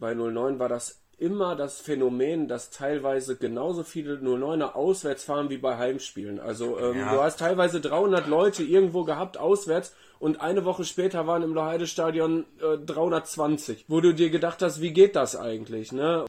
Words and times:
bei 0.00 0.14
09 0.14 0.58
war 0.58 0.68
das 0.68 0.98
immer 1.18 1.54
das 1.54 1.78
Phänomen, 1.78 2.48
dass 2.48 2.70
teilweise 2.70 3.36
genauso 3.36 3.84
viele 3.84 4.14
09er 4.14 4.72
auswärts 4.72 5.22
fahren 5.24 5.50
wie 5.50 5.58
bei 5.58 5.76
Heimspielen. 5.76 6.40
Also 6.40 6.78
ähm, 6.78 6.98
ja. 6.98 7.12
du 7.12 7.22
hast 7.22 7.38
teilweise 7.38 7.82
300 7.82 8.26
Leute 8.26 8.62
irgendwo 8.62 9.04
gehabt 9.04 9.36
auswärts 9.36 9.94
und 10.18 10.40
eine 10.40 10.64
Woche 10.64 10.84
später 10.84 11.26
waren 11.26 11.42
im 11.42 11.52
Loheide 11.52 11.86
Stadion 11.86 12.46
äh, 12.62 12.78
320, 12.78 13.84
wo 13.88 14.00
du 14.00 14.14
dir 14.14 14.30
gedacht 14.30 14.62
hast, 14.62 14.80
wie 14.80 14.92
geht 14.92 15.14
das 15.14 15.36
eigentlich, 15.36 15.92
ne? 15.92 16.24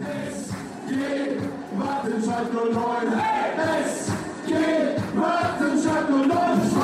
Es 0.00 0.48
geht 0.88 1.78
Martin 1.78 2.20
09. 2.22 3.20
Hey! 3.20 3.84
Es 3.84 4.06
geht 4.46 5.14
Martin 5.14 5.76
09. 6.28 6.79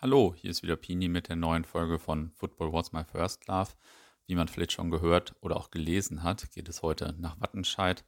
Hallo, 0.00 0.32
hier 0.32 0.52
ist 0.52 0.62
wieder 0.62 0.76
Pini 0.76 1.08
mit 1.08 1.28
der 1.28 1.34
neuen 1.34 1.64
Folge 1.64 1.98
von 1.98 2.30
Football 2.30 2.72
Was 2.72 2.92
My 2.92 3.02
First 3.02 3.48
Love. 3.48 3.72
Wie 4.28 4.36
man 4.36 4.46
vielleicht 4.46 4.70
schon 4.70 4.92
gehört 4.92 5.34
oder 5.40 5.56
auch 5.56 5.72
gelesen 5.72 6.22
hat, 6.22 6.52
geht 6.52 6.68
es 6.68 6.82
heute 6.82 7.16
nach 7.18 7.40
Wattenscheid. 7.40 8.04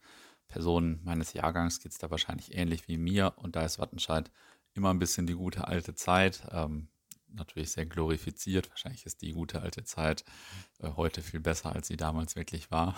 Personen 0.46 1.00
meines 1.02 1.32
Jahrgangs 1.32 1.80
geht 1.80 1.90
es 1.90 1.98
da 1.98 2.08
wahrscheinlich 2.08 2.54
ähnlich 2.56 2.86
wie 2.86 2.96
mir 2.96 3.32
und 3.38 3.56
da 3.56 3.64
ist 3.64 3.80
Wattenscheid 3.80 4.30
immer 4.74 4.90
ein 4.90 5.00
bisschen 5.00 5.26
die 5.26 5.34
gute 5.34 5.66
alte 5.66 5.96
Zeit. 5.96 6.46
Ähm, 6.52 6.90
natürlich 7.26 7.72
sehr 7.72 7.86
glorifiziert. 7.86 8.70
Wahrscheinlich 8.70 9.04
ist 9.04 9.20
die 9.20 9.32
gute 9.32 9.60
alte 9.60 9.82
Zeit 9.82 10.24
äh, 10.78 10.90
heute 10.94 11.22
viel 11.22 11.40
besser, 11.40 11.74
als 11.74 11.88
sie 11.88 11.96
damals 11.96 12.36
wirklich 12.36 12.70
war. 12.70 12.94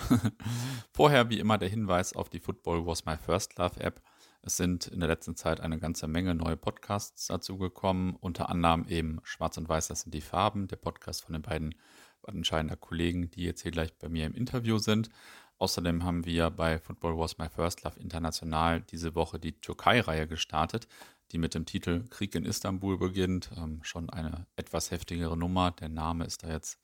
Vorher 0.92 1.30
wie 1.30 1.38
immer 1.38 1.56
der 1.56 1.70
Hinweis 1.70 2.12
auf 2.14 2.28
die 2.28 2.40
Football 2.40 2.84
Was 2.86 3.06
My 3.06 3.16
First 3.16 3.56
Love 3.56 3.80
App. 3.80 4.02
Es 4.44 4.56
sind 4.56 4.88
in 4.88 4.98
der 4.98 5.08
letzten 5.08 5.36
Zeit 5.36 5.60
eine 5.60 5.78
ganze 5.78 6.08
Menge 6.08 6.34
neue 6.34 6.56
Podcasts 6.56 7.28
dazu 7.28 7.58
gekommen, 7.58 8.16
unter 8.20 8.48
anderem 8.48 8.86
eben 8.88 9.20
Schwarz 9.22 9.56
und 9.56 9.68
Weiß, 9.68 9.86
das 9.86 10.00
sind 10.00 10.12
die 10.12 10.20
Farben, 10.20 10.66
der 10.66 10.76
Podcast 10.76 11.24
von 11.24 11.34
den 11.34 11.42
beiden 11.42 11.76
anscheinender 12.24 12.76
Kollegen, 12.76 13.30
die 13.30 13.44
jetzt 13.44 13.62
hier 13.62 13.70
gleich 13.70 13.96
bei 13.98 14.08
mir 14.08 14.26
im 14.26 14.34
Interview 14.34 14.78
sind. 14.78 15.10
Außerdem 15.58 16.02
haben 16.02 16.24
wir 16.24 16.50
bei 16.50 16.80
Football 16.80 17.16
Was 17.18 17.38
My 17.38 17.48
First 17.48 17.84
Love 17.84 18.00
International 18.00 18.80
diese 18.80 19.14
Woche 19.14 19.38
die 19.38 19.52
Türkei-Reihe 19.60 20.26
gestartet, 20.26 20.88
die 21.30 21.38
mit 21.38 21.54
dem 21.54 21.64
Titel 21.64 22.04
Krieg 22.08 22.34
in 22.34 22.44
Istanbul 22.44 22.98
beginnt. 22.98 23.50
Ähm, 23.56 23.78
schon 23.84 24.10
eine 24.10 24.46
etwas 24.56 24.90
heftigere 24.90 25.36
Nummer. 25.36 25.70
Der 25.70 25.88
Name 25.88 26.24
ist 26.24 26.42
da 26.42 26.48
jetzt 26.48 26.80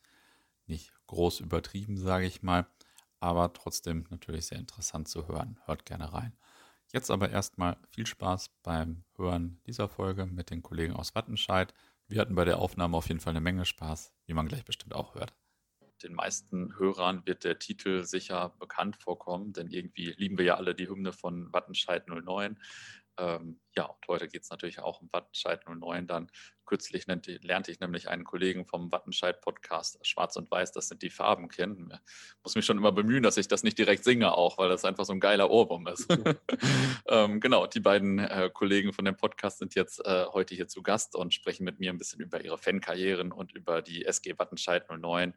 nicht 0.67 0.93
groß 1.09 1.41
übertrieben, 1.41 1.97
sage 1.97 2.27
ich 2.27 2.45
mal, 2.45 2.67
aber 3.19 3.53
trotzdem 3.53 4.07
natürlich 4.11 4.47
sehr 4.47 4.59
interessant 4.59 5.09
zu 5.09 5.27
hören. 5.27 5.59
Hört 5.65 5.85
gerne 5.85 6.13
rein. 6.13 6.33
Jetzt 6.93 7.11
aber 7.11 7.29
erstmal 7.29 7.77
viel 7.91 8.07
Spaß 8.07 8.51
beim 8.63 9.05
Hören 9.17 9.61
dieser 9.67 9.89
Folge 9.89 10.25
mit 10.25 10.51
den 10.51 10.63
Kollegen 10.63 10.95
aus 10.95 11.15
Wattenscheid. 11.15 11.75
Wir 12.07 12.21
hatten 12.21 12.35
bei 12.35 12.47
der 12.47 12.59
Aufnahme 12.59 12.97
auf 12.97 13.09
jeden 13.09 13.21
Fall 13.21 13.33
eine 13.33 13.43
Menge 13.43 13.67
Spaß, 13.67 14.15
wie 14.25 14.33
man 14.33 14.49
gleich 14.49 14.65
bestimmt 14.65 14.95
auch 14.95 15.15
hört. 15.15 15.35
Den 16.03 16.15
meisten 16.15 16.79
Hörern 16.79 17.27
wird 17.27 17.45
der 17.45 17.59
Titel 17.59 18.05
sicher 18.05 18.55
bekannt 18.59 18.97
vorkommen, 18.97 19.53
denn 19.53 19.69
irgendwie 19.69 20.13
lieben 20.13 20.39
wir 20.39 20.45
ja 20.47 20.55
alle 20.55 20.75
die 20.75 20.89
Hymne 20.89 21.13
von 21.13 21.53
Wattenscheid 21.53 22.09
09. 22.09 22.59
Ähm, 23.19 23.61
ja, 23.77 23.85
und 23.85 24.09
heute 24.09 24.29
geht 24.29 24.43
es 24.43 24.51
natürlich 24.51 24.79
auch 24.81 25.01
um 25.01 25.09
Wattenscheid 25.13 25.69
09 25.69 26.07
dann. 26.07 26.31
Kürzlich 26.65 27.07
lernte 27.07 27.71
ich 27.71 27.81
nämlich 27.81 28.09
einen 28.09 28.25
Kollegen 28.25 28.67
vom 28.67 28.93
Wattenscheid-Podcast 28.93 30.05
Schwarz 30.07 30.37
und 30.37 30.51
Weiß, 30.51 30.73
das 30.73 30.89
sind 30.89 31.03
die 31.03 31.11
Farben 31.11 31.49
kennen. 31.49 31.93
Ich 31.93 32.45
muss 32.45 32.55
mich 32.57 32.67
schon 32.67 32.77
immer 32.77 32.93
bemühen, 32.93 33.23
dass 33.23 33.37
ich 33.39 33.49
das 33.49 33.63
nicht 33.63 33.79
direkt 33.79 34.05
singe 34.05 34.35
auch, 34.35 34.59
weil 34.59 34.69
das 34.69 34.85
einfach 34.85 35.05
so 35.05 35.13
ein 35.13 35.21
geiler 35.21 35.51
Ohrwurm 35.51 35.87
ist. 35.87 36.09
ähm, 37.09 37.41
genau, 37.41 37.67
die 37.67 37.81
beiden 37.81 38.19
äh, 38.19 38.51
Kollegen 38.53 38.93
von 38.93 39.05
dem 39.05 39.17
Podcast 39.17 39.59
sind 39.59 39.75
jetzt 39.75 40.05
äh, 40.05 40.27
heute 40.27 40.55
hier 40.55 40.69
zu 40.69 40.83
Gast 40.83 41.17
und 41.17 41.33
sprechen 41.33 41.65
mit 41.65 41.81
mir 41.81 41.91
ein 41.91 41.99
bisschen 41.99 42.21
über 42.21 42.45
ihre 42.45 42.59
Fankarrieren 42.59 43.33
und 43.33 43.53
über 43.53 43.81
die 43.81 44.05
SG 44.05 44.39
Wattenscheid 44.39 44.91
09. 44.91 45.35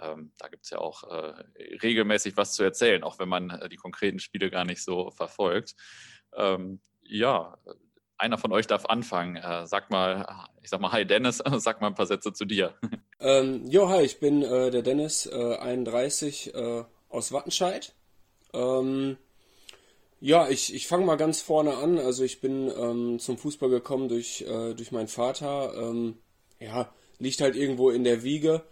Ähm, 0.00 0.32
da 0.38 0.48
gibt 0.48 0.64
es 0.64 0.70
ja 0.70 0.78
auch 0.78 1.04
äh, 1.04 1.44
regelmäßig 1.82 2.36
was 2.36 2.54
zu 2.54 2.64
erzählen, 2.64 3.04
auch 3.04 3.18
wenn 3.18 3.28
man 3.28 3.50
äh, 3.50 3.68
die 3.68 3.76
konkreten 3.76 4.18
Spiele 4.18 4.50
gar 4.50 4.64
nicht 4.64 4.82
so 4.82 5.10
verfolgt. 5.10 5.76
Ähm, 6.34 6.80
ja, 7.12 7.58
einer 8.18 8.38
von 8.38 8.52
euch 8.52 8.66
darf 8.66 8.86
anfangen. 8.86 9.36
Äh, 9.36 9.66
sag 9.66 9.90
mal, 9.90 10.26
ich 10.62 10.70
sag 10.70 10.80
mal, 10.80 10.92
hi 10.92 11.04
Dennis, 11.04 11.42
sag 11.58 11.80
mal 11.80 11.88
ein 11.88 11.94
paar 11.94 12.06
Sätze 12.06 12.32
zu 12.32 12.44
dir. 12.44 12.74
Ähm, 13.24 13.68
jo, 13.68 13.88
hi, 13.88 14.02
ich 14.02 14.18
bin 14.18 14.42
äh, 14.42 14.72
der 14.72 14.82
Dennis, 14.82 15.26
äh, 15.26 15.54
31 15.56 16.56
äh, 16.56 16.82
aus 17.08 17.30
Wattenscheid. 17.30 17.94
Ähm, 18.52 19.16
ja, 20.18 20.48
ich, 20.48 20.74
ich 20.74 20.88
fange 20.88 21.06
mal 21.06 21.14
ganz 21.14 21.40
vorne 21.40 21.76
an. 21.76 22.00
Also 22.00 22.24
ich 22.24 22.40
bin 22.40 22.68
ähm, 22.76 23.20
zum 23.20 23.38
Fußball 23.38 23.70
gekommen 23.70 24.08
durch, 24.08 24.42
äh, 24.42 24.74
durch 24.74 24.90
meinen 24.90 25.06
Vater. 25.06 25.72
Ähm, 25.72 26.18
ja, 26.58 26.92
liegt 27.20 27.40
halt 27.40 27.54
irgendwo 27.54 27.90
in 27.90 28.02
der 28.02 28.24
Wiege. 28.24 28.64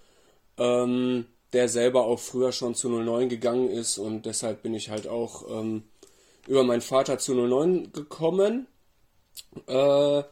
Ähm, 0.59 1.27
der 1.53 1.69
selber 1.69 2.05
auch 2.07 2.19
früher 2.19 2.51
schon 2.51 2.75
zu 2.75 2.89
09 2.89 3.29
gegangen 3.29 3.69
ist 3.69 3.99
und 3.99 4.27
deshalb 4.27 4.63
bin 4.63 4.75
ich 4.75 4.91
halt 4.91 5.07
auch 5.07 5.49
ähm, 5.49 5.85
über 6.47 6.65
meinen 6.65 6.81
Vater 6.81 7.19
zu 7.19 7.35
09 7.35 7.93
gekommen. 7.93 8.67
Äh, 9.67 10.23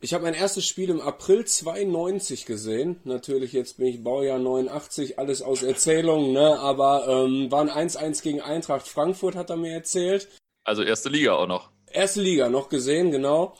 ich 0.00 0.14
habe 0.14 0.24
mein 0.24 0.34
erstes 0.34 0.64
Spiel 0.64 0.90
im 0.90 1.00
April 1.00 1.44
92 1.44 2.46
gesehen. 2.46 3.00
Natürlich, 3.04 3.52
jetzt 3.52 3.78
bin 3.78 3.86
ich 3.86 4.04
Baujahr 4.04 4.38
89, 4.38 5.18
alles 5.18 5.42
aus 5.42 5.64
Erzählungen, 5.64 6.32
ne? 6.32 6.58
aber 6.60 7.08
ähm, 7.08 7.50
war 7.50 7.62
ein 7.62 7.88
1-1 7.88 8.22
gegen 8.22 8.40
Eintracht 8.40 8.86
Frankfurt, 8.86 9.34
hat 9.34 9.50
er 9.50 9.56
mir 9.56 9.72
erzählt. 9.72 10.28
Also 10.62 10.82
erste 10.82 11.08
Liga 11.08 11.34
auch 11.34 11.48
noch. 11.48 11.70
Erste 11.90 12.20
Liga 12.20 12.48
noch 12.48 12.68
gesehen, 12.68 13.10
genau. 13.10 13.56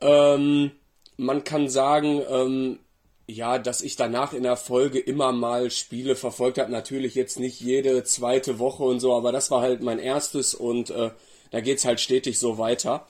Ähm, 0.00 0.70
man 1.16 1.44
kann 1.44 1.68
sagen, 1.68 2.22
ähm, 2.28 2.78
ja, 3.26 3.58
dass 3.58 3.82
ich 3.82 3.96
danach 3.96 4.32
in 4.32 4.42
der 4.42 4.56
Folge 4.56 4.98
immer 4.98 5.32
mal 5.32 5.70
Spiele 5.70 6.16
verfolgt 6.16 6.58
habe. 6.58 6.72
Natürlich 6.72 7.14
jetzt 7.14 7.38
nicht 7.38 7.60
jede 7.60 8.02
zweite 8.04 8.58
Woche 8.58 8.82
und 8.82 9.00
so, 9.00 9.14
aber 9.14 9.32
das 9.32 9.50
war 9.50 9.60
halt 9.60 9.82
mein 9.82 9.98
erstes 9.98 10.54
und 10.54 10.90
äh, 10.90 11.10
da 11.52 11.60
geht 11.60 11.78
es 11.78 11.84
halt 11.84 12.00
stetig 12.00 12.38
so 12.38 12.58
weiter. 12.58 13.06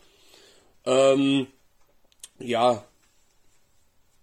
Ähm, 0.85 1.47
ja, 2.39 2.85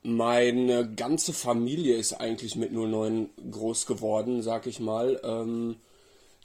meine 0.04 0.94
ganze 0.94 1.34
Familie 1.34 1.96
ist 1.96 2.14
eigentlich 2.14 2.56
mit 2.56 2.72
09 2.72 3.30
groß 3.50 3.86
geworden, 3.86 4.42
sag 4.44 4.68
ich 4.68 4.80
mal. 4.80 5.20
Ähm, 5.24 5.78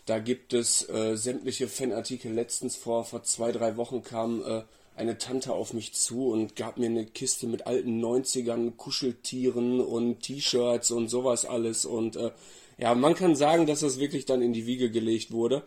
da 0.07 0.19
gibt 0.19 0.53
es 0.53 0.89
äh, 0.89 1.17
sämtliche 1.17 1.69
Fanartikel. 1.69 2.33
Letztens 2.33 2.77
vor, 2.77 3.05
vor 3.05 3.23
zwei, 3.25 3.53
drei 3.53 3.77
Wochen 3.77 4.03
kam 4.03 4.43
äh, 4.45 4.62
eine 4.97 5.19
Tante 5.19 5.53
auf 5.53 5.73
mich 5.73 5.95
zu 5.95 6.29
und 6.31 6.56
gab 6.56 6.79
mir 6.79 6.87
eine 6.87 7.06
Kiste 7.06 7.47
mit 7.47 7.67
alten 7.67 8.05
90ern, 8.05 8.77
Kuscheltieren 8.77 9.81
und 9.81 10.21
T-Shirts 10.21 10.91
und 10.91 11.09
sowas 11.09 11.45
alles. 11.45 11.85
Und 11.85 12.17
äh, 12.17 12.31
ja, 12.79 12.95
man 12.95 13.15
kann 13.15 13.35
sagen, 13.35 13.67
dass 13.67 13.81
das 13.81 13.99
wirklich 13.99 14.27
dann 14.27 14.43
in 14.43 14.53
die 14.53 14.67
Wiege 14.67 14.91
gelegt 14.91 15.33
wurde. 15.33 15.65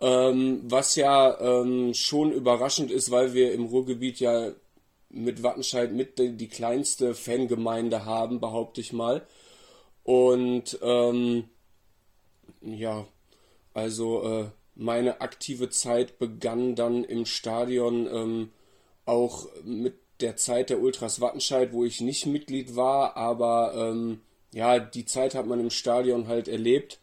Ähm, 0.00 0.60
was 0.64 0.96
ja 0.96 1.38
ähm, 1.40 1.94
schon 1.94 2.32
überraschend 2.32 2.90
ist, 2.90 3.10
weil 3.10 3.32
wir 3.34 3.52
im 3.52 3.66
Ruhrgebiet 3.66 4.20
ja 4.20 4.52
mit 5.08 5.42
Wattenscheid 5.42 5.92
mit 5.92 6.18
die, 6.18 6.36
die 6.36 6.48
kleinste 6.48 7.14
Fangemeinde 7.14 8.04
haben, 8.04 8.40
behaupte 8.40 8.80
ich 8.80 8.92
mal. 8.92 9.26
Und 10.02 10.78
ähm, 10.82 11.44
ja, 12.60 13.06
also 13.72 14.22
äh, 14.22 14.46
meine 14.74 15.20
aktive 15.20 15.70
Zeit 15.70 16.18
begann 16.18 16.74
dann 16.74 17.04
im 17.04 17.26
Stadion 17.26 18.06
ähm, 18.06 18.50
auch 19.06 19.46
mit 19.64 19.94
der 20.20 20.36
Zeit 20.36 20.70
der 20.70 20.80
Ultras 20.80 21.20
Wattenscheid, 21.20 21.72
wo 21.72 21.84
ich 21.84 22.00
nicht 22.00 22.26
Mitglied 22.26 22.76
war, 22.76 23.16
aber 23.16 23.74
ähm, 23.76 24.20
ja, 24.52 24.78
die 24.78 25.04
Zeit 25.04 25.34
hat 25.34 25.46
man 25.46 25.60
im 25.60 25.70
Stadion 25.70 26.28
halt 26.28 26.48
erlebt 26.48 26.98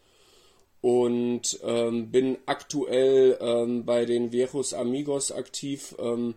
und 0.82 1.60
ähm, 1.62 2.10
bin 2.10 2.38
aktuell 2.44 3.38
ähm, 3.40 3.86
bei 3.86 4.04
den 4.04 4.32
Viejos 4.32 4.74
Amigos 4.74 5.30
aktiv. 5.30 5.94
Ähm, 5.98 6.34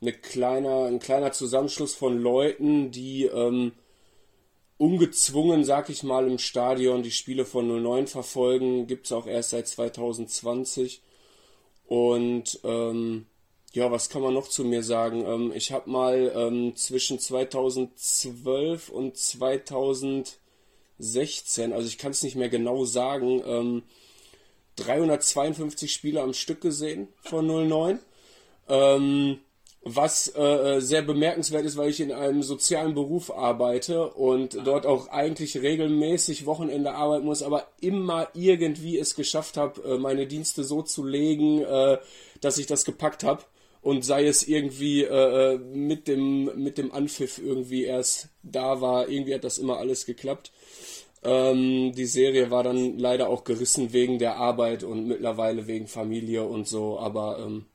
eine 0.00 0.12
kleiner, 0.12 0.84
ein 0.84 1.00
kleiner 1.00 1.32
Zusammenschluss 1.32 1.94
von 1.96 2.16
Leuten, 2.16 2.92
die 2.92 3.24
ähm, 3.24 3.72
ungezwungen, 4.78 5.64
sag 5.64 5.90
ich 5.90 6.04
mal, 6.04 6.26
im 6.28 6.38
Stadion 6.38 7.02
die 7.02 7.10
Spiele 7.10 7.44
von 7.44 7.66
09 7.82 8.06
verfolgen. 8.06 8.86
Gibt 8.86 9.06
es 9.06 9.12
auch 9.12 9.26
erst 9.26 9.50
seit 9.50 9.66
2020. 9.66 11.02
Und 11.86 12.60
ähm, 12.62 13.26
ja, 13.72 13.90
was 13.90 14.08
kann 14.08 14.22
man 14.22 14.34
noch 14.34 14.48
zu 14.48 14.64
mir 14.64 14.84
sagen? 14.84 15.24
Ähm, 15.26 15.52
ich 15.52 15.72
habe 15.72 15.90
mal 15.90 16.72
zwischen 16.76 17.18
2012 17.18 18.88
und 18.88 19.16
2000 19.16 20.39
16, 21.00 21.72
also 21.72 21.88
ich 21.88 21.98
kann 21.98 22.12
es 22.12 22.22
nicht 22.22 22.36
mehr 22.36 22.48
genau 22.48 22.84
sagen, 22.84 23.42
ähm, 23.44 23.82
352 24.76 25.92
Spiele 25.92 26.22
am 26.22 26.32
Stück 26.32 26.60
gesehen 26.60 27.08
von 27.22 27.46
09. 27.46 27.98
Ähm, 28.68 29.40
was 29.82 30.34
äh, 30.36 30.80
sehr 30.80 31.00
bemerkenswert 31.00 31.64
ist, 31.64 31.78
weil 31.78 31.88
ich 31.88 32.00
in 32.00 32.12
einem 32.12 32.42
sozialen 32.42 32.94
Beruf 32.94 33.30
arbeite 33.30 34.10
und 34.10 34.58
dort 34.66 34.84
auch 34.84 35.08
eigentlich 35.08 35.56
regelmäßig 35.56 36.44
Wochenende 36.44 36.92
arbeiten 36.92 37.24
muss, 37.24 37.42
aber 37.42 37.66
immer 37.80 38.28
irgendwie 38.34 38.98
es 38.98 39.14
geschafft 39.14 39.56
habe, 39.56 39.82
äh, 39.82 39.98
meine 39.98 40.26
Dienste 40.26 40.64
so 40.64 40.82
zu 40.82 41.02
legen, 41.04 41.62
äh, 41.62 41.96
dass 42.42 42.58
ich 42.58 42.66
das 42.66 42.84
gepackt 42.84 43.24
habe. 43.24 43.42
und 43.82 44.04
sei 44.04 44.26
es 44.26 44.46
irgendwie 44.46 45.04
äh, 45.04 45.56
mit 45.58 46.06
dem 46.06 46.50
mit 46.62 46.76
dem 46.76 46.92
Anpfiff 46.92 47.38
irgendwie 47.38 47.84
erst 47.84 48.28
da 48.42 48.82
war, 48.82 49.08
irgendwie 49.08 49.34
hat 49.34 49.44
das 49.44 49.56
immer 49.56 49.78
alles 49.78 50.04
geklappt. 50.04 50.52
Ähm, 51.22 51.92
die 51.94 52.06
Serie 52.06 52.50
war 52.50 52.62
dann 52.62 52.98
leider 52.98 53.28
auch 53.28 53.44
gerissen 53.44 53.92
wegen 53.92 54.18
der 54.18 54.36
Arbeit 54.36 54.84
und 54.84 55.06
mittlerweile 55.06 55.66
wegen 55.66 55.86
Familie 55.86 56.44
und 56.44 56.66
so, 56.66 56.98
aber 56.98 57.38
ähm, 57.40 57.66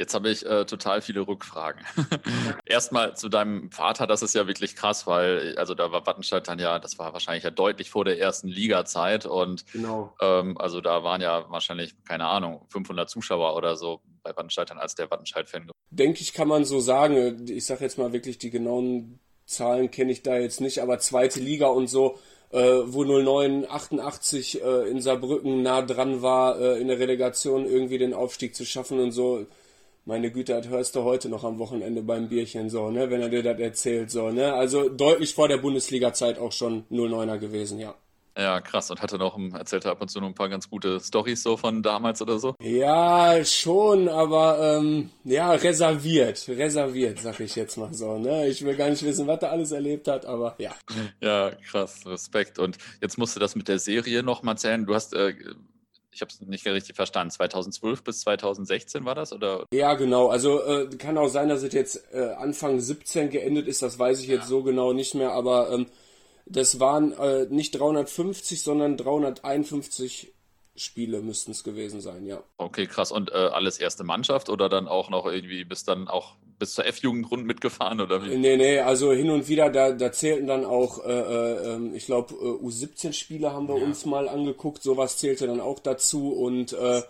Jetzt 0.00 0.14
habe 0.14 0.30
ich 0.30 0.46
äh, 0.46 0.64
total 0.64 1.02
viele 1.02 1.28
Rückfragen. 1.28 1.84
Erstmal 2.64 3.18
zu 3.18 3.28
deinem 3.28 3.70
Vater, 3.70 4.06
das 4.06 4.22
ist 4.22 4.34
ja 4.34 4.46
wirklich 4.46 4.74
krass, 4.74 5.06
weil 5.06 5.54
also 5.58 5.74
da 5.74 5.92
war 5.92 6.06
Wattenscheid 6.06 6.48
dann 6.48 6.58
ja, 6.58 6.78
das 6.78 6.98
war 6.98 7.12
wahrscheinlich 7.12 7.44
ja 7.44 7.50
deutlich 7.50 7.90
vor 7.90 8.06
der 8.06 8.18
ersten 8.18 8.48
Liga-Zeit 8.48 9.26
und 9.26 9.70
genau. 9.72 10.14
ähm, 10.22 10.56
also 10.56 10.80
da 10.80 11.04
waren 11.04 11.20
ja 11.20 11.44
wahrscheinlich, 11.50 12.02
keine 12.04 12.24
Ahnung, 12.24 12.62
500 12.70 13.10
Zuschauer 13.10 13.54
oder 13.54 13.76
so 13.76 14.00
bei 14.22 14.34
Wattenscheid 14.34 14.70
dann 14.70 14.78
als 14.78 14.94
der 14.94 15.10
Wattenscheid-Fan. 15.10 15.70
Denke 15.90 16.22
ich, 16.22 16.32
kann 16.32 16.48
man 16.48 16.64
so 16.64 16.80
sagen. 16.80 17.46
Ich 17.46 17.66
sage 17.66 17.84
jetzt 17.84 17.98
mal 17.98 18.14
wirklich, 18.14 18.38
die 18.38 18.48
genauen 18.48 19.20
Zahlen 19.44 19.90
kenne 19.90 20.12
ich 20.12 20.22
da 20.22 20.38
jetzt 20.38 20.62
nicht, 20.62 20.80
aber 20.80 20.98
zweite 20.98 21.40
Liga 21.40 21.66
und 21.66 21.88
so, 21.88 22.18
äh, 22.52 22.58
wo 22.58 23.04
0988 23.04 24.62
äh, 24.62 24.88
in 24.88 25.02
Saarbrücken 25.02 25.60
nah 25.60 25.82
dran 25.82 26.22
war, 26.22 26.58
äh, 26.58 26.80
in 26.80 26.88
der 26.88 26.98
Relegation 26.98 27.66
irgendwie 27.66 27.98
den 27.98 28.14
Aufstieg 28.14 28.54
zu 28.54 28.64
schaffen 28.64 28.98
und 28.98 29.12
so 29.12 29.44
meine 30.04 30.30
Güte, 30.30 30.54
das 30.54 30.68
hörst 30.68 30.96
du 30.96 31.04
heute 31.04 31.28
noch 31.28 31.44
am 31.44 31.58
Wochenende 31.58 32.02
beim 32.02 32.28
Bierchen 32.28 32.70
so, 32.70 32.90
ne, 32.90 33.10
wenn 33.10 33.20
er 33.20 33.28
dir 33.28 33.42
das 33.42 33.58
erzählt, 33.58 34.10
so, 34.10 34.30
ne? 34.30 34.52
Also 34.54 34.88
deutlich 34.88 35.34
vor 35.34 35.48
der 35.48 35.58
Bundesliga-Zeit 35.58 36.38
auch 36.38 36.52
schon 36.52 36.84
09er 36.90 37.38
gewesen, 37.38 37.78
ja. 37.78 37.94
Ja, 38.38 38.60
krass. 38.60 38.90
Und 38.90 39.02
hatte 39.02 39.18
noch, 39.18 39.38
erzählt 39.52 39.84
ab 39.86 40.00
und 40.00 40.08
zu 40.08 40.20
noch 40.20 40.28
ein 40.28 40.34
paar 40.34 40.48
ganz 40.48 40.70
gute 40.70 41.00
Stories 41.00 41.42
so 41.42 41.56
von 41.56 41.82
damals 41.82 42.22
oder 42.22 42.38
so? 42.38 42.54
Ja, 42.62 43.44
schon, 43.44 44.08
aber 44.08 44.78
ähm, 44.78 45.10
ja, 45.24 45.52
reserviert. 45.52 46.48
Reserviert, 46.48 47.18
sag 47.18 47.40
ich 47.40 47.54
jetzt 47.56 47.76
mal 47.76 47.92
so. 47.92 48.18
Ne? 48.18 48.48
Ich 48.48 48.64
will 48.64 48.76
gar 48.76 48.88
nicht 48.88 49.02
wissen, 49.02 49.26
was 49.26 49.42
er 49.42 49.50
alles 49.50 49.72
erlebt 49.72 50.08
hat, 50.08 50.24
aber 50.26 50.54
ja. 50.58 50.72
Ja, 51.20 51.50
krass, 51.68 52.06
Respekt. 52.06 52.58
Und 52.58 52.78
jetzt 53.02 53.18
musst 53.18 53.36
du 53.36 53.40
das 53.40 53.56
mit 53.56 53.68
der 53.68 53.78
Serie 53.78 54.22
noch 54.22 54.42
mal 54.42 54.52
erzählen. 54.52 54.86
Du 54.86 54.94
hast 54.94 55.12
äh, 55.12 55.34
ich 56.20 56.22
habe 56.22 56.32
es 56.32 56.40
nicht 56.48 56.66
richtig 56.66 56.96
verstanden. 56.96 57.30
2012 57.30 58.04
bis 58.04 58.20
2016 58.20 59.04
war 59.04 59.14
das 59.14 59.32
oder? 59.32 59.66
Ja, 59.72 59.94
genau. 59.94 60.28
Also 60.28 60.62
äh, 60.62 60.88
kann 60.98 61.16
auch 61.16 61.28
sein, 61.28 61.48
dass 61.48 61.62
es 61.62 61.72
jetzt 61.72 62.04
äh, 62.12 62.34
Anfang 62.38 62.78
17 62.78 63.30
geendet 63.30 63.66
ist. 63.66 63.80
Das 63.80 63.98
weiß 63.98 64.20
ich 64.20 64.28
jetzt 64.28 64.42
ja. 64.42 64.48
so 64.48 64.62
genau 64.62 64.92
nicht 64.92 65.14
mehr. 65.14 65.32
Aber 65.32 65.70
ähm, 65.70 65.86
das 66.44 66.78
waren 66.78 67.12
äh, 67.12 67.46
nicht 67.48 67.72
350, 67.72 68.62
sondern 68.62 68.96
351 68.96 70.32
Spiele 70.76 71.20
müssten 71.22 71.52
es 71.52 71.64
gewesen 71.64 72.00
sein, 72.00 72.26
ja. 72.26 72.42
Okay, 72.58 72.86
krass. 72.86 73.12
Und 73.12 73.30
äh, 73.32 73.34
alles 73.34 73.78
erste 73.78 74.04
Mannschaft 74.04 74.48
oder 74.50 74.68
dann 74.68 74.88
auch 74.88 75.08
noch 75.10 75.26
irgendwie 75.26 75.64
bis 75.64 75.84
dann 75.84 76.08
auch 76.08 76.36
bis 76.60 76.74
zur 76.74 76.86
F-Jugendrunde 76.86 77.44
mitgefahren 77.44 78.00
oder 78.00 78.24
wie? 78.24 78.36
Nee, 78.36 78.56
nee, 78.56 78.78
also 78.78 79.12
hin 79.12 79.30
und 79.30 79.48
wieder, 79.48 79.70
da, 79.70 79.90
da 79.90 80.12
zählten 80.12 80.46
dann 80.46 80.64
auch, 80.64 81.04
äh, 81.04 81.10
äh, 81.10 81.74
ähm, 81.74 81.94
ich 81.94 82.06
glaube, 82.06 82.34
äh, 82.34 82.64
U17-Spiele 82.64 83.52
haben 83.52 83.66
wir 83.66 83.78
ja. 83.78 83.84
uns 83.84 84.04
mal 84.04 84.28
angeguckt, 84.28 84.82
sowas 84.82 85.16
zählte 85.16 85.48
dann 85.48 85.60
auch 85.60 85.80
dazu 85.80 86.32
und 86.32 86.72
äh, 86.74 87.02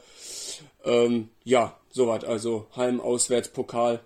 ähm, 0.85 1.29
ja, 1.45 1.77
sowas, 1.91 2.25
also 2.25 2.67
Heim, 2.77 3.01
Auswärts, 3.01 3.49
Pokal. 3.49 4.01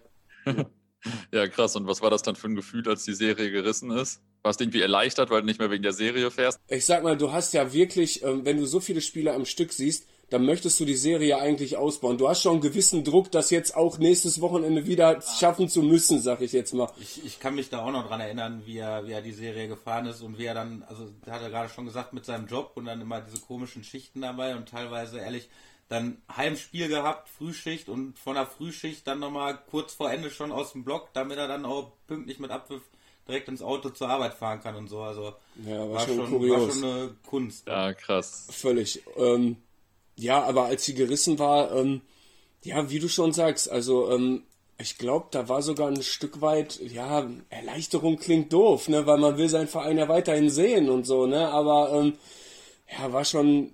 ja, 1.33 1.47
krass. 1.47 1.77
Und 1.77 1.87
was 1.87 2.03
war 2.03 2.11
das 2.11 2.23
dann 2.23 2.37
für 2.37 2.49
ein 2.49 2.57
Gefühl, 2.57 2.89
als 2.89 3.05
die 3.05 3.15
Serie 3.15 3.51
gerissen 3.51 3.91
ist? 3.91 4.21
Warst 4.43 4.61
du 4.61 4.65
irgendwie 4.65 4.81
erleichtert, 4.83 5.31
weil 5.31 5.41
du 5.41 5.47
nicht 5.47 5.59
mehr 5.59 5.71
wegen 5.71 5.83
der 5.83 5.93
Serie 5.93 6.31
fährst? 6.31 6.59
Ich 6.69 6.85
sag 6.85 7.03
mal, 7.03 7.17
du 7.17 7.33
hast 7.33 7.55
ja 7.55 7.73
wirklich, 7.73 8.23
ähm, 8.23 8.45
wenn 8.45 8.57
du 8.57 8.67
so 8.67 8.81
viele 8.81 9.01
Spiele 9.01 9.33
am 9.33 9.45
Stück 9.45 9.73
siehst, 9.73 10.07
dann 10.35 10.47
möchtest 10.47 10.81
du 10.81 10.85
die 10.85 10.97
Serie 10.97 11.39
eigentlich 11.39 11.77
ausbauen. 11.77 12.19
Du 12.19 12.29
hast 12.29 12.43
schon 12.43 12.55
einen 12.55 12.61
gewissen 12.61 13.05
Druck, 13.05 13.31
das 13.31 13.51
jetzt 13.51 13.77
auch 13.77 13.99
nächstes 13.99 14.41
Wochenende 14.41 14.85
wieder 14.85 15.23
schaffen 15.23 15.69
zu 15.69 15.81
müssen, 15.81 16.21
sag 16.21 16.41
ich 16.41 16.51
jetzt 16.51 16.75
mal. 16.75 16.91
Ich, 16.99 17.25
ich 17.25 17.39
kann 17.39 17.55
mich 17.55 17.71
da 17.71 17.85
auch 17.85 17.93
noch 17.93 18.09
dran 18.09 18.19
erinnern, 18.19 18.63
wie 18.67 18.79
er, 18.79 19.07
wie 19.07 19.13
er 19.13 19.23
die 19.23 19.33
Serie 19.33 19.69
gefahren 19.69 20.07
ist 20.07 20.23
und 20.23 20.37
wie 20.37 20.47
er 20.47 20.55
dann, 20.55 20.85
also 20.89 21.05
hat 21.31 21.41
er 21.41 21.51
gerade 21.51 21.69
schon 21.69 21.85
gesagt, 21.87 22.15
mit 22.15 22.25
seinem 22.25 22.49
Job 22.49 22.73
und 22.75 22.87
dann 22.87 23.01
immer 23.01 23.21
diese 23.21 23.41
komischen 23.43 23.85
Schichten 23.85 24.23
dabei 24.23 24.57
und 24.57 24.69
teilweise 24.69 25.21
ehrlich 25.21 25.49
dann 25.89 26.21
Heimspiel 26.37 26.89
gehabt, 26.89 27.29
Frühschicht 27.29 27.89
und 27.89 28.19
von 28.19 28.35
der 28.35 28.47
Frühschicht 28.47 29.07
dann 29.07 29.21
nochmal 29.21 29.57
kurz 29.71 29.95
vor 29.95 30.11
Ende 30.11 30.31
schon 30.31 30.51
aus 30.51 30.73
dem 30.73 30.83
Block, 30.83 31.11
damit 31.13 31.39
er 31.39 31.47
dann 31.47 31.65
auch 31.65 31.93
pünktlich 32.09 32.41
mit 32.41 32.51
Abpfiff 32.51 32.83
direkt 33.29 33.49
ins 33.49 33.63
Auto 33.63 33.91
zur 33.91 34.09
Arbeit 34.09 34.35
fahren 34.35 34.61
kann 34.61 34.75
und 34.75 34.89
so. 34.89 35.01
Also 35.01 35.35
ja, 35.65 35.79
war, 35.79 35.91
war, 35.91 36.01
schon, 36.01 36.19
war 36.19 36.73
schon 36.73 36.85
eine 36.85 37.15
Kunst. 37.25 37.69
Ja, 37.69 37.93
krass. 37.93 38.49
Völlig. 38.51 39.03
Ähm, 39.17 39.59
ja, 40.17 40.43
aber 40.43 40.65
als 40.65 40.85
sie 40.85 40.95
gerissen 40.95 41.39
war, 41.39 41.73
ähm, 41.73 42.03
ja, 42.63 42.91
wie 42.91 42.99
du 42.99 43.09
schon 43.09 43.33
sagst, 43.33 43.71
also 43.71 44.11
ähm, 44.11 44.45
ich 44.79 44.99
glaube, 44.99 45.29
da 45.31 45.49
war 45.49 45.63
sogar 45.63 45.89
ein 45.89 46.03
Stück 46.03 46.41
weit, 46.41 46.81
ja, 46.81 47.29
Erleichterung 47.51 48.17
klingt 48.17 48.53
doof, 48.53 48.89
ne, 48.89 49.07
weil 49.07 49.19
man 49.19 49.37
will 49.37 49.49
seinen 49.49 49.69
Verein 49.69 49.99
ja 49.99 50.09
weiterhin 50.09 50.51
sehen 50.51 50.89
und 50.91 51.05
so, 51.07 51.27
ne, 51.27 51.49
aber 51.49 51.93
ähm, 51.93 52.15
ja, 52.91 53.13
war 53.13 53.25
schon 53.25 53.73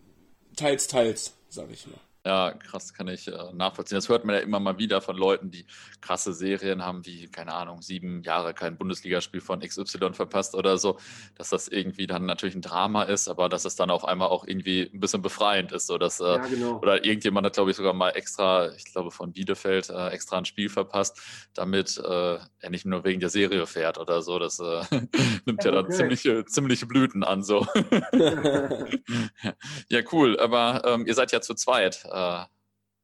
teils, 0.57 0.87
teils, 0.87 1.33
sag 1.49 1.71
ich 1.71 1.87
mal. 1.87 2.10
Ja, 2.27 2.53
krass, 2.53 2.93
kann 2.93 3.09
ich 3.09 3.29
äh, 3.29 3.53
nachvollziehen. 3.55 3.97
Das 3.97 4.11
hört 4.11 4.27
man 4.27 4.35
ja 4.35 4.43
immer 4.43 4.61
mal 4.61 4.77
wieder 4.77 5.01
von 5.01 5.17
Leuten, 5.17 5.51
die 5.51 5.65
krasse 6.03 6.35
Serien 6.35 6.85
haben, 6.85 7.07
wie, 7.07 7.29
keine 7.29 7.55
Ahnung, 7.55 7.81
sieben 7.81 8.23
Jahre 8.23 8.53
kein 8.53 8.77
Bundesligaspiel 8.77 9.41
von 9.41 9.61
XY 9.61 10.13
verpasst 10.13 10.55
oder 10.55 10.77
so, 10.77 10.99
dass 11.37 11.49
das 11.49 11.69
irgendwie 11.69 12.07
dann 12.07 12.27
natürlich 12.27 12.55
ein 12.55 12.61
Drama 12.61 13.05
ist, 13.05 13.29
aber 13.29 13.49
dass 13.49 13.65
es 13.65 13.75
dann 13.75 13.91
auf 13.91 14.05
einmal 14.05 14.29
auch 14.29 14.47
irgendwie 14.47 14.91
ein 14.93 15.01
bisschen 15.01 15.23
befreiend 15.23 15.73
ist. 15.73 15.87
So 15.87 15.97
dass, 15.97 16.21
äh, 16.21 16.25
ja, 16.25 16.37
genau. 16.47 16.79
Oder 16.81 17.07
irgendjemand 17.07 17.47
hat, 17.47 17.55
glaube 17.55 17.71
ich, 17.71 17.79
sogar 17.79 17.95
mal 17.95 18.11
extra, 18.11 18.71
ich 18.75 18.85
glaube 18.85 19.11
von 19.11 19.33
Bielefeld, 19.33 19.89
äh, 19.89 20.09
extra 20.09 20.37
ein 20.37 20.45
Spiel 20.45 20.69
verpasst, 20.69 21.19
damit 21.55 21.97
äh, 21.97 22.39
er 22.59 22.71
nicht 22.71 22.85
nur 22.85 23.03
wegen 23.05 23.21
der 23.21 23.31
Serie 23.31 23.67
fährt 23.67 23.97
oder 23.97 24.21
so. 24.21 24.39
Das 24.39 24.59
äh, 24.59 24.83
nimmt 25.47 25.65
ja, 25.65 25.71
ja 25.71 25.77
dann 25.77 25.87
okay. 25.87 25.95
ziemliche, 25.95 26.45
ziemliche 26.45 26.85
Blüten 26.85 27.25
an. 27.25 27.43
So. 27.43 27.67
ja, 29.89 30.01
cool, 30.13 30.39
aber 30.39 30.83
ähm, 30.85 31.07
ihr 31.07 31.15
seid 31.15 31.33
ja 31.33 31.41
zu 31.41 31.55
zweit 31.55 32.10
äh, 32.11 32.45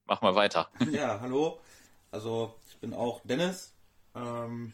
mach 0.06 0.22
mal 0.22 0.34
weiter. 0.34 0.68
Ja, 0.90 1.20
hallo. 1.20 1.60
Also 2.10 2.54
ich 2.68 2.78
bin 2.78 2.94
auch 2.94 3.20
Dennis, 3.24 3.74
ähm, 4.14 4.72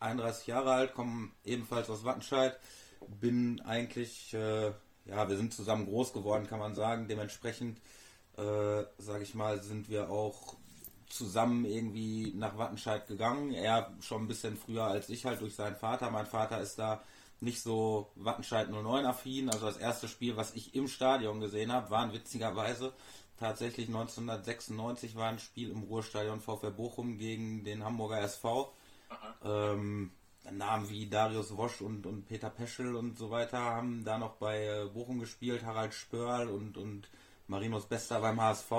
31 0.00 0.46
Jahre 0.46 0.72
alt, 0.72 0.94
komme 0.94 1.30
ebenfalls 1.44 1.90
aus 1.90 2.04
Wattenscheid. 2.04 2.58
Bin 3.20 3.60
eigentlich, 3.62 4.32
äh, 4.34 4.72
ja, 5.06 5.28
wir 5.28 5.36
sind 5.36 5.52
zusammen 5.52 5.86
groß 5.86 6.12
geworden, 6.12 6.46
kann 6.46 6.58
man 6.58 6.74
sagen. 6.74 7.08
Dementsprechend, 7.08 7.78
äh, 8.36 8.84
sage 8.98 9.22
ich 9.22 9.34
mal, 9.34 9.62
sind 9.62 9.88
wir 9.88 10.10
auch 10.10 10.56
zusammen 11.08 11.64
irgendwie 11.64 12.32
nach 12.34 12.58
Wattenscheid 12.58 13.06
gegangen. 13.06 13.52
Er 13.52 13.92
schon 14.00 14.22
ein 14.22 14.28
bisschen 14.28 14.56
früher 14.56 14.84
als 14.84 15.08
ich 15.08 15.24
halt 15.24 15.40
durch 15.40 15.54
seinen 15.54 15.76
Vater. 15.76 16.10
Mein 16.10 16.26
Vater 16.26 16.60
ist 16.60 16.78
da 16.78 17.02
nicht 17.40 17.62
so 17.62 18.10
Wattenscheid 18.16 18.70
09 18.70 19.06
affin. 19.06 19.50
Also 19.50 19.66
das 19.66 19.76
erste 19.76 20.08
Spiel, 20.08 20.36
was 20.36 20.54
ich 20.54 20.74
im 20.74 20.88
Stadion 20.88 21.40
gesehen 21.40 21.72
habe, 21.72 21.90
waren 21.90 22.12
witzigerweise 22.12 22.92
tatsächlich 23.38 23.88
1996 23.88 25.16
war 25.16 25.28
ein 25.28 25.38
Spiel 25.38 25.70
im 25.70 25.82
Ruhrstadion 25.82 26.40
VfR 26.40 26.70
Bochum 26.70 27.18
gegen 27.18 27.64
den 27.64 27.84
Hamburger 27.84 28.20
SV. 28.20 28.72
Ähm, 29.44 30.10
Namen 30.50 30.90
wie 30.90 31.08
Darius 31.08 31.56
Wosch 31.56 31.80
und, 31.80 32.06
und 32.06 32.26
Peter 32.26 32.50
Peschel 32.50 32.94
und 32.96 33.16
so 33.16 33.30
weiter 33.30 33.58
haben 33.58 34.04
da 34.04 34.18
noch 34.18 34.34
bei 34.34 34.66
äh, 34.66 34.86
Bochum 34.86 35.18
gespielt, 35.18 35.64
Harald 35.64 35.94
Spörl 35.94 36.48
und, 36.48 36.76
und 36.76 37.08
Marinos 37.46 37.86
Bester 37.86 38.20
beim 38.20 38.40
HSV. 38.40 38.70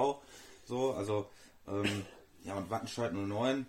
So, 0.65 0.93
also 0.93 1.29
ähm, 1.67 2.05
ja 2.43 2.55
und 2.55 2.69
Wattenscheid 2.69 3.13
09, 3.13 3.65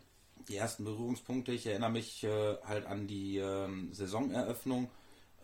die 0.49 0.57
ersten 0.57 0.85
Berührungspunkte, 0.85 1.53
ich 1.53 1.67
erinnere 1.67 1.91
mich 1.91 2.25
äh, 2.25 2.57
halt 2.65 2.87
an 2.87 3.07
die 3.07 3.39
ähm, 3.39 3.93
Saisoneröffnung 3.93 4.91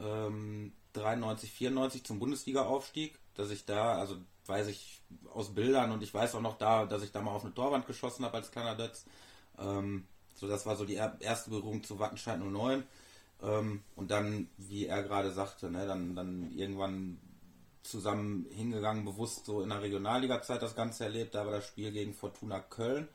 ähm, 0.01 0.73
93, 0.93 1.51
94 1.51 2.05
zum 2.05 2.19
Bundesliga-Aufstieg, 2.19 3.19
dass 3.35 3.51
ich 3.51 3.65
da, 3.65 3.99
also 3.99 4.17
weiß 4.47 4.69
ich 4.69 5.01
aus 5.33 5.55
Bildern 5.55 5.93
und 5.93 6.03
ich 6.03 6.13
weiß 6.13 6.35
auch 6.35 6.41
noch 6.41 6.59
da, 6.59 6.87
dass 6.87 7.03
ich 7.03 7.13
da 7.13 7.21
mal 7.21 7.33
auf 7.33 7.45
eine 7.45 7.55
Torwand 7.55 7.87
geschossen 7.87 8.25
habe 8.25 8.39
als 8.39 8.51
kleiner 8.51 8.75
Dötz. 8.75 9.05
Ähm, 9.59 10.07
so, 10.35 10.49
das 10.49 10.67
war 10.67 10.77
so 10.77 10.85
die 10.85 10.95
erste 10.95 11.51
Berührung 11.51 11.83
zu 11.85 11.99
Wattenscheid 11.99 12.41
09. 12.41 12.85
Ähm, 13.43 13.83
und 13.97 14.11
dann, 14.11 14.49
wie 14.57 14.87
er 14.87 15.03
gerade 15.03 15.33
sagte, 15.33 15.71
ne, 15.71 15.87
dann, 15.87 16.15
dann 16.15 16.53
irgendwann 16.57 17.19
zusammen 17.83 18.47
hingegangen, 18.51 19.05
bewusst 19.05 19.45
so 19.45 19.63
in 19.63 19.71
der 19.71 19.83
Regionalliga-Zeit 19.83 20.63
das 20.63 20.77
Ganze 20.77 21.05
erlebt. 21.05 21.35
Da 21.35 21.45
war 21.45 21.53
das 21.53 21.67
Spiel 21.67 21.93
gegen 21.93 22.15
Fortuna 22.15 22.61
Köln, 22.61 23.09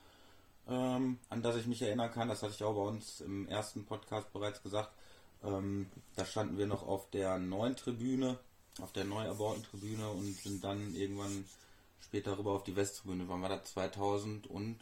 ähm, 0.68 1.20
an 1.30 1.42
das 1.42 1.56
ich 1.56 1.68
mich 1.68 1.82
erinnern 1.82 2.12
kann. 2.12 2.30
Das 2.30 2.44
hatte 2.44 2.54
ich 2.54 2.64
auch 2.64 2.76
bei 2.76 2.90
uns 2.90 3.22
im 3.22 3.48
ersten 3.48 3.86
Podcast 3.86 4.32
bereits 4.34 4.62
gesagt. 4.62 4.92
Ähm, 5.44 5.88
da 6.16 6.26
standen 6.26 6.58
wir 6.58 6.68
noch 6.68 6.86
auf 6.88 7.10
der 7.12 7.38
neuen 7.38 7.76
Tribüne 7.76 8.38
auf 8.82 8.92
der 8.92 9.06
neu 9.06 9.24
erbauten 9.24 9.64
Tribüne 9.64 10.10
und 10.10 10.36
sind 10.36 10.64
dann 10.64 10.96
irgendwann 10.96 11.46
später 12.02 12.38
rüber 12.38 12.52
auf 12.52 12.64
die 12.64 12.76
Westtribüne. 12.76 13.28
Wann 13.28 13.42
war 13.42 13.50
das? 13.50 13.74
2000 13.74 14.48
und 14.48 14.78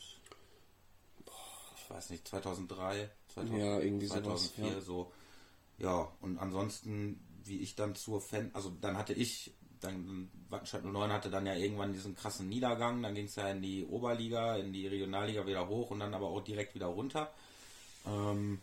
ich 1.78 1.90
weiß 1.90 2.10
nicht, 2.10 2.28
2003, 2.28 3.10
2000, 3.34 3.60
ja, 3.60 3.80
irgendwie 3.80 4.08
2004 4.08 4.66
sowas, 4.66 4.76
ja. 4.76 4.82
so. 4.82 5.12
Ja, 5.78 6.12
und 6.22 6.40
ansonsten, 6.40 7.20
wie 7.44 7.60
ich 7.60 7.76
dann 7.76 7.96
zur 7.96 8.22
Fan, 8.22 8.50
also 8.54 8.72
dann 8.82 8.98
hatte 8.98 9.14
ich 9.14 9.54
dann 9.82 10.30
Wattenscheid 10.50 10.84
09 10.84 11.12
hatte 11.12 11.30
dann 11.30 11.46
ja 11.46 11.54
irgendwann 11.54 11.94
diesen 11.94 12.16
krassen 12.16 12.50
Niedergang, 12.50 13.02
dann 13.04 13.14
ging 13.14 13.26
es 13.26 13.36
ja 13.36 13.50
in 13.50 13.62
die 13.62 13.86
Oberliga, 13.86 14.58
in 14.58 14.74
die 14.74 14.88
Regionalliga 14.88 15.46
wieder 15.46 15.68
hoch 15.68 15.92
und 15.92 16.00
dann 16.00 16.14
aber 16.14 16.28
auch 16.28 16.42
direkt 16.42 16.76
wieder 16.76 16.88
runter. 16.88 17.32
Ähm, 18.08 18.62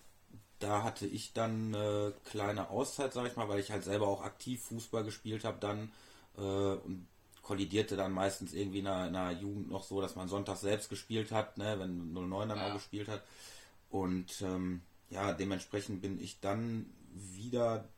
da 0.63 0.83
hatte 0.83 1.07
ich 1.07 1.33
dann 1.33 1.75
eine 1.75 2.15
kleine 2.25 2.71
Auszeit, 2.71 3.13
sag 3.13 3.27
ich 3.27 3.37
mal, 3.37 3.49
weil 3.49 3.61
ich 3.61 3.71
halt 3.71 3.85
selber 3.85 4.07
auch 4.07 4.23
aktiv 4.23 4.63
Fußball 4.63 5.05
gespielt 5.05 5.45
habe 5.45 5.59
dann 5.61 5.91
äh, 6.37 6.41
und 6.41 7.07
kollidierte 7.43 7.97
dann 7.97 8.13
meistens 8.13 8.55
irgendwie 8.55 8.79
in 8.79 8.85
der, 8.85 9.07
in 9.09 9.13
der, 9.13 9.33
Jugend 9.33 9.71
noch 9.71 9.85
so, 9.85 10.01
dass 10.01 10.15
man 10.15 10.29
Sonntag 10.29 10.57
selbst 10.57 10.89
gespielt 10.89 11.33
hat, 11.33 11.59
ne, 11.59 11.79
wenn 11.79 12.13
09 12.13 12.49
dann 12.49 12.59
ja. 12.59 12.69
auch 12.69 12.75
gespielt 12.75 13.09
hat. 13.09 13.23
Und 13.91 14.41
ähm, 14.43 14.83
ja, 15.11 15.33
dementsprechend 15.33 16.01
bin 16.01 16.23
ich 16.23 16.41
dann 16.41 16.87
wieder 17.13 17.89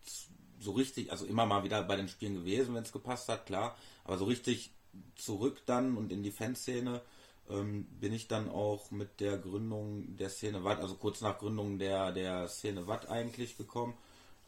so 0.59 0.73
richtig, 0.73 1.13
also 1.13 1.27
immer 1.27 1.45
mal 1.45 1.63
wieder 1.63 1.83
bei 1.83 1.97
den 1.97 2.09
Spielen 2.09 2.35
gewesen, 2.35 2.75
wenn 2.75 2.83
es 2.83 2.93
gepasst 2.93 3.29
hat, 3.29 3.47
klar, 3.47 3.77
aber 4.05 4.17
so 4.17 4.25
richtig 4.25 4.73
zurück 5.17 5.61
dann 5.67 5.97
und 5.97 6.11
in 6.11 6.23
die 6.23 6.31
Fanszene 6.31 7.03
ähm, 7.51 7.85
bin 8.01 8.13
ich 8.13 8.29
dann 8.29 8.49
auch 8.49 8.91
mit 8.91 9.21
der 9.21 9.39
Gründung 9.39 10.17
der 10.17 10.31
Szene 10.31 10.65
Watt, 10.65 10.81
also 10.81 10.95
kurz 10.97 11.21
nach 11.21 11.39
Gründung 11.39 11.79
der, 11.79 12.13
der 12.13 12.49
Szene 12.49 12.87
Watt 12.87 13.09
eigentlich 13.09 13.57
gekommen. 13.57 13.95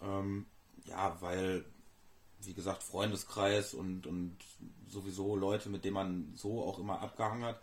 Ähm, 0.03 0.47
ja, 0.87 1.17
weil, 1.21 1.65
wie 2.41 2.55
gesagt, 2.55 2.83
Freundeskreis 2.83 3.75
und, 3.75 4.07
und 4.07 4.37
sowieso 4.89 5.37
Leute, 5.37 5.69
mit 5.69 5.85
denen 5.85 5.95
man 5.95 6.33
so 6.37 6.63
auch 6.63 6.79
immer 6.79 7.01
abgehangen 7.01 7.45
hat 7.45 7.61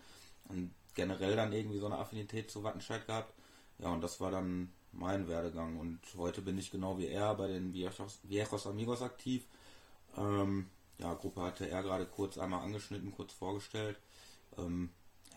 und 0.50 0.72
generell 0.94 1.36
dann 1.36 1.54
irgendwie 1.54 1.80
so 1.80 1.88
eine 1.88 1.98
Affinität 1.98 2.52
zu 2.52 2.64
Wattenscheid 2.64 3.06
gehabt. 3.08 3.34
Ja, 3.80 3.92
und 3.92 4.02
das 4.02 4.20
war 4.20 4.32
dann 4.32 4.72
mein 4.92 5.28
Werdegang. 5.28 5.80
Und 5.80 6.00
heute 6.16 6.42
bin 6.42 6.58
ich 6.58 6.72
genau 6.72 6.98
wie 6.98 7.08
er 7.08 7.34
bei 7.36 7.48
den 7.48 7.74
Viejos, 7.74 8.20
Viejos 8.24 8.68
Amigos 8.68 9.02
aktiv. 9.02 9.46
Ähm, 10.16 10.70
ja, 11.00 11.14
Gruppe 11.16 11.42
hatte 11.42 11.68
er 11.68 11.82
gerade 11.82 12.06
kurz 12.06 12.38
einmal 12.38 12.62
angeschnitten, 12.62 13.12
kurz 13.12 13.34
vorgestellt. 13.34 14.00
Ähm, 14.58 14.92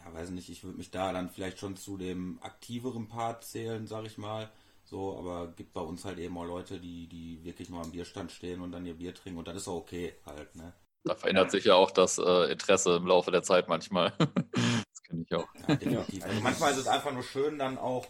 ja, 0.06 0.14
weiß 0.14 0.30
nicht, 0.30 0.48
ich 0.48 0.64
würde 0.64 0.78
mich 0.78 0.90
da 0.90 1.12
dann 1.12 1.30
vielleicht 1.30 1.58
schon 1.58 1.76
zu 1.76 1.96
dem 1.96 2.38
aktiveren 2.42 3.08
Part 3.08 3.44
zählen, 3.44 3.86
sag 3.86 4.04
ich 4.04 4.18
mal. 4.18 4.50
So, 4.84 5.18
aber 5.18 5.48
gibt 5.48 5.72
bei 5.72 5.80
uns 5.80 6.04
halt 6.04 6.18
eben 6.18 6.38
auch 6.38 6.44
Leute, 6.44 6.78
die, 6.78 7.08
die 7.08 7.42
wirklich 7.42 7.70
nur 7.70 7.82
am 7.82 7.90
Bierstand 7.90 8.30
stehen 8.30 8.60
und 8.60 8.70
dann 8.70 8.86
ihr 8.86 8.94
Bier 8.94 9.14
trinken 9.14 9.38
und 9.38 9.48
dann 9.48 9.56
ist 9.56 9.66
auch 9.66 9.76
okay 9.76 10.14
halt, 10.24 10.54
ne? 10.54 10.72
Da 11.02 11.14
verändert 11.14 11.50
sich 11.50 11.64
ja 11.64 11.74
auch 11.74 11.90
das 11.90 12.18
äh, 12.18 12.50
Interesse 12.50 12.96
im 12.96 13.06
Laufe 13.06 13.30
der 13.30 13.42
Zeit 13.42 13.68
manchmal. 13.68 14.12
das 14.18 15.02
kenne 15.02 15.22
ich 15.22 15.34
auch. 15.34 15.46
Ja, 15.68 15.74
definitiv. 15.74 16.24
Also 16.24 16.40
manchmal 16.40 16.72
ist 16.72 16.78
es 16.78 16.86
einfach 16.88 17.12
nur 17.12 17.22
schön, 17.22 17.58
dann 17.58 17.78
auch 17.78 18.06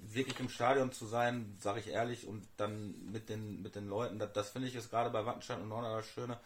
wirklich 0.00 0.38
im 0.40 0.48
Stadion 0.48 0.92
zu 0.92 1.06
sein, 1.06 1.56
sage 1.60 1.80
ich 1.80 1.88
ehrlich, 1.88 2.26
und 2.26 2.46
dann 2.56 2.94
mit 3.10 3.28
den, 3.28 3.62
mit 3.62 3.74
den 3.74 3.88
Leuten, 3.88 4.18
das, 4.18 4.32
das 4.32 4.50
finde 4.50 4.68
ich 4.68 4.74
ist 4.74 4.90
gerade 4.90 5.10
bei 5.10 5.24
Wattenscheid 5.26 5.60
und 5.60 5.68
Nordner 5.68 5.96
das 5.96 6.06
Schöne, 6.06 6.38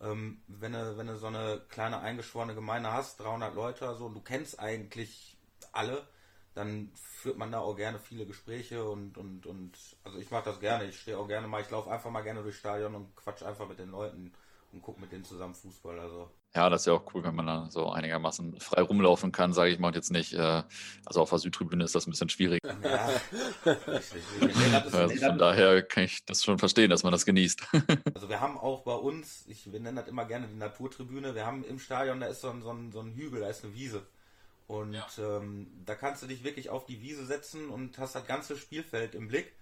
ähm, 0.00 0.42
wenn, 0.48 0.72
du, 0.72 0.96
wenn 0.96 1.06
du 1.06 1.16
so 1.16 1.26
eine 1.26 1.62
kleine 1.68 2.00
eingeschworene 2.00 2.54
Gemeinde 2.54 2.92
hast, 2.92 3.20
300 3.20 3.54
Leute 3.54 3.84
oder 3.84 3.94
so, 3.94 4.06
und 4.06 4.14
du 4.14 4.20
kennst 4.20 4.58
eigentlich 4.58 5.36
alle, 5.72 6.06
dann 6.54 6.90
führt 6.94 7.36
man 7.36 7.52
da 7.52 7.60
auch 7.60 7.76
gerne 7.76 7.98
viele 7.98 8.26
Gespräche 8.26 8.84
und, 8.84 9.16
und, 9.18 9.46
und 9.46 9.78
also 10.04 10.18
ich 10.18 10.30
mache 10.30 10.46
das 10.46 10.60
gerne, 10.60 10.84
ich 10.84 10.98
stehe 10.98 11.18
auch 11.18 11.28
gerne 11.28 11.46
mal, 11.46 11.62
ich 11.62 11.70
laufe 11.70 11.90
einfach 11.90 12.10
mal 12.10 12.22
gerne 12.22 12.42
durchs 12.42 12.58
Stadion 12.58 12.94
und 12.94 13.14
quatsch 13.14 13.42
einfach 13.42 13.68
mit 13.68 13.78
den 13.78 13.90
Leuten 13.90 14.32
und 14.72 14.82
gucke 14.82 15.00
mit 15.00 15.12
denen 15.12 15.24
zusammen 15.24 15.54
Fußball, 15.54 15.98
also 16.00 16.30
ja, 16.54 16.68
das 16.68 16.82
ist 16.82 16.86
ja 16.86 16.94
auch 16.94 17.14
cool, 17.14 17.22
wenn 17.22 17.34
man 17.34 17.46
da 17.46 17.66
so 17.70 17.90
einigermaßen 17.90 18.58
frei 18.58 18.82
rumlaufen 18.82 19.30
kann, 19.30 19.52
sage 19.52 19.70
ich 19.70 19.78
mal. 19.78 19.88
Und 19.88 19.94
jetzt 19.94 20.10
nicht, 20.10 20.32
äh, 20.32 20.62
also 21.04 21.22
auf 21.22 21.30
der 21.30 21.38
Südtribüne 21.38 21.84
ist 21.84 21.94
das 21.94 22.06
ein 22.06 22.10
bisschen 22.10 22.28
schwierig. 22.28 22.60
Ja, 22.82 23.10
also 24.82 25.08
von 25.08 25.38
daher 25.38 25.82
kann 25.82 26.04
ich 26.04 26.24
das 26.24 26.42
schon 26.42 26.58
verstehen, 26.58 26.90
dass 26.90 27.04
man 27.04 27.12
das 27.12 27.24
genießt. 27.24 27.62
also 28.14 28.28
wir 28.28 28.40
haben 28.40 28.58
auch 28.58 28.82
bei 28.82 28.94
uns, 28.94 29.44
ich, 29.46 29.70
wir 29.70 29.78
nennen 29.78 29.96
das 29.96 30.08
immer 30.08 30.24
gerne 30.24 30.48
die 30.48 30.56
Naturtribüne, 30.56 31.34
wir 31.36 31.46
haben 31.46 31.64
im 31.64 31.78
Stadion, 31.78 32.18
da 32.20 32.26
ist 32.26 32.40
so 32.40 32.50
ein, 32.50 32.62
so 32.62 32.70
ein, 32.72 32.90
so 32.90 33.00
ein 33.00 33.12
Hügel, 33.14 33.40
da 33.40 33.48
ist 33.48 33.64
eine 33.64 33.74
Wiese. 33.74 34.02
Und 34.66 34.94
ja. 34.94 35.06
ähm, 35.18 35.68
da 35.84 35.94
kannst 35.94 36.22
du 36.22 36.26
dich 36.26 36.42
wirklich 36.42 36.70
auf 36.70 36.84
die 36.84 37.00
Wiese 37.00 37.26
setzen 37.26 37.70
und 37.70 37.98
hast 37.98 38.14
das 38.14 38.26
ganze 38.26 38.56
Spielfeld 38.56 39.14
im 39.14 39.28
Blick. 39.28 39.52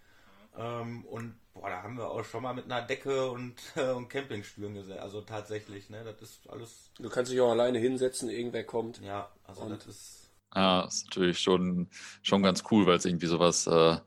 Ähm, 0.59 1.05
und 1.05 1.37
boah, 1.55 1.71
da 1.71 1.83
haben 1.83 1.97
wir 1.97 2.11
auch 2.11 2.25
schon 2.25 2.43
mal 2.43 2.53
mit 2.53 2.65
einer 2.65 2.83
Decke 2.83 3.31
und, 3.31 3.55
äh, 3.77 3.91
und 3.93 4.09
Campingstühlen 4.09 4.75
gesehen. 4.75 4.99
Also 4.99 5.21
tatsächlich, 5.21 5.88
ne, 5.88 6.05
das 6.05 6.21
ist 6.21 6.50
alles. 6.50 6.91
Du 6.99 7.09
kannst 7.09 7.31
dich 7.31 7.41
auch 7.41 7.50
alleine 7.50 7.79
hinsetzen, 7.79 8.29
irgendwer 8.29 8.65
kommt. 8.65 9.00
Ja, 9.00 9.31
also 9.45 9.62
und 9.62 9.71
das 9.71 9.87
ist. 9.87 10.15
Ja, 10.55 10.81
ist 10.87 11.05
natürlich 11.05 11.38
schon, 11.41 11.88
schon 12.23 12.43
ganz 12.43 12.65
cool, 12.71 12.87
weil 12.87 12.97
es 12.97 13.05
irgendwie 13.05 13.27
sowas, 13.27 13.67
äh, 13.67 13.99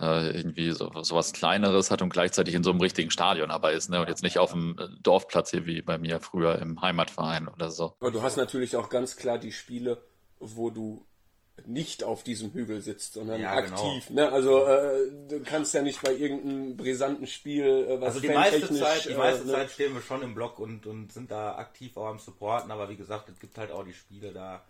äh, 0.00 0.36
irgendwie 0.36 0.72
so, 0.72 0.90
sowas 1.02 1.32
Kleineres 1.32 1.92
hat 1.92 2.02
und 2.02 2.12
gleichzeitig 2.12 2.52
in 2.54 2.64
so 2.64 2.70
einem 2.70 2.80
richtigen 2.80 3.12
Stadion 3.12 3.52
aber 3.52 3.72
ist, 3.72 3.90
ne? 3.90 4.00
Und 4.00 4.08
jetzt 4.08 4.24
nicht 4.24 4.38
auf 4.38 4.50
dem 4.50 4.76
äh, 4.76 4.88
Dorfplatz 5.00 5.52
hier 5.52 5.66
wie 5.66 5.82
bei 5.82 5.96
mir 5.98 6.18
früher 6.18 6.58
im 6.58 6.82
Heimatverein 6.82 7.46
oder 7.46 7.70
so. 7.70 7.94
Aber 8.00 8.10
du 8.10 8.22
hast 8.22 8.36
natürlich 8.36 8.76
auch 8.76 8.88
ganz 8.88 9.16
klar 9.16 9.38
die 9.38 9.52
Spiele, 9.52 10.02
wo 10.40 10.68
du 10.70 11.06
nicht 11.66 12.04
auf 12.04 12.22
diesem 12.22 12.52
Hügel 12.52 12.80
sitzt, 12.80 13.14
sondern 13.14 13.40
ja, 13.40 13.60
genau. 13.60 13.76
aktiv. 13.76 14.08
Genau. 14.08 14.22
Ne? 14.22 14.32
Also 14.32 14.66
äh, 14.66 15.10
du 15.28 15.40
kannst 15.44 15.72
ja 15.74 15.82
nicht 15.82 16.02
bei 16.02 16.12
irgendeinem 16.12 16.76
brisanten 16.76 17.26
Spiel 17.26 17.64
äh, 17.64 18.00
was 18.00 18.16
Also 18.16 18.20
die 18.20 18.28
meiste 18.28 18.74
Zeit, 18.74 19.08
die 19.08 19.14
meiste 19.14 19.44
äh, 19.44 19.52
Zeit 19.52 19.70
stehen 19.70 19.94
wir 19.94 20.02
schon 20.02 20.22
im 20.22 20.34
Block 20.34 20.58
und, 20.58 20.86
und 20.86 21.12
sind 21.12 21.30
da 21.30 21.56
aktiv 21.56 21.96
auch 21.96 22.06
am 22.06 22.18
Supporten, 22.18 22.70
aber 22.70 22.88
wie 22.88 22.96
gesagt, 22.96 23.28
es 23.28 23.38
gibt 23.38 23.56
halt 23.56 23.70
auch 23.70 23.84
die 23.84 23.94
Spiele 23.94 24.32
da. 24.32 24.62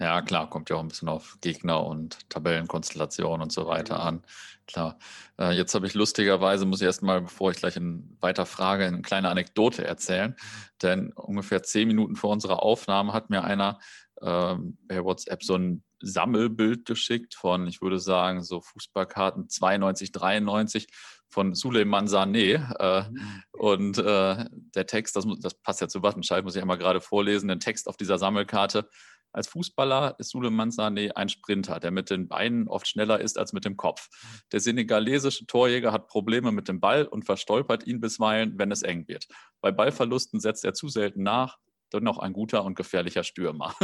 Ja, 0.00 0.22
klar, 0.22 0.50
kommt 0.50 0.70
ja 0.70 0.76
auch 0.76 0.80
ein 0.80 0.88
bisschen 0.88 1.08
auf 1.08 1.38
Gegner 1.40 1.84
und 1.86 2.28
Tabellenkonstellation 2.28 3.40
und 3.40 3.52
so 3.52 3.66
weiter 3.66 4.00
an. 4.00 4.24
Klar. 4.66 4.98
Äh, 5.38 5.52
jetzt 5.52 5.74
habe 5.74 5.86
ich 5.86 5.94
lustigerweise, 5.94 6.66
muss 6.66 6.80
ich 6.80 6.86
erstmal, 6.86 7.20
bevor 7.20 7.52
ich 7.52 7.58
gleich 7.58 7.76
in 7.76 8.16
weiter 8.20 8.44
frage, 8.44 8.86
eine 8.86 9.02
kleine 9.02 9.28
Anekdote 9.28 9.84
erzählen. 9.84 10.36
Denn 10.82 11.12
ungefähr 11.12 11.62
zehn 11.62 11.86
Minuten 11.86 12.16
vor 12.16 12.30
unserer 12.30 12.62
Aufnahme 12.62 13.12
hat 13.12 13.30
mir 13.30 13.44
einer 13.44 13.78
ähm, 14.22 14.78
per 14.88 15.04
WhatsApp 15.04 15.42
so 15.42 15.56
ein 15.56 15.84
Sammelbild 16.00 16.84
geschickt 16.84 17.34
von, 17.34 17.66
ich 17.66 17.80
würde 17.80 17.98
sagen, 17.98 18.42
so 18.42 18.60
Fußballkarten 18.60 19.48
92, 19.48 20.12
93 20.12 20.86
von 21.28 21.54
Suleiman 21.54 22.06
Sané. 22.06 22.54
Äh. 22.78 23.04
Und 23.52 23.98
äh, 23.98 24.44
der 24.74 24.86
Text, 24.86 25.16
das, 25.16 25.26
das, 25.40 25.54
passt 25.54 25.80
ja 25.80 25.88
zu 25.88 26.02
Wattenscheid, 26.02 26.44
muss 26.44 26.56
ich 26.56 26.62
einmal 26.62 26.78
gerade 26.78 27.00
vorlesen, 27.00 27.48
den 27.48 27.60
Text 27.60 27.88
auf 27.88 27.96
dieser 27.96 28.18
Sammelkarte. 28.18 28.88
Als 29.32 29.48
Fußballer 29.48 30.14
ist 30.18 30.30
Suleiman 30.30 30.70
Sané 30.70 31.10
ein 31.10 31.28
Sprinter, 31.28 31.80
der 31.80 31.90
mit 31.90 32.08
den 32.08 32.28
Beinen 32.28 32.68
oft 32.68 32.86
schneller 32.86 33.20
ist 33.20 33.36
als 33.36 33.52
mit 33.52 33.64
dem 33.64 33.76
Kopf. 33.76 34.08
Der 34.52 34.60
senegalesische 34.60 35.46
Torjäger 35.46 35.90
hat 35.90 36.06
Probleme 36.06 36.52
mit 36.52 36.68
dem 36.68 36.78
Ball 36.78 37.04
und 37.04 37.24
verstolpert 37.24 37.84
ihn 37.84 38.00
bisweilen, 38.00 38.56
wenn 38.58 38.70
es 38.70 38.82
eng 38.82 39.08
wird. 39.08 39.26
Bei 39.60 39.72
Ballverlusten 39.72 40.38
setzt 40.38 40.64
er 40.64 40.72
zu 40.72 40.88
selten 40.88 41.24
nach, 41.24 41.58
noch 42.00 42.18
ein 42.18 42.32
guter 42.32 42.64
und 42.64 42.74
gefährlicher 42.74 43.24
Stürmer. 43.24 43.74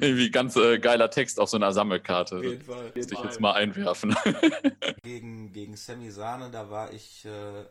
Irgendwie 0.00 0.30
ganz 0.30 0.56
äh, 0.56 0.78
geiler 0.78 1.10
Text 1.10 1.40
auf 1.40 1.48
so 1.48 1.56
einer 1.56 1.72
Sammelkarte. 1.72 2.36
Auf 2.36 2.42
jeden 2.42 2.62
Fall. 2.62 2.92
Muss 2.94 3.10
ich 3.10 3.18
jetzt 3.18 3.40
mal 3.40 3.52
einwerfen. 3.52 4.16
gegen, 5.02 5.52
gegen 5.52 5.76
Sammy 5.76 6.10
Sahne, 6.10 6.50
da 6.50 6.70
war 6.70 6.92
ich, 6.92 7.24
äh, 7.24 7.64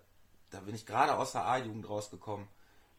da 0.50 0.60
bin 0.62 0.76
ich 0.76 0.86
gerade 0.86 1.16
aus 1.16 1.34
der 1.34 1.46
A-Jugend 1.46 1.88
rausgekommen. 1.90 2.48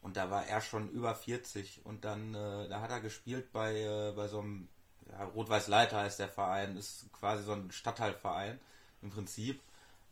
Und 0.01 0.17
da 0.19 0.31
war 0.31 0.47
er 0.47 0.61
schon 0.61 0.91
über 0.91 1.15
40. 1.15 1.81
Und 1.85 2.05
dann, 2.05 2.35
äh, 2.35 2.69
da 2.69 2.81
hat 2.81 2.91
er 2.91 3.01
gespielt 3.01 3.53
bei, 3.53 3.75
äh, 3.75 4.13
bei 4.15 4.29
so 4.29 4.41
einem, 4.41 4.69
ja, 5.11 5.25
Rot-Weiß 5.25 5.69
Leiter 5.69 6.01
heißt 6.01 6.19
der 6.19 6.29
Verein, 6.29 6.77
ist 6.77 7.11
quasi 7.13 7.43
so 7.43 7.53
ein 7.53 7.71
Stadtteilverein 7.71 8.61
im 9.01 9.11
Prinzip. 9.11 9.61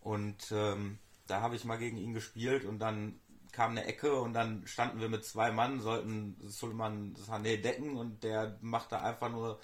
Und 0.00 0.50
ähm, 0.50 0.98
da 1.26 1.40
habe 1.40 1.56
ich 1.56 1.64
mal 1.64 1.78
gegen 1.78 1.96
ihn 1.96 2.14
gespielt 2.14 2.64
und 2.64 2.78
dann 2.78 3.20
kam 3.52 3.72
eine 3.72 3.84
Ecke 3.84 4.14
und 4.14 4.32
dann 4.32 4.66
standen 4.66 5.00
wir 5.00 5.08
mit 5.08 5.24
zwei 5.24 5.52
Mann, 5.52 5.80
sollten 5.80 6.36
Suleiman 6.46 7.14
Sané 7.14 7.60
decken 7.60 7.96
und 7.96 8.24
der 8.24 8.56
machte 8.62 9.00
einfach 9.00 9.30
nur, 9.30 9.58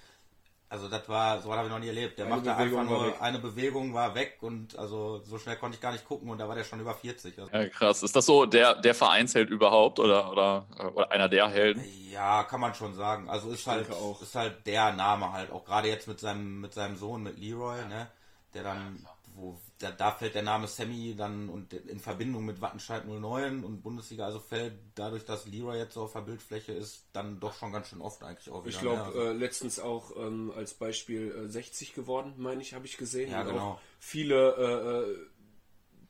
also 0.68 0.88
das 0.88 1.08
war, 1.08 1.40
so 1.40 1.52
habe 1.54 1.66
ich 1.66 1.72
noch 1.72 1.78
nie 1.78 1.88
erlebt, 1.88 2.18
der 2.18 2.26
eine 2.26 2.36
machte 2.36 2.50
Bewegung 2.50 2.80
einfach 2.80 2.92
nur, 2.92 3.22
eine 3.22 3.38
Bewegung 3.38 3.94
war 3.94 4.14
weg 4.14 4.36
und 4.42 4.78
also 4.78 5.22
so 5.24 5.38
schnell 5.38 5.56
konnte 5.56 5.76
ich 5.76 5.80
gar 5.80 5.92
nicht 5.92 6.04
gucken 6.04 6.28
und 6.28 6.36
da 6.38 6.46
war 6.46 6.54
der 6.54 6.64
schon 6.64 6.80
über 6.80 6.94
40. 6.94 7.38
Also. 7.38 7.50
Ja, 7.50 7.66
krass. 7.68 8.02
Ist 8.02 8.14
das 8.14 8.26
so 8.26 8.44
der, 8.44 8.74
der 8.74 8.94
Vereinsheld 8.94 9.48
überhaupt 9.48 9.98
oder, 9.98 10.30
oder, 10.30 10.66
oder 10.94 11.10
einer 11.10 11.30
der 11.30 11.48
Helden? 11.48 11.82
Ja, 12.10 12.44
kann 12.44 12.60
man 12.60 12.74
schon 12.74 12.94
sagen. 12.94 13.30
Also 13.30 13.50
ist 13.50 13.66
halt, 13.66 13.90
auch. 13.90 14.20
ist 14.20 14.34
halt 14.34 14.66
der 14.66 14.92
Name 14.92 15.32
halt, 15.32 15.50
auch 15.50 15.64
gerade 15.64 15.88
jetzt 15.88 16.06
mit 16.06 16.20
seinem, 16.20 16.60
mit 16.60 16.74
seinem 16.74 16.96
Sohn, 16.96 17.22
mit 17.22 17.38
Leroy, 17.38 17.86
ne, 17.86 18.08
der 18.52 18.64
dann, 18.64 19.06
wo 19.34 19.58
da, 19.78 19.92
da 19.92 20.10
fällt 20.10 20.34
der 20.34 20.42
Name 20.42 20.66
Sammy 20.66 21.14
dann 21.16 21.48
und 21.48 21.72
in 21.72 22.00
Verbindung 22.00 22.44
mit 22.44 22.60
Wattenscheid 22.60 23.06
09 23.06 23.62
und 23.64 23.82
Bundesliga, 23.82 24.24
also 24.24 24.40
fällt 24.40 24.74
dadurch, 24.96 25.24
dass 25.24 25.46
Leroy 25.46 25.78
jetzt 25.78 25.94
so 25.94 26.02
auf 26.02 26.12
der 26.12 26.22
Bildfläche 26.22 26.72
ist, 26.72 27.06
dann 27.12 27.38
doch 27.38 27.54
schon 27.54 27.72
ganz 27.72 27.88
schön 27.88 28.00
oft 28.00 28.22
eigentlich 28.24 28.50
auch 28.50 28.64
wieder. 28.64 28.74
Ich 28.74 28.80
glaube, 28.80 29.02
also. 29.02 29.20
äh, 29.20 29.32
letztens 29.32 29.78
auch 29.78 30.16
ähm, 30.16 30.52
als 30.56 30.74
Beispiel 30.74 31.46
äh, 31.46 31.48
60 31.48 31.94
geworden, 31.94 32.34
meine 32.38 32.60
ich, 32.60 32.74
habe 32.74 32.86
ich 32.86 32.96
gesehen. 32.96 33.30
Ja, 33.30 33.44
genau. 33.44 33.80
viele 34.00 34.56
äh, 34.56 35.10
äh, 35.12 35.16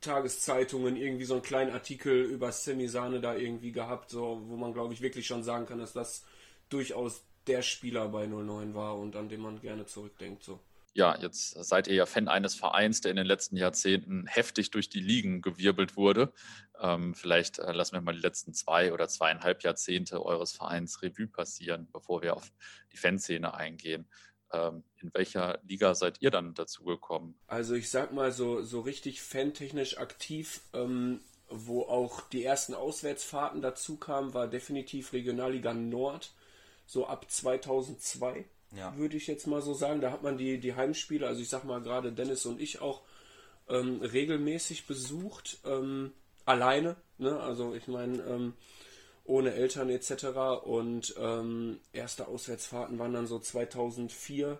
Tageszeitungen 0.01 0.97
irgendwie 0.97 1.25
so 1.25 1.35
einen 1.35 1.43
kleinen 1.43 1.73
Artikel 1.73 2.23
über 2.23 2.53
Sammy 2.53 2.89
Sahne 2.89 3.21
da 3.21 3.35
irgendwie 3.35 3.73
gehabt, 3.73 4.11
so, 4.11 4.41
wo 4.47 4.57
man, 4.57 4.73
glaube 4.73 4.95
ich, 4.95 5.03
wirklich 5.03 5.27
schon 5.27 5.43
sagen 5.43 5.67
kann, 5.67 5.79
dass 5.79 5.93
das 5.93 6.25
durchaus 6.71 7.23
der 7.47 7.63
Spieler 7.63 8.09
bei 8.09 8.27
09 8.27 8.75
war 8.75 8.97
und 8.97 9.17
an 9.17 9.29
dem 9.29 9.41
man 9.41 9.61
gerne 9.61 9.87
zurückdenkt. 9.87 10.43
So. 10.43 10.61
Ja, 10.95 11.17
jetzt 11.17 11.51
seid 11.51 11.87
ihr 11.87 11.95
ja 11.95 12.07
Fan 12.07 12.29
eines 12.29 12.55
Vereins, 12.55 13.01
der 13.01 13.11
in 13.11 13.17
den 13.17 13.27
letzten 13.27 13.57
Jahrzehnten 13.57 14.27
heftig 14.27 14.71
durch 14.71 14.89
die 14.89 15.01
Ligen 15.01 15.43
gewirbelt 15.43 15.97
wurde. 15.97 16.33
Ähm, 16.81 17.15
vielleicht 17.15 17.59
äh, 17.59 17.73
lassen 17.73 17.95
wir 17.95 18.01
mal 18.01 18.15
die 18.15 18.21
letzten 18.21 18.53
zwei 18.55 18.93
oder 18.93 19.09
zweieinhalb 19.09 19.63
Jahrzehnte 19.63 20.25
eures 20.25 20.53
Vereins 20.53 21.03
Revue 21.03 21.29
passieren, 21.29 21.89
bevor 21.93 22.23
wir 22.23 22.37
auf 22.37 22.51
die 22.93 22.97
Fanszene 22.97 23.55
eingehen. 23.55 24.09
Ähm, 24.53 24.83
in 24.97 25.13
welcher 25.13 25.61
Liga 25.65 25.95
seid 25.95 26.23
ihr 26.23 26.31
dann 26.31 26.55
dazu 26.55 26.85
gekommen? 26.85 27.39
Also 27.47 27.75
ich 27.75 27.91
sag 27.91 28.13
mal 28.13 28.33
so, 28.33 28.63
so 28.63 28.81
richtig 28.81 29.23
fantechnisch 29.23 29.99
aktiv, 29.99 30.63
ähm, 30.73 31.21
wo 31.49 31.83
auch 31.83 32.23
die 32.29 32.45
ersten 32.45 32.75
Auswärtsfahrten 32.75 33.63
dazu 33.63 33.97
kamen, 33.97 34.35
war 34.35 34.49
definitiv 34.49 35.13
Regionalliga 35.13 35.75
Nord, 35.75 36.33
so 36.87 37.07
ab 37.07 37.31
2002 37.31 38.47
ja. 38.73 38.97
würde 38.97 39.17
ich 39.17 39.27
jetzt 39.27 39.47
mal 39.47 39.63
so 39.63 39.75
sagen. 39.75 40.01
Da 40.01 40.11
hat 40.11 40.23
man 40.23 40.39
die, 40.39 40.59
die 40.59 40.75
Heimspiele, 40.75 41.27
also 41.27 41.41
ich 41.41 41.49
sag 41.49 41.65
mal 41.65 41.81
gerade 41.81 42.13
Dennis 42.13 42.47
und 42.47 42.61
ich 42.61 42.81
auch 42.81 43.03
ähm, 43.69 44.01
regelmäßig 44.01 44.87
besucht, 44.87 45.59
ähm, 45.65 46.13
alleine. 46.45 46.97
Ne? 47.19 47.39
Also 47.41 47.75
ich 47.75 47.89
meine, 47.89 48.23
ähm, 48.23 48.55
ohne 49.25 49.53
Eltern 49.53 49.91
etc. 49.91 50.65
Und 50.65 51.15
ähm, 51.19 51.81
erste 51.93 52.29
Auswärtsfahrten 52.29 52.99
waren 52.99 53.13
dann 53.13 53.27
so 53.27 53.39
2004. 53.39 54.59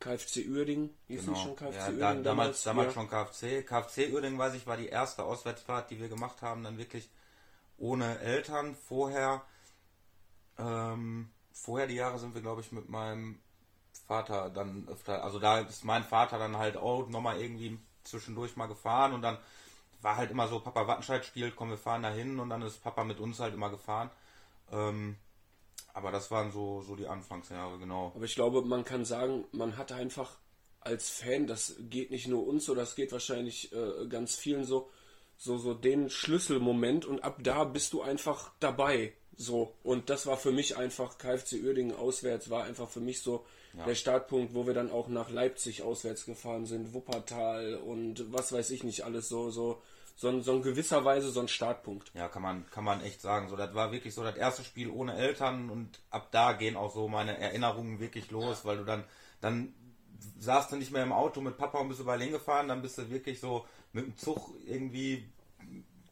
KFC 0.00 0.46
Uerdingen, 0.48 0.90
hieß 1.06 1.24
genau. 1.24 1.38
schon 1.38 1.56
KFC 1.56 1.76
ja, 1.76 1.86
Uerdingen 1.86 2.24
da, 2.24 2.30
damals? 2.30 2.62
Damals, 2.64 2.88
ja. 2.88 2.92
schon 2.92 3.08
KFC. 3.08 3.66
KFC 3.66 4.12
Uerdingen, 4.12 4.38
weiß 4.38 4.54
ich, 4.54 4.66
war 4.66 4.76
die 4.76 4.88
erste 4.88 5.24
Auswärtsfahrt, 5.24 5.90
die 5.90 5.98
wir 5.98 6.08
gemacht 6.08 6.42
haben, 6.42 6.62
dann 6.62 6.76
wirklich 6.76 7.08
ohne 7.78 8.18
Eltern. 8.18 8.74
Vorher 8.74 9.42
ähm, 10.58 11.30
vorher 11.54 11.86
die 11.86 11.94
Jahre 11.94 12.18
sind 12.18 12.34
wir, 12.34 12.42
glaube 12.42 12.60
ich, 12.60 12.72
mit 12.72 12.88
meinem 12.90 13.38
Vater 14.06 14.50
dann 14.50 14.86
öfter, 14.88 15.24
also 15.24 15.38
da 15.38 15.60
ist 15.60 15.84
mein 15.84 16.04
Vater 16.04 16.38
dann 16.38 16.58
halt 16.58 16.76
auch 16.76 17.08
nochmal 17.08 17.40
irgendwie 17.40 17.78
zwischendurch 18.02 18.56
mal 18.56 18.66
gefahren 18.66 19.14
und 19.14 19.22
dann 19.22 19.38
war 20.02 20.16
halt 20.16 20.30
immer 20.30 20.48
so, 20.48 20.60
Papa 20.60 20.86
Wattenscheid 20.86 21.24
spielt, 21.24 21.56
komm, 21.56 21.70
wir 21.70 21.78
fahren 21.78 22.02
da 22.02 22.10
hin 22.10 22.38
und 22.38 22.50
dann 22.50 22.60
ist 22.60 22.82
Papa 22.82 23.04
mit 23.04 23.20
uns 23.20 23.40
halt 23.40 23.54
immer 23.54 23.70
gefahren. 23.70 24.10
Ähm, 24.70 25.16
aber 25.94 26.10
das 26.10 26.30
waren 26.30 26.52
so, 26.52 26.82
so 26.82 26.96
die 26.96 27.06
Anfangsjahre, 27.06 27.78
genau. 27.78 28.12
Aber 28.14 28.24
ich 28.24 28.34
glaube, 28.34 28.62
man 28.62 28.84
kann 28.84 29.04
sagen, 29.04 29.46
man 29.52 29.78
hat 29.78 29.92
einfach 29.92 30.36
als 30.80 31.08
Fan, 31.08 31.46
das 31.46 31.76
geht 31.78 32.10
nicht 32.10 32.28
nur 32.28 32.46
uns 32.46 32.66
so, 32.66 32.74
das 32.74 32.94
geht 32.94 33.12
wahrscheinlich 33.12 33.72
äh, 33.72 34.06
ganz 34.08 34.36
vielen 34.36 34.64
so, 34.64 34.90
so, 35.38 35.56
so 35.56 35.72
den 35.72 36.10
Schlüsselmoment 36.10 37.06
und 37.06 37.24
ab 37.24 37.38
da 37.42 37.64
bist 37.64 37.94
du 37.94 38.02
einfach 38.02 38.52
dabei. 38.60 39.14
So, 39.36 39.74
und 39.82 40.10
das 40.10 40.26
war 40.26 40.36
für 40.36 40.52
mich 40.52 40.76
einfach, 40.76 41.18
KFC 41.18 41.62
Uerdingen 41.64 41.96
auswärts 41.96 42.50
war 42.50 42.64
einfach 42.64 42.88
für 42.88 43.00
mich 43.00 43.22
so 43.22 43.44
ja. 43.76 43.84
der 43.84 43.94
Startpunkt, 43.94 44.54
wo 44.54 44.66
wir 44.66 44.74
dann 44.74 44.90
auch 44.90 45.08
nach 45.08 45.30
Leipzig 45.30 45.82
auswärts 45.82 46.24
gefahren 46.24 46.66
sind, 46.66 46.94
Wuppertal 46.94 47.76
und 47.76 48.32
was 48.32 48.52
weiß 48.52 48.70
ich 48.70 48.84
nicht 48.84 49.02
alles 49.02 49.28
so, 49.28 49.50
so, 49.50 49.82
so, 50.16 50.28
ein, 50.28 50.42
so 50.42 50.54
in 50.54 50.62
gewisser 50.62 51.04
Weise 51.04 51.30
so 51.30 51.40
ein 51.40 51.48
Startpunkt. 51.48 52.12
Ja, 52.14 52.28
kann 52.28 52.42
man, 52.42 52.70
kann 52.70 52.84
man 52.84 53.02
echt 53.02 53.20
sagen. 53.20 53.48
So, 53.48 53.56
das 53.56 53.74
war 53.74 53.92
wirklich 53.92 54.14
so 54.14 54.22
das 54.22 54.36
erste 54.36 54.62
Spiel 54.62 54.88
ohne 54.88 55.16
Eltern 55.16 55.70
und 55.70 56.00
ab 56.10 56.28
da 56.30 56.52
gehen 56.52 56.76
auch 56.76 56.94
so 56.94 57.08
meine 57.08 57.38
Erinnerungen 57.38 57.98
wirklich 57.98 58.30
los, 58.30 58.60
ja. 58.62 58.68
weil 58.68 58.78
du 58.78 58.84
dann, 58.84 59.04
dann 59.40 59.74
saßt 60.38 60.72
du 60.72 60.76
nicht 60.76 60.92
mehr 60.92 61.02
im 61.02 61.12
Auto 61.12 61.40
mit 61.40 61.58
Papa 61.58 61.78
und 61.78 61.88
bist 61.88 62.00
überall 62.00 62.22
hingefahren, 62.22 62.68
dann 62.68 62.82
bist 62.82 62.98
du 62.98 63.10
wirklich 63.10 63.40
so 63.40 63.66
mit 63.92 64.06
dem 64.06 64.16
Zug 64.16 64.54
irgendwie 64.64 65.28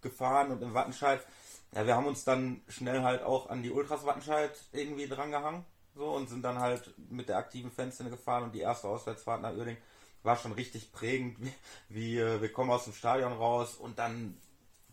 gefahren 0.00 0.50
und 0.50 0.62
im 0.62 0.74
Wattenscheid 0.74 1.20
ja, 1.74 1.86
wir 1.86 1.96
haben 1.96 2.06
uns 2.06 2.24
dann 2.24 2.60
schnell 2.68 3.02
halt 3.02 3.22
auch 3.22 3.48
an 3.48 3.62
die 3.62 3.70
Ultras 3.70 4.04
Wattenscheid 4.04 4.52
irgendwie 4.72 5.08
drangehangen. 5.08 5.64
So 5.94 6.10
und 6.10 6.28
sind 6.28 6.42
dann 6.42 6.58
halt 6.58 6.94
mit 7.10 7.28
der 7.28 7.36
aktiven 7.36 7.70
Fanszene 7.70 8.10
gefahren 8.10 8.44
und 8.44 8.54
die 8.54 8.60
erste 8.60 8.88
Auswärtsfahrt 8.88 9.42
nach 9.42 9.52
Uerdingen 9.52 9.80
war 10.22 10.36
schon 10.36 10.52
richtig 10.52 10.92
prägend, 10.92 11.38
wie, 11.40 11.52
wie 11.88 12.16
wir 12.16 12.52
kommen 12.52 12.70
aus 12.70 12.84
dem 12.84 12.94
Stadion 12.94 13.32
raus 13.32 13.74
und 13.74 13.98
dann 13.98 14.38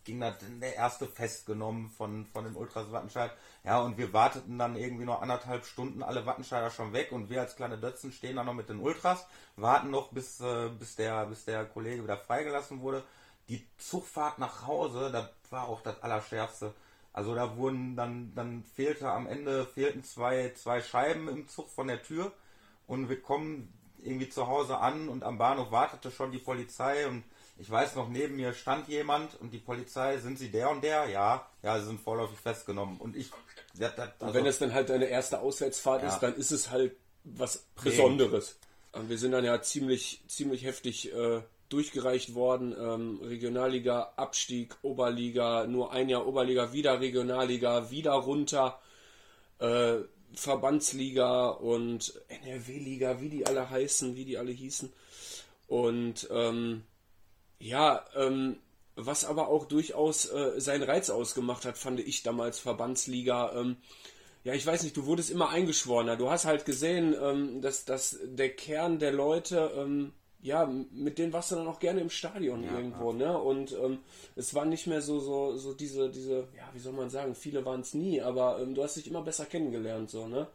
ging 0.04 0.20
das 0.20 0.36
der 0.60 0.74
erste 0.74 1.06
festgenommen 1.06 1.90
von, 1.90 2.26
von 2.26 2.44
den 2.44 2.56
Ultras 2.56 2.90
Wattenscheid. 2.90 3.30
Ja, 3.64 3.80
und 3.80 3.98
wir 3.98 4.12
warteten 4.12 4.58
dann 4.58 4.76
irgendwie 4.76 5.04
noch 5.04 5.22
anderthalb 5.22 5.64
Stunden, 5.66 6.02
alle 6.02 6.26
Wattenscheider 6.26 6.70
schon 6.70 6.92
weg 6.92 7.12
und 7.12 7.30
wir 7.30 7.40
als 7.40 7.56
kleine 7.56 7.78
Dötzen 7.78 8.10
stehen 8.12 8.36
dann 8.36 8.46
noch 8.46 8.54
mit 8.54 8.68
den 8.68 8.80
Ultras, 8.80 9.26
warten 9.56 9.90
noch 9.90 10.10
bis, 10.10 10.40
äh, 10.40 10.70
bis, 10.70 10.96
der, 10.96 11.26
bis 11.26 11.44
der 11.44 11.64
Kollege 11.66 12.02
wieder 12.02 12.16
freigelassen 12.16 12.80
wurde 12.80 13.04
die 13.50 13.66
Zugfahrt 13.78 14.38
nach 14.38 14.66
Hause, 14.66 15.10
das 15.12 15.28
war 15.50 15.68
auch 15.68 15.82
das 15.82 16.00
Allerschärfste. 16.02 16.72
Also 17.12 17.34
da 17.34 17.56
wurden 17.56 17.96
dann, 17.96 18.32
dann 18.36 18.62
fehlte 18.62 19.10
am 19.10 19.26
Ende, 19.26 19.66
fehlten 19.66 20.04
zwei, 20.04 20.52
zwei 20.54 20.80
Scheiben 20.80 21.28
im 21.28 21.48
Zug 21.48 21.68
von 21.68 21.88
der 21.88 22.02
Tür 22.02 22.32
und 22.86 23.08
wir 23.08 23.20
kommen 23.20 23.72
irgendwie 24.02 24.28
zu 24.28 24.46
Hause 24.46 24.78
an 24.78 25.08
und 25.08 25.24
am 25.24 25.36
Bahnhof 25.36 25.72
wartete 25.72 26.12
schon 26.12 26.30
die 26.30 26.38
Polizei 26.38 27.08
und 27.08 27.24
ich 27.58 27.68
weiß 27.70 27.96
noch, 27.96 28.08
neben 28.08 28.36
mir 28.36 28.54
stand 28.54 28.88
jemand 28.88 29.38
und 29.40 29.52
die 29.52 29.58
Polizei, 29.58 30.16
sind 30.18 30.38
sie 30.38 30.50
der 30.50 30.70
und 30.70 30.82
der? 30.82 31.10
Ja, 31.10 31.46
ja, 31.62 31.78
sie 31.78 31.86
sind 31.86 32.00
vorläufig 32.00 32.38
festgenommen. 32.38 32.98
Und 32.98 33.16
ich. 33.16 33.30
Das, 33.74 33.94
das, 33.96 34.08
also, 34.18 34.26
und 34.26 34.34
wenn 34.34 34.46
es 34.46 34.58
dann 34.58 34.72
halt 34.72 34.88
deine 34.88 35.06
erste 35.06 35.40
Auswärtsfahrt 35.40 36.02
ja. 36.02 36.08
ist, 36.08 36.20
dann 36.20 36.34
ist 36.36 36.52
es 36.52 36.70
halt 36.70 36.96
was 37.24 37.66
Besonderes. 37.82 38.58
Und 38.92 39.10
wir 39.10 39.18
sind 39.18 39.32
dann 39.32 39.44
ja 39.44 39.60
ziemlich, 39.60 40.24
ziemlich 40.26 40.64
heftig 40.64 41.12
äh, 41.12 41.42
durchgereicht 41.70 42.34
worden. 42.34 42.74
Ähm, 42.78 43.20
Regionalliga, 43.22 44.12
Abstieg, 44.16 44.76
Oberliga, 44.82 45.66
nur 45.66 45.92
ein 45.92 46.08
Jahr 46.08 46.26
Oberliga, 46.26 46.72
wieder 46.72 47.00
Regionalliga, 47.00 47.90
wieder 47.90 48.12
runter. 48.12 48.78
Äh, 49.58 50.00
Verbandsliga 50.34 51.48
und 51.48 52.20
NRW-Liga, 52.28 53.20
wie 53.20 53.28
die 53.28 53.46
alle 53.46 53.68
heißen, 53.68 54.16
wie 54.16 54.24
die 54.24 54.38
alle 54.38 54.52
hießen. 54.52 54.92
Und 55.66 56.28
ähm, 56.30 56.84
ja, 57.58 58.04
ähm, 58.14 58.58
was 58.96 59.24
aber 59.24 59.48
auch 59.48 59.66
durchaus 59.66 60.30
äh, 60.30 60.60
seinen 60.60 60.82
Reiz 60.82 61.10
ausgemacht 61.10 61.64
hat, 61.64 61.78
fand 61.78 62.00
ich 62.00 62.22
damals 62.22 62.58
Verbandsliga. 62.58 63.52
Ähm, 63.54 63.76
ja, 64.44 64.54
ich 64.54 64.66
weiß 64.66 64.82
nicht, 64.82 64.96
du 64.96 65.06
wurdest 65.06 65.30
immer 65.30 65.50
eingeschworener. 65.50 66.16
Du 66.16 66.30
hast 66.30 66.44
halt 66.44 66.64
gesehen, 66.64 67.14
ähm, 67.20 67.60
dass, 67.60 67.84
dass 67.84 68.18
der 68.22 68.50
Kern 68.50 68.98
der 68.98 69.12
Leute 69.12 69.72
ähm, 69.76 70.12
ja, 70.42 70.66
mit 70.66 71.18
denen 71.18 71.32
warst 71.32 71.50
du 71.50 71.56
dann 71.56 71.66
auch 71.66 71.78
gerne 71.78 72.00
im 72.00 72.10
Stadion 72.10 72.64
ja, 72.64 72.76
irgendwo, 72.76 73.12
ja. 73.12 73.18
ne? 73.18 73.38
Und 73.38 73.72
ähm, 73.72 73.98
es 74.36 74.54
war 74.54 74.64
nicht 74.64 74.86
mehr 74.86 75.02
so, 75.02 75.20
so, 75.20 75.56
so 75.56 75.74
diese, 75.74 76.10
diese, 76.10 76.48
ja, 76.56 76.68
wie 76.72 76.78
soll 76.78 76.92
man 76.92 77.10
sagen, 77.10 77.34
viele 77.34 77.64
waren 77.64 77.80
es 77.80 77.94
nie, 77.94 78.20
aber 78.20 78.58
ähm, 78.60 78.74
du 78.74 78.82
hast 78.82 78.96
dich 78.96 79.06
immer 79.08 79.22
besser 79.22 79.46
kennengelernt, 79.46 80.10
so, 80.10 80.26
ne? 80.26 80.46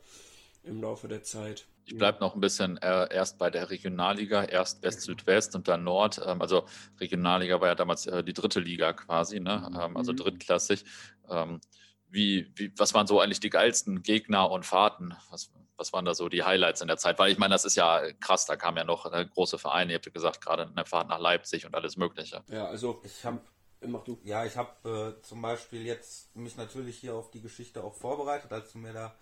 Im 0.63 0.81
Laufe 0.81 1.07
der 1.07 1.21
Zeit. 1.21 1.65
Ich 1.85 1.95
bleibe 1.95 2.19
noch 2.19 2.33
ein 2.33 2.41
bisschen 2.41 2.77
äh, 2.77 3.13
erst 3.13 3.37
bei 3.37 3.51
der 3.51 3.69
Regionalliga, 3.69 4.43
erst 4.43 4.81
West, 4.81 5.01
Südwest 5.01 5.55
und 5.55 5.67
dann 5.67 5.83
Nord. 5.83 6.19
Ähm, 6.25 6.41
also 6.41 6.65
Regionalliga 6.99 7.61
war 7.61 7.67
ja 7.67 7.75
damals 7.75 8.07
äh, 8.07 8.23
die 8.23 8.33
dritte 8.33 8.59
Liga 8.59 8.93
quasi, 8.93 9.39
ne? 9.39 9.69
Ähm, 9.79 9.95
also 9.95 10.11
mhm. 10.11 10.17
drittklassig. 10.17 10.83
Ähm, 11.29 11.61
wie, 12.09 12.51
wie, 12.55 12.71
was 12.77 12.95
waren 12.95 13.05
so 13.05 13.19
eigentlich 13.19 13.39
die 13.39 13.51
geilsten 13.51 14.01
Gegner 14.01 14.49
und 14.49 14.65
Fahrten? 14.65 15.13
Was, 15.29 15.51
was 15.77 15.93
waren 15.93 16.05
da 16.05 16.13
so 16.13 16.29
die 16.29 16.43
Highlights 16.43 16.81
in 16.81 16.87
der 16.87 16.97
Zeit? 16.97 17.19
Weil 17.19 17.31
ich 17.31 17.37
meine, 17.37 17.53
das 17.53 17.65
ist 17.65 17.75
ja 17.75 18.01
krass, 18.19 18.45
da 18.45 18.55
kamen 18.55 18.77
ja 18.77 18.83
noch 18.83 19.11
äh, 19.11 19.25
große 19.25 19.57
Vereine, 19.57 19.91
ihr 19.91 19.95
habt 19.95 20.05
ja 20.05 20.11
gesagt, 20.11 20.41
gerade 20.41 20.67
eine 20.67 20.85
Fahrt 20.85 21.09
nach 21.09 21.19
Leipzig 21.19 21.65
und 21.65 21.75
alles 21.75 21.97
Mögliche. 21.97 22.43
Ja, 22.49 22.65
also 22.65 23.01
ich 23.03 23.25
habe 23.25 23.39
Mach 23.87 24.03
du. 24.03 24.19
Ja, 24.23 24.45
ich 24.45 24.57
habe 24.57 25.15
äh, 25.19 25.21
zum 25.21 25.41
Beispiel 25.41 25.85
jetzt 25.85 26.35
mich 26.35 26.57
natürlich 26.57 26.97
hier 26.97 27.15
auf 27.15 27.31
die 27.31 27.41
Geschichte 27.41 27.83
auch 27.83 27.93
vorbereitet, 27.93 28.51
als 28.51 28.71
du 28.71 28.79
mir 28.79 28.93
da, 28.93 29.15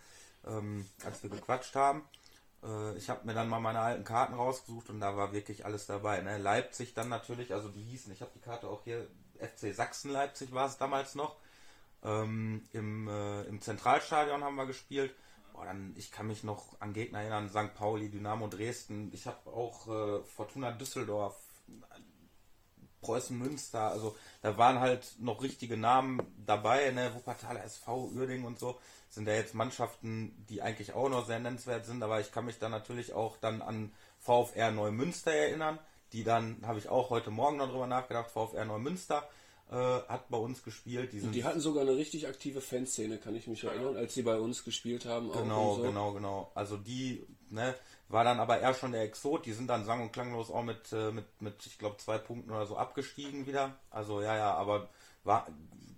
ähm, 0.46 0.88
als 1.06 1.24
wir 1.24 1.30
gequatscht 1.30 1.76
haben. 1.76 2.04
Äh, 2.64 2.98
ich 2.98 3.10
habe 3.10 3.26
mir 3.26 3.34
dann 3.34 3.50
mal 3.50 3.60
meine 3.60 3.80
alten 3.80 4.04
Karten 4.04 4.34
rausgesucht 4.34 4.90
und 4.90 5.00
da 5.00 5.18
war 5.18 5.34
wirklich 5.34 5.66
alles 5.66 5.86
dabei. 5.86 6.22
Ne? 6.22 6.38
Leipzig 6.38 6.94
dann 6.94 7.10
natürlich, 7.10 7.54
also 7.54 7.70
die 7.70 7.84
hießen, 7.84 8.12
ich 8.14 8.22
habe 8.22 8.32
die 8.36 8.42
Karte 8.42 8.68
auch 8.68 8.84
hier, 8.84 9.08
FC 9.40 9.74
Sachsen 9.74 10.12
Leipzig 10.12 10.54
war 10.54 10.68
es 10.68 10.78
damals 10.78 11.16
noch. 11.16 11.38
Ähm, 12.04 12.64
im, 12.74 13.08
äh, 13.08 13.44
Im 13.44 13.62
Zentralstadion 13.62 14.44
haben 14.44 14.56
wir 14.56 14.66
gespielt. 14.66 15.14
Boah, 15.54 15.66
dann, 15.66 15.94
ich 15.96 16.12
kann 16.12 16.28
mich 16.28 16.44
noch 16.44 16.82
an 16.82 16.94
Gegner 16.94 17.20
erinnern, 17.20 17.48
St. 17.48 17.76
Pauli, 17.76 18.10
Dynamo 18.10 18.48
Dresden. 18.48 19.12
Ich 19.14 19.28
habe 19.28 19.50
auch 19.52 19.88
äh, 19.88 20.24
Fortuna 20.24 20.72
Düsseldorf, 20.72 21.36
Preußen 23.02 23.38
Münster. 23.38 23.92
Also 23.92 24.18
da 24.42 24.58
waren 24.58 24.80
halt 24.80 25.16
noch 25.20 25.44
richtige 25.44 25.78
Namen 25.78 26.22
dabei. 26.44 26.90
Ne? 26.92 27.14
Wuppertal 27.14 27.58
SV, 27.58 28.10
Uerdingen 28.16 28.46
und 28.46 28.58
so. 28.58 28.80
Sind 29.10 29.28
ja 29.28 29.36
jetzt 29.36 29.54
Mannschaften, 29.54 30.44
die 30.50 30.64
eigentlich 30.64 30.94
auch 30.94 31.10
noch 31.10 31.28
sehr 31.28 31.40
nennenswert 31.40 31.86
sind. 31.86 32.02
Aber 32.02 32.20
ich 32.20 32.32
kann 32.32 32.46
mich 32.46 32.58
dann 32.58 32.72
natürlich 32.72 33.14
auch 33.14 33.38
dann 33.38 33.62
an 33.62 33.94
VfR 34.20 34.72
Neumünster 34.72 35.32
erinnern. 35.32 35.78
Die 36.14 36.24
dann, 36.24 36.66
habe 36.66 36.80
ich 36.80 36.90
auch 36.90 37.12
heute 37.12 37.30
Morgen 37.30 37.58
noch 37.58 37.70
drüber 37.70 37.88
nachgedacht, 37.88 38.32
VfR 38.32 38.66
Neumünster 38.66 39.28
äh, 39.74 40.08
hat 40.08 40.30
bei 40.30 40.38
uns 40.38 40.64
gespielt. 40.64 41.14
Die, 41.14 41.20
die 41.20 41.44
hatten 41.44 41.60
sogar 41.60 41.82
eine 41.82 41.98
richtig 41.98 42.28
aktive 42.28 42.62
Fanszene, 42.62 43.18
kann 43.18 43.36
ich 43.36 43.48
mich 43.48 43.64
erinnern, 43.64 43.98
als 43.98 44.14
sie 44.14 44.22
bei 44.22 44.38
uns 44.38 44.64
gespielt 44.64 45.06
haben. 45.06 45.32
Genau, 45.32 45.76
so. 45.76 45.82
genau, 45.82 46.14
genau. 46.14 46.52
Also 46.54 46.78
die 46.78 47.26
ne, 47.50 47.74
war 48.08 48.24
dann 48.24 48.40
aber 48.40 48.60
eher 48.60 48.76
schon 48.76 48.92
der 48.92 49.02
Exot. 49.02 49.46
Die 49.46 49.54
sind 49.54 49.68
dann 49.68 49.86
sang- 49.86 50.04
und 50.04 50.14
klanglos 50.14 50.52
auch 50.52 50.64
mit, 50.64 50.92
äh, 50.94 51.12
mit, 51.12 51.26
mit 51.42 51.66
ich 51.66 51.80
glaube, 51.80 51.98
zwei 51.98 52.20
Punkten 52.20 52.52
oder 52.52 52.68
so 52.68 52.78
abgestiegen 52.78 53.48
wieder. 53.48 53.76
Also 53.90 54.22
ja, 54.22 54.38
ja, 54.38 54.54
aber 54.54 54.90
war 55.24 55.48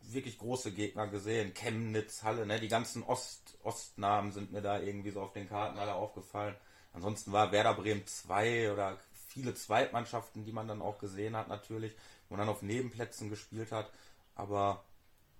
wirklich 0.03 0.37
große 0.37 0.71
Gegner 0.71 1.07
gesehen. 1.07 1.53
Chemnitz, 1.53 2.23
Halle, 2.23 2.45
ne, 2.45 2.59
die 2.59 2.69
ganzen 2.69 3.03
Ost, 3.03 3.57
Ostnamen 3.63 4.31
sind 4.31 4.53
mir 4.53 4.61
da 4.61 4.79
irgendwie 4.79 5.11
so 5.11 5.21
auf 5.21 5.33
den 5.33 5.49
Karten 5.49 5.77
alle 5.77 5.95
aufgefallen. 5.95 6.55
Ansonsten 6.93 7.33
war 7.33 7.51
Werder 7.51 7.73
Bremen 7.73 8.07
2 8.07 8.71
oder 8.71 8.97
viele 9.35 9.53
Zweitmannschaften, 9.53 10.45
die 10.45 10.53
man 10.53 10.69
dann 10.69 10.81
auch 10.81 10.97
gesehen 10.97 11.35
hat 11.35 11.49
natürlich, 11.49 11.93
man 12.29 12.39
dann 12.39 12.49
auf 12.49 12.61
Nebenplätzen 12.61 13.29
gespielt 13.29 13.71
hat. 13.71 13.91
Aber 14.35 14.83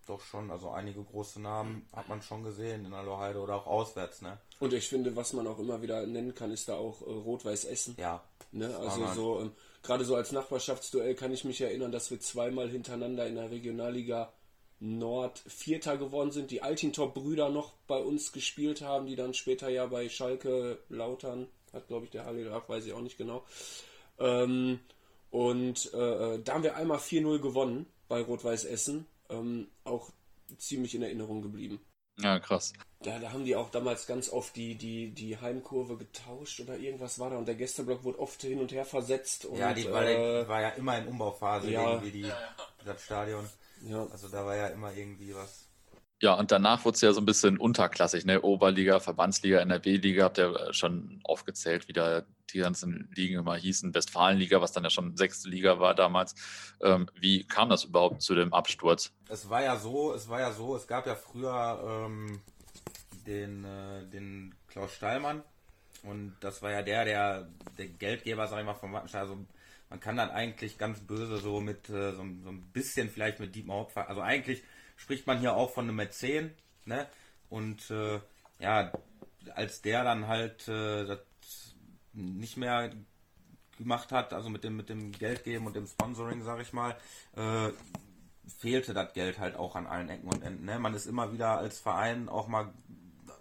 doch 0.05 0.21
schon, 0.21 0.51
also 0.51 0.69
einige 0.69 1.03
große 1.03 1.41
Namen 1.41 1.87
hat 1.93 2.07
man 2.07 2.21
schon 2.21 2.43
gesehen 2.43 2.85
in 2.85 2.91
der 2.91 3.03
Loheide 3.03 3.39
oder 3.39 3.55
auch 3.55 3.67
auswärts, 3.67 4.21
ne? 4.21 4.37
Und 4.59 4.73
ich 4.73 4.87
finde, 4.87 5.15
was 5.15 5.33
man 5.33 5.47
auch 5.47 5.59
immer 5.59 5.81
wieder 5.81 6.05
nennen 6.05 6.35
kann, 6.35 6.51
ist 6.51 6.69
da 6.69 6.75
auch 6.75 7.01
äh, 7.01 7.11
Rot-Weiß 7.11 7.65
Essen. 7.65 7.95
Ja. 7.97 8.23
Ne? 8.51 8.75
Also 8.77 9.07
so, 9.13 9.41
ähm, 9.41 9.51
gerade 9.83 10.05
so 10.05 10.15
als 10.15 10.31
Nachbarschaftsduell 10.31 11.15
kann 11.15 11.33
ich 11.33 11.43
mich 11.43 11.59
erinnern, 11.59 11.91
dass 11.91 12.11
wir 12.11 12.19
zweimal 12.19 12.69
hintereinander 12.69 13.27
in 13.27 13.35
der 13.35 13.51
Regionalliga 13.51 14.31
Nord 14.79 15.39
Vierter 15.39 15.97
geworden 15.97 16.31
sind. 16.31 16.51
Die 16.51 16.61
Altintop-Brüder 16.61 17.49
noch 17.49 17.73
bei 17.87 17.97
uns 17.97 18.31
gespielt 18.31 18.81
haben, 18.81 19.07
die 19.07 19.15
dann 19.15 19.33
später 19.33 19.69
ja 19.69 19.85
bei 19.87 20.07
Schalke 20.09 20.79
Lautern, 20.89 21.47
hat 21.73 21.87
glaube 21.87 22.05
ich 22.05 22.11
der 22.11 22.25
Halil, 22.25 22.51
weiß 22.51 22.85
ich 22.85 22.93
auch 22.93 23.01
nicht 23.01 23.17
genau. 23.17 23.43
Ähm, 24.19 24.79
und 25.35 25.93
äh, 25.93 26.35
äh 26.35 26.41
da 26.41 26.53
haben 26.53 26.63
wir 26.63 26.77
einmal 26.77 26.97
4-0 26.97 27.39
gewonnen 27.39 27.87
bei 28.07 28.21
Rot-Weiß 28.21 28.63
Essen 28.63 29.05
ähm, 29.29 29.67
auch 29.83 30.09
ziemlich 30.57 30.95
in 30.95 31.01
Erinnerung 31.01 31.41
geblieben. 31.41 31.81
Ja, 32.17 32.39
krass. 32.39 32.71
Da, 33.01 33.19
da 33.19 33.33
haben 33.33 33.43
die 33.43 33.57
auch 33.57 33.69
damals 33.69 34.07
ganz 34.07 34.29
oft 34.29 34.55
die, 34.55 34.75
die, 34.75 35.11
die 35.11 35.37
Heimkurve 35.37 35.97
getauscht 35.97 36.61
oder 36.61 36.77
irgendwas 36.77 37.19
war 37.19 37.31
da 37.31 37.37
und 37.37 37.49
der 37.49 37.55
Gästeblock 37.55 38.05
wurde 38.05 38.19
oft 38.19 38.41
hin 38.43 38.61
und 38.61 38.71
her 38.71 38.85
versetzt. 38.85 39.43
Und, 39.43 39.57
ja, 39.57 39.73
die 39.73 39.91
war, 39.91 40.05
äh, 40.05 40.47
war 40.47 40.61
ja 40.61 40.69
immer 40.69 40.97
in 40.97 41.07
Umbauphase 41.07 41.69
ja. 41.69 41.91
irgendwie 41.91 42.11
die, 42.11 42.31
das 42.85 43.03
Stadion. 43.03 43.45
Ja. 43.85 44.07
Also 44.07 44.29
da 44.29 44.45
war 44.45 44.55
ja 44.55 44.67
immer 44.67 44.93
irgendwie 44.93 45.35
was. 45.35 45.67
Ja, 46.21 46.35
und 46.35 46.49
danach 46.49 46.85
wurde 46.85 46.95
es 46.95 47.01
ja 47.01 47.11
so 47.11 47.19
ein 47.19 47.25
bisschen 47.25 47.57
unterklassig, 47.57 48.23
ne? 48.23 48.41
Oberliga, 48.41 49.01
Verbandsliga, 49.01 49.59
NRW-Liga, 49.59 50.23
habt 50.23 50.37
ihr 50.37 50.73
schon 50.73 51.19
aufgezählt, 51.25 51.89
wie 51.89 51.93
da 51.93 52.23
die 52.55 52.61
ganzen 52.61 53.09
Ligen 53.13 53.39
immer 53.39 53.55
hießen. 53.55 53.93
Westfalenliga, 53.93 54.61
was 54.61 54.71
dann 54.71 54.83
ja 54.83 54.89
schon 54.89 55.17
sechste 55.17 55.49
Liga 55.49 55.79
war 55.79 55.93
damals. 55.93 56.35
Ähm, 56.81 57.07
wie 57.19 57.45
kam 57.45 57.69
das 57.69 57.83
überhaupt 57.83 58.21
zu 58.21 58.33
dem 58.33 58.53
Absturz? 58.53 59.11
Es 59.27 59.49
war 59.49 59.61
ja 59.61 59.77
so, 59.77 60.13
es 60.13 60.29
war 60.29 60.39
ja 60.39 60.53
so, 60.53 60.75
es 60.75 60.87
gab 60.87 61.05
ja 61.05 61.15
früher 61.15 62.05
ähm, 62.07 62.39
den, 63.27 63.65
äh, 63.65 64.05
den 64.07 64.55
Klaus 64.67 64.93
Steilmann 64.93 65.43
und 66.03 66.35
das 66.39 66.61
war 66.61 66.71
ja 66.71 66.81
der, 66.81 67.05
der, 67.05 67.47
der 67.77 67.87
Geldgeber, 67.87 68.47
sag 68.47 68.59
ich 68.59 68.65
mal, 68.65 68.73
vom 68.73 68.93
Wattenscheid. 68.93 69.21
Also 69.21 69.37
man 69.89 69.99
kann 69.99 70.15
dann 70.15 70.29
eigentlich 70.29 70.77
ganz 70.77 70.99
böse 71.01 71.37
so 71.37 71.59
mit 71.59 71.89
äh, 71.89 72.11
so, 72.11 72.25
so, 72.43 72.49
ein 72.49 72.69
bisschen 72.71 73.09
vielleicht 73.09 73.39
mit 73.39 73.53
Dietmar 73.53 73.77
Hopfer, 73.77 74.07
also 74.07 74.21
eigentlich 74.21 74.63
spricht 74.95 75.27
man 75.27 75.39
hier 75.39 75.55
auch 75.55 75.73
von 75.73 75.85
einem 75.85 75.97
Mäzen, 75.97 76.51
ne? 76.85 77.07
Und 77.49 77.91
äh, 77.91 78.19
ja, 78.59 78.91
als 79.53 79.81
der 79.81 80.03
dann 80.03 80.27
halt 80.27 80.67
äh, 80.67 81.05
nicht 82.15 82.58
mehr 82.58 82.91
gemacht 83.78 84.12
hat, 84.12 84.34
also 84.34 84.49
mit 84.49 84.63
dem 84.63 84.78
mit 84.78 84.89
dem 84.89 85.12
Geld 85.12 85.43
geben 85.43 85.67
und 85.67 85.75
dem 85.75 85.88
Sponsoring, 85.88 86.43
sag 86.43 86.62
ich 86.62 86.73
mal, 86.73 86.95
äh, 87.36 87.71
fehlte 88.60 88.93
das 88.93 89.13
Geld 89.13 89.39
halt 89.39 89.56
auch 89.56 89.75
an 89.75 89.88
allen 89.88 90.10
Ecken 90.10 90.28
und 90.30 90.43
Enden. 90.43 90.65
Ne? 90.65 90.80
Man 90.80 90.93
ist 90.93 91.06
immer 91.06 91.34
wieder 91.34 91.58
als 91.58 91.80
Verein 91.80 92.30
auch 92.30 92.47
mal, 92.47 92.73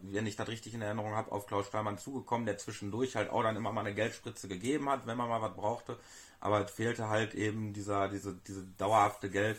wenn 0.01 0.27
ich 0.27 0.37
das 0.37 0.49
richtig 0.49 0.75
in 0.75 0.83
Erinnerung 0.83 1.15
habe, 1.15 1.33
auf 1.33 1.47
Klaus 1.47 1.67
Steinmann 1.67 1.99
zugekommen, 1.99 2.47
der 2.47 2.59
zwischendurch 2.59 3.17
halt 3.17 3.31
auch 3.31 3.43
dann 3.43 3.57
immer 3.57 3.73
mal 3.73 3.83
eine 3.83 3.95
Geldspritze 3.95 4.49
gegeben 4.49 4.89
hat, 4.89 5.07
wenn 5.07 5.17
man 5.17 5.29
mal 5.29 5.43
was 5.43 5.55
brauchte. 5.55 5.99
Aber 6.41 6.65
es 6.65 6.71
fehlte 6.71 7.09
halt 7.09 7.35
eben 7.35 7.73
dieser, 7.73 8.09
diese, 8.09 8.35
diese 8.47 8.65
dauerhafte 8.79 9.31
Geld. 9.31 9.59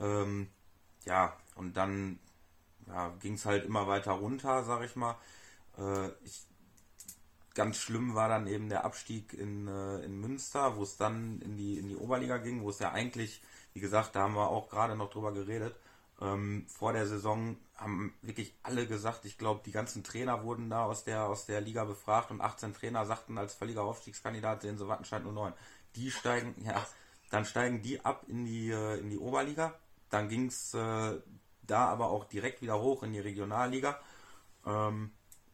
Ähm, 0.00 0.48
ja, 1.04 1.36
und 1.56 1.76
dann 1.76 2.18
ja, 2.86 3.08
ging 3.20 3.34
es 3.34 3.44
halt 3.44 3.64
immer 3.64 3.86
weiter 3.86 4.12
runter, 4.12 4.64
sag 4.64 4.84
ich 4.84 4.96
mal. 4.96 5.16
Äh, 5.78 6.08
ich, 6.24 6.46
ganz 7.54 7.76
schlimm 7.78 8.14
war 8.14 8.28
dann 8.28 8.46
eben 8.46 8.68
der 8.68 8.84
Abstieg 8.84 9.32
in, 9.32 9.68
äh, 9.68 10.00
in 10.00 10.20
Münster, 10.20 10.76
wo 10.76 10.82
es 10.82 10.96
dann 10.96 11.40
in 11.42 11.56
die, 11.56 11.78
in 11.78 11.88
die 11.88 11.96
Oberliga 11.96 12.38
ging, 12.38 12.62
wo 12.62 12.70
es 12.70 12.78
ja 12.78 12.92
eigentlich, 12.92 13.42
wie 13.74 13.80
gesagt, 13.80 14.16
da 14.16 14.22
haben 14.22 14.34
wir 14.34 14.48
auch 14.48 14.68
gerade 14.68 14.96
noch 14.96 15.10
drüber 15.10 15.32
geredet. 15.32 15.74
Ähm, 16.20 16.66
vor 16.68 16.92
der 16.92 17.06
Saison 17.06 17.56
haben 17.76 18.14
wirklich 18.22 18.54
alle 18.62 18.86
gesagt, 18.86 19.24
ich 19.24 19.38
glaube, 19.38 19.62
die 19.64 19.72
ganzen 19.72 20.04
Trainer 20.04 20.44
wurden 20.44 20.70
da 20.70 20.84
aus 20.84 21.04
der, 21.04 21.24
aus 21.24 21.46
der 21.46 21.60
Liga 21.60 21.84
befragt 21.84 22.30
und 22.30 22.40
18 22.40 22.74
Trainer 22.74 23.04
sagten 23.06 23.38
als 23.38 23.54
völliger 23.54 23.82
Aufstiegskandidat 23.82 24.62
sehen 24.62 24.78
sie 24.78 24.88
Wattenscheid 24.88 25.24
nur 25.24 25.32
9. 25.32 25.52
Die 25.96 26.10
steigen, 26.10 26.54
ja, 26.64 26.86
dann 27.30 27.44
steigen 27.44 27.82
die 27.82 28.04
ab 28.04 28.24
in 28.28 28.44
die, 28.44 28.70
äh, 28.70 28.98
in 28.98 29.10
die 29.10 29.18
Oberliga 29.18 29.74
dann 30.12 30.28
ging 30.28 30.46
es 30.46 30.74
äh, 30.74 31.20
da 31.62 31.86
aber 31.86 32.10
auch 32.10 32.24
direkt 32.24 32.60
wieder 32.60 32.80
hoch 32.80 33.02
in 33.02 33.14
die 33.14 33.20
Regionalliga. 33.20 33.98
Ähm, 34.66 35.10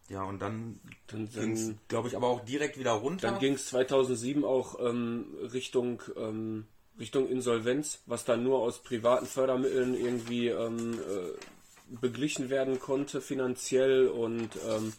ja, 0.09 0.23
und 0.23 0.40
dann, 0.40 0.81
dann 1.09 1.29
ging 1.31 1.53
es, 1.53 1.75
glaube 1.88 2.09
ich, 2.09 2.16
aber 2.16 2.29
auch 2.29 2.44
direkt 2.44 2.79
wieder 2.79 2.92
runter. 2.92 3.31
Dann 3.31 3.40
ging 3.40 3.55
es 3.55 3.66
2007 3.66 4.44
auch 4.44 4.81
ähm, 4.81 5.27
Richtung, 5.53 6.03
ähm, 6.16 6.66
Richtung 6.99 7.29
Insolvenz, 7.29 8.03
was 8.07 8.25
dann 8.25 8.42
nur 8.42 8.61
aus 8.61 8.83
privaten 8.83 9.27
Fördermitteln 9.27 9.94
irgendwie 9.94 10.49
ähm, 10.49 10.94
äh, 10.94 11.97
beglichen 12.01 12.49
werden 12.49 12.81
konnte 12.81 13.21
finanziell. 13.21 14.09
Und 14.09 14.51
ähm, 14.66 14.94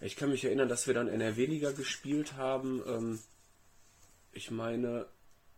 ich 0.00 0.14
kann 0.14 0.30
mich 0.30 0.44
erinnern, 0.44 0.68
dass 0.68 0.86
wir 0.86 0.94
dann 0.94 1.08
NRW-Liga 1.08 1.72
gespielt 1.72 2.36
haben. 2.36 2.82
Ähm, 2.86 3.18
ich 4.30 4.52
meine, 4.52 5.06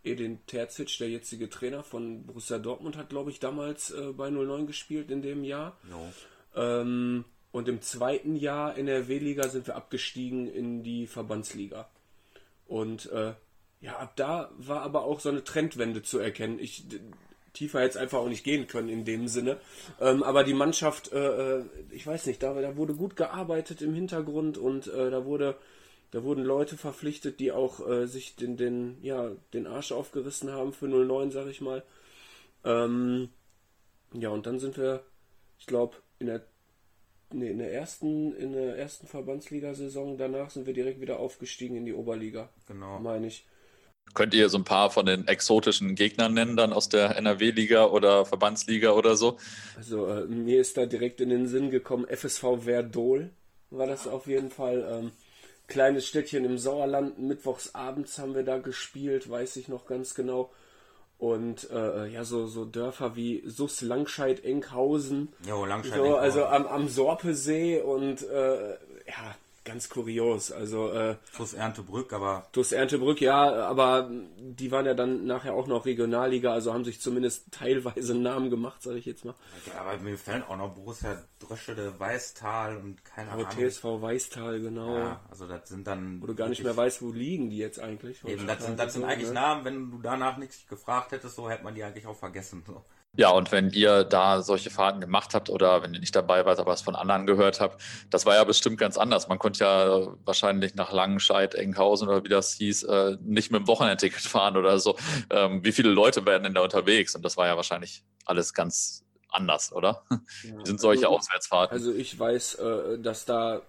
Edin 0.02 0.46
Terzic, 0.46 0.96
der 0.98 1.10
jetzige 1.10 1.50
Trainer 1.50 1.82
von 1.82 2.24
Borussia 2.24 2.58
Dortmund, 2.58 2.96
hat, 2.96 3.10
glaube 3.10 3.30
ich, 3.30 3.38
damals 3.38 3.90
äh, 3.90 4.12
bei 4.12 4.30
09 4.30 4.66
gespielt 4.66 5.10
in 5.10 5.20
dem 5.20 5.44
Jahr. 5.44 5.76
No. 5.90 6.10
Und 7.50 7.68
im 7.68 7.80
zweiten 7.80 8.36
Jahr 8.36 8.76
in 8.76 8.86
der 8.86 9.08
W-Liga 9.08 9.48
sind 9.48 9.66
wir 9.66 9.76
abgestiegen 9.76 10.48
in 10.48 10.82
die 10.82 11.06
Verbandsliga. 11.06 11.88
Und 12.66 13.10
äh, 13.10 13.32
ja, 13.80 13.96
ab 13.96 14.14
da 14.16 14.50
war 14.58 14.82
aber 14.82 15.04
auch 15.04 15.20
so 15.20 15.28
eine 15.28 15.44
Trendwende 15.44 16.02
zu 16.02 16.18
erkennen. 16.18 16.58
Ich 16.58 16.84
tiefer 17.54 17.82
jetzt 17.82 17.96
einfach 17.96 18.18
auch 18.18 18.28
nicht 18.28 18.44
gehen 18.44 18.66
können 18.66 18.88
in 18.88 19.04
dem 19.04 19.28
Sinne. 19.28 19.58
Ähm, 20.00 20.22
aber 20.22 20.44
die 20.44 20.54
Mannschaft, 20.54 21.12
äh, 21.12 21.58
äh 21.58 21.64
ich 21.90 22.06
weiß 22.06 22.26
nicht, 22.26 22.42
da, 22.42 22.52
da, 22.60 22.76
wurde 22.76 22.94
gut 22.94 23.16
gearbeitet 23.16 23.82
im 23.82 23.94
Hintergrund 23.94 24.58
und 24.58 24.86
äh, 24.88 25.10
da 25.10 25.24
wurde 25.24 25.56
da 26.10 26.22
wurden 26.22 26.44
Leute 26.44 26.76
verpflichtet, 26.76 27.38
die 27.38 27.52
auch 27.52 27.86
äh, 27.86 28.06
sich 28.06 28.34
den, 28.34 28.56
den, 28.56 28.96
ja, 29.02 29.30
den 29.52 29.66
Arsch 29.66 29.92
aufgerissen 29.92 30.50
haben 30.50 30.72
für 30.72 30.88
09, 30.88 31.30
sag 31.30 31.48
ich 31.48 31.60
mal. 31.60 31.82
Ähm, 32.64 33.28
ja, 34.14 34.30
und 34.30 34.46
dann 34.46 34.58
sind 34.58 34.78
wir, 34.78 35.04
ich 35.58 35.66
glaube, 35.66 35.96
in 36.18 36.26
der, 36.28 36.42
nee, 37.32 37.50
in 37.50 37.58
der 37.58 37.72
ersten, 37.72 38.34
in 38.34 38.52
der 38.52 38.76
ersten 38.76 39.06
Verbandsliga-Saison 39.06 40.18
danach 40.18 40.50
sind 40.50 40.66
wir 40.66 40.74
direkt 40.74 41.00
wieder 41.00 41.18
aufgestiegen 41.18 41.76
in 41.76 41.84
die 41.84 41.94
Oberliga. 41.94 42.48
Genau. 42.66 42.98
Meine 42.98 43.26
ich. 43.26 43.46
Könnt 44.14 44.34
ihr 44.34 44.48
so 44.48 44.58
ein 44.58 44.64
paar 44.64 44.90
von 44.90 45.04
den 45.06 45.28
exotischen 45.28 45.94
Gegnern 45.94 46.32
nennen, 46.32 46.56
dann 46.56 46.72
aus 46.72 46.88
der 46.88 47.16
NRW-Liga 47.16 47.86
oder 47.86 48.24
Verbandsliga 48.24 48.92
oder 48.92 49.16
so? 49.16 49.36
Also, 49.76 50.06
äh, 50.06 50.24
mir 50.24 50.60
ist 50.60 50.76
da 50.76 50.86
direkt 50.86 51.20
in 51.20 51.28
den 51.28 51.46
Sinn 51.46 51.70
gekommen, 51.70 52.06
FSV 52.08 52.62
Verdol 52.64 53.30
war 53.70 53.86
das 53.86 54.06
auf 54.06 54.26
jeden 54.26 54.50
Fall. 54.50 54.86
Ähm, 54.90 55.12
kleines 55.66 56.06
Städtchen 56.06 56.44
im 56.44 56.58
Sauerland. 56.58 57.18
Mittwochs 57.18 57.74
abends 57.74 58.18
haben 58.18 58.34
wir 58.34 58.42
da 58.42 58.58
gespielt, 58.58 59.28
weiß 59.30 59.56
ich 59.56 59.68
noch 59.68 59.86
ganz 59.86 60.14
genau. 60.14 60.50
Und 61.18 61.68
äh, 61.70 62.06
ja, 62.06 62.22
so, 62.22 62.46
so 62.46 62.64
Dörfer 62.64 63.16
wie 63.16 63.42
Sus, 63.44 63.80
Langscheid, 63.80 64.44
Enkhausen. 64.44 65.32
Jo, 65.46 65.64
Langscheid, 65.64 65.96
so, 65.96 66.16
Also 66.16 66.44
am, 66.44 66.66
am 66.66 66.88
Sorpesee 66.88 67.80
und 67.80 68.22
äh, 68.22 68.70
ja, 68.70 69.34
ganz 69.68 69.88
kurios. 69.88 70.50
Also 70.50 70.90
äh, 70.92 71.16
TuS 71.36 71.54
Erntebrück, 71.54 72.12
aber 72.12 72.48
TuS 72.52 72.72
Erntebrück, 72.72 73.20
ja, 73.20 73.66
aber 73.66 74.10
die 74.38 74.70
waren 74.70 74.86
ja 74.86 74.94
dann 74.94 75.26
nachher 75.26 75.54
auch 75.54 75.66
noch 75.66 75.84
Regionalliga, 75.84 76.52
also 76.52 76.72
haben 76.72 76.84
sich 76.84 77.00
zumindest 77.00 77.52
teilweise 77.52 78.14
einen 78.14 78.22
Namen 78.22 78.50
gemacht, 78.50 78.82
sage 78.82 78.98
ich 78.98 79.06
jetzt 79.06 79.24
mal. 79.24 79.34
Ja, 79.66 79.82
aber 79.82 79.98
mir 79.98 80.16
fällt 80.16 80.48
auch 80.48 80.56
noch 80.56 80.74
Borussia 80.74 81.22
Dröschede, 81.38 81.98
Weißtal 81.98 82.78
und 82.78 83.04
keine 83.04 83.30
Ahnung. 83.30 83.46
TSV 83.50 83.84
Weißtal, 83.84 84.60
genau. 84.60 84.96
Ja, 84.96 85.20
also 85.30 85.46
das 85.46 85.68
sind 85.68 85.86
dann. 85.86 86.20
Wo 86.20 86.26
du 86.26 86.34
gar 86.34 86.48
nicht 86.48 86.64
mehr 86.64 86.76
weißt, 86.76 87.02
wo 87.02 87.12
liegen 87.12 87.50
die 87.50 87.58
jetzt 87.58 87.78
eigentlich. 87.78 88.24
Eben, 88.24 88.46
das 88.46 88.64
sind, 88.64 88.78
das 88.78 88.94
sind 88.94 89.04
eigentlich 89.04 89.28
ne? 89.28 89.34
Namen, 89.34 89.64
wenn 89.64 89.90
du 89.90 89.98
danach 89.98 90.38
nichts 90.38 90.66
gefragt 90.66 91.12
hättest, 91.12 91.36
so 91.36 91.48
hätte 91.48 91.62
man 91.64 91.74
die 91.74 91.84
eigentlich 91.84 92.06
auch 92.06 92.16
vergessen. 92.16 92.64
So. 92.66 92.82
Ja, 93.18 93.30
und 93.30 93.50
wenn 93.50 93.70
ihr 93.70 94.04
da 94.04 94.42
solche 94.42 94.70
Fahrten 94.70 95.00
gemacht 95.00 95.34
habt 95.34 95.50
oder 95.50 95.82
wenn 95.82 95.92
ihr 95.92 95.98
nicht 95.98 96.14
dabei 96.14 96.46
wart, 96.46 96.60
aber 96.60 96.72
es 96.72 96.82
von 96.82 96.94
anderen 96.94 97.26
gehört 97.26 97.60
habt, 97.60 97.82
das 98.10 98.26
war 98.26 98.36
ja 98.36 98.44
bestimmt 98.44 98.78
ganz 98.78 98.96
anders. 98.96 99.26
Man 99.26 99.40
konnte 99.40 99.64
ja 99.64 100.06
wahrscheinlich 100.24 100.76
nach 100.76 100.92
Langenscheid, 100.92 101.56
Enghausen 101.56 102.08
oder 102.08 102.22
wie 102.22 102.28
das 102.28 102.52
hieß, 102.52 102.84
äh, 102.84 103.16
nicht 103.20 103.50
mit 103.50 103.62
dem 103.62 103.66
Wochenendticket 103.66 104.20
fahren 104.20 104.56
oder 104.56 104.78
so. 104.78 104.96
Ähm, 105.30 105.64
wie 105.64 105.72
viele 105.72 105.90
Leute 105.90 106.24
werden 106.26 106.44
denn 106.44 106.54
da 106.54 106.60
unterwegs? 106.60 107.16
Und 107.16 107.24
das 107.24 107.36
war 107.36 107.48
ja 107.48 107.56
wahrscheinlich 107.56 108.04
alles 108.24 108.54
ganz 108.54 109.04
anders, 109.30 109.72
oder? 109.72 110.04
Ja, 110.44 110.56
wie 110.60 110.66
sind 110.66 110.80
solche 110.80 111.06
also, 111.06 111.18
Auswärtsfahrten? 111.18 111.76
Also 111.76 111.92
ich 111.92 112.16
weiß, 112.16 112.54
äh, 112.54 112.98
dass 113.00 113.24
da 113.24 113.62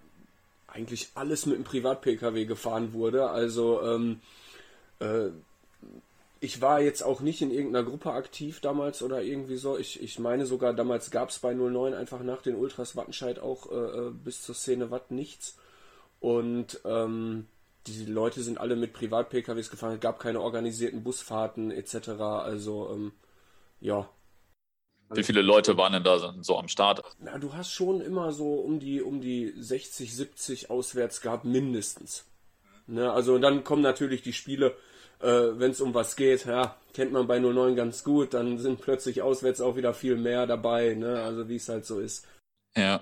eigentlich 0.68 1.08
alles 1.16 1.46
mit 1.46 1.56
einem 1.56 1.64
Privat-Pkw 1.64 2.44
gefahren 2.44 2.92
wurde. 2.92 3.28
Also 3.28 3.82
ähm, 3.82 4.20
äh, 5.00 5.30
ich 6.40 6.62
war 6.62 6.80
jetzt 6.80 7.02
auch 7.02 7.20
nicht 7.20 7.42
in 7.42 7.50
irgendeiner 7.50 7.84
Gruppe 7.84 8.12
aktiv 8.12 8.60
damals 8.60 9.02
oder 9.02 9.22
irgendwie 9.22 9.56
so. 9.56 9.76
Ich, 9.76 10.02
ich 10.02 10.18
meine 10.18 10.46
sogar, 10.46 10.72
damals 10.72 11.10
gab 11.10 11.28
es 11.28 11.38
bei 11.38 11.52
09 11.52 11.92
einfach 11.92 12.22
nach 12.22 12.40
den 12.40 12.56
Ultras 12.56 12.96
Wattenscheid 12.96 13.38
auch 13.38 13.70
äh, 13.70 13.74
äh, 13.74 14.10
bis 14.10 14.42
zur 14.42 14.54
Szene 14.54 14.90
Watt 14.90 15.10
nichts. 15.10 15.58
Und 16.18 16.80
ähm, 16.86 17.46
die 17.86 18.06
Leute 18.06 18.42
sind 18.42 18.58
alle 18.58 18.74
mit 18.74 18.94
Privat-PKWs 18.94 19.70
gefahren, 19.70 19.94
es 19.94 20.00
gab 20.00 20.18
keine 20.18 20.40
organisierten 20.40 21.02
Busfahrten 21.02 21.70
etc. 21.70 22.08
Also 22.08 22.90
ähm, 22.90 23.12
ja. 23.80 24.08
Wie 25.12 25.24
viele 25.24 25.42
Leute 25.42 25.76
waren 25.76 25.92
denn 25.92 26.04
da 26.04 26.34
so 26.40 26.56
am 26.56 26.68
Start? 26.68 27.02
Na, 27.18 27.36
du 27.36 27.52
hast 27.52 27.72
schon 27.72 28.00
immer 28.00 28.32
so 28.32 28.54
um 28.54 28.78
die 28.80 29.02
um 29.02 29.20
die 29.20 29.52
60, 29.58 30.14
70 30.14 30.70
auswärts 30.70 31.20
gehabt, 31.20 31.44
mindestens. 31.44 32.24
Ne, 32.86 33.12
also 33.12 33.38
dann 33.38 33.62
kommen 33.62 33.82
natürlich 33.82 34.22
die 34.22 34.32
Spiele, 34.32 34.74
äh, 35.20 35.58
wenn 35.58 35.70
es 35.70 35.80
um 35.80 35.94
was 35.94 36.16
geht, 36.16 36.46
ja, 36.46 36.76
kennt 36.94 37.12
man 37.12 37.26
bei 37.26 37.38
09 37.38 37.76
ganz 37.76 38.04
gut, 38.04 38.34
dann 38.34 38.58
sind 38.58 38.80
plötzlich 38.80 39.22
auswärts 39.22 39.60
auch 39.60 39.76
wieder 39.76 39.94
viel 39.94 40.16
mehr 40.16 40.46
dabei, 40.46 40.94
ne? 40.94 41.22
Also 41.22 41.48
wie 41.48 41.56
es 41.56 41.68
halt 41.68 41.86
so 41.86 42.00
ist. 42.00 42.26
Ja. 42.76 43.00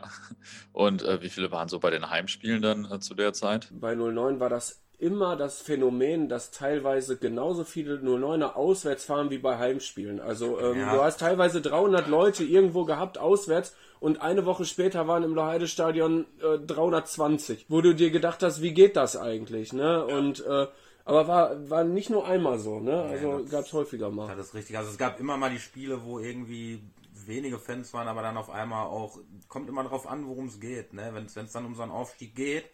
Und 0.73 1.03
äh, 1.03 1.23
wie 1.23 1.29
viele 1.29 1.51
waren 1.51 1.69
so 1.69 1.79
bei 1.79 1.91
den 1.91 2.11
Heimspielen 2.11 2.63
dann 2.63 2.91
äh, 2.91 3.01
zu 3.01 3.15
der 3.15 3.33
Zeit? 3.33 3.69
Bei 3.73 3.95
09 3.95 4.41
war 4.41 4.49
das 4.49 4.81
immer 4.99 5.37
das 5.37 5.61
Phänomen, 5.61 6.29
dass 6.29 6.51
teilweise 6.51 7.17
genauso 7.17 7.63
viele 7.63 7.99
09er 7.99 8.55
auswärts 8.55 9.05
fahren 9.05 9.31
wie 9.31 9.39
bei 9.39 9.57
Heimspielen. 9.57 10.21
Also 10.21 10.59
ähm, 10.59 10.81
ja. 10.81 10.95
du 10.95 11.03
hast 11.03 11.21
teilweise 11.21 11.61
300 11.61 12.09
Leute 12.09 12.43
irgendwo 12.43 12.85
gehabt 12.85 13.17
auswärts 13.17 13.77
und 14.01 14.21
eine 14.21 14.45
Woche 14.45 14.65
später 14.65 15.07
waren 15.07 15.23
im 15.23 15.35
Loheide-Stadion 15.35 16.27
äh, 16.43 16.59
320, 16.59 17.67
wo 17.69 17.81
du 17.81 17.95
dir 17.95 18.11
gedacht 18.11 18.43
hast, 18.43 18.61
wie 18.61 18.75
geht 18.75 18.97
das 18.97 19.17
eigentlich, 19.17 19.73
ne? 19.73 20.05
Und 20.05 20.45
äh, 20.45 20.67
aber 21.09 21.27
war, 21.27 21.71
war 21.71 21.85
nicht 21.85 22.11
nur 22.11 22.27
einmal 22.27 22.59
so, 22.59 22.81
ne? 22.81 23.03
Also 23.03 23.45
gab 23.51 23.65
es 23.65 23.73
häufiger 23.73 24.11
mal. 24.11 24.37
Das 24.37 24.49
ist 24.49 24.55
richtig. 24.55 24.77
Also 24.77 24.91
es 24.91 24.99
gab 24.99 25.19
immer 25.19 25.39
mal 25.39 25.51
die 25.51 25.59
Spiele, 25.59 26.05
wo 26.05 26.19
irgendwie 26.19 26.83
wenige 27.25 27.59
Fans 27.59 27.95
waren, 27.95 28.09
aber 28.09 28.21
dann 28.21 28.37
auf 28.37 28.51
einmal 28.51 28.87
auch, 28.87 29.19
kommt 29.49 29.71
immer 29.71 29.83
darauf 29.83 30.07
an, 30.07 30.27
worum 30.29 30.49
es 30.49 30.61
geht, 30.61 30.93
ne? 30.93 31.11
Wenn 31.15 31.25
es 31.25 31.53
dann 31.53 31.65
um 31.65 31.75
so 31.75 31.83
einen 31.83 31.93
Aufstieg 31.93 32.35
geht, 32.35 32.67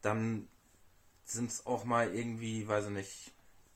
dann 0.00 0.48
sind 1.24 1.50
es 1.50 1.66
auch 1.66 1.84
mal 1.84 2.14
irgendwie, 2.14 2.66
weiß 2.66 2.86
ich 2.86 2.92
nicht, 2.92 3.32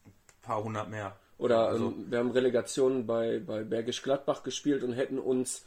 ein 0.07 0.12
paar 0.40 0.64
hundert 0.64 0.88
mehr. 0.88 1.14
Oder 1.37 1.68
also, 1.68 1.88
ähm, 1.88 2.07
wir 2.11 2.18
haben 2.18 2.31
Relegationen 2.31 3.07
bei, 3.07 3.40
bei 3.40 3.62
Bergisch 3.62 4.03
Gladbach 4.03 4.42
gespielt 4.42 4.85
und 4.85 4.94
hätten 4.94 5.18
uns 5.18 5.66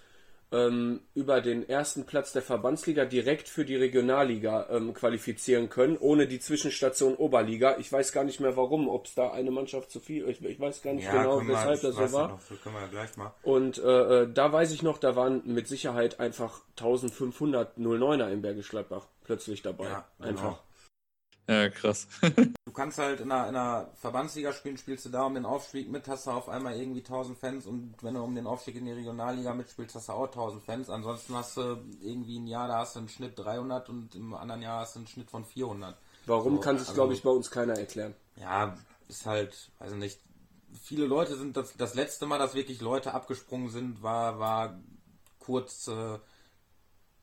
ähm, 0.51 1.01
über 1.13 1.41
den 1.41 1.67
ersten 1.67 2.05
Platz 2.05 2.33
der 2.33 2.41
Verbandsliga 2.41 3.05
direkt 3.05 3.47
für 3.47 3.63
die 3.63 3.75
Regionalliga 3.75 4.67
ähm, 4.69 4.93
qualifizieren 4.93 5.69
können, 5.69 5.97
ohne 5.97 6.27
die 6.27 6.39
Zwischenstation 6.39 7.15
Oberliga. 7.15 7.77
Ich 7.77 7.91
weiß 7.91 8.11
gar 8.11 8.23
nicht 8.23 8.39
mehr 8.39 8.57
warum, 8.57 8.89
ob 8.89 9.05
es 9.05 9.15
da 9.15 9.31
eine 9.31 9.51
Mannschaft 9.51 9.91
zu 9.91 9.99
viel, 9.99 10.27
ich, 10.27 10.43
ich 10.43 10.59
weiß 10.59 10.81
gar 10.81 10.93
nicht 10.93 11.05
ja, 11.05 11.23
genau, 11.23 11.47
weshalb 11.47 11.81
das 11.81 11.95
so 11.95 12.11
war. 12.11 12.27
Noch, 12.29 12.41
so 12.41 12.55
können 12.55 12.75
wir 12.75 12.81
ja 12.81 12.87
gleich 12.87 13.15
mal. 13.17 13.33
Und 13.43 13.77
äh, 13.77 14.23
äh, 14.23 14.33
da 14.33 14.51
weiß 14.51 14.71
ich 14.71 14.83
noch, 14.83 14.97
da 14.97 15.15
waren 15.15 15.41
mit 15.45 15.67
Sicherheit 15.67 16.19
einfach 16.19 16.61
1500 16.77 17.77
09er 17.77 18.31
im 18.31 18.41
Bergisch 18.41 18.69
Gladbach 18.69 19.07
plötzlich 19.23 19.61
dabei. 19.61 19.85
Ja, 19.85 20.05
genau. 20.19 20.59
Ja, 21.51 21.67
krass. 21.67 22.07
du 22.21 22.71
kannst 22.73 22.97
halt 22.97 23.19
in 23.19 23.29
einer, 23.29 23.49
in 23.49 23.55
einer 23.57 23.89
Verbandsliga 23.95 24.53
spielen, 24.53 24.77
spielst 24.77 25.05
du 25.05 25.09
da 25.09 25.25
um 25.25 25.33
den 25.33 25.43
Aufstieg 25.43 25.91
mit, 25.91 26.07
hast 26.07 26.25
du 26.27 26.31
auf 26.31 26.47
einmal 26.47 26.77
irgendwie 26.79 27.01
1000 27.01 27.37
Fans 27.37 27.65
und 27.65 27.93
wenn 28.01 28.13
du 28.13 28.23
um 28.23 28.33
den 28.33 28.47
Aufstieg 28.47 28.77
in 28.77 28.85
die 28.85 28.93
Regionalliga 28.93 29.53
mitspielst, 29.53 29.95
hast 29.95 30.07
du 30.07 30.13
auch 30.13 30.27
1000 30.27 30.63
Fans. 30.63 30.89
Ansonsten 30.89 31.35
hast 31.35 31.57
du 31.57 31.83
irgendwie 32.01 32.39
ein 32.39 32.47
Jahr, 32.47 32.69
da 32.69 32.77
hast 32.77 32.95
du 32.95 32.99
einen 32.99 33.09
Schnitt 33.09 33.37
300 33.37 33.89
und 33.89 34.15
im 34.15 34.33
anderen 34.33 34.61
Jahr 34.61 34.79
hast 34.79 34.95
du 34.95 34.99
einen 34.99 35.07
Schnitt 35.07 35.29
von 35.29 35.43
400. 35.43 35.97
Warum 36.25 36.55
so, 36.55 36.61
kann 36.61 36.77
sich, 36.79 36.87
also, 36.87 37.01
glaube 37.01 37.13
ich, 37.15 37.21
bei 37.21 37.31
uns 37.31 37.51
keiner 37.51 37.77
erklären. 37.77 38.15
Ja, 38.37 38.77
ist 39.09 39.25
halt, 39.25 39.71
also 39.77 39.97
nicht. 39.97 40.21
Viele 40.81 41.05
Leute 41.05 41.35
sind 41.35 41.57
das, 41.57 41.75
das 41.75 41.95
letzte 41.95 42.27
Mal, 42.27 42.39
dass 42.39 42.55
wirklich 42.55 42.79
Leute 42.79 43.13
abgesprungen 43.13 43.69
sind, 43.69 44.01
war, 44.01 44.39
war 44.39 44.79
kurz, 45.39 45.89
äh, 45.89 46.17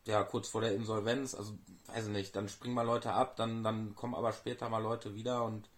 ja, 0.08 0.24
kurz 0.24 0.48
vor 0.48 0.62
der 0.62 0.74
Insolvenz. 0.74 1.34
Also 1.34 1.52
weiß 1.86 2.06
ich 2.06 2.12
nicht, 2.12 2.34
dann 2.34 2.48
springen 2.48 2.74
mal 2.74 2.86
Leute 2.86 3.12
ab, 3.12 3.36
dann, 3.36 3.62
dann 3.62 3.94
kommen 3.94 4.14
aber 4.14 4.32
später 4.32 4.68
mal 4.68 4.82
Leute 4.82 5.14
wieder 5.14 5.44
und 5.44 5.68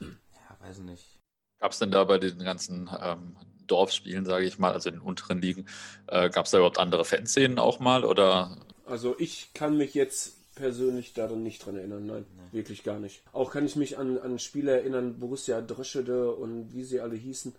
ja, 0.00 0.66
weiß 0.66 0.78
ich 0.78 0.84
nicht. 0.84 1.20
Gab 1.60 1.72
es 1.72 1.78
denn 1.78 1.90
da 1.90 2.04
bei 2.04 2.18
diesen 2.18 2.44
ganzen 2.44 2.90
ähm, 3.00 3.36
Dorfspielen, 3.66 4.24
sage 4.24 4.46
ich 4.46 4.58
mal, 4.58 4.72
also 4.72 4.88
in 4.88 4.96
den 4.96 5.02
unteren 5.02 5.40
Ligen, 5.40 5.66
äh, 6.08 6.28
gab 6.30 6.46
es 6.46 6.50
da 6.50 6.58
überhaupt 6.58 6.78
andere 6.78 7.04
Fanszenen 7.04 7.58
auch 7.58 7.78
mal 7.78 8.04
oder? 8.04 8.58
Also 8.86 9.14
ich 9.18 9.52
kann 9.54 9.76
mich 9.76 9.94
jetzt 9.94 10.54
persönlich 10.54 11.14
daran 11.14 11.42
nicht 11.42 11.64
dran 11.64 11.76
erinnern, 11.76 12.06
nein, 12.06 12.26
nee. 12.36 12.58
wirklich 12.58 12.84
gar 12.84 12.98
nicht. 12.98 13.22
Auch 13.32 13.50
kann 13.50 13.66
ich 13.66 13.76
mich 13.76 13.98
an, 13.98 14.18
an 14.18 14.38
Spiele 14.38 14.72
erinnern, 14.72 15.18
Borussia 15.18 15.60
Dröschede 15.60 16.32
und 16.32 16.72
wie 16.72 16.84
sie 16.84 17.00
alle 17.00 17.16
hießen, 17.16 17.54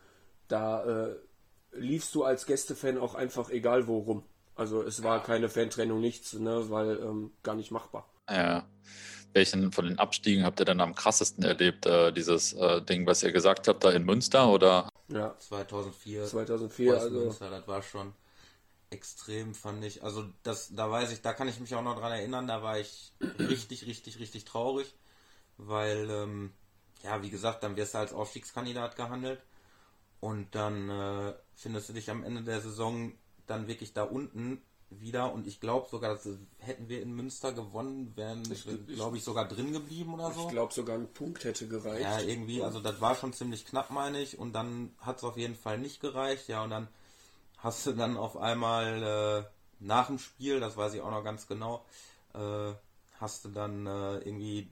da 0.47 1.07
äh, 1.07 1.15
liefst 1.73 2.15
du 2.15 2.23
als 2.23 2.45
Gästefan 2.45 2.97
auch 2.97 3.15
einfach 3.15 3.49
egal 3.49 3.87
wo 3.87 3.99
rum. 3.99 4.23
Also 4.55 4.81
es 4.81 5.03
war 5.03 5.21
keine 5.21 5.49
Fantrennung, 5.49 5.99
nichts, 5.99 6.33
ne, 6.33 6.69
weil 6.69 6.97
ähm, 6.99 7.31
gar 7.43 7.55
nicht 7.55 7.71
machbar. 7.71 8.09
Ja. 8.29 8.67
Welchen 9.33 9.73
von 9.73 9.85
den 9.85 9.99
Abstiegen 9.99 10.45
habt 10.45 10.61
ihr 10.61 10.65
denn 10.65 10.79
am 10.79 10.95
krassesten 10.95 11.43
erlebt? 11.43 11.85
Äh, 11.85 12.13
dieses 12.13 12.53
äh, 12.53 12.81
Ding, 12.81 13.05
was 13.05 13.21
ihr 13.21 13.33
gesagt 13.33 13.67
habt, 13.67 13.83
da 13.83 13.91
in 13.91 14.05
Münster 14.05 14.49
oder? 14.49 14.87
Ja. 15.09 15.37
2004. 15.37 16.25
2004, 16.25 16.93
also. 16.93 17.19
Münster, 17.19 17.49
das 17.49 17.67
war 17.67 17.81
schon 17.81 18.13
extrem, 18.89 19.53
fand 19.53 19.83
ich. 19.83 20.03
Also 20.03 20.25
das, 20.43 20.73
da 20.73 20.89
weiß 20.89 21.11
ich, 21.11 21.21
da 21.21 21.33
kann 21.33 21.49
ich 21.49 21.59
mich 21.59 21.75
auch 21.75 21.83
noch 21.83 21.99
dran 21.99 22.13
erinnern, 22.13 22.47
da 22.47 22.63
war 22.63 22.79
ich 22.79 23.11
richtig, 23.39 23.85
richtig, 23.85 24.19
richtig 24.19 24.45
traurig, 24.45 24.95
weil, 25.57 26.09
ähm, 26.09 26.53
ja, 27.03 27.21
wie 27.21 27.29
gesagt, 27.29 27.63
dann 27.63 27.75
wirst 27.75 27.93
du 27.93 27.97
als 27.97 28.13
Aufstiegskandidat 28.13 28.95
gehandelt 28.95 29.41
und 30.21 30.55
dann 30.55 30.89
äh, 30.89 31.33
findest 31.55 31.89
du 31.89 31.93
dich 31.93 32.09
am 32.09 32.23
Ende 32.23 32.43
der 32.43 32.61
Saison 32.61 33.11
dann 33.47 33.67
wirklich 33.67 33.93
da 33.93 34.03
unten 34.03 34.61
wieder 34.89 35.33
und 35.33 35.47
ich 35.47 35.59
glaube 35.59 35.87
sogar, 35.89 36.13
dass 36.13 36.27
hätten 36.59 36.89
wir 36.89 37.01
in 37.01 37.13
Münster 37.13 37.51
gewonnen, 37.51 38.13
wären 38.15 38.47
wir, 38.47 38.77
glaube 38.95 39.17
ich, 39.17 39.23
sogar 39.23 39.47
drin 39.47 39.73
geblieben 39.73 40.13
oder 40.13 40.31
so. 40.31 40.41
Ich 40.41 40.49
glaube 40.49 40.73
sogar 40.73 40.95
ein 40.95 41.11
Punkt 41.11 41.43
hätte 41.43 41.67
gereicht. 41.67 42.01
Ja, 42.01 42.19
irgendwie, 42.19 42.61
also 42.61 42.79
das 42.79 43.01
war 43.01 43.15
schon 43.15 43.33
ziemlich 43.33 43.65
knapp, 43.65 43.89
meine 43.89 44.21
ich, 44.21 44.37
und 44.37 44.53
dann 44.53 44.93
hat 44.99 45.17
es 45.17 45.23
auf 45.23 45.37
jeden 45.37 45.55
Fall 45.55 45.79
nicht 45.79 46.01
gereicht, 46.01 46.47
ja, 46.47 46.63
und 46.63 46.69
dann 46.69 46.87
hast 47.57 47.85
du 47.85 47.93
dann 47.93 48.15
auf 48.15 48.37
einmal 48.37 49.43
äh, 49.43 49.49
nach 49.79 50.07
dem 50.07 50.19
Spiel, 50.19 50.59
das 50.59 50.77
weiß 50.77 50.93
ich 50.93 51.01
auch 51.01 51.11
noch 51.11 51.23
ganz 51.23 51.47
genau, 51.47 51.83
äh, 52.33 52.73
hast 53.19 53.45
du 53.45 53.49
dann 53.49 53.87
äh, 53.87 54.17
irgendwie 54.19 54.69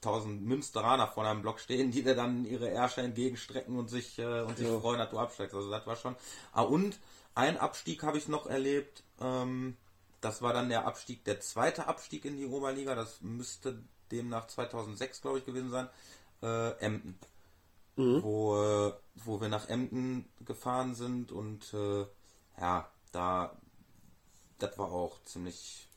tausend 0.00 0.42
Münsteraner 0.42 1.06
vor 1.06 1.26
einem 1.26 1.42
Block 1.42 1.60
stehen, 1.60 1.90
die 1.90 2.02
dir 2.02 2.14
dann 2.14 2.44
ihre 2.44 2.68
Ärsche 2.68 3.00
entgegenstrecken 3.00 3.78
und 3.78 3.88
sich 3.88 4.18
äh, 4.18 4.42
und 4.42 4.58
sich 4.58 4.68
ja. 4.68 4.78
freuen, 4.80 4.98
dass 4.98 5.10
du 5.10 5.18
absteigst. 5.18 5.54
Also 5.54 5.70
das 5.70 5.86
war 5.86 5.96
schon. 5.96 6.14
Ah, 6.52 6.62
und 6.62 6.98
ein 7.40 7.58
Abstieg 7.58 8.02
habe 8.02 8.18
ich 8.18 8.28
noch 8.28 8.46
erlebt. 8.46 9.02
Ähm, 9.20 9.76
das 10.20 10.42
war 10.42 10.52
dann 10.52 10.68
der 10.68 10.86
Abstieg, 10.86 11.24
der 11.24 11.40
zweite 11.40 11.86
Abstieg 11.86 12.24
in 12.24 12.36
die 12.36 12.46
Oberliga. 12.46 12.94
Das 12.94 13.20
müsste 13.22 13.82
demnach 14.10 14.46
2006, 14.46 15.22
glaube 15.22 15.38
ich, 15.38 15.46
gewesen 15.46 15.70
sein. 15.70 15.88
Äh, 16.42 16.72
Emden. 16.78 17.18
Mhm. 17.96 18.22
Wo, 18.22 18.56
äh, 18.56 18.92
wo 19.24 19.40
wir 19.40 19.48
nach 19.48 19.68
Emden 19.68 20.28
gefahren 20.44 20.94
sind 20.94 21.32
und 21.32 21.72
äh, 21.74 22.06
ja, 22.58 22.90
da, 23.12 23.56
das 24.58 24.78
war 24.78 24.92
auch 24.92 25.22
ziemlich, 25.24 25.88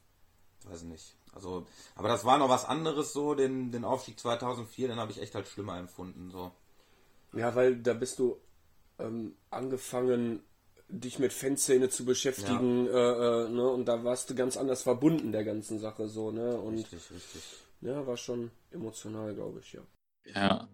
weiß 0.64 0.84
nicht. 0.84 1.16
Also, 1.34 1.66
aber 1.96 2.08
das 2.10 2.26
war 2.26 2.38
noch 2.38 2.50
was 2.50 2.66
anderes 2.66 3.14
so, 3.14 3.36
den, 3.36 3.72
den 3.72 3.86
Aufstieg 3.86 4.20
2004, 4.20 4.88
den 4.88 5.00
habe 5.00 5.12
ich 5.12 5.22
echt 5.22 5.36
als 5.36 5.50
schlimmer 5.50 5.78
empfunden, 5.78 6.30
so. 6.32 6.52
Ja, 7.34 7.56
weil 7.56 7.78
da 7.78 7.94
bist 7.94 8.20
du 8.20 8.40
ähm, 9.00 9.36
angefangen 9.50 10.44
dich 11.00 11.20
mit 11.20 11.34
Fanszene 11.34 11.90
zu 11.90 12.06
beschäftigen, 12.06 12.86
ja. 12.86 12.92
äh, 12.92 13.46
äh, 13.46 13.50
ne? 13.50 13.68
Und 13.68 13.86
da 13.86 14.04
warst 14.04 14.30
du 14.30 14.36
ganz 14.36 14.58
anders 14.58 14.84
verbunden 14.84 15.32
der 15.32 15.44
ganzen 15.44 15.80
Sache 15.80 16.08
so, 16.08 16.32
ne? 16.32 16.56
Und 16.58 16.76
richtig, 16.76 17.02
richtig. 17.12 17.42
Ja, 17.82 18.06
war 18.08 18.18
schon 18.18 18.52
emotional, 18.72 19.34
glaube 19.34 19.60
ich, 19.60 19.74
ja. 19.74 19.82
Ja, 20.26 20.70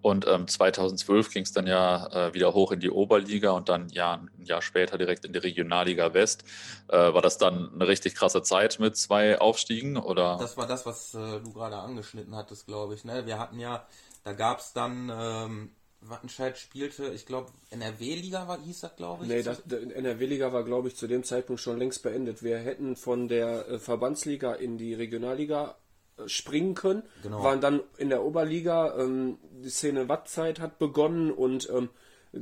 und 0.00 0.26
ähm, 0.26 0.48
2012 0.48 1.30
ging 1.30 1.42
es 1.42 1.52
dann 1.52 1.66
ja 1.66 2.06
äh, 2.06 2.34
wieder 2.34 2.54
hoch 2.54 2.72
in 2.72 2.80
die 2.80 2.90
Oberliga 2.90 3.50
und 3.50 3.68
dann 3.68 3.90
ja, 3.90 4.14
ein 4.14 4.44
Jahr 4.44 4.62
später 4.62 4.96
direkt 4.96 5.26
in 5.26 5.34
die 5.34 5.38
Regionalliga 5.40 6.14
West. 6.14 6.44
Äh, 6.88 7.12
war 7.12 7.20
das 7.20 7.36
dann 7.36 7.70
eine 7.74 7.86
richtig 7.86 8.14
krasse 8.14 8.40
Zeit 8.40 8.78
mit 8.80 8.96
zwei 8.96 9.38
Aufstiegen? 9.38 9.98
Oder? 9.98 10.38
Das 10.40 10.56
war 10.56 10.66
das, 10.66 10.86
was 10.86 11.12
äh, 11.12 11.40
du 11.40 11.52
gerade 11.52 11.76
angeschnitten 11.76 12.34
hattest, 12.34 12.66
glaube 12.66 12.94
ich. 12.94 13.04
Ne? 13.04 13.26
Wir 13.26 13.38
hatten 13.38 13.60
ja, 13.60 13.86
da 14.22 14.32
gab 14.32 14.60
es 14.60 14.72
dann 14.72 15.12
ähm, 15.14 15.70
Wattenscheid 16.08 16.58
spielte, 16.58 17.08
ich 17.08 17.26
glaube, 17.26 17.50
NRW-Liga 17.70 18.46
war, 18.46 18.60
hieß 18.60 18.80
das, 18.80 18.96
glaube 18.96 19.24
ich. 19.24 19.30
Nee, 19.30 19.42
das, 19.42 19.60
NRW-Liga 19.66 20.52
war, 20.52 20.64
glaube 20.64 20.88
ich, 20.88 20.96
zu 20.96 21.06
dem 21.06 21.24
Zeitpunkt 21.24 21.60
schon 21.60 21.78
längst 21.78 22.02
beendet. 22.02 22.42
Wir 22.42 22.58
hätten 22.58 22.96
von 22.96 23.28
der 23.28 23.68
äh, 23.68 23.78
Verbandsliga 23.78 24.54
in 24.54 24.76
die 24.76 24.94
Regionalliga 24.94 25.76
äh, 26.16 26.28
springen 26.28 26.74
können, 26.74 27.02
genau. 27.22 27.42
waren 27.42 27.60
dann 27.60 27.80
in 27.96 28.10
der 28.10 28.22
Oberliga, 28.22 28.98
ähm, 28.98 29.38
die 29.62 29.70
Szene 29.70 30.08
Wattzeit 30.08 30.60
hat 30.60 30.78
begonnen 30.78 31.30
und 31.30 31.68
ähm, 31.70 31.88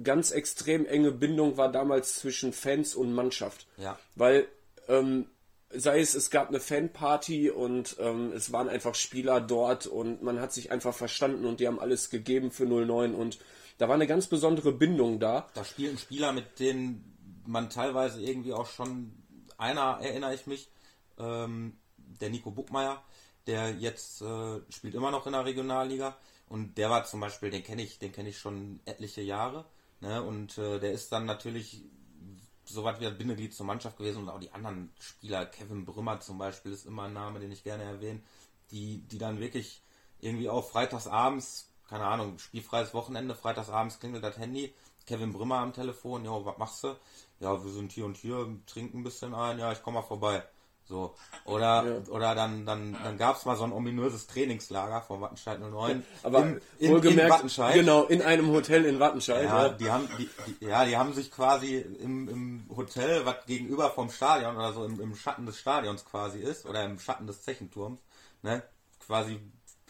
ganz 0.02 0.30
extrem 0.30 0.86
enge 0.86 1.12
Bindung 1.12 1.56
war 1.56 1.70
damals 1.70 2.18
zwischen 2.18 2.52
Fans 2.52 2.94
und 2.94 3.12
Mannschaft. 3.12 3.66
Ja. 3.76 3.98
Weil 4.14 4.48
ähm, 4.88 5.26
sei 5.74 6.00
es, 6.00 6.14
es 6.14 6.30
gab 6.30 6.48
eine 6.48 6.60
Fanparty 6.60 7.50
und 7.50 7.96
ähm, 7.98 8.32
es 8.34 8.52
waren 8.52 8.68
einfach 8.68 8.94
Spieler 8.94 9.40
dort 9.40 9.86
und 9.86 10.22
man 10.22 10.40
hat 10.40 10.52
sich 10.52 10.70
einfach 10.70 10.94
verstanden 10.94 11.44
und 11.44 11.60
die 11.60 11.66
haben 11.66 11.80
alles 11.80 12.10
gegeben 12.10 12.50
für 12.50 12.64
09 12.64 13.14
und 13.14 13.38
da 13.78 13.88
war 13.88 13.94
eine 13.94 14.06
ganz 14.06 14.26
besondere 14.26 14.72
Bindung 14.72 15.18
da. 15.18 15.48
Da 15.54 15.64
spielen 15.64 15.98
Spieler, 15.98 16.32
mit 16.32 16.58
denen 16.58 17.42
man 17.46 17.70
teilweise 17.70 18.22
irgendwie 18.22 18.52
auch 18.52 18.66
schon, 18.66 19.12
einer 19.58 19.98
erinnere 20.00 20.34
ich 20.34 20.46
mich, 20.46 20.70
ähm, 21.18 21.76
der 21.96 22.30
Nico 22.30 22.50
Buckmeier, 22.50 23.02
der 23.46 23.72
jetzt 23.72 24.22
äh, 24.22 24.60
spielt 24.68 24.94
immer 24.94 25.10
noch 25.10 25.26
in 25.26 25.32
der 25.32 25.44
Regionalliga 25.44 26.16
und 26.48 26.78
der 26.78 26.90
war 26.90 27.04
zum 27.04 27.20
Beispiel, 27.20 27.50
den 27.50 27.64
kenne 27.64 27.82
ich, 27.82 27.98
den 27.98 28.12
kenne 28.12 28.28
ich 28.28 28.38
schon 28.38 28.80
etliche 28.84 29.22
Jahre. 29.22 29.64
Ne? 30.00 30.22
Und 30.22 30.58
äh, 30.58 30.78
der 30.78 30.92
ist 30.92 31.10
dann 31.10 31.26
natürlich 31.26 31.82
so 32.64 32.84
was 32.84 33.00
wie 33.00 33.06
ein 33.06 33.18
Bindeglied 33.18 33.54
zur 33.54 33.66
Mannschaft 33.66 33.98
gewesen 33.98 34.22
und 34.22 34.28
auch 34.28 34.40
die 34.40 34.52
anderen 34.52 34.92
Spieler, 34.98 35.46
Kevin 35.46 35.84
Brümmer 35.84 36.20
zum 36.20 36.38
Beispiel, 36.38 36.72
ist 36.72 36.86
immer 36.86 37.04
ein 37.04 37.12
Name, 37.12 37.40
den 37.40 37.52
ich 37.52 37.64
gerne 37.64 37.84
erwähne, 37.84 38.20
die, 38.70 38.98
die 38.98 39.18
dann 39.18 39.40
wirklich 39.40 39.82
irgendwie 40.20 40.48
auch 40.48 40.68
freitagsabends, 40.68 41.71
keine 41.92 42.06
Ahnung, 42.06 42.38
spielfreies 42.38 42.94
Wochenende, 42.94 43.34
freitagsabends 43.34 44.00
klingelt 44.00 44.24
das 44.24 44.38
Handy, 44.38 44.72
Kevin 45.06 45.34
Brümmer 45.34 45.58
am 45.58 45.74
Telefon, 45.74 46.24
ja, 46.24 46.30
was 46.42 46.56
machst 46.56 46.84
du? 46.84 46.96
Ja, 47.38 47.62
wir 47.62 47.70
sind 47.70 47.92
hier 47.92 48.06
und 48.06 48.16
hier, 48.16 48.48
trinken 48.66 49.00
ein 49.00 49.04
bisschen 49.04 49.34
ein, 49.34 49.58
ja, 49.58 49.72
ich 49.72 49.82
komme 49.82 49.98
mal 49.98 50.06
vorbei. 50.06 50.42
So. 50.84 51.14
Oder, 51.44 51.84
ja. 51.84 52.10
oder 52.10 52.34
dann, 52.34 52.64
dann, 52.64 52.96
dann 53.04 53.18
gab 53.18 53.36
es 53.36 53.44
mal 53.44 53.56
so 53.56 53.64
ein 53.64 53.72
ominöses 53.72 54.26
Trainingslager 54.26 55.02
von 55.02 55.20
Wattenscheid 55.20 55.60
09. 55.60 56.02
Aber 56.22 56.40
in, 56.40 56.60
in, 56.78 56.92
wohlgemerkt, 56.92 57.28
in 57.28 57.30
Wattenscheid. 57.30 57.74
genau, 57.74 58.04
in 58.04 58.22
einem 58.22 58.48
Hotel 58.50 58.86
in 58.86 58.98
Wattenscheid. 58.98 59.44
Ja, 59.44 59.66
ja. 59.66 59.68
Die, 59.68 59.90
haben, 59.90 60.08
die, 60.18 60.30
die, 60.46 60.64
ja, 60.64 60.86
die 60.86 60.96
haben 60.96 61.12
sich 61.12 61.30
quasi 61.30 61.76
im, 61.76 62.26
im 62.28 62.64
Hotel, 62.74 63.26
was 63.26 63.44
gegenüber 63.44 63.90
vom 63.90 64.08
Stadion 64.08 64.56
oder 64.56 64.72
so 64.72 64.86
im, 64.86 64.98
im 64.98 65.14
Schatten 65.14 65.44
des 65.44 65.58
Stadions 65.58 66.06
quasi 66.06 66.38
ist, 66.38 66.64
oder 66.64 66.84
im 66.84 66.98
Schatten 66.98 67.26
des 67.26 67.42
Zechenturms, 67.42 68.00
ne, 68.40 68.62
quasi 69.06 69.38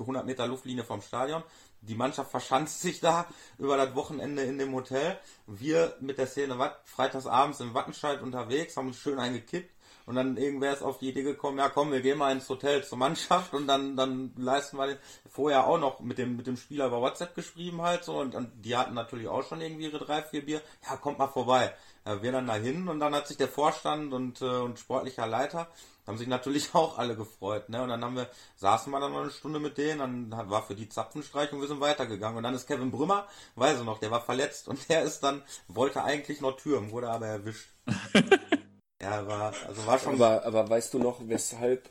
100 0.00 0.26
Meter 0.26 0.46
Luftlinie 0.48 0.84
vom 0.84 1.00
Stadion. 1.00 1.42
Die 1.82 1.96
Mannschaft 1.96 2.30
verschanzt 2.30 2.80
sich 2.80 3.00
da 3.00 3.26
über 3.58 3.76
das 3.76 3.94
Wochenende 3.94 4.42
in 4.42 4.58
dem 4.58 4.72
Hotel. 4.72 5.18
Wir 5.46 5.96
mit 6.00 6.18
der 6.18 6.28
Szene 6.28 6.58
Watt, 6.58 6.80
freitags 6.84 7.26
abends 7.26 7.60
in 7.60 7.74
Wattenscheid 7.74 8.22
unterwegs, 8.22 8.76
haben 8.76 8.88
uns 8.88 8.98
schön 8.98 9.18
eingekippt 9.18 9.70
und 10.06 10.14
dann 10.14 10.36
irgendwer 10.36 10.72
ist 10.72 10.82
auf 10.82 10.98
die 10.98 11.08
Idee 11.08 11.22
gekommen, 11.22 11.58
ja 11.58 11.68
komm, 11.68 11.92
wir 11.92 12.00
gehen 12.00 12.18
mal 12.18 12.32
ins 12.32 12.48
Hotel 12.48 12.84
zur 12.84 12.98
Mannschaft 12.98 13.54
und 13.54 13.66
dann, 13.66 13.96
dann 13.96 14.32
leisten 14.36 14.76
wir 14.76 14.88
den, 14.88 14.98
vorher 15.28 15.66
auch 15.66 15.78
noch 15.78 16.00
mit 16.00 16.18
dem, 16.18 16.36
mit 16.36 16.46
dem 16.46 16.56
Spieler 16.56 16.86
über 16.86 17.00
WhatsApp 17.00 17.34
geschrieben 17.34 17.82
halt 17.82 18.04
so 18.04 18.18
und, 18.18 18.34
und 18.34 18.64
die 18.64 18.76
hatten 18.76 18.94
natürlich 18.94 19.28
auch 19.28 19.44
schon 19.44 19.60
irgendwie 19.60 19.84
ihre 19.84 19.98
drei, 19.98 20.22
vier 20.22 20.44
Bier, 20.44 20.62
ja 20.88 20.96
kommt 20.96 21.18
mal 21.18 21.28
vorbei. 21.28 21.74
Ja, 22.04 22.22
wir 22.22 22.32
dann 22.32 22.46
dahin 22.46 22.88
und 22.88 22.98
dann 23.00 23.14
hat 23.14 23.28
sich 23.28 23.36
der 23.36 23.48
Vorstand 23.48 24.12
und, 24.12 24.40
äh, 24.42 24.44
und 24.44 24.78
sportlicher 24.78 25.26
Leiter 25.26 25.68
haben 26.06 26.18
sich 26.18 26.26
natürlich 26.26 26.70
auch 26.74 26.98
alle 26.98 27.16
gefreut, 27.16 27.68
ne? 27.68 27.82
Und 27.82 27.88
dann 27.88 28.04
haben 28.04 28.16
wir, 28.16 28.28
saßen 28.56 28.90
wir 28.92 29.00
dann 29.00 29.12
noch 29.12 29.20
eine 29.20 29.30
Stunde 29.30 29.60
mit 29.60 29.78
denen, 29.78 30.30
dann 30.30 30.50
war 30.50 30.62
für 30.62 30.74
die 30.74 30.88
Zapfenstreich 30.88 31.52
und 31.52 31.60
wir 31.60 31.68
sind 31.68 31.80
weitergegangen. 31.80 32.38
Und 32.38 32.42
dann 32.42 32.54
ist 32.54 32.66
Kevin 32.66 32.90
Brümmer, 32.90 33.28
weiß 33.54 33.78
ich 33.78 33.84
noch, 33.84 33.98
der 33.98 34.10
war 34.10 34.20
verletzt 34.20 34.68
und 34.68 34.80
der 34.88 35.02
ist 35.02 35.20
dann, 35.20 35.42
wollte 35.68 36.02
eigentlich 36.02 36.40
noch 36.40 36.56
türmen, 36.56 36.90
wurde 36.90 37.10
aber 37.10 37.26
erwischt. 37.26 37.68
Ja, 39.02 39.26
war, 39.26 39.52
also 39.66 39.84
war 39.84 39.98
schon. 39.98 40.14
Aber, 40.14 40.44
aber 40.46 40.70
weißt 40.70 40.94
du 40.94 41.00
noch, 41.00 41.18
weshalb 41.26 41.90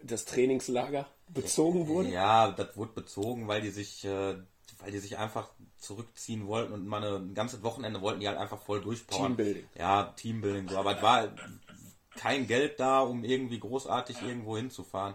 das 0.00 0.24
Trainingslager 0.24 1.06
bezogen 1.26 1.88
wurde? 1.88 2.10
Ja, 2.10 2.52
das 2.52 2.76
wurde 2.76 2.92
bezogen, 2.92 3.48
weil 3.48 3.62
die 3.62 3.70
sich, 3.70 4.04
äh, 4.04 4.36
weil 4.82 4.90
die 4.90 4.98
sich 4.98 5.16
einfach 5.16 5.48
zurückziehen 5.78 6.46
wollten 6.46 6.72
und 6.72 6.86
mal 6.86 7.02
ein 7.02 7.34
ganzes 7.34 7.62
Wochenende 7.62 8.00
wollten 8.00 8.20
die 8.20 8.28
halt 8.28 8.38
einfach 8.38 8.60
voll 8.60 8.80
durchbauen. 8.80 9.36
Teambuilding. 9.36 9.68
Ja, 9.76 10.04
Teambuilding 10.16 10.68
so. 10.68 10.76
Aber 10.76 10.96
es 10.96 11.02
war 11.02 11.28
kein 12.16 12.46
Geld 12.46 12.80
da, 12.80 13.00
um 13.00 13.24
irgendwie 13.24 13.60
großartig 13.60 14.22
irgendwo 14.22 14.56
hinzufahren. 14.56 15.14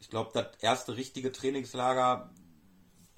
Ich 0.00 0.10
glaube, 0.10 0.30
das 0.34 0.46
erste 0.60 0.96
richtige 0.96 1.32
Trainingslager, 1.32 2.30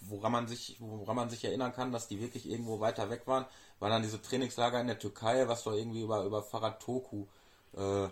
woran 0.01 0.33
man 0.33 0.47
sich, 0.47 0.77
woran 0.79 1.17
man 1.17 1.31
sich 1.31 1.45
erinnern 1.45 1.73
kann, 1.73 1.91
dass 1.91 2.07
die 2.07 2.21
wirklich 2.21 2.49
irgendwo 2.49 2.81
weiter 2.81 3.11
weg 3.11 3.23
waren, 3.27 3.47
waren 3.81 3.91
dann 3.91 4.03
diese 4.03 4.21
Trainingslager 4.21 4.81
in 4.81 4.87
der 4.87 4.99
Türkei, 4.99 5.49
was 5.49 5.63
so 5.63 5.73
irgendwie 5.73 6.03
über, 6.03 6.25
über 6.25 6.43
Fahrrad 6.43 6.81
Toku 6.81 7.27
äh, 7.77 8.09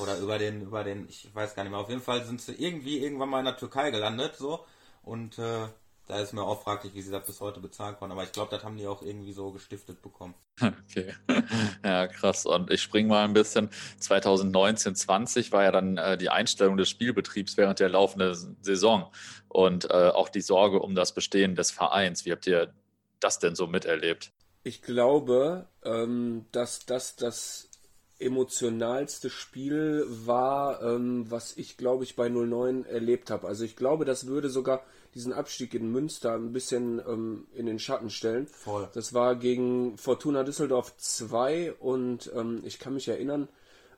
oder 0.00 0.18
über 0.18 0.38
den, 0.38 0.62
über 0.62 0.84
den, 0.84 1.08
ich 1.08 1.32
weiß 1.34 1.54
gar 1.54 1.62
nicht 1.62 1.70
mehr. 1.70 1.80
Auf 1.80 1.88
jeden 1.88 2.02
Fall 2.02 2.24
sind 2.24 2.40
sie 2.40 2.52
irgendwie 2.52 2.98
irgendwann 2.98 3.30
mal 3.30 3.38
in 3.40 3.46
der 3.46 3.56
Türkei 3.56 3.90
gelandet, 3.90 4.36
so. 4.36 4.64
Und 5.02 5.38
äh, 5.38 5.68
da 6.10 6.20
ist 6.20 6.32
mir 6.32 6.42
auch 6.42 6.62
fraglich, 6.62 6.94
wie 6.94 7.02
sie 7.02 7.10
das 7.12 7.24
bis 7.24 7.40
heute 7.40 7.60
bezahlen 7.60 7.96
konnten. 7.96 8.12
Aber 8.12 8.24
ich 8.24 8.32
glaube, 8.32 8.50
das 8.50 8.64
haben 8.64 8.76
die 8.76 8.86
auch 8.86 9.02
irgendwie 9.02 9.32
so 9.32 9.50
gestiftet 9.52 10.02
bekommen. 10.02 10.34
Okay. 10.90 11.14
Ja, 11.84 12.06
krass. 12.08 12.44
Und 12.46 12.70
ich 12.70 12.82
springe 12.82 13.08
mal 13.08 13.24
ein 13.24 13.32
bisschen. 13.32 13.70
2019, 13.98 14.94
20 14.94 15.52
war 15.52 15.62
ja 15.62 15.72
dann 15.72 15.96
äh, 15.96 16.18
die 16.18 16.28
Einstellung 16.28 16.76
des 16.76 16.88
Spielbetriebs 16.90 17.56
während 17.56 17.80
der 17.80 17.88
laufenden 17.88 18.56
Saison 18.60 19.10
und 19.48 19.90
äh, 19.90 20.08
auch 20.08 20.28
die 20.28 20.42
Sorge 20.42 20.80
um 20.80 20.94
das 20.94 21.14
Bestehen 21.14 21.54
des 21.54 21.70
Vereins. 21.70 22.24
Wie 22.26 22.32
habt 22.32 22.46
ihr 22.46 22.74
das 23.20 23.38
denn 23.38 23.54
so 23.54 23.66
miterlebt? 23.66 24.32
Ich 24.62 24.82
glaube, 24.82 25.68
ähm, 25.84 26.46
dass 26.52 26.84
das 26.84 27.16
das 27.16 27.70
emotionalste 28.18 29.30
Spiel 29.30 30.04
war, 30.06 30.82
ähm, 30.82 31.30
was 31.30 31.56
ich 31.56 31.76
glaube 31.76 32.04
ich 32.04 32.16
bei 32.16 32.28
09 32.28 32.84
erlebt 32.84 33.30
habe. 33.30 33.48
Also 33.48 33.64
ich 33.64 33.76
glaube, 33.76 34.04
das 34.04 34.26
würde 34.26 34.50
sogar 34.50 34.82
diesen 35.14 35.32
Abstieg 35.32 35.74
in 35.74 35.90
Münster 35.90 36.34
ein 36.34 36.52
bisschen 36.52 37.00
ähm, 37.00 37.46
in 37.54 37.66
den 37.66 37.78
Schatten 37.78 38.10
stellen. 38.10 38.46
Voll. 38.46 38.88
Das 38.94 39.12
war 39.12 39.34
gegen 39.36 39.98
Fortuna 39.98 40.44
Düsseldorf 40.44 40.96
2 40.96 41.72
und 41.74 42.30
ähm, 42.34 42.62
ich 42.64 42.78
kann 42.78 42.94
mich 42.94 43.08
erinnern, 43.08 43.48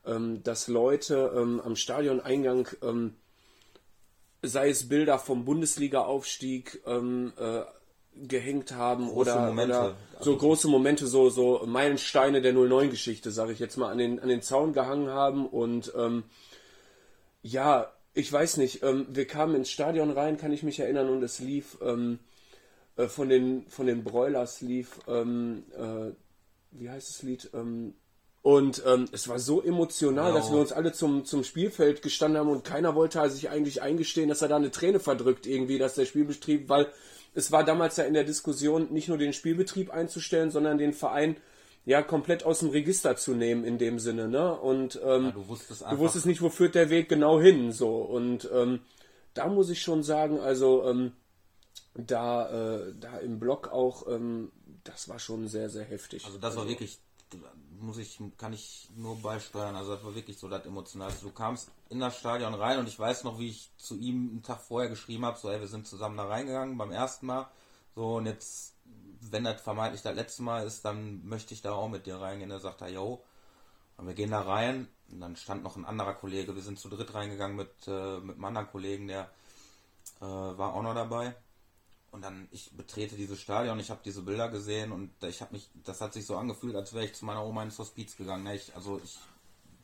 ähm, 0.07 0.43
dass 0.43 0.69
Leute 0.69 1.33
ähm, 1.37 1.61
am 1.61 1.77
Stadioneingang 1.77 2.69
ähm, 2.83 3.15
sei 4.43 4.71
es 4.71 4.89
Bilder 4.89 5.19
vom 5.19 5.45
Bundesliga-Aufstieg, 5.45 6.83
äh, 6.85 7.63
gehängt 8.15 8.73
haben 8.73 9.09
große 9.09 9.31
oder, 9.33 9.53
oder 9.53 9.97
so 10.21 10.37
große 10.37 10.69
Momente, 10.69 11.07
so, 11.07 11.31
so 11.31 11.63
Meilensteine 11.67 12.43
der 12.43 12.53
09-Geschichte, 12.53 13.31
sage 13.31 13.53
ich 13.53 13.59
jetzt 13.59 13.77
mal, 13.77 13.91
an 13.91 13.99
den, 13.99 14.21
an 14.21 14.29
den 14.29 14.43
Zaun 14.43 14.73
gehangen 14.73 15.09
haben 15.09 15.47
und 15.47 15.93
ähm, 15.97 16.25
ja, 17.43 17.91
ich 18.15 18.33
weiß 18.33 18.59
nicht, 18.59 18.83
ähm, 18.83 19.07
wir 19.11 19.27
kamen 19.27 19.55
ins 19.55 19.71
Stadion 19.71 20.11
rein, 20.11 20.37
kann 20.37 20.53
ich 20.53 20.63
mich 20.63 20.81
erinnern, 20.81 21.09
und 21.09 21.23
es 21.23 21.39
lief 21.39 21.79
ähm, 21.83 22.19
äh, 22.97 23.07
von 23.07 23.29
den 23.29 23.67
von 23.69 23.87
den 23.87 24.05
Broilers 24.05 24.61
lief, 24.61 25.01
ähm, 25.09 25.65
äh, 25.77 26.13
wie 26.73 26.91
heißt 26.91 27.09
das 27.09 27.23
Lied? 27.23 27.51
Ähm, 27.55 27.95
und 28.43 28.83
ähm, 28.87 29.09
es 29.13 29.29
war 29.29 29.39
so 29.39 29.63
emotional, 29.63 30.33
genau. 30.33 30.37
dass 30.37 30.51
wir 30.51 30.59
uns 30.59 30.73
alle 30.73 30.93
zum, 30.93 31.25
zum 31.25 31.45
Spielfeld 31.45 32.03
gestanden 32.03 32.41
haben 32.41 32.51
und 32.51 32.65
keiner 32.65 32.97
wollte 32.97 33.31
sich 33.31 33.51
eigentlich 33.51 33.83
eingestehen, 33.83 34.29
dass 34.29 34.43
er 34.43 34.49
da 34.49 34.57
eine 34.57 34.73
Träne 34.73 34.99
verdrückt 34.99 35.47
irgendwie, 35.47 35.79
dass 35.79 35.95
der 35.95 36.07
Spielbetrieb, 36.07 36.69
weil 36.69 36.89
es 37.35 37.53
war 37.53 37.65
damals 37.65 37.97
ja 37.97 38.05
in 38.05 38.15
der 38.15 38.25
Diskussion, 38.25 38.93
nicht 38.93 39.09
nur 39.09 39.17
den 39.17 39.33
Spielbetrieb 39.33 39.91
einzustellen, 39.91 40.51
sondern 40.51 40.77
den 40.77 40.93
Verein 40.93 41.37
ja 41.85 42.03
komplett 42.03 42.45
aus 42.45 42.61
dem 42.61 42.71
Register 42.71 43.17
zu 43.17 43.35
nehmen 43.35 43.65
in 43.65 43.79
dem 43.79 43.99
Sinne, 43.99 44.29
ne? 44.29 44.55
Und 44.55 45.01
ähm, 45.05 45.27
ja, 45.27 45.31
du, 45.33 45.49
wusstest 45.49 45.83
du, 45.83 45.99
wusstest 45.99 46.27
nicht, 46.27 46.43
wo 46.43 46.49
führt 46.49 46.75
der 46.75 46.91
Weg 46.91 47.09
genau 47.09 47.41
hin, 47.41 47.73
so 47.73 47.97
und 47.97 48.49
ähm, 48.53 48.81
da 49.35 49.49
muss 49.49 49.71
ich 49.71 49.81
schon 49.83 50.03
sagen, 50.03 50.41
also 50.41 50.85
ähm, 50.85 51.13
da, 51.95 52.49
äh, 52.51 52.95
da 52.99 53.19
im 53.19 53.39
Block 53.39 53.69
auch, 53.69 54.07
ähm, 54.09 54.53
das 54.85 55.09
war 55.09 55.19
schon 55.19 55.49
sehr, 55.49 55.71
sehr 55.71 55.85
heftig. 55.85 56.25
Also 56.25 56.39
das 56.39 56.55
war 56.55 56.63
also, 56.63 56.71
wirklich 56.71 56.99
muss 57.81 57.99
ich, 57.99 58.19
kann 58.39 58.53
ich 58.53 58.89
nur 58.97 59.17
beisteuern. 59.21 59.77
Also 59.77 59.95
das 59.95 60.05
war 60.05 60.15
wirklich 60.15 60.39
so 60.39 60.49
das 60.49 60.65
Emotionalste. 60.65 61.25
Du 61.25 61.33
kamst 61.33 61.71
in 61.89 62.01
das 62.01 62.17
Stadion 62.17 62.55
rein 62.55 62.79
und 62.79 62.89
ich 62.89 62.99
weiß 62.99 63.25
noch, 63.25 63.39
wie 63.39 63.49
ich 63.49 63.71
zu 63.77 63.97
ihm 63.97 64.31
einen 64.31 64.43
Tag 64.43 64.61
vorher 64.61 64.89
geschrieben 64.89 65.25
habe, 65.25 65.39
so 65.39 65.51
ey, 65.51 65.61
wir 65.61 65.69
sind 65.69 65.87
zusammen 65.87 66.17
da 66.17 66.25
reingegangen 66.25 66.79
beim 66.79 66.93
ersten 66.93 67.27
Mal. 67.27 67.51
So 67.95 68.17
und 68.17 68.27
jetzt, 68.27 68.72
wenn 69.31 69.45
das 69.45 69.61
vermeintlich 69.61 70.03
das 70.03 70.15
letzte 70.15 70.43
Mal 70.43 70.67
ist, 70.67 70.85
dann 70.85 71.25
möchte 71.25 71.55
ich 71.55 71.63
da 71.63 71.73
auch 71.73 71.89
mit 71.89 72.07
dir 72.07 72.17
reingehen. 72.17 72.51
Da 72.51 72.59
sagt 72.59 72.81
er, 72.81 72.89
yo. 72.89 73.23
Und 73.97 74.07
wir 74.07 74.15
gehen 74.15 74.31
da 74.31 74.41
rein 74.41 74.89
und 75.11 75.21
dann 75.21 75.37
stand 75.37 75.63
noch 75.63 75.77
ein 75.77 75.85
anderer 75.85 76.15
Kollege. 76.15 76.55
Wir 76.55 76.63
sind 76.63 76.79
zu 76.79 76.89
dritt 76.89 77.15
reingegangen 77.15 77.57
mit, 77.57 77.71
äh, 77.87 78.19
mit 78.19 78.37
einem 78.37 78.45
anderen 78.45 78.69
Kollegen, 78.69 79.07
der 79.07 79.31
äh, 80.21 80.25
war 80.25 80.75
auch 80.75 80.83
noch 80.83 80.95
dabei. 80.95 81.35
Und 82.11 82.23
dann, 82.23 82.49
ich 82.51 82.77
betrete 82.77 83.17
dieses 83.17 83.41
Stadion, 83.41 83.79
ich 83.79 83.91
habe 83.91 84.01
diese 84.05 84.23
Bilder 84.23 84.49
gesehen 84.51 84.93
und 84.93 85.11
ich 85.23 85.41
habe 85.41 85.53
mich, 85.53 85.71
das 85.85 86.01
hat 86.01 86.13
sich 86.13 86.27
so 86.27 86.37
angefühlt, 86.37 86.75
als 86.77 86.93
wäre 86.93 87.07
ich 87.07 87.15
zu 87.15 87.25
meiner 87.25 87.45
Oma 87.45 87.63
ins 87.63 87.79
Hospiz 87.79 88.17
gegangen. 88.17 88.45
Ne? 88.45 88.57
Ich, 88.57 88.75
also 88.75 89.01
ich 89.03 89.19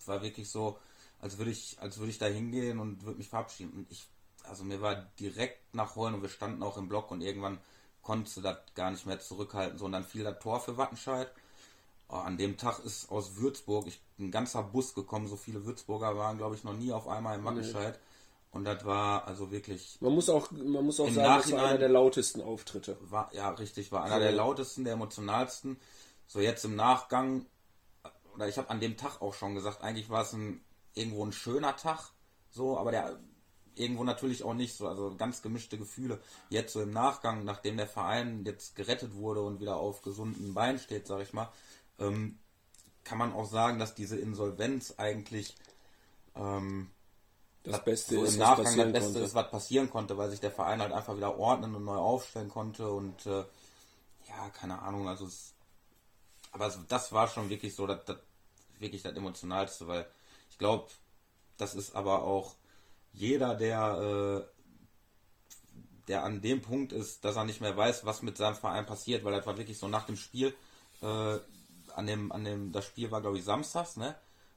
war 0.06 0.22
wirklich 0.22 0.50
so, 0.50 0.78
als 1.20 1.38
würde 1.38 1.52
ich, 1.52 1.78
als 1.80 1.98
würde 1.98 2.10
ich 2.10 2.18
da 2.18 2.26
hingehen 2.26 2.80
und 2.80 3.04
würde 3.04 3.18
mich 3.18 3.28
verabschieden. 3.28 3.72
Und 3.72 3.90
ich, 3.90 4.06
also 4.44 4.64
mir 4.64 4.82
war 4.82 4.96
direkt 5.18 5.74
nach 5.74 5.96
Heulen 5.96 6.14
und 6.14 6.22
wir 6.22 6.28
standen 6.28 6.62
auch 6.62 6.76
im 6.76 6.88
Block 6.88 7.10
und 7.10 7.22
irgendwann 7.22 7.58
konnte 8.02 8.40
das 8.40 8.58
gar 8.74 8.90
nicht 8.90 9.06
mehr 9.06 9.20
zurückhalten. 9.20 9.78
So, 9.78 9.86
und 9.86 9.92
dann 9.92 10.04
fiel 10.04 10.24
das 10.24 10.38
Tor 10.38 10.60
für 10.60 10.76
Wattenscheid. 10.76 11.30
Oh, 12.10 12.16
an 12.16 12.38
dem 12.38 12.56
Tag 12.56 12.78
ist 12.84 13.10
aus 13.10 13.36
Würzburg 13.36 13.86
ich, 13.86 14.00
ein 14.18 14.30
ganzer 14.30 14.62
Bus 14.62 14.94
gekommen. 14.94 15.26
So 15.26 15.36
viele 15.36 15.66
Würzburger 15.66 16.16
waren, 16.16 16.38
glaube 16.38 16.54
ich, 16.54 16.64
noch 16.64 16.72
nie 16.72 16.92
auf 16.92 17.06
einmal 17.06 17.38
in 17.38 17.44
Wattenscheid. 17.44 17.98
Und 18.50 18.64
das 18.64 18.84
war 18.84 19.26
also 19.26 19.50
wirklich. 19.50 19.98
Man 20.00 20.14
muss 20.14 20.30
auch, 20.30 20.50
man 20.50 20.84
muss 20.84 20.98
auch 21.00 21.10
sagen, 21.10 21.42
das 21.42 21.52
war 21.52 21.66
einer 21.66 21.78
der 21.78 21.90
lautesten 21.90 22.40
Auftritte. 22.40 22.96
War, 23.02 23.30
ja, 23.34 23.50
richtig, 23.50 23.92
war 23.92 24.04
einer 24.04 24.16
so. 24.16 24.20
der 24.22 24.32
lautesten, 24.32 24.84
der 24.84 24.94
emotionalsten. 24.94 25.78
So 26.26 26.40
jetzt 26.40 26.64
im 26.64 26.76
Nachgang, 26.76 27.46
oder 28.34 28.48
ich 28.48 28.56
habe 28.56 28.70
an 28.70 28.80
dem 28.80 28.96
Tag 28.96 29.20
auch 29.20 29.34
schon 29.34 29.54
gesagt, 29.54 29.82
eigentlich 29.82 30.08
war 30.08 30.22
es 30.22 30.32
ein, 30.32 30.62
irgendwo 30.94 31.24
ein 31.24 31.32
schöner 31.32 31.76
Tag, 31.76 32.10
so, 32.50 32.78
aber 32.78 32.90
der 32.90 33.18
irgendwo 33.78 34.04
natürlich 34.04 34.42
auch 34.42 34.54
nicht 34.54 34.76
so, 34.76 34.88
also 34.88 35.14
ganz 35.16 35.42
gemischte 35.42 35.78
Gefühle. 35.78 36.20
Jetzt 36.50 36.72
so 36.72 36.82
im 36.82 36.90
Nachgang, 36.90 37.44
nachdem 37.44 37.76
der 37.76 37.86
Verein 37.86 38.44
jetzt 38.44 38.76
gerettet 38.76 39.14
wurde 39.14 39.42
und 39.42 39.60
wieder 39.60 39.76
auf 39.76 40.02
gesunden 40.02 40.54
Beinen 40.54 40.78
steht, 40.78 41.06
sag 41.06 41.20
ich 41.22 41.32
mal, 41.32 41.50
ähm, 41.98 42.38
kann 43.04 43.18
man 43.18 43.32
auch 43.32 43.46
sagen, 43.46 43.78
dass 43.78 43.94
diese 43.94 44.16
Insolvenz 44.16 44.94
eigentlich 44.98 45.54
ähm, 46.36 46.90
das 47.64 47.84
Beste 47.84 48.16
so 48.16 48.24
ist, 48.24 48.34
im 48.34 48.40
Nachgang 48.40 48.76
das 48.76 48.92
Beste 48.92 49.00
konnte. 49.00 49.18
ist, 49.20 49.34
was 49.34 49.50
passieren 49.50 49.90
konnte, 49.90 50.18
weil 50.18 50.30
sich 50.30 50.40
der 50.40 50.50
Verein 50.50 50.80
halt 50.80 50.92
einfach 50.92 51.16
wieder 51.16 51.38
ordnen 51.38 51.74
und 51.74 51.84
neu 51.84 51.96
aufstellen 51.96 52.48
konnte 52.48 52.90
und 52.90 53.26
äh, 53.26 53.44
ja, 54.28 54.50
keine 54.52 54.80
Ahnung, 54.82 55.08
also 55.08 55.26
es, 55.26 55.54
aber 56.52 56.72
das 56.88 57.12
war 57.12 57.28
schon 57.28 57.48
wirklich 57.50 57.74
so, 57.74 57.86
das, 57.86 58.04
das 58.04 58.18
wirklich 58.78 59.02
das 59.02 59.16
emotionalste, 59.16 59.86
weil 59.86 60.06
ich 60.50 60.58
glaube, 60.58 60.88
das 61.56 61.74
ist 61.74 61.94
aber 61.94 62.22
auch 62.22 62.54
jeder, 63.12 63.54
der 63.54 64.46
äh, 64.46 64.58
der 66.08 66.24
an 66.24 66.40
dem 66.40 66.62
Punkt 66.62 66.92
ist, 66.92 67.24
dass 67.24 67.36
er 67.36 67.44
nicht 67.44 67.60
mehr 67.60 67.76
weiß, 67.76 68.04
was 68.04 68.22
mit 68.22 68.36
seinem 68.36 68.56
Verein 68.56 68.86
passiert, 68.86 69.24
weil 69.24 69.34
das 69.34 69.46
war 69.46 69.58
wirklich 69.58 69.78
so 69.78 69.88
nach 69.88 70.06
dem 70.06 70.16
Spiel, 70.16 70.54
äh, 71.02 71.38
an 71.94 72.06
dem, 72.06 72.32
an 72.32 72.44
dem, 72.44 72.72
das 72.72 72.86
Spiel 72.86 73.10
war 73.10 73.20
glaube 73.20 73.38
ich 73.38 73.44
samstags, 73.44 73.96
ne? 73.96 74.14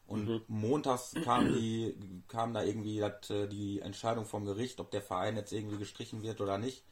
Und 0.08 0.50
montags 0.50 1.14
kam 1.24 1.54
die, 1.54 1.96
kam 2.28 2.54
da 2.54 2.64
irgendwie 2.64 3.00
dat, 3.00 3.30
äh, 3.30 3.48
die 3.48 3.80
Entscheidung 3.82 4.26
vom 4.26 4.46
Gericht, 4.46 4.80
ob 4.80 4.92
der 4.92 5.02
Verein 5.02 5.36
jetzt 5.36 5.54
irgendwie 5.54 5.78
gestrichen 5.78 6.22
wird 6.22 6.42
oder 6.42 6.58
nicht. 6.58 6.84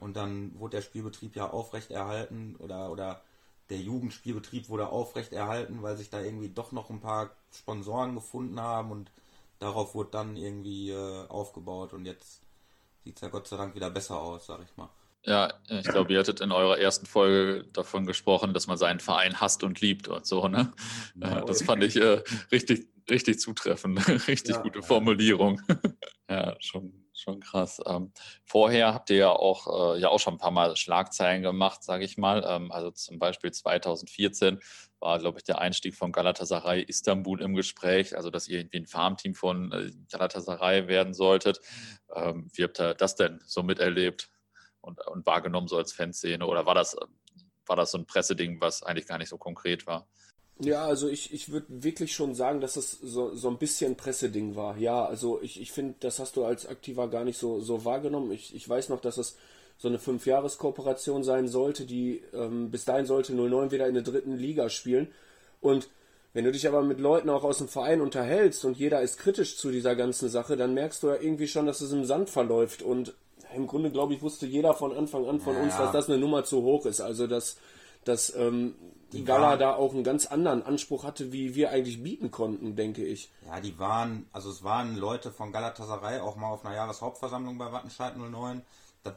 Und 0.00 0.16
dann 0.16 0.58
wurde 0.58 0.78
der 0.78 0.82
Spielbetrieb 0.82 1.36
ja 1.36 1.50
aufrechterhalten 1.50 2.56
oder, 2.56 2.90
oder 2.90 3.22
der 3.70 3.78
Jugendspielbetrieb 3.78 4.68
wurde 4.68 4.88
aufrechterhalten, 4.88 5.82
weil 5.82 5.96
sich 5.96 6.10
da 6.10 6.20
irgendwie 6.20 6.48
doch 6.48 6.72
noch 6.72 6.90
ein 6.90 7.00
paar 7.00 7.30
Sponsoren 7.52 8.14
gefunden 8.14 8.60
haben 8.60 8.90
und 8.90 9.12
darauf 9.62 9.94
wurde 9.94 10.10
dann 10.10 10.36
irgendwie 10.36 10.90
äh, 10.90 11.26
aufgebaut 11.28 11.92
und 11.92 12.04
jetzt 12.04 12.42
sieht 13.04 13.16
es 13.16 13.22
ja 13.22 13.28
Gott 13.28 13.46
sei 13.48 13.56
Dank 13.56 13.74
wieder 13.74 13.90
besser 13.90 14.20
aus, 14.20 14.46
sag 14.46 14.60
ich 14.62 14.76
mal. 14.76 14.90
Ja, 15.24 15.52
ich 15.68 15.84
glaube, 15.84 16.12
ihr 16.12 16.18
hattet 16.18 16.40
in 16.40 16.50
eurer 16.50 16.78
ersten 16.78 17.06
Folge 17.06 17.64
davon 17.72 18.06
gesprochen, 18.06 18.54
dass 18.54 18.66
man 18.66 18.76
seinen 18.76 18.98
Verein 18.98 19.40
hasst 19.40 19.62
und 19.62 19.80
liebt 19.80 20.08
und 20.08 20.26
so, 20.26 20.48
ne? 20.48 20.72
Äh, 21.20 21.44
das 21.46 21.62
fand 21.62 21.84
ich 21.84 21.94
äh, 21.94 22.22
richtig, 22.50 22.88
richtig 23.08 23.38
zutreffend. 23.38 24.04
richtig 24.28 24.56
Ja. 24.56 24.62
gute 24.62 24.82
Formulierung. 24.82 25.60
ja, 26.28 26.56
schon, 26.58 27.01
schon 27.22 27.40
krass. 27.40 27.80
Ähm, 27.86 28.12
vorher 28.44 28.94
habt 28.94 29.10
ihr 29.10 29.16
ja 29.16 29.30
auch, 29.30 29.94
äh, 29.96 30.00
ja 30.00 30.08
auch 30.08 30.20
schon 30.20 30.34
ein 30.34 30.38
paar 30.38 30.50
Mal 30.50 30.76
Schlagzeilen 30.76 31.42
gemacht, 31.42 31.82
sage 31.82 32.04
ich 32.04 32.18
mal. 32.18 32.44
Ähm, 32.46 32.70
also 32.70 32.90
zum 32.90 33.18
Beispiel 33.18 33.52
2014 33.52 34.60
war, 35.00 35.18
glaube 35.18 35.38
ich, 35.38 35.44
der 35.44 35.58
Einstieg 35.58 35.94
von 35.94 36.12
Galatasaray 36.12 36.82
Istanbul 36.82 37.40
im 37.40 37.54
Gespräch, 37.54 38.16
also 38.16 38.30
dass 38.30 38.48
ihr 38.48 38.60
irgendwie 38.60 38.78
ein 38.78 38.86
Farmteam 38.86 39.34
von 39.34 39.72
äh, 39.72 39.90
Galatasaray 40.10 40.88
werden 40.88 41.14
solltet. 41.14 41.60
Ähm, 42.14 42.48
wie 42.54 42.64
habt 42.64 42.80
ihr 42.80 42.94
das 42.94 43.16
denn 43.16 43.40
so 43.46 43.62
miterlebt? 43.62 44.28
und, 44.82 45.00
und 45.06 45.24
wahrgenommen 45.24 45.68
so 45.68 45.78
als 45.78 45.92
Fanszene? 45.92 46.46
Oder 46.46 46.66
war 46.66 46.74
das, 46.74 46.96
war 47.66 47.76
das 47.76 47.92
so 47.92 47.98
ein 47.98 48.06
Presseding, 48.06 48.60
was 48.60 48.82
eigentlich 48.82 49.06
gar 49.06 49.18
nicht 49.18 49.30
so 49.30 49.38
konkret 49.38 49.86
war? 49.86 50.06
Ja, 50.64 50.84
also 50.84 51.08
ich, 51.08 51.32
ich 51.32 51.50
würde 51.50 51.66
wirklich 51.68 52.12
schon 52.12 52.34
sagen, 52.34 52.60
dass 52.60 52.76
es 52.76 52.98
so, 53.02 53.34
so 53.34 53.48
ein 53.48 53.58
bisschen 53.58 53.96
Presseding 53.96 54.54
war. 54.54 54.76
Ja, 54.78 55.04
also 55.04 55.40
ich, 55.42 55.60
ich 55.60 55.72
finde, 55.72 55.94
das 56.00 56.18
hast 56.18 56.36
du 56.36 56.44
als 56.44 56.66
Aktiver 56.66 57.08
gar 57.08 57.24
nicht 57.24 57.38
so, 57.38 57.60
so 57.60 57.84
wahrgenommen. 57.84 58.30
Ich, 58.32 58.54
ich 58.54 58.68
weiß 58.68 58.88
noch, 58.88 59.00
dass 59.00 59.16
es 59.18 59.36
so 59.78 59.88
eine 59.88 59.98
Fünfjahres-Kooperation 59.98 61.24
sein 61.24 61.48
sollte, 61.48 61.84
die 61.84 62.22
ähm, 62.32 62.70
bis 62.70 62.84
dahin 62.84 63.06
sollte 63.06 63.34
09 63.34 63.70
wieder 63.70 63.88
in 63.88 63.94
der 63.94 64.02
dritten 64.02 64.36
Liga 64.36 64.68
spielen. 64.68 65.08
Und 65.60 65.88
wenn 66.34 66.44
du 66.44 66.52
dich 66.52 66.66
aber 66.66 66.82
mit 66.82 67.00
Leuten 67.00 67.28
auch 67.28 67.44
aus 67.44 67.58
dem 67.58 67.68
Verein 67.68 68.00
unterhältst 68.00 68.64
und 68.64 68.78
jeder 68.78 69.02
ist 69.02 69.18
kritisch 69.18 69.56
zu 69.56 69.70
dieser 69.70 69.96
ganzen 69.96 70.28
Sache, 70.28 70.56
dann 70.56 70.74
merkst 70.74 71.02
du 71.02 71.08
ja 71.08 71.16
irgendwie 71.16 71.48
schon, 71.48 71.66
dass 71.66 71.80
es 71.80 71.92
im 71.92 72.04
Sand 72.04 72.30
verläuft. 72.30 72.82
Und 72.82 73.14
im 73.54 73.66
Grunde, 73.66 73.90
glaube 73.90 74.14
ich, 74.14 74.22
wusste 74.22 74.46
jeder 74.46 74.74
von 74.74 74.96
Anfang 74.96 75.26
an 75.26 75.40
von 75.40 75.54
Ja, 75.54 75.62
uns, 75.62 75.76
dass 75.76 75.92
das 75.92 76.08
eine 76.08 76.18
Nummer 76.18 76.44
zu 76.44 76.62
hoch 76.62 76.86
ist. 76.86 77.00
Also 77.00 77.26
dass, 77.26 77.56
dass 78.04 78.34
ähm, 78.34 78.74
die 79.12 79.24
Gala 79.24 79.50
waren- 79.50 79.58
da 79.58 79.74
auch 79.74 79.92
einen 79.94 80.04
ganz 80.04 80.26
anderen 80.26 80.62
Anspruch 80.64 81.04
hatte, 81.04 81.32
wie 81.32 81.54
wir 81.54 81.70
eigentlich 81.70 82.02
bieten 82.02 82.30
konnten, 82.30 82.76
denke 82.76 83.04
ich. 83.04 83.30
Ja, 83.46 83.60
die 83.60 83.78
waren, 83.78 84.26
also 84.32 84.50
es 84.50 84.62
waren 84.64 84.96
Leute 84.96 85.30
von 85.30 85.52
Galatasaray 85.52 86.20
auch 86.20 86.36
mal 86.36 86.48
auf 86.50 86.64
einer 86.64 86.74
Jahreshauptversammlung 86.74 87.58
bei 87.58 87.70
Wattenscheid 87.72 88.16
09. 88.16 88.62
Das 89.02 89.14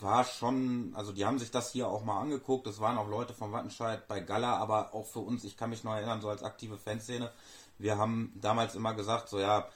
war 0.00 0.24
schon, 0.24 0.92
also 0.94 1.12
die 1.12 1.24
haben 1.24 1.38
sich 1.38 1.50
das 1.50 1.72
hier 1.72 1.88
auch 1.88 2.04
mal 2.04 2.20
angeguckt. 2.20 2.66
Es 2.66 2.80
waren 2.80 2.98
auch 2.98 3.08
Leute 3.08 3.32
von 3.32 3.52
Wattenscheid 3.52 4.06
bei 4.06 4.20
Gala, 4.20 4.56
aber 4.56 4.94
auch 4.94 5.06
für 5.06 5.20
uns, 5.20 5.44
ich 5.44 5.56
kann 5.56 5.70
mich 5.70 5.84
noch 5.84 5.94
erinnern, 5.94 6.20
so 6.20 6.28
als 6.28 6.42
aktive 6.42 6.76
Fanszene, 6.76 7.30
wir 7.78 7.96
haben 7.96 8.32
damals 8.40 8.74
immer 8.74 8.92
gesagt, 8.94 9.28
so 9.30 9.38
ja, 9.38 9.66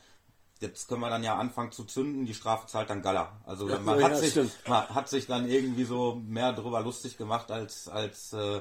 jetzt 0.61 0.89
können 0.89 1.01
wir 1.01 1.11
dann 1.11 1.25
ja 1.25 1.37
anfangen 1.37 1.73
zu 1.73 1.85
zünden, 1.85 2.27
die 2.27 2.35
Strafe 2.35 2.67
zahlt 2.67 2.91
dann 2.91 3.03
Gala. 3.03 3.41
Also 3.47 3.69
Ja, 3.69 3.79
man, 3.79 3.99
ja, 3.99 4.11
hat 4.11 4.17
sich, 4.19 4.31
stimmt. 4.31 4.53
man 4.67 4.89
hat 4.89 5.09
sich 5.09 5.27
dann 5.27 5.49
irgendwie 5.49 5.85
so 5.85 6.15
mehr 6.27 6.53
drüber 6.53 6.81
lustig 6.81 7.17
gemacht, 7.17 7.51
als, 7.51 7.89
als, 7.89 8.33
äh, 8.33 8.61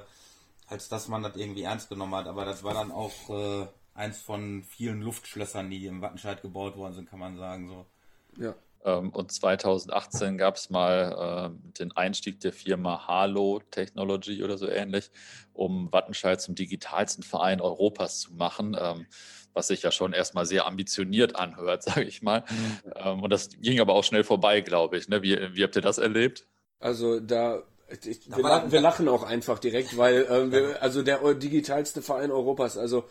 als 0.67 0.89
dass 0.89 1.07
man 1.07 1.23
das 1.23 1.35
irgendwie 1.35 1.63
ernst 1.63 1.89
genommen 1.89 2.15
hat. 2.15 2.27
Aber 2.27 2.45
das 2.45 2.63
war 2.63 2.73
dann 2.73 2.91
auch 2.91 3.29
äh, 3.29 3.67
eins 3.93 4.21
von 4.21 4.63
vielen 4.63 5.01
Luftschlössern, 5.01 5.69
die 5.69 5.85
im 5.85 6.01
Wattenscheid 6.01 6.41
gebaut 6.41 6.77
worden 6.77 6.93
sind, 6.93 7.09
kann 7.09 7.19
man 7.19 7.37
sagen. 7.37 7.67
So. 7.67 7.85
Ja. 8.41 8.55
Ähm, 8.85 9.09
und 9.09 9.31
2018 9.31 10.37
gab 10.37 10.55
es 10.55 10.69
mal 10.69 11.51
ähm, 11.51 11.73
den 11.73 11.91
Einstieg 11.91 12.39
der 12.39 12.53
Firma 12.53 13.07
Halo 13.07 13.61
Technology 13.71 14.41
oder 14.41 14.57
so 14.57 14.69
ähnlich, 14.69 15.11
um 15.53 15.91
Wattenscheid 15.91 16.39
zum 16.39 16.55
digitalsten 16.55 17.23
Verein 17.23 17.59
Europas 17.59 18.21
zu 18.21 18.33
machen, 18.35 18.77
ähm, 18.79 19.05
was 19.53 19.67
sich 19.67 19.81
ja 19.83 19.91
schon 19.91 20.13
erstmal 20.13 20.45
sehr 20.45 20.65
ambitioniert 20.67 21.35
anhört, 21.35 21.83
sage 21.89 22.03
ich 22.03 22.21
mal. 22.21 22.43
Ähm, 22.95 23.21
und 23.23 23.29
das 23.31 23.49
ging 23.59 23.79
aber 23.79 23.93
auch 23.93 24.03
schnell 24.03 24.23
vorbei, 24.23 24.61
glaube 24.61 24.97
ich. 24.97 25.07
Ne? 25.09 25.21
Wie, 25.21 25.37
wie 25.53 25.63
habt 25.63 25.75
ihr 25.75 25.81
das 25.81 25.97
erlebt? 25.97 26.45
Also 26.79 27.19
da, 27.19 27.63
ich, 28.05 28.27
wir, 28.29 28.43
war 28.43 28.49
lach, 28.51 28.61
dann- 28.61 28.71
wir 28.71 28.81
lachen 28.81 29.07
auch 29.09 29.23
einfach 29.23 29.59
direkt, 29.59 29.97
weil 29.97 30.27
ähm, 30.29 30.51
wir, 30.53 30.81
also 30.81 31.01
der 31.03 31.33
digitalste 31.33 32.01
Verein 32.01 32.31
Europas, 32.31 32.77
also 32.77 33.03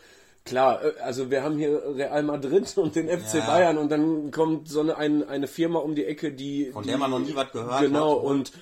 klar, 0.45 0.83
äh, 0.85 0.93
also 1.01 1.31
wir 1.31 1.43
haben 1.43 1.59
hier 1.59 1.83
Real 1.95 2.23
Madrid 2.23 2.77
und 2.79 2.95
den 2.97 3.09
FC 3.09 3.35
Ja. 3.35 3.47
Bayern 3.47 3.77
und 3.79 3.91
dann 3.91 4.31
kommt 4.31 4.69
so 4.69 4.81
eine, 4.81 4.97
ein, 4.97 5.29
eine 5.29 5.47
Firma 5.49 5.81
um 5.81 5.95
die 5.95 6.05
Ecke, 6.07 6.33
die 6.33 6.71
Von 6.73 6.83
die, 6.85 6.89
der 6.91 6.99
man 6.99 7.11
noch 7.11 7.19
nie 7.19 7.35
was 7.35 7.51
gehört 7.53 7.83
Genau 7.83 8.19
hat. 8.21 8.25
und 8.25 8.53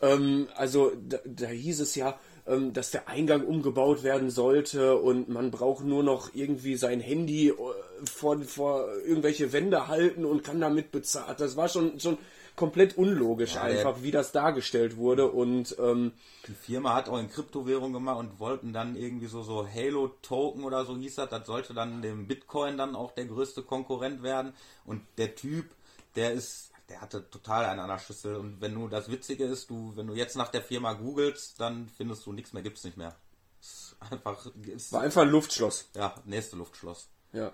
ähm, 0.00 0.48
also 0.56 0.92
da, 1.08 1.18
da 1.24 1.46
hieß 1.46 1.80
es 1.80 1.94
ja, 1.94 2.18
ähm, 2.46 2.72
dass 2.72 2.90
der 2.90 3.08
Eingang 3.08 3.44
umgebaut 3.44 4.02
werden 4.02 4.30
sollte 4.30 4.96
und 4.96 5.28
man 5.28 5.50
braucht 5.50 5.84
nur 5.84 6.02
noch 6.02 6.34
irgendwie 6.34 6.76
sein 6.76 7.00
Handy 7.00 7.48
äh, 7.48 7.54
vor, 8.04 8.40
vor 8.42 8.86
irgendwelche 9.06 9.52
Wände 9.52 9.88
halten 9.88 10.24
und 10.24 10.42
kann 10.42 10.60
damit 10.60 10.90
bezahlen. 10.90 11.34
Das 11.38 11.56
war 11.56 11.68
schon 11.68 12.00
schon 12.00 12.18
komplett 12.56 12.98
unlogisch 12.98 13.54
Ja, 13.54 13.62
einfach, 13.62 14.02
wie 14.02 14.10
das 14.10 14.32
dargestellt 14.32 14.96
wurde 14.96 15.30
und 15.30 15.76
ähm, 15.78 16.12
Die 16.46 16.52
Firma 16.52 16.94
hat 16.94 17.08
auch 17.08 17.18
in 17.18 17.30
Kryptowährung 17.30 17.92
gemacht 17.92 18.18
und 18.18 18.40
wollten 18.40 18.72
dann 18.72 18.96
irgendwie 18.96 19.26
so, 19.26 19.42
so 19.42 19.66
Halo-Token 19.66 20.64
oder 20.64 20.84
so 20.84 20.96
hieß 20.96 21.14
das. 21.16 21.30
Das 21.30 21.46
sollte 21.46 21.74
dann 21.74 22.02
dem 22.02 22.26
Bitcoin 22.26 22.76
dann 22.76 22.94
auch 22.94 23.12
der 23.12 23.26
größte 23.26 23.62
Konkurrent 23.62 24.22
werden. 24.22 24.52
Und 24.84 25.02
der 25.18 25.34
Typ, 25.34 25.66
der 26.16 26.32
ist, 26.32 26.71
der 26.92 27.00
hatte 27.00 27.28
total 27.30 27.64
einen 27.64 27.80
an 27.80 27.88
der 27.88 27.98
Schüssel. 27.98 28.36
Und 28.36 28.60
wenn 28.60 28.74
du, 28.74 28.86
das 28.86 29.10
Witzige 29.10 29.44
ist, 29.44 29.70
du, 29.70 29.92
wenn 29.96 30.06
du 30.06 30.14
jetzt 30.14 30.36
nach 30.36 30.48
der 30.48 30.62
Firma 30.62 30.92
googelst, 30.92 31.58
dann 31.58 31.88
findest 31.88 32.26
du 32.26 32.32
nichts 32.32 32.52
mehr, 32.52 32.62
gibt's 32.62 32.84
nicht 32.84 32.98
mehr. 32.98 33.16
Ist 33.60 33.96
einfach, 34.10 34.46
ist, 34.66 34.92
war 34.92 35.00
einfach 35.00 35.22
ein 35.22 35.30
Luftschloss. 35.30 35.88
ja, 35.94 36.14
nächste 36.24 36.56
Luftschloss. 36.56 37.08
Ja. 37.32 37.44
Ja, 37.44 37.52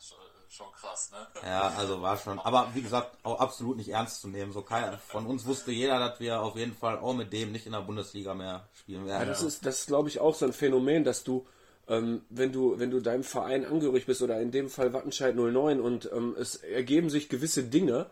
schon, 0.00 0.18
schon 0.48 0.72
krass, 0.72 1.10
ne? 1.10 1.26
Ja, 1.46 1.68
also 1.76 2.00
war 2.00 2.16
schon. 2.16 2.38
Aber 2.38 2.70
wie 2.72 2.80
gesagt, 2.80 3.18
auch 3.24 3.40
absolut 3.40 3.76
nicht 3.76 3.90
ernst 3.90 4.22
zu 4.22 4.28
nehmen. 4.28 4.52
So 4.52 4.62
keiner, 4.62 4.96
von 4.96 5.26
uns 5.26 5.44
wusste 5.44 5.70
jeder, 5.70 5.98
dass 5.98 6.18
wir 6.18 6.40
auf 6.40 6.56
jeden 6.56 6.74
Fall 6.74 6.98
auch 6.98 7.12
mit 7.12 7.30
dem 7.32 7.52
nicht 7.52 7.66
in 7.66 7.72
der 7.72 7.80
Bundesliga 7.80 8.32
mehr 8.32 8.66
spielen 8.72 9.04
werden. 9.04 9.20
Ja, 9.20 9.26
das 9.26 9.42
ist, 9.42 9.66
das 9.66 9.80
ist 9.80 9.86
glaube 9.88 10.08
ich, 10.08 10.18
auch 10.18 10.34
so 10.34 10.46
ein 10.46 10.54
Phänomen, 10.54 11.04
dass 11.04 11.24
du, 11.24 11.46
ähm, 11.88 12.24
wenn 12.30 12.52
du, 12.52 12.78
wenn 12.78 12.90
du 12.90 13.00
deinem 13.00 13.24
Verein 13.24 13.66
angehörig 13.66 14.06
bist 14.06 14.22
oder 14.22 14.40
in 14.40 14.50
dem 14.50 14.70
Fall 14.70 14.94
Wattenscheid 14.94 15.36
09 15.36 15.78
und 15.78 16.10
ähm, 16.10 16.34
es 16.38 16.54
ergeben 16.54 17.10
sich 17.10 17.28
gewisse 17.28 17.64
Dinge, 17.64 18.08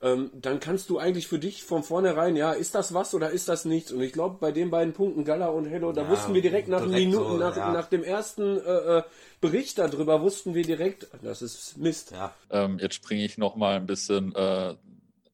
ähm, 0.00 0.30
dann 0.32 0.60
kannst 0.60 0.90
du 0.90 0.98
eigentlich 0.98 1.26
für 1.26 1.38
dich 1.40 1.64
von 1.64 1.82
vornherein, 1.82 2.36
ja, 2.36 2.52
ist 2.52 2.74
das 2.74 2.94
was 2.94 3.14
oder 3.14 3.30
ist 3.30 3.48
das 3.48 3.64
nichts? 3.64 3.90
Und 3.90 4.00
ich 4.00 4.12
glaube, 4.12 4.36
bei 4.40 4.52
den 4.52 4.70
beiden 4.70 4.92
Punkten 4.94 5.24
Gala 5.24 5.48
und 5.48 5.66
Hello, 5.66 5.92
da 5.92 6.02
Ja, 6.02 6.08
wussten 6.08 6.34
wir 6.34 6.42
direkt 6.42 6.68
nach 6.68 6.82
direkt 6.82 7.06
Minuten, 7.06 7.30
so, 7.32 7.36
nach, 7.36 7.56
ja. 7.56 7.72
nach 7.72 7.88
dem 7.88 8.04
ersten 8.04 8.58
äh, 8.58 8.98
äh, 8.98 9.02
Bericht 9.40 9.78
darüber, 9.78 10.20
wussten 10.22 10.54
wir 10.54 10.62
direkt, 10.62 11.08
das 11.22 11.42
ist 11.42 11.76
Mist. 11.78 12.12
ja, 12.12 12.32
Ähm, 12.50 12.78
jetzt 12.78 12.94
springe 12.94 13.24
ich 13.24 13.38
noch 13.38 13.56
mal 13.56 13.74
ein 13.76 13.86
bisschen 13.86 14.34
äh, 14.36 14.76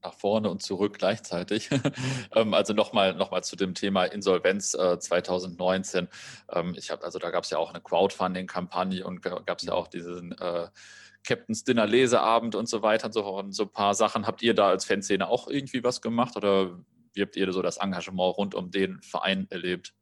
nach 0.03 0.15
vorne 0.15 0.51
und 0.51 0.62
zurück 0.62 0.99
gleichzeitig. 0.99 1.69
ähm, 2.35 2.55
also 2.55 2.73
nochmal 2.73 3.15
noch 3.15 3.31
mal 3.31 3.43
zu 3.43 3.57
dem 3.57 3.75
Thema 3.75 4.05
Insolvenz 4.05 4.75
äh, 4.75 4.99
2019. 4.99 6.09
Ähm, 6.53 6.75
ich 6.77 6.91
habe 6.91 7.05
also 7.05 7.19
da 7.19 7.31
gab 7.31 7.45
es 7.45 7.51
ja 7.51 7.59
auch 7.59 7.71
eine 7.71 7.81
Crowdfunding-Kampagne 7.83 9.05
und 9.07 9.23
gab 9.23 9.59
es 9.59 9.65
ja 9.65 9.73
auch 9.75 9.89
diesen 9.89 10.33
äh, 10.39 10.69
Captain's 11.25 11.64
Dinner 11.64 11.87
Leseabend 11.87 12.55
und 12.55 12.68
so 12.68 12.83
weiter 12.83 13.07
und 13.07 13.12
so, 13.12 13.25
und 13.25 13.53
so 13.53 13.64
ein 13.64 13.72
paar 13.72 13.95
Sachen. 13.95 14.27
Habt 14.27 14.43
ihr 14.43 14.55
da 14.55 14.68
als 14.68 14.85
Fanszene 14.85 15.29
auch 15.29 15.49
irgendwie 15.49 15.83
was 15.83 16.01
gemacht 16.01 16.37
oder 16.37 16.79
wie 17.14 17.22
habt 17.22 17.37
ihr 17.37 17.53
so 17.53 17.62
das 17.62 17.79
Engagement 17.79 18.37
rund 18.37 18.55
um 18.55 18.70
den 18.70 19.01
Verein 19.03 19.47
erlebt? 19.51 19.95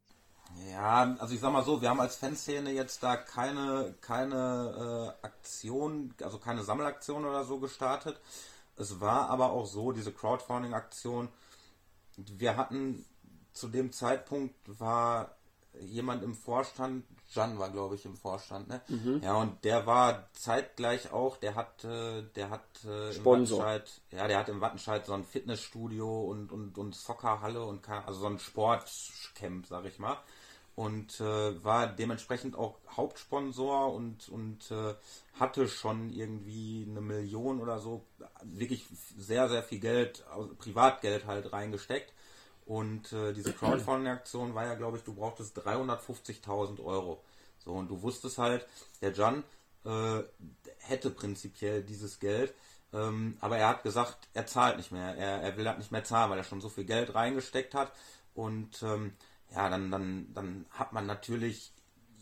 Ja, 0.71 1.17
also 1.19 1.35
ich 1.35 1.41
sag 1.41 1.53
mal 1.53 1.65
so, 1.65 1.81
wir 1.81 1.89
haben 1.89 2.01
als 2.01 2.17
Fanszene 2.17 2.73
jetzt 2.73 3.03
da 3.03 3.17
keine, 3.17 3.95
keine 4.01 5.15
äh, 5.23 5.27
Aktion, 5.27 6.15
also 6.23 6.39
keine 6.39 6.63
Sammelaktion 6.63 7.25
oder 7.25 7.45
so 7.45 7.59
gestartet. 7.59 8.21
Es 8.77 9.01
war 9.01 9.31
aber 9.31 9.53
auch 9.53 9.67
so, 9.67 9.93
diese 9.93 10.13
Crowdfunding-Aktion, 10.13 11.29
wir 12.17 12.57
hatten 12.57 13.05
zu 13.53 13.69
dem 13.69 13.93
Zeitpunkt 13.93 14.55
war 14.67 15.37
jemand 15.81 16.23
im 16.23 16.35
Vorstand, 16.35 17.05
Jan 17.35 17.59
war 17.59 17.71
glaube 17.71 17.95
ich 17.95 18.05
im 18.05 18.17
Vorstand, 18.17 18.69
ne? 18.69 18.81
Mhm. 18.89 19.21
Ja, 19.23 19.35
und 19.35 19.65
der 19.65 19.87
war 19.87 20.29
zeitgleich 20.33 21.13
auch, 21.13 21.37
der 21.37 21.55
hat, 21.55 21.85
äh, 21.85 22.23
der 22.35 22.51
hat 22.51 22.63
äh, 22.85 23.09
im 23.09 23.13
Sponsor. 23.15 23.59
Wattenscheid, 23.61 24.01
ja, 24.11 24.29
der 24.29 24.39
hat 24.39 24.49
im 24.49 24.61
Wattenscheid 24.61 25.07
so 25.07 25.13
ein 25.13 25.25
Fitnessstudio 25.25 26.23
und, 26.23 26.53
und, 26.53 26.79
und 26.79 26.95
Soccerhalle 26.95 27.65
und 27.65 27.89
also 27.89 28.21
so 28.21 28.27
ein 28.27 28.39
Sportcamp, 28.39 29.67
sag 29.67 29.85
ich 29.85 29.99
mal. 29.99 30.19
Und 30.75 31.21
äh, 31.21 31.63
war 31.65 31.87
dementsprechend 31.87 32.57
auch 32.57 32.79
Hauptsponsor 32.97 33.93
und, 33.93 34.31
und 34.31 34.71
äh, 34.71 34.95
hatte 35.39 35.69
schon 35.69 36.11
irgendwie 36.11 36.87
eine 36.89 37.03
Million 37.03 37.61
oder 37.61 37.79
so, 37.79 38.07
wirklich 38.43 38.87
sehr, 39.19 39.51
sehr 39.51 39.63
viel 39.63 39.81
Geld, 39.81 40.25
also 40.33 40.55
Privatgeld 40.55 41.27
halt 41.27 41.53
reingesteckt. 41.53 42.13
Und 42.67 43.13
äh, 43.13 43.33
diese 43.33 43.53
Crowdfunding-Aktion 43.53 44.55
war 44.55 44.67
ja, 44.67 44.75
glaube 44.75 44.99
ich, 44.99 45.05
du 45.05 45.15
brauchtest 45.15 45.59
350.000 45.59 46.85
Euro. 46.85 47.23
So, 47.59 47.73
und 47.73 47.89
du 47.89 48.03
wusstest 48.03 48.39
halt, 48.39 48.67
der 49.01 49.13
Jan 49.13 49.45
äh, 49.85 50.23
hätte 50.79 51.11
prinzipiell 51.11 51.83
dieses 51.83 52.19
Geld, 52.19 52.55
ähm, 52.93 53.37
aber 53.41 53.59
er 53.59 53.69
hat 53.69 53.83
gesagt, 53.83 54.29
er 54.35 54.47
zahlt 54.47 54.77
nicht 54.77 54.93
mehr. 54.93 55.17
Er, 55.17 55.43
er 55.43 55.57
will 55.57 55.67
halt 55.67 55.79
nicht 55.79 55.93
mehr 55.93 56.05
zahlen, 56.05 56.31
weil 56.31 56.39
er 56.39 56.45
schon 56.45 56.61
so 56.61 56.69
viel 56.69 56.85
Geld 56.85 57.15
reingesteckt 57.15 57.75
hat. 57.75 57.93
Und 58.35 58.83
ähm, 58.83 59.15
ja, 59.51 59.69
dann, 59.69 59.91
dann, 59.91 60.33
dann 60.35 60.67
hat 60.71 60.93
man 60.93 61.07
natürlich 61.07 61.73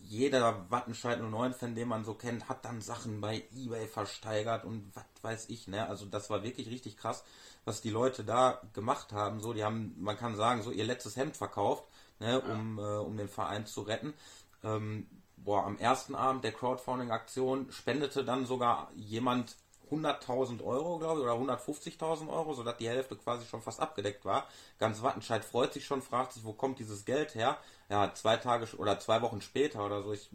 jeder 0.03 0.69
Wattenscheid 0.71 1.21
09-Fan, 1.21 1.77
den 1.77 1.87
man 1.87 2.05
so 2.05 2.15
kennt, 2.15 2.49
hat 2.49 2.65
dann 2.65 2.81
Sachen 2.81 3.21
bei 3.21 3.45
Ebay 3.55 3.87
versteigert 3.87 4.65
und 4.65 4.91
was 4.95 5.05
weiß 5.23 5.49
ich, 5.51 5.69
ne? 5.69 5.89
Also 5.89 6.07
das 6.07 6.31
war 6.31 6.43
wirklich 6.43 6.69
richtig 6.69 6.97
krass, 6.97 7.23
was 7.65 7.81
die 7.81 7.91
Leute 7.91 8.25
da 8.25 8.61
gemacht 8.73 9.13
haben. 9.13 9.41
So, 9.41 9.53
die 9.53 9.65
haben, 9.65 9.95
man 9.99 10.17
kann 10.17 10.37
sagen, 10.37 10.63
so 10.63 10.71
ihr 10.71 10.85
letztes 10.85 11.17
Hemd 11.17 11.37
verkauft, 11.37 11.85
ne, 12.19 12.41
um, 12.41 12.79
äh, 12.79 12.83
um 12.83 13.17
den 13.17 13.29
Verein 13.29 13.67
zu 13.67 13.83
retten. 13.83 14.15
Ähm, 14.63 15.07
boah, 15.37 15.65
am 15.65 15.79
ersten 15.79 16.15
Abend 16.15 16.45
der 16.45 16.53
Crowdfunding-Aktion 16.53 17.71
spendete 17.71 18.25
dann 18.25 18.47
sogar 18.47 18.91
jemand 18.95 19.57
100.000 19.91 20.63
Euro, 20.63 20.99
glaube 20.99 21.21
ich, 21.21 21.27
oder 21.27 21.35
150.000 21.35 22.29
Euro, 22.29 22.55
sodass 22.55 22.77
die 22.77 22.89
Hälfte 22.89 23.17
quasi 23.17 23.45
schon 23.47 23.61
fast 23.61 23.81
abgedeckt 23.81 24.25
war. 24.25 24.47
Ganz 24.79 25.03
Wattenscheid 25.03 25.45
freut 25.45 25.73
sich 25.73 25.85
schon, 25.85 26.03
fragt 26.03 26.33
sich, 26.33 26.45
wo 26.45 26.53
kommt 26.53 26.79
dieses 26.79 27.05
Geld 27.05 27.35
her? 27.35 27.59
Ja, 27.91 28.13
zwei 28.15 28.37
Tage 28.37 28.67
oder 28.79 28.99
zwei 29.01 29.21
Wochen 29.21 29.41
später 29.41 29.85
oder 29.85 30.03
so, 30.03 30.13
ich, 30.13 30.31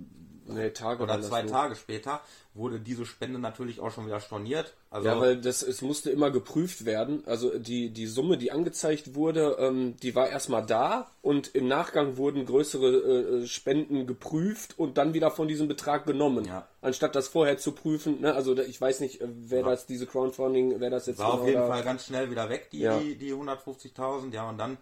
Nee, 0.47 0.70
Tage 0.70 1.01
oder 1.01 1.20
zwei. 1.24 1.41
Tage 1.41 1.76
später, 1.76 2.22
wurde 2.53 2.80
diese 2.80 3.08
Spende 3.08 3.39
natürlich 3.39 3.80
auch 3.80 3.89
schon 3.89 4.06
wieder 4.06 4.20
storniert. 4.20 4.76
Also, 4.91 5.08
Ja, 5.08 5.20
weil 5.20 5.41
das, 5.41 5.64
es 5.64 5.82
musste 5.82 6.12
immer 6.12 6.30
geprüft 6.30 6.86
werden. 6.86 7.24
Also 7.26 7.58
die, 7.58 7.89
die 7.89 8.06
Summe, 8.06 8.38
die 8.38 8.51
angezeigt 8.51 9.16
wurde, 9.16 9.56
ähm, 9.60 9.95
die 10.03 10.14
war 10.14 10.30
erstmal 10.30 10.64
da 10.64 11.10
und 11.24 11.56
im 11.56 11.68
Nachgang 11.68 12.18
wurden 12.18 12.45
größere 12.45 13.41
äh, 13.41 13.47
Spenden 13.47 14.06
geprüft 14.06 14.78
und 14.78 14.99
dann 14.99 15.16
wieder 15.16 15.32
von 15.32 15.47
diesem 15.47 15.68
Betrag 15.68 16.06
genommen. 16.06 16.45
Ja. 16.45 16.68
Anstatt 16.82 17.16
das 17.16 17.28
vorher 17.28 17.58
zu 17.58 17.72
prüfen. 17.72 18.22
Ne? 18.22 18.36
Also 18.36 18.56
ich 18.56 18.80
weiß 18.80 18.99
nicht, 18.99 19.22
äh, 19.22 19.28
wer 19.28 19.64
das, 19.64 19.88
diese 19.88 20.06
Crowdfunding, 20.06 20.76
wer 20.80 20.91
das 20.91 21.08
jetzt 21.08 21.18
war 21.18 21.30
auf 21.34 21.39
genau 21.39 21.47
jeden 21.47 21.62
da- 21.62 21.68
Fall 21.70 21.84
ganz 21.84 22.06
schnell 22.06 22.30
wieder 22.30 22.49
weg, 22.49 22.70
die, 22.72 22.82
Ja. 22.82 22.99
die, 22.99 23.16
die 23.16 23.34
150.000, 23.34 24.32
ja, 24.32 24.47
und 24.47 24.60
dann, 24.60 24.78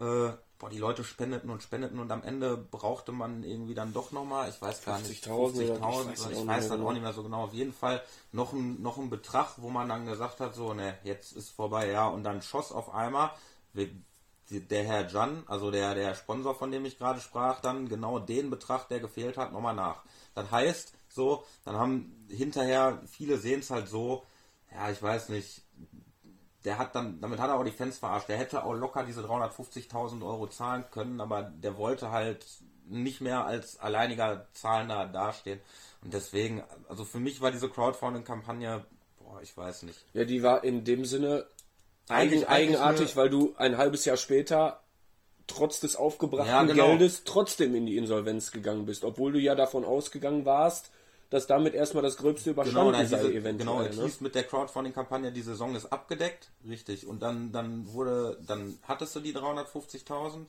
äh, 0.00 0.32
boah, 0.58 0.70
die 0.70 0.78
Leute 0.78 1.04
spendeten 1.04 1.50
und 1.50 1.62
spendeten 1.62 1.98
und 1.98 2.10
am 2.10 2.22
Ende 2.22 2.56
brauchte 2.56 3.12
man 3.12 3.42
irgendwie 3.42 3.74
dann 3.74 3.92
doch 3.92 4.12
nochmal, 4.12 4.48
ich 4.48 4.60
weiß 4.60 4.84
gar 4.84 4.98
nicht, 5.00 5.24
50.000 5.26 5.36
oder 5.36 5.62
ich 5.62 5.70
50.000, 5.70 5.82
weiß 5.82 6.06
ich 6.06 6.12
es 6.12 6.24
auch 6.24 6.28
weiß, 6.28 6.36
nicht 6.36 6.46
dann 6.46 6.46
mehr 6.46 6.60
auch 6.60 6.68
genau. 6.70 6.92
nicht 6.92 7.02
mehr 7.02 7.12
so 7.12 7.22
genau, 7.22 7.44
auf 7.44 7.52
jeden 7.54 7.72
Fall 7.72 8.02
noch 8.32 8.52
ein, 8.52 8.80
noch 8.80 8.98
ein 8.98 9.10
Betrag, 9.10 9.54
wo 9.58 9.70
man 9.70 9.88
dann 9.88 10.06
gesagt 10.06 10.40
hat, 10.40 10.54
so, 10.54 10.74
ne, 10.74 10.98
jetzt 11.04 11.32
ist 11.32 11.50
vorbei, 11.50 11.90
ja, 11.90 12.06
und 12.08 12.24
dann 12.24 12.42
schoss 12.42 12.72
auf 12.72 12.94
einmal, 12.94 13.30
der 13.74 14.84
Herr 14.84 15.08
Jan, 15.08 15.42
also 15.46 15.70
der, 15.70 15.94
der 15.94 16.14
Sponsor, 16.14 16.54
von 16.54 16.70
dem 16.70 16.84
ich 16.84 16.98
gerade 16.98 17.20
sprach, 17.20 17.60
dann 17.60 17.88
genau 17.88 18.18
den 18.18 18.50
Betrag, 18.50 18.88
der 18.88 19.00
gefehlt 19.00 19.36
hat, 19.36 19.52
nochmal 19.52 19.74
nach. 19.74 20.02
Das 20.34 20.50
heißt, 20.50 20.92
so, 21.08 21.44
dann 21.64 21.76
haben 21.76 22.26
hinterher, 22.28 23.00
viele 23.06 23.38
sehen 23.38 23.60
es 23.60 23.70
halt 23.70 23.88
so, 23.88 24.24
ja, 24.72 24.90
ich 24.90 25.02
weiß 25.02 25.28
nicht, 25.30 25.62
der 26.64 26.78
hat 26.78 26.94
dann, 26.94 27.20
damit 27.20 27.38
hat 27.40 27.48
er 27.50 27.56
auch 27.58 27.64
die 27.64 27.70
Fans 27.70 27.98
verarscht. 27.98 28.28
Der 28.28 28.36
hätte 28.38 28.64
auch 28.64 28.72
locker 28.72 29.04
diese 29.04 29.22
350.000 29.22 30.24
Euro 30.24 30.46
zahlen 30.46 30.84
können, 30.90 31.20
aber 31.20 31.42
der 31.42 31.76
wollte 31.76 32.10
halt 32.10 32.46
nicht 32.86 33.20
mehr 33.20 33.44
als 33.44 33.78
alleiniger 33.80 34.46
Zahlender 34.52 35.06
dastehen. 35.06 35.60
Und 36.02 36.12
deswegen, 36.14 36.62
also 36.88 37.04
für 37.04 37.18
mich 37.18 37.40
war 37.40 37.50
diese 37.50 37.68
Crowdfunding-Kampagne, 37.68 38.84
boah, 39.18 39.40
ich 39.42 39.56
weiß 39.56 39.82
nicht. 39.84 39.98
Ja, 40.12 40.24
die 40.24 40.42
war 40.42 40.64
in 40.64 40.84
dem 40.84 41.04
Sinne 41.04 41.46
Eigentlich- 42.08 42.46
eigen, 42.48 42.50
eigentlich 42.50 42.78
eigenartig, 42.80 43.06
eine- 43.08 43.16
weil 43.16 43.30
du 43.30 43.54
ein 43.56 43.76
halbes 43.78 44.04
Jahr 44.04 44.16
später 44.18 44.80
trotz 45.46 45.80
des 45.80 45.96
aufgebrachten 45.96 46.48
Ja, 46.52 46.62
genau. 46.62 46.88
Geldes 46.88 47.24
trotzdem 47.24 47.74
in 47.74 47.86
die 47.86 47.96
Insolvenz 47.96 48.50
gegangen 48.50 48.86
bist, 48.86 49.04
obwohl 49.04 49.32
du 49.32 49.38
ja 49.38 49.54
davon 49.54 49.84
ausgegangen 49.84 50.44
warst, 50.46 50.90
dass 51.34 51.48
damit 51.48 51.74
erstmal 51.74 52.04
das 52.04 52.16
Gröbste 52.16 52.50
überstanden 52.50 52.92
Genau, 52.92 53.04
sei, 53.04 53.18
hieß, 53.18 53.28
eventuell. 53.30 53.56
genau, 53.56 53.80
es 53.82 53.96
ne? 53.96 54.04
hieß 54.04 54.20
mit 54.20 54.36
der 54.36 54.44
Crowdfunding-Kampagne, 54.44 55.32
die 55.32 55.42
Saison 55.42 55.74
ist 55.74 55.86
abgedeckt, 55.86 56.52
richtig. 56.64 57.08
Und 57.08 57.22
dann, 57.22 57.50
dann 57.50 57.92
wurde, 57.92 58.38
dann 58.46 58.78
hattest 58.86 59.16
du 59.16 59.20
die 59.20 59.34
350.000 59.34 60.46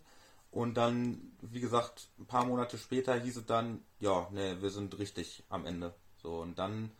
und 0.51 0.75
dann, 0.75 1.31
wie 1.41 1.59
gesagt, 1.59 2.09
ein 2.19 2.27
paar 2.27 2.45
Monate 2.45 2.77
später 2.77 3.19
hieß 3.19 3.37
es 3.37 3.45
dann, 3.47 3.83
ja, 3.99 4.27
ne, 4.31 4.61
wir 4.61 4.69
sind 4.69 4.95
richtig 4.99 5.43
am 5.49 5.65
Ende. 5.65 5.91
So, 6.21 6.35
und 6.41 6.59
dann 6.59 6.91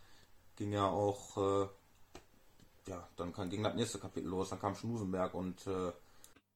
ging 0.56 0.74
ja 0.74 0.88
auch, 0.88 1.38
äh, 1.38 1.68
ja, 2.90 3.08
dann 3.18 3.34
kann, 3.34 3.52
ging 3.52 3.62
das 3.62 3.76
nächste 3.76 4.00
Kapitel 4.00 4.30
los, 4.30 4.50
dann 4.50 4.60
kam 4.60 4.74
Schmusenberg 4.74 5.36
und, 5.36 5.68
äh, 5.68 5.92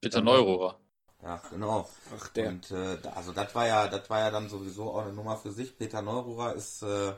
Peter 0.02 0.22
Neurohrer. 0.22 0.80
Ja, 1.24 1.42
genau. 1.50 1.90
Ach, 2.18 2.28
der. 2.30 2.50
Und 2.50 2.72
äh, 2.72 2.98
also 3.16 3.34
das 3.34 3.54
war 3.54 3.68
ja, 3.68 3.88
das 3.88 4.10
war 4.10 4.20
ja 4.20 4.32
dann 4.32 4.50
sowieso 4.50 4.92
auch 4.92 5.04
eine 5.04 5.14
Nummer 5.14 5.38
für 5.38 5.52
sich. 5.52 5.78
Peter 5.78 6.02
Neururer 6.02 6.56
ist, 6.56 6.82
äh, 6.82 7.14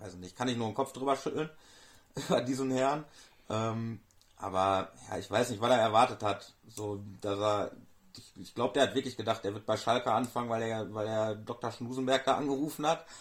weiß 0.00 0.14
nicht, 0.16 0.36
kann 0.36 0.48
ich 0.48 0.56
nur 0.56 0.68
den 0.68 0.74
Kopf 0.74 0.92
drüber 0.92 1.16
schütteln 1.16 1.50
über 2.14 2.42
diesen 2.42 2.70
Herrn. 2.70 3.04
Ähm, 3.48 4.00
aber 4.36 4.92
ja, 5.10 5.18
ich 5.18 5.30
weiß 5.30 5.50
nicht, 5.50 5.60
was 5.60 5.70
er 5.70 5.78
erwartet 5.78 6.22
hat. 6.22 6.52
So, 6.68 7.02
dass 7.20 7.38
er, 7.38 7.70
ich, 8.16 8.32
ich 8.36 8.54
glaube, 8.54 8.74
der 8.74 8.84
hat 8.84 8.94
wirklich 8.94 9.16
gedacht, 9.16 9.44
er 9.44 9.54
wird 9.54 9.66
bei 9.66 9.76
Schalke 9.76 10.12
anfangen, 10.12 10.50
weil 10.50 10.62
er, 10.62 10.92
weil 10.94 11.06
er 11.06 11.34
Dr. 11.34 11.72
Schnusenberg 11.72 12.24
da 12.24 12.36
angerufen 12.36 12.86
hat. 12.86 13.04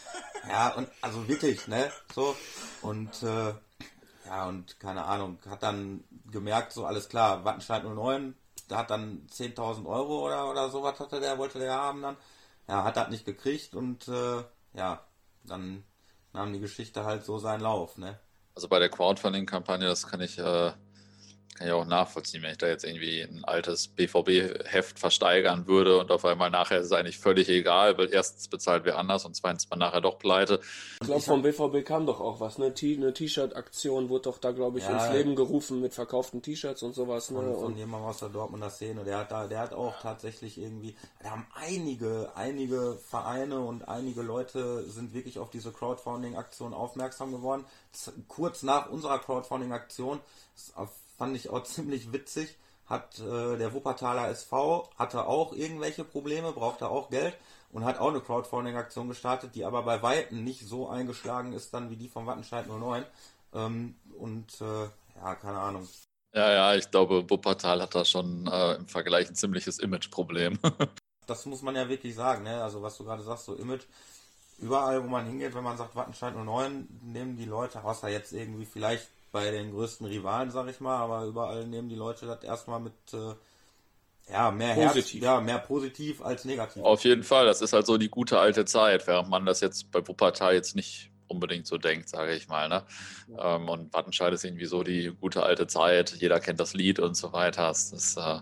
Ja, 0.47 0.75
und 0.75 0.87
also 1.01 1.27
wirklich, 1.27 1.67
ne? 1.67 1.91
So. 2.15 2.33
Und 2.81 3.21
äh, 3.21 3.53
ja, 4.25 4.47
und 4.47 4.79
keine 4.79 5.03
Ahnung, 5.03 5.39
hat 5.49 5.63
dann 5.63 6.05
gemerkt, 6.31 6.71
so 6.71 6.85
alles 6.85 7.09
klar, 7.09 7.43
Wattenscheid 7.43 7.83
09, 7.83 8.33
da 8.33 8.37
hat 8.71 8.89
dann 8.89 9.27
10.000 9.29 9.87
Euro 9.87 10.25
oder, 10.25 10.49
oder 10.49 10.69
sowas 10.69 10.99
hatte 10.99 11.19
der, 11.19 11.37
wollte 11.37 11.59
der 11.59 11.73
haben 11.73 12.01
dann. 12.01 12.17
Ja, 12.67 12.83
hat 12.83 12.97
das 12.97 13.09
nicht 13.09 13.25
gekriegt 13.25 13.75
und 13.75 14.07
äh, 14.09 14.43
ja, 14.73 15.05
dann 15.43 15.83
nahm 16.33 16.53
die 16.53 16.59
Geschichte 16.59 17.05
halt 17.05 17.23
so 17.23 17.39
seinen 17.39 17.61
Lauf, 17.61 17.97
ne? 17.97 18.19
Also 18.55 18.67
bei 18.67 18.79
der 18.79 18.89
Crowdfunding-Kampagne, 18.89 19.87
das 19.87 20.07
kann 20.07 20.19
ich, 20.19 20.37
äh, 20.39 20.71
kann 21.57 21.67
ich 21.67 21.73
auch 21.73 21.85
nachvollziehen, 21.85 22.43
wenn 22.43 22.51
ich 22.51 22.57
da 22.57 22.67
jetzt 22.67 22.83
irgendwie 22.85 23.21
ein 23.21 23.43
altes 23.43 23.87
BVB-Heft 23.87 24.99
versteigern 24.99 25.67
würde 25.67 25.97
und 25.99 26.11
auf 26.11 26.23
einmal 26.25 26.49
nachher 26.49 26.79
ist 26.79 26.85
es 26.87 26.91
eigentlich 26.91 27.17
völlig 27.17 27.49
egal, 27.49 27.97
weil 27.97 28.13
erstens 28.13 28.47
bezahlt 28.47 28.85
wer 28.85 28.97
anders 28.97 29.25
und 29.25 29.35
zweitens 29.35 29.69
man 29.69 29.79
nachher 29.79 30.01
doch 30.01 30.19
pleite. 30.19 30.59
Ich 31.01 31.07
glaube, 31.07 31.21
vom 31.21 31.41
BVB 31.41 31.85
kam 31.85 32.05
doch 32.05 32.19
auch 32.21 32.39
was, 32.39 32.57
ne? 32.57 32.73
T- 32.73 32.95
Eine 32.95 33.13
T-Shirt-Aktion 33.13 34.09
wurde 34.09 34.23
doch 34.23 34.37
da, 34.37 34.51
glaube 34.51 34.77
ich, 34.79 34.85
Ja, 34.85 34.91
ins 35.05 35.13
Leben 35.13 35.35
gerufen 35.35 35.81
mit 35.81 35.93
verkauften 35.93 36.41
T-Shirts 36.41 36.83
und 36.83 36.93
sowas, 36.93 37.31
ne? 37.31 37.37
Von, 37.39 37.53
von 37.55 37.63
Und 37.65 37.77
jemandem 37.77 38.09
aus 38.09 38.19
der 38.19 38.29
Dortmunder 38.29 38.69
Szene. 38.69 39.03
Der 39.03 39.17
hat 39.19 39.31
da, 39.31 39.47
der 39.47 39.59
hat 39.59 39.73
auch 39.73 39.99
tatsächlich 40.01 40.57
irgendwie, 40.57 40.95
da 41.23 41.31
haben 41.31 41.47
einige, 41.55 42.31
einige 42.35 42.97
Vereine 43.09 43.59
und 43.61 43.87
einige 43.87 44.21
Leute 44.21 44.83
sind 44.89 45.13
wirklich 45.13 45.39
auf 45.39 45.49
diese 45.49 45.71
Crowdfunding-Aktion 45.71 46.73
aufmerksam 46.73 47.31
geworden. 47.31 47.65
Z 47.91 48.13
kurz 48.27 48.63
nach 48.63 48.89
unserer 48.89 49.19
Crowdfunding-Aktion, 49.19 50.19
das 50.55 50.73
fand 51.17 51.35
ich 51.35 51.49
auch 51.49 51.63
ziemlich 51.65 52.13
witzig, 52.13 52.55
hat 52.85 53.19
äh, 53.19 53.57
der 53.57 53.73
Wuppertaler 53.73 54.29
SV 54.29 54.89
hatte 54.97 55.27
auch 55.27 55.53
irgendwelche 55.53 56.03
Probleme, 56.03 56.51
brauchte 56.53 56.89
auch 56.89 57.09
Geld 57.09 57.35
und 57.71 57.83
hat 57.83 57.99
auch 57.99 58.09
eine 58.09 58.21
Crowdfunding-Aktion 58.21 59.09
gestartet, 59.09 59.55
die 59.55 59.65
aber 59.65 59.83
bei 59.83 60.01
Weitem 60.01 60.43
nicht 60.43 60.61
so 60.61 60.87
eingeschlagen 60.87 61.53
ist 61.53 61.73
dann 61.73 61.89
wie 61.89 61.97
die 61.97 62.07
von 62.07 62.25
Wattenscheid 62.25 62.67
09. 62.67 63.05
Ähm, 63.53 63.95
und 64.17 64.61
äh, 64.61 64.89
ja, 65.21 65.35
keine 65.35 65.59
Ahnung. 65.59 65.87
Ja, 66.33 66.51
ja, 66.51 66.75
ich 66.75 66.89
glaube, 66.91 67.29
Wuppertal 67.29 67.81
hat 67.81 67.95
da 67.95 68.05
schon 68.05 68.47
äh, 68.47 68.75
im 68.75 68.87
Vergleich 68.87 69.27
ein 69.27 69.35
ziemliches 69.35 69.79
Imageproblem. 69.79 70.59
das 71.27 71.45
muss 71.45 71.61
man 71.61 71.75
ja 71.75 71.89
wirklich 71.89 72.15
sagen, 72.15 72.43
ne? 72.43 72.61
Also 72.61 72.81
was 72.81 72.97
du 72.97 73.03
gerade 73.03 73.23
sagst, 73.23 73.45
so 73.45 73.55
Image. 73.55 73.83
Überall, 74.59 75.03
wo 75.03 75.07
man 75.07 75.25
hingeht, 75.25 75.53
wenn 75.53 75.63
man 75.63 75.77
sagt 75.77 75.95
Wattenscheid 75.95 76.35
09, 76.35 76.87
nehmen 77.03 77.37
die 77.37 77.45
Leute, 77.45 77.83
außer 77.83 78.09
jetzt 78.09 78.33
irgendwie 78.33 78.65
vielleicht 78.65 79.07
bei 79.31 79.51
den 79.51 79.71
größten 79.71 80.07
Rivalen, 80.07 80.51
sag 80.51 80.69
ich 80.69 80.79
mal, 80.79 80.97
aber 80.97 81.25
überall 81.25 81.65
nehmen 81.67 81.89
die 81.89 81.95
Leute 81.95 82.25
das 82.25 82.43
erstmal 82.43 82.79
mit 82.79 82.93
äh, 83.13 83.33
ja, 84.31 84.51
mehr 84.51 84.73
Herz, 84.73 84.93
Positiv. 84.93 85.23
ja, 85.23 85.39
mehr 85.39 85.59
positiv 85.59 86.21
als 86.21 86.43
negativ. 86.45 86.83
Auf 86.83 87.03
jeden 87.03 87.23
Fall, 87.23 87.45
das 87.45 87.61
ist 87.61 87.73
halt 87.73 87.85
so 87.85 87.97
die 87.97 88.09
gute 88.09 88.39
alte 88.39 88.65
Zeit, 88.65 89.07
während 89.07 89.29
man 89.29 89.45
das 89.45 89.61
jetzt 89.61 89.91
bei 89.91 90.05
Wuppertal 90.05 90.53
jetzt 90.53 90.75
nicht 90.75 91.11
unbedingt 91.27 91.67
so 91.67 91.77
denkt, 91.77 92.09
sage 92.09 92.35
ich 92.35 92.47
mal. 92.47 92.69
Ne? 92.69 92.83
Ähm, 93.37 93.69
und 93.69 93.93
Wattenscheid 93.93 94.33
ist 94.33 94.43
irgendwie 94.43 94.65
so 94.65 94.83
die 94.83 95.13
gute 95.19 95.43
alte 95.43 95.67
Zeit, 95.67 96.15
jeder 96.19 96.39
kennt 96.39 96.59
das 96.59 96.73
Lied 96.73 96.99
und 96.99 97.15
so 97.15 97.33
weiter. 97.33 97.67
Das 97.67 97.91
ist 97.91 98.17
äh, 98.17 98.39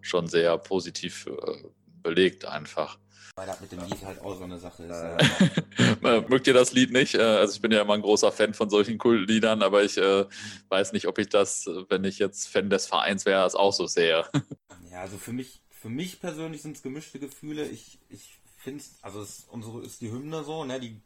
schon 0.00 0.28
sehr 0.28 0.56
positiv 0.58 1.26
äh, 1.26 1.68
belegt 2.02 2.44
einfach. 2.44 2.98
Weil 3.38 3.46
das 3.46 3.60
mit 3.60 3.70
dem 3.70 3.84
Lied 3.84 4.04
halt 4.04 4.20
auch 4.20 4.36
so 4.36 4.42
eine 4.42 4.58
Sache 4.58 4.82
ist. 4.82 6.02
Ja. 6.02 6.20
Mögt 6.28 6.48
ihr 6.48 6.54
das 6.54 6.72
Lied 6.72 6.90
nicht? 6.90 7.14
Äh, 7.14 7.22
also 7.22 7.54
ich 7.54 7.62
bin 7.62 7.70
ja 7.70 7.82
immer 7.82 7.94
ein 7.94 8.02
großer 8.02 8.32
Fan 8.32 8.52
von 8.52 8.68
solchen 8.68 8.98
Kultliedern, 8.98 9.62
aber 9.62 9.84
ich 9.84 9.96
äh, 9.96 10.26
weiß 10.70 10.92
nicht, 10.92 11.06
ob 11.06 11.18
ich 11.18 11.28
das, 11.28 11.70
wenn 11.88 12.02
ich 12.02 12.18
jetzt 12.18 12.48
Fan 12.48 12.68
des 12.68 12.88
Vereins 12.88 13.26
wäre, 13.26 13.42
das 13.42 13.54
auch 13.54 13.72
so 13.72 13.86
sehe. 13.86 14.24
Ja, 14.90 15.02
also 15.02 15.18
für 15.18 15.32
mich, 15.32 15.60
für 15.70 15.90
mich 15.90 16.18
persönlich 16.18 16.62
sind 16.62 16.76
es 16.78 16.82
gemischte 16.82 17.18
Gefühle. 17.18 17.66
Ich, 17.68 17.98
ich 18.08 18.38
finde 18.56 18.80
es, 18.80 18.96
also 19.02 19.20
es, 19.20 19.46
unsere 19.50 19.82
ist 19.82 20.00
die 20.00 20.10
Hymne 20.10 20.42
so, 20.42 20.64
ne? 20.64 20.80
Die 20.80 20.98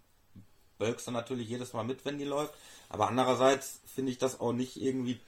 bölkst 0.78 1.08
du 1.08 1.10
natürlich 1.10 1.48
jedes 1.48 1.72
Mal 1.72 1.82
mit, 1.82 2.04
wenn 2.04 2.16
die 2.16 2.24
läuft. 2.24 2.54
Aber 2.88 3.08
andererseits 3.08 3.80
finde 3.92 4.12
ich 4.12 4.18
das 4.18 4.38
auch 4.40 4.52
nicht 4.52 4.80
irgendwie 4.80 5.20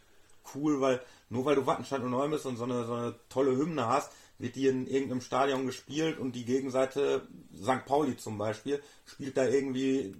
cool, 0.54 0.80
weil 0.80 1.02
nur 1.28 1.44
weil 1.44 1.56
du 1.56 1.66
Wattenscheid 1.66 2.00
und 2.00 2.12
Neum 2.12 2.30
bist 2.30 2.46
und 2.46 2.56
so 2.56 2.64
eine, 2.64 2.84
so 2.84 2.94
eine 2.94 3.14
tolle 3.28 3.56
Hymne 3.56 3.88
hast, 3.88 4.12
wird 4.38 4.56
die 4.56 4.66
in 4.66 4.86
irgendeinem 4.86 5.20
Stadion 5.20 5.66
gespielt 5.66 6.18
und 6.18 6.32
die 6.32 6.44
Gegenseite, 6.44 7.26
St. 7.56 7.84
Pauli 7.86 8.16
zum 8.16 8.38
Beispiel, 8.38 8.82
spielt 9.04 9.36
da 9.36 9.46
irgendwie 9.46 10.14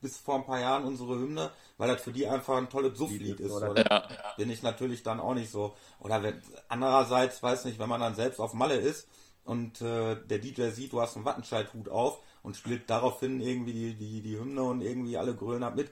bis 0.00 0.16
vor 0.16 0.36
ein 0.36 0.46
paar 0.46 0.60
Jahren 0.60 0.84
unsere 0.84 1.18
Hymne, 1.18 1.50
weil 1.76 1.88
das 1.88 2.02
für 2.02 2.12
die 2.12 2.26
einfach 2.26 2.56
ein 2.56 2.70
tolles 2.70 2.96
Sufflied 2.96 3.40
ist. 3.40 3.52
Oder? 3.52 3.76
Ja. 3.76 4.08
Bin 4.36 4.50
ich 4.50 4.62
natürlich 4.62 5.02
dann 5.02 5.20
auch 5.20 5.34
nicht 5.34 5.50
so. 5.50 5.74
Oder 6.00 6.22
wenn, 6.22 6.40
andererseits, 6.68 7.42
weiß 7.42 7.66
nicht, 7.66 7.78
wenn 7.78 7.88
man 7.88 8.00
dann 8.00 8.14
selbst 8.14 8.40
auf 8.40 8.54
Malle 8.54 8.76
ist 8.76 9.06
und 9.44 9.80
äh, 9.82 10.16
der 10.16 10.38
DJ 10.38 10.70
sieht, 10.70 10.92
du 10.92 11.00
hast 11.00 11.16
einen 11.16 11.24
Wattenscheid-Hut 11.24 11.88
auf 11.88 12.20
und 12.42 12.56
spielt 12.56 12.88
daraufhin 12.88 13.40
irgendwie 13.40 13.72
die, 13.72 13.94
die, 13.94 14.22
die 14.22 14.38
Hymne 14.38 14.62
und 14.62 14.80
irgendwie 14.80 15.18
alle 15.18 15.34
grölen 15.34 15.62
ab 15.62 15.76
mit. 15.76 15.90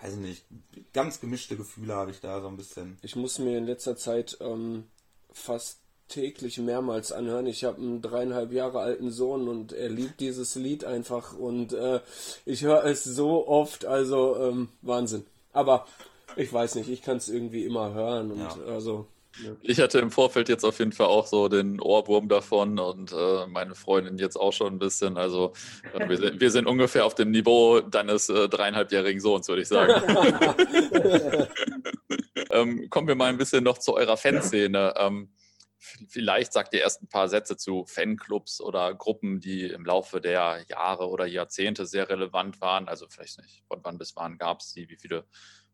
Weiß 0.00 0.14
ich 0.14 0.20
nicht, 0.20 0.44
ganz 0.92 1.20
gemischte 1.20 1.56
Gefühle 1.56 1.94
habe 1.94 2.10
ich 2.10 2.20
da 2.20 2.40
so 2.40 2.48
ein 2.48 2.56
bisschen. 2.56 2.98
Ich 3.02 3.16
muss 3.16 3.38
mir 3.38 3.56
in 3.56 3.64
letzter 3.64 3.96
Zeit 3.96 4.36
ähm, 4.40 4.84
fast 5.32 5.83
täglich 6.08 6.58
mehrmals 6.58 7.12
anhören. 7.12 7.46
Ich 7.46 7.64
habe 7.64 7.78
einen 7.78 8.02
dreieinhalb 8.02 8.52
Jahre 8.52 8.80
alten 8.80 9.10
Sohn 9.10 9.48
und 9.48 9.72
er 9.72 9.88
liebt 9.88 10.20
dieses 10.20 10.54
Lied 10.54 10.84
einfach 10.84 11.36
und 11.36 11.72
äh, 11.72 12.00
ich 12.44 12.62
höre 12.62 12.84
es 12.84 13.04
so 13.04 13.48
oft, 13.48 13.84
also 13.84 14.36
ähm, 14.36 14.68
Wahnsinn. 14.82 15.24
Aber 15.52 15.86
ich 16.36 16.52
weiß 16.52 16.74
nicht, 16.76 16.88
ich 16.88 17.02
kann 17.02 17.16
es 17.16 17.28
irgendwie 17.28 17.64
immer 17.64 17.94
hören 17.94 18.32
und 18.32 18.40
ja. 18.40 18.56
also 18.68 19.06
ich 19.62 19.80
hatte 19.80 19.98
im 19.98 20.10
Vorfeld 20.10 20.48
jetzt 20.48 20.64
auf 20.64 20.78
jeden 20.78 20.92
Fall 20.92 21.08
auch 21.08 21.26
so 21.26 21.48
den 21.48 21.80
Ohrwurm 21.80 22.28
davon 22.28 22.78
und 22.78 23.12
äh, 23.12 23.46
meine 23.48 23.74
Freundin 23.74 24.16
jetzt 24.16 24.36
auch 24.36 24.52
schon 24.52 24.74
ein 24.74 24.78
bisschen. 24.78 25.16
Also 25.16 25.52
äh, 25.92 26.08
wir, 26.08 26.16
sind, 26.16 26.40
wir, 26.40 26.50
sind, 26.50 26.66
ungefähr 26.66 27.04
auf 27.04 27.16
dem 27.16 27.32
Niveau 27.32 27.80
deines 27.80 28.28
äh, 28.28 28.48
dreieinhalbjährigen 28.48 29.20
Sohns, 29.20 29.48
würde 29.48 29.62
ich 29.62 29.68
sagen. 29.68 29.92
ähm, 32.50 32.88
kommen 32.90 33.08
wir 33.08 33.16
mal 33.16 33.26
ein 33.26 33.38
bisschen 33.38 33.64
noch 33.64 33.78
zu 33.78 33.94
eurer 33.94 34.16
Fanszene. 34.16 34.94
Ähm, 34.96 35.30
vielleicht 36.08 36.52
sagt 36.52 36.74
ihr 36.74 36.80
erst 36.80 37.02
ein 37.02 37.08
paar 37.08 37.28
Sätze 37.28 37.56
zu 37.56 37.84
Fanclubs 37.86 38.60
oder 38.60 38.94
Gruppen, 38.94 39.40
die 39.40 39.66
im 39.66 39.84
Laufe 39.84 40.20
der 40.20 40.64
Jahre 40.68 41.08
oder 41.08 41.26
Jahrzehnte 41.26 41.86
sehr 41.86 42.08
relevant 42.08 42.60
waren. 42.60 42.88
Also 42.88 43.06
vielleicht 43.08 43.40
nicht, 43.40 43.64
von 43.68 43.80
wann 43.82 43.98
bis 43.98 44.16
wann 44.16 44.38
gab 44.38 44.60
es 44.60 44.72
die, 44.72 44.88
wie 44.88 44.96
viele 44.96 45.24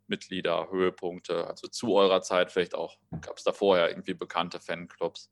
Mitglieder, 0.07 0.71
Höhepunkte, 0.71 1.47
also 1.47 1.69
zu 1.69 1.95
eurer 1.95 2.21
Zeit 2.23 2.51
vielleicht 2.51 2.75
auch, 2.75 2.99
gab 3.21 3.39
es 3.39 3.45
da 3.45 3.53
vorher 3.53 3.89
irgendwie 3.89 4.15
bekannte 4.15 4.61
Fanclubs? 4.61 5.31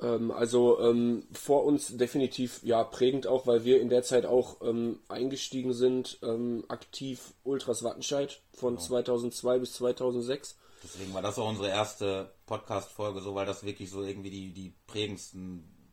Ähm, 0.00 0.30
also 0.30 0.80
ähm, 0.80 1.26
vor 1.32 1.64
uns 1.64 1.96
definitiv 1.96 2.60
ja 2.62 2.84
prägend 2.84 3.26
auch, 3.26 3.46
weil 3.46 3.64
wir 3.64 3.80
in 3.80 3.88
der 3.88 4.02
Zeit 4.02 4.26
auch 4.26 4.60
ähm, 4.62 5.00
eingestiegen 5.08 5.72
sind, 5.72 6.18
ähm, 6.22 6.64
aktiv 6.68 7.34
Ultras 7.42 7.82
Wattenscheid 7.82 8.40
von 8.52 8.76
genau. 8.76 8.86
2002 8.86 9.58
bis 9.58 9.72
2006. 9.74 10.58
Deswegen 10.82 11.12
war 11.14 11.22
das 11.22 11.38
auch 11.38 11.48
unsere 11.48 11.68
erste 11.68 12.32
Podcast-Folge, 12.46 13.20
so 13.20 13.34
weil 13.34 13.46
das 13.46 13.64
wirklich 13.64 13.90
so 13.90 14.02
irgendwie 14.02 14.30
die, 14.30 14.52
die 14.52 14.74
prägendsten, 14.86 15.92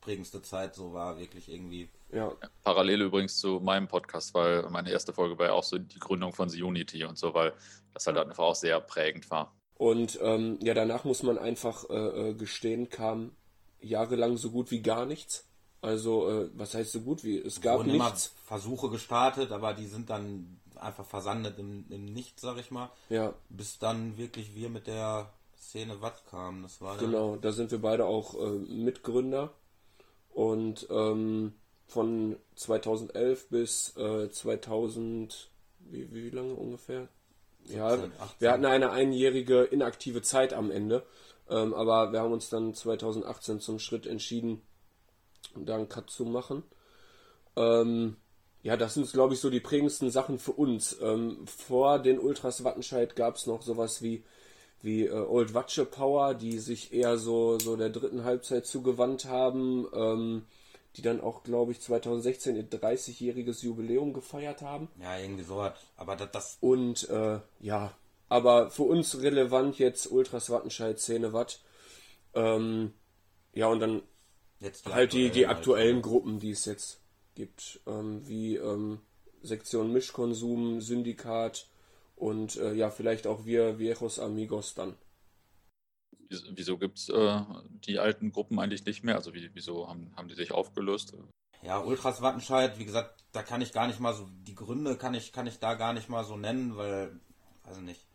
prägendste 0.00 0.42
Zeit 0.42 0.74
so 0.74 0.92
war, 0.92 1.18
wirklich 1.18 1.48
irgendwie 1.50 1.88
ja. 2.12 2.32
Parallel 2.62 3.02
übrigens 3.02 3.38
zu 3.38 3.60
meinem 3.60 3.88
Podcast, 3.88 4.34
weil 4.34 4.68
meine 4.70 4.90
erste 4.90 5.12
Folge 5.12 5.38
war 5.38 5.46
ja 5.46 5.52
auch 5.52 5.64
so 5.64 5.78
die 5.78 5.98
Gründung 5.98 6.32
von 6.32 6.48
The 6.48 6.62
Unity 6.62 7.04
und 7.04 7.18
so, 7.18 7.34
weil 7.34 7.52
das 7.92 8.06
halt 8.06 8.16
einfach 8.16 8.44
auch 8.44 8.54
sehr 8.54 8.80
prägend 8.80 9.30
war. 9.30 9.52
Und 9.76 10.18
ähm, 10.22 10.58
ja, 10.62 10.74
danach 10.74 11.04
muss 11.04 11.22
man 11.22 11.38
einfach 11.38 11.88
äh, 11.88 12.30
äh, 12.30 12.34
gestehen, 12.34 12.88
kam 12.88 13.32
jahrelang 13.80 14.36
so 14.36 14.50
gut 14.50 14.70
wie 14.70 14.80
gar 14.80 15.06
nichts. 15.06 15.46
Also, 15.80 16.28
äh, 16.28 16.50
was 16.54 16.74
heißt 16.74 16.90
so 16.90 17.00
gut 17.02 17.22
wie? 17.22 17.38
Es 17.38 17.60
gab 17.60 17.86
nichts. 17.86 18.34
Versuche 18.44 18.90
gestartet, 18.90 19.52
aber 19.52 19.74
die 19.74 19.86
sind 19.86 20.10
dann 20.10 20.58
einfach 20.80 21.04
versandet 21.04 21.58
im, 21.58 21.84
im 21.90 22.04
Nichts, 22.04 22.42
sag 22.42 22.58
ich 22.58 22.70
mal. 22.70 22.90
Ja. 23.08 23.34
Bis 23.48 23.78
dann 23.78 24.16
wirklich 24.16 24.54
wir 24.54 24.68
mit 24.68 24.86
der 24.86 25.32
Szene 25.56 26.00
Watt 26.00 26.24
kamen. 26.30 26.62
Das 26.62 26.80
war 26.80 26.96
genau, 26.96 27.36
da 27.36 27.52
sind 27.52 27.70
wir 27.70 27.80
beide 27.80 28.06
auch 28.06 28.34
äh, 28.34 28.50
Mitgründer. 28.50 29.52
Und 30.30 30.86
ähm, 30.90 31.54
von 31.88 32.36
2011 32.54 33.48
bis 33.48 33.96
äh, 33.96 34.30
2000, 34.30 35.50
wie, 35.80 36.12
wie 36.12 36.30
lange 36.30 36.54
ungefähr? 36.54 37.08
17, 37.64 37.76
ja, 37.76 37.86
18. 37.88 38.10
wir 38.38 38.52
hatten 38.52 38.64
eine 38.66 38.90
einjährige 38.90 39.64
inaktive 39.64 40.22
Zeit 40.22 40.52
am 40.52 40.70
Ende, 40.70 41.04
ähm, 41.50 41.74
aber 41.74 42.12
wir 42.12 42.20
haben 42.20 42.32
uns 42.32 42.50
dann 42.50 42.74
2018 42.74 43.60
zum 43.60 43.78
Schritt 43.78 44.06
entschieden, 44.06 44.62
da 45.56 45.74
einen 45.74 45.88
Cut 45.88 46.10
zu 46.10 46.24
machen. 46.24 46.62
Ähm, 47.56 48.16
ja, 48.62 48.76
das 48.76 48.94
sind, 48.94 49.10
glaube 49.12 49.34
ich, 49.34 49.40
so 49.40 49.50
die 49.50 49.60
prägendsten 49.60 50.10
Sachen 50.10 50.38
für 50.38 50.52
uns. 50.52 50.96
Ähm, 51.00 51.46
vor 51.46 51.98
den 51.98 52.18
Ultras 52.18 52.64
Wattenscheid 52.64 53.16
gab 53.16 53.36
es 53.36 53.46
noch 53.46 53.62
sowas 53.62 54.02
wie, 54.02 54.24
wie 54.82 55.06
äh, 55.06 55.12
Old 55.12 55.54
Watsche 55.54 55.84
Power, 55.84 56.34
die 56.34 56.58
sich 56.58 56.92
eher 56.92 57.18
so, 57.18 57.58
so 57.58 57.76
der 57.76 57.90
dritten 57.90 58.24
Halbzeit 58.24 58.66
zugewandt 58.66 59.26
haben. 59.26 59.86
Ähm, 59.94 60.46
die 60.96 61.02
dann 61.02 61.20
auch, 61.20 61.44
glaube 61.44 61.70
ich, 61.70 61.80
2016 61.80 62.56
ihr 62.56 62.68
30-jähriges 62.68 63.62
Jubiläum 63.62 64.12
gefeiert 64.12 64.62
haben. 64.62 64.88
Ja, 65.00 65.16
irgendwie 65.16 65.44
so 65.44 65.62
hat. 65.62 65.78
Aber 65.96 66.16
das. 66.16 66.30
das 66.32 66.58
Und 66.60 67.08
äh, 67.08 67.38
ja, 67.60 67.92
aber 68.28 68.70
für 68.70 68.82
uns 68.82 69.22
relevant 69.22 69.78
jetzt 69.78 70.10
Ultras 70.10 70.50
Wattenscheid, 70.50 70.98
10 70.98 71.32
Watt. 71.32 71.60
Ähm, 72.34 72.92
ja, 73.54 73.68
und 73.68 73.80
dann 73.80 74.02
jetzt 74.60 74.86
die 74.86 74.92
halt 74.92 75.12
die, 75.12 75.30
die 75.30 75.46
aktuellen. 75.46 76.02
Gruppen, 76.02 76.40
die 76.40 76.50
es 76.50 76.64
jetzt 76.64 77.00
gibt, 77.38 77.80
ähm, 77.86 78.28
wie 78.28 78.56
ähm, 78.56 79.00
Sektion 79.42 79.92
Mischkonsum, 79.92 80.82
Syndikat 80.82 81.66
und 82.16 82.56
äh, 82.56 82.74
ja, 82.74 82.90
vielleicht 82.90 83.26
auch 83.26 83.46
wir 83.46 83.78
Viejos 83.78 84.18
Amigos 84.18 84.74
dann 84.74 84.94
wieso 86.28 86.78
gibt 86.78 86.98
es 86.98 87.08
äh, 87.08 87.40
die 87.86 87.98
alten 87.98 88.32
Gruppen 88.32 88.58
eigentlich 88.58 88.84
nicht 88.84 89.04
mehr? 89.04 89.16
Also 89.16 89.34
wie, 89.34 89.50
wieso 89.54 89.88
haben, 89.88 90.12
haben 90.16 90.28
die 90.28 90.34
sich 90.34 90.52
aufgelöst? 90.52 91.14
Ja, 91.62 91.80
Ultras 91.80 92.22
Wattenscheid, 92.22 92.78
wie 92.78 92.84
gesagt, 92.84 93.24
da 93.32 93.42
kann 93.42 93.60
ich 93.60 93.72
gar 93.72 93.86
nicht 93.86 94.00
mal 94.00 94.14
so, 94.14 94.28
die 94.42 94.54
Gründe 94.54 94.96
kann 94.96 95.14
ich, 95.14 95.32
kann 95.32 95.46
ich 95.46 95.58
da 95.58 95.74
gar 95.74 95.92
nicht 95.92 96.08
mal 96.08 96.24
so 96.24 96.36
nennen, 96.36 96.76
weil, 96.76 97.18
also 97.64 97.80
nicht, 97.80 98.06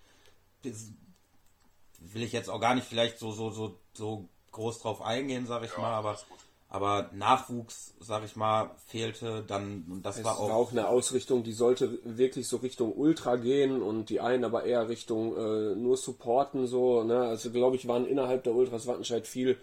will 0.63 2.23
ich 2.23 2.31
jetzt 2.31 2.49
auch 2.49 2.61
gar 2.61 2.75
nicht 2.75 2.87
vielleicht 2.87 3.19
so, 3.19 3.31
so, 3.31 3.49
so, 3.49 3.79
so 3.93 4.29
groß 4.51 4.79
drauf 4.79 5.01
eingehen, 5.01 5.45
sag 5.45 5.63
ich 5.63 5.71
ja, 5.71 5.79
mal, 5.79 5.93
aber 5.93 6.19
aber 6.73 7.11
Nachwuchs, 7.13 7.93
sag 7.99 8.25
ich 8.25 8.35
mal, 8.35 8.71
fehlte 8.87 9.43
dann 9.45 9.85
und 9.91 10.01
das 10.03 10.17
es 10.17 10.23
war 10.23 10.39
auch, 10.39 10.49
war 10.49 10.55
auch 10.55 10.71
eine 10.71 10.87
Ausrichtung, 10.87 11.43
die 11.43 11.53
sollte 11.53 11.99
wirklich 12.03 12.47
so 12.47 12.57
Richtung 12.57 12.93
Ultra 12.97 13.35
gehen 13.35 13.83
und 13.83 14.09
die 14.09 14.19
einen 14.19 14.43
aber 14.43 14.63
eher 14.63 14.89
Richtung 14.89 15.37
äh, 15.37 15.75
nur 15.75 15.97
supporten 15.97 16.65
so, 16.65 17.03
ne? 17.03 17.19
Also 17.19 17.51
glaube 17.51 17.75
ich, 17.75 17.87
waren 17.87 18.07
innerhalb 18.07 18.43
der 18.43 18.55
Ultras 18.55 18.87
Wattenscheid 18.87 19.27
viel 19.27 19.59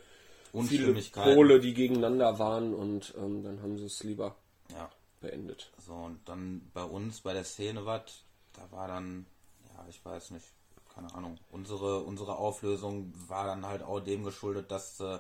viele 0.69 0.95
Pole, 1.11 1.59
die 1.59 1.75
gegeneinander 1.75 2.39
waren 2.39 2.73
und 2.73 3.13
ähm, 3.19 3.43
dann 3.43 3.61
haben 3.61 3.77
sie 3.77 3.87
es 3.87 4.05
lieber 4.05 4.37
ja. 4.69 4.89
beendet. 5.21 5.73
So 5.85 5.95
und 5.95 6.21
dann 6.27 6.71
bei 6.73 6.85
uns 6.85 7.23
bei 7.23 7.33
der 7.33 7.45
Szene 7.45 7.87
Watt, 7.87 8.23
da 8.53 8.71
war 8.71 8.87
dann 8.87 9.27
ja, 9.75 9.85
ich 9.89 10.05
weiß 10.05 10.31
nicht, 10.31 10.47
keine 10.95 11.13
Ahnung, 11.13 11.39
unsere 11.51 12.05
unsere 12.05 12.37
Auflösung 12.37 13.13
war 13.27 13.47
dann 13.47 13.67
halt 13.67 13.83
auch 13.83 13.99
dem 13.99 14.23
geschuldet, 14.23 14.71
dass 14.71 15.01
äh, 15.01 15.19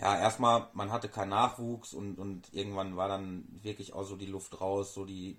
ja, 0.00 0.18
erstmal, 0.18 0.68
man 0.74 0.92
hatte 0.92 1.08
keinen 1.08 1.30
Nachwuchs 1.30 1.92
und, 1.92 2.18
und 2.18 2.52
irgendwann 2.52 2.96
war 2.96 3.08
dann 3.08 3.46
wirklich 3.62 3.92
auch 3.92 4.04
so 4.04 4.16
die 4.16 4.26
Luft 4.26 4.60
raus, 4.60 4.94
so 4.94 5.04
die, 5.04 5.36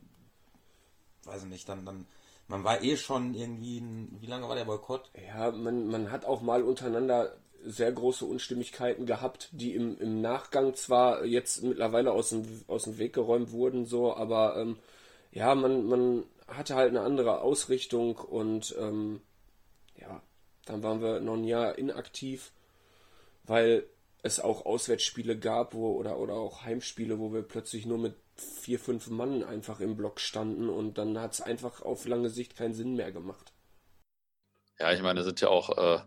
weiß 1.24 1.44
ich 1.44 1.50
nicht, 1.50 1.70
dann, 1.70 1.86
dann, 1.86 2.06
man 2.48 2.64
war 2.64 2.84
eh 2.84 2.98
schon 2.98 3.34
irgendwie, 3.34 3.82
wie 4.20 4.28
lange 4.28 4.50
war 4.50 4.56
der 4.56 4.66
Boykott? 4.66 5.12
Ja, 5.28 5.52
man, 5.52 5.88
man 5.88 6.12
hat 6.12 6.26
auch 6.26 6.42
mal 6.42 6.64
untereinander 6.64 7.38
sehr 7.64 7.92
große 7.92 8.26
Unstimmigkeiten 8.26 9.06
gehabt, 9.06 9.50
die 9.52 9.76
im, 9.76 9.98
im 10.00 10.22
Nachgang 10.22 10.76
zwar 10.76 11.24
jetzt 11.26 11.64
mittlerweile 11.64 12.12
aus 12.12 12.30
dem, 12.30 12.46
aus 12.68 12.84
dem 12.84 12.98
Weg 12.98 13.14
geräumt 13.14 13.52
wurden, 13.52 13.86
so, 13.86 14.16
aber 14.16 14.58
ähm, 14.58 14.78
ja, 15.32 15.56
man, 15.56 15.86
man 15.88 16.24
hatte 16.48 16.76
halt 16.76 16.90
eine 16.90 17.02
andere 17.02 17.42
Ausrichtung 17.42 18.18
und 18.18 18.76
ähm, 18.80 19.22
ja, 19.96 20.22
dann 20.66 20.84
waren 20.84 21.02
wir 21.02 21.20
noch 21.20 21.36
ein 21.36 21.44
Jahr 21.44 21.78
inaktiv, 21.78 22.52
weil 23.44 23.86
es 24.22 24.40
auch 24.40 24.66
Auswärtsspiele 24.66 25.38
gab, 25.38 25.74
wo, 25.74 25.92
oder, 25.94 26.18
oder 26.18 26.34
auch 26.34 26.64
Heimspiele, 26.64 27.20
wo 27.20 27.34
wir 27.34 27.42
plötzlich 27.42 27.86
nur 27.86 27.98
mit 27.98 28.16
vier, 28.36 28.80
fünf 28.80 29.10
Mann 29.10 29.44
einfach 29.44 29.80
im 29.80 29.96
Block 29.96 30.20
standen 30.20 30.70
und 30.70 30.98
dann 30.98 31.20
hat 31.20 31.34
es 31.34 31.42
einfach 31.42 31.82
auf 31.82 32.06
lange 32.06 32.30
Sicht 32.30 32.56
keinen 32.56 32.74
Sinn 32.74 32.96
mehr 32.96 33.12
gemacht. 33.12 33.54
Ja, 34.80 34.94
ich 34.94 35.02
meine, 35.02 35.22
es 35.22 35.26
sind 35.26 35.42
ja 35.42 35.50
auch 35.50 35.78
äh, 35.78 36.02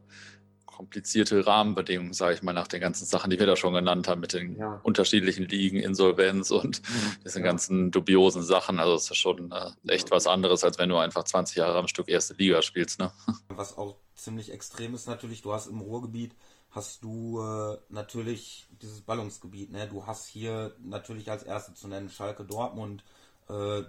komplizierte 0.65 1.47
Rahmenbedingungen, 1.47 2.15
sage 2.15 2.35
ich 2.35 2.43
mal, 2.43 2.53
nach 2.53 2.67
den 2.67 2.81
ganzen 2.81 3.05
Sachen, 3.05 3.31
die 3.31 3.39
wir 3.39 3.47
da 3.47 3.57
schon 3.57 3.75
genannt 3.75 4.09
haben, 4.09 4.21
mit 4.21 4.33
den 4.33 4.57
ja. 4.57 4.81
unterschiedlichen 4.83 5.47
Ligen, 5.47 5.79
Insolvenz 5.79 6.51
und 6.51 6.83
mhm. 6.83 7.23
diesen 7.25 7.43
ja. 7.43 7.51
ganzen 7.51 7.91
dubiosen 7.91 8.43
Sachen. 8.43 8.81
Also 8.81 8.95
es 8.95 9.11
ist 9.11 9.19
schon 9.19 9.53
äh, 9.53 9.71
echt 9.87 10.11
was 10.11 10.27
anderes, 10.27 10.65
als 10.65 10.79
wenn 10.79 10.89
du 10.89 10.97
einfach 10.97 11.25
20 11.25 11.57
Jahre 11.57 11.79
am 11.79 11.89
Stück 11.89 12.09
erste 12.09 12.35
Liga 12.35 12.63
spielst. 12.63 12.99
Ne? 12.99 13.13
Was 13.49 13.77
auch 13.77 13.97
ziemlich 14.15 14.51
extrem 14.51 14.95
ist 14.95 15.07
natürlich, 15.07 15.43
du 15.43 15.53
hast 15.53 15.67
im 15.67 15.81
Ruhrgebiet 15.81 16.35
hast 16.73 17.05
du 17.05 17.41
äh, 17.41 17.79
natürlich 17.89 18.67
dieses 18.83 19.03
Ballungsgebiet. 19.03 19.71
Ne? 19.71 19.89
Du 19.89 20.07
hast 20.07 20.27
hier 20.27 20.75
natürlich 20.83 21.31
als 21.31 21.43
erste 21.43 21.75
zu 21.75 21.89
nennen 21.89 22.09
Schalke 22.09 22.45
Dortmund, 22.45 23.05
äh, 23.49 23.83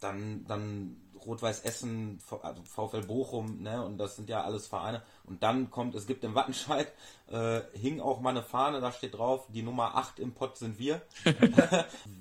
dann, 0.00 0.44
dann 0.46 0.96
Rot-Weiß 1.26 1.60
Essen, 1.60 2.20
also 2.42 2.62
VfL 2.62 3.02
Bochum, 3.02 3.62
ne, 3.62 3.84
und 3.84 3.98
das 3.98 4.16
sind 4.16 4.28
ja 4.28 4.42
alles 4.42 4.66
Vereine. 4.66 5.02
Und 5.24 5.42
dann 5.42 5.70
kommt, 5.70 5.94
es 5.94 6.06
gibt 6.06 6.24
im 6.24 6.34
Wattenscheid, 6.34 6.92
äh, 7.28 7.60
hing 7.72 8.00
auch 8.00 8.20
mal 8.20 8.30
eine 8.30 8.42
Fahne, 8.42 8.80
da 8.80 8.92
steht 8.92 9.14
drauf, 9.14 9.46
die 9.48 9.62
Nummer 9.62 9.96
8 9.96 10.18
im 10.20 10.32
Pott 10.34 10.56
sind 10.56 10.78
wir. 10.78 11.02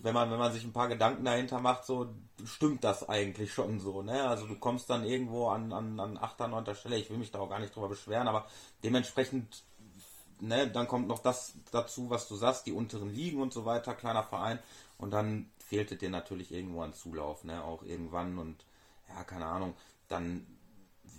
wenn 0.01 0.13
man, 0.13 0.31
wenn 0.31 0.39
man 0.39 0.51
sich 0.51 0.63
ein 0.63 0.73
paar 0.73 0.87
Gedanken 0.87 1.25
dahinter 1.25 1.59
macht, 1.59 1.85
so 1.85 2.07
stimmt 2.45 2.83
das 2.83 3.07
eigentlich 3.07 3.53
schon 3.53 3.79
so, 3.79 4.01
ne? 4.01 4.27
Also 4.27 4.47
du 4.47 4.55
kommst 4.55 4.89
dann 4.89 5.05
irgendwo 5.05 5.49
an, 5.49 5.71
an, 5.71 5.99
an 5.99 6.17
8. 6.17 6.39
9. 6.41 6.75
Stelle, 6.75 6.97
ich 6.97 7.09
will 7.09 7.17
mich 7.17 7.31
da 7.31 7.39
auch 7.39 7.49
gar 7.49 7.59
nicht 7.59 7.75
drüber 7.75 7.89
beschweren, 7.89 8.27
aber 8.27 8.47
dementsprechend, 8.83 9.63
ne, 10.39 10.67
dann 10.67 10.87
kommt 10.87 11.07
noch 11.07 11.19
das 11.19 11.53
dazu, 11.71 12.09
was 12.09 12.27
du 12.27 12.35
sagst, 12.35 12.65
die 12.65 12.71
unteren 12.71 13.13
Ligen 13.13 13.41
und 13.41 13.53
so 13.53 13.65
weiter, 13.65 13.93
kleiner 13.95 14.23
Verein. 14.23 14.59
Und 14.97 15.11
dann 15.11 15.49
fehlte 15.59 15.95
dir 15.95 16.09
natürlich 16.09 16.51
irgendwo 16.51 16.81
ein 16.81 16.93
Zulauf, 16.93 17.43
ne? 17.43 17.63
Auch 17.63 17.83
irgendwann 17.83 18.37
und 18.37 18.65
ja, 19.09 19.23
keine 19.23 19.45
Ahnung, 19.45 19.73
dann, 20.09 20.45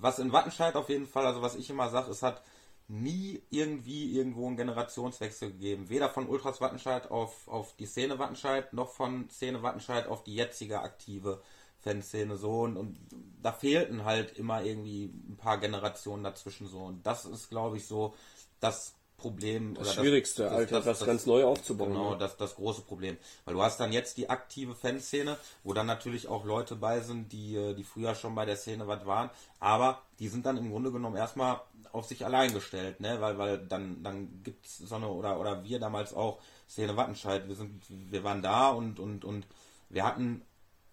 was 0.01 0.19
in 0.19 0.33
Wattenscheid 0.33 0.75
auf 0.77 0.89
jeden 0.89 1.07
Fall, 1.07 1.27
also 1.27 1.43
was 1.43 1.55
ich 1.57 1.71
immer 1.71 1.89
sage, 1.91 2.11
es 2.11 2.23
hat 2.23 2.43
nie 2.89 3.43
irgendwie 3.51 4.17
irgendwo 4.17 4.47
einen 4.47 4.57
Generationswechsel 4.57 5.53
gegeben. 5.53 5.91
Weder 5.91 6.09
von 6.09 6.27
Ultras 6.27 6.61
Wattenscheid 6.61 7.11
auf, 7.11 7.47
auf 7.49 7.77
die 7.77 7.87
Szene 7.87 8.19
Wattenscheid, 8.19 8.73
noch 8.73 8.91
von 8.93 9.29
Szene 9.31 9.63
Wattenscheid 9.63 10.07
auf 10.07 10.25
die 10.25 10.35
jetzige 10.35 10.81
aktive 10.81 11.43
Fanszene 11.81 12.37
so 12.37 12.63
und, 12.63 12.77
und 12.77 12.99
da 13.41 13.53
fehlten 13.53 14.05
halt 14.05 14.37
immer 14.37 14.63
irgendwie 14.63 15.05
ein 15.05 15.37
paar 15.37 15.59
Generationen 15.59 16.25
dazwischen 16.25 16.67
so 16.67 16.81
und 16.81 17.07
das 17.07 17.25
ist 17.25 17.51
glaube 17.51 17.77
ich 17.77 17.87
so 17.87 18.15
das 18.59 18.95
Problem. 19.19 19.75
Das 19.75 19.95
Schwierigste, 19.95 20.45
das, 20.45 20.53
Alter, 20.53 20.81
das, 20.81 21.01
das, 21.01 21.07
ganz 21.07 21.27
neu 21.27 21.45
aufzubauen. 21.45 21.91
Genau, 21.91 22.15
das, 22.15 22.37
das 22.37 22.55
große 22.55 22.83
Problem. 22.83 23.19
Weil 23.45 23.55
du 23.55 23.63
hast 23.63 23.79
dann 23.79 23.93
jetzt 23.93 24.17
die 24.17 24.31
aktive 24.31 24.75
Fanszene, 24.75 25.37
wo 25.65 25.75
dann 25.75 25.87
natürlich 25.87 26.29
auch 26.29 26.45
Leute 26.45 26.77
bei 26.77 27.01
sind, 27.01 27.33
die, 27.33 27.57
äh, 27.57 27.75
die 27.75 27.83
früher 27.83 28.15
schon 28.15 28.35
bei 28.35 28.47
der 28.47 28.57
Szene 28.57 28.87
was 28.87 29.05
waren, 29.05 29.29
aber 29.59 30.03
die 30.21 30.29
sind 30.29 30.47
dann 30.47 30.57
im 30.57 30.71
Grunde 30.71 30.93
genommen 30.93 31.17
erstmal 31.17 31.61
auf 31.93 32.07
sich 32.07 32.25
allein 32.25 32.55
gestellt, 32.55 33.01
ne? 33.01 33.21
Weil, 33.21 33.39
weil 33.39 33.59
dann, 33.59 34.03
dann 34.03 34.41
gibt's 34.45 34.79
so 34.79 34.95
eine, 34.95 35.09
oder, 35.09 35.41
oder 35.41 35.65
wir 35.65 35.81
damals 35.81 36.15
auch, 36.15 36.41
Szene 36.69 36.97
Wattenscheid, 36.97 37.49
wir 37.49 37.57
sind, 37.57 37.83
wir 37.89 38.23
waren 38.25 38.43
da 38.43 38.69
und, 38.69 39.01
und, 39.01 39.25
und 39.25 39.47
wir 39.89 40.05
hatten 40.05 40.43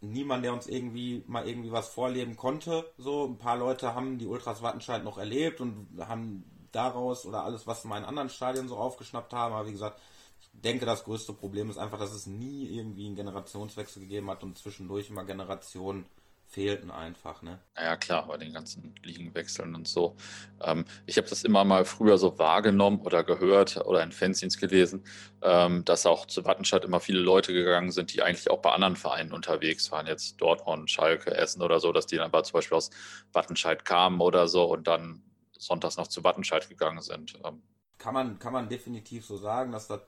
niemand, 0.01 0.43
der 0.43 0.53
uns 0.53 0.67
irgendwie 0.67 1.23
mal 1.28 1.47
irgendwie 1.47 1.71
was 1.71 1.89
vorleben 1.89 2.38
konnte. 2.38 2.91
So, 2.97 3.26
ein 3.26 3.38
paar 3.38 3.57
Leute 3.57 3.93
haben 3.93 4.17
die 4.17 4.26
Ultras 4.26 4.61
Wattenscheid 4.61 5.03
noch 5.03 5.17
erlebt 5.17 5.61
und 5.61 5.88
haben 5.99 6.43
daraus 6.76 7.26
oder 7.26 7.43
alles, 7.43 7.67
was 7.67 7.84
in 7.84 7.89
meinen 7.89 8.05
anderen 8.05 8.30
Stadien 8.30 8.67
so 8.67 8.78
aufgeschnappt 8.78 9.34
haben. 9.34 9.53
Aber 9.55 9.67
wie 9.67 9.71
gesagt, 9.71 9.99
ich 10.41 10.49
denke, 10.61 10.86
das 10.86 11.03
größte 11.03 11.34
Problem 11.34 11.69
ist 11.69 11.78
einfach, 11.78 11.99
dass 11.99 12.13
es 12.13 12.28
nie 12.28 12.67
irgendwie 12.78 13.07
einen 13.07 13.15
Generationswechsel 13.15 14.01
gegeben 14.01 14.30
hat 14.30 14.43
und 14.43 14.57
zwischendurch 14.57 15.09
immer 15.09 15.26
Generationen 15.26 16.05
fehlten 16.47 16.91
einfach, 16.91 17.41
ne? 17.41 17.59
Ja 17.76 17.97
klar, 17.97 18.28
bei 18.28 18.38
den 18.38 18.53
ganzen 18.53 18.95
Ligenwechseln 19.03 19.76
und 19.76 19.88
so. 19.88 20.15
Ähm, 20.61 20.86
ich 21.05 21.17
habe 21.17 21.28
das 21.28 21.43
immer 21.43 21.63
mal 21.65 21.86
früher 21.86 22.17
so 22.17 22.38
wahrgenommen 22.38 23.01
oder 23.01 23.23
gehört 23.23 23.78
oder 23.78 24.03
in 24.03 24.11
Fanzines 24.11 24.57
gelesen, 24.57 25.03
ähm, 25.41 25.84
dass 25.86 26.05
auch 26.05 26.28
zu 26.28 26.45
Wattenscheid 26.45 26.86
immer 26.86 26.99
viele 26.99 27.19
Leute 27.19 27.51
gegangen 27.51 27.91
sind, 27.91 28.13
die 28.13 28.21
eigentlich 28.21 28.49
auch 28.49 28.61
bei 28.61 28.71
anderen 28.71 28.95
Vereinen 28.95 29.34
unterwegs 29.34 29.91
waren, 29.91 30.07
jetzt 30.07 30.39
Dortmund, 30.39 30.89
Schalke, 30.89 31.32
Essen 31.32 31.61
oder 31.61 31.80
so, 31.80 31.91
dass 31.91 32.05
die 32.05 32.17
dann 32.17 32.28
aber 32.28 32.43
zum 32.43 32.53
Beispiel 32.53 32.78
aus 32.78 32.91
Wattenscheid 33.34 33.84
kamen 33.84 34.21
oder 34.21 34.47
so 34.47 34.65
und 34.65 34.88
dann 34.88 35.23
sonntags 35.57 35.97
noch 35.97 36.07
zu 36.07 36.23
Wattenscheid 36.23 36.67
gegangen 36.69 37.01
sind. 37.01 37.39
Ähm, 37.43 37.61
kann 37.97 38.13
man, 38.13 38.39
kann 38.39 38.53
man 38.53 38.69
definitiv 38.69 39.25
so 39.25 39.37
sagen, 39.37 39.71
dass 39.71 39.87
das 39.87 40.01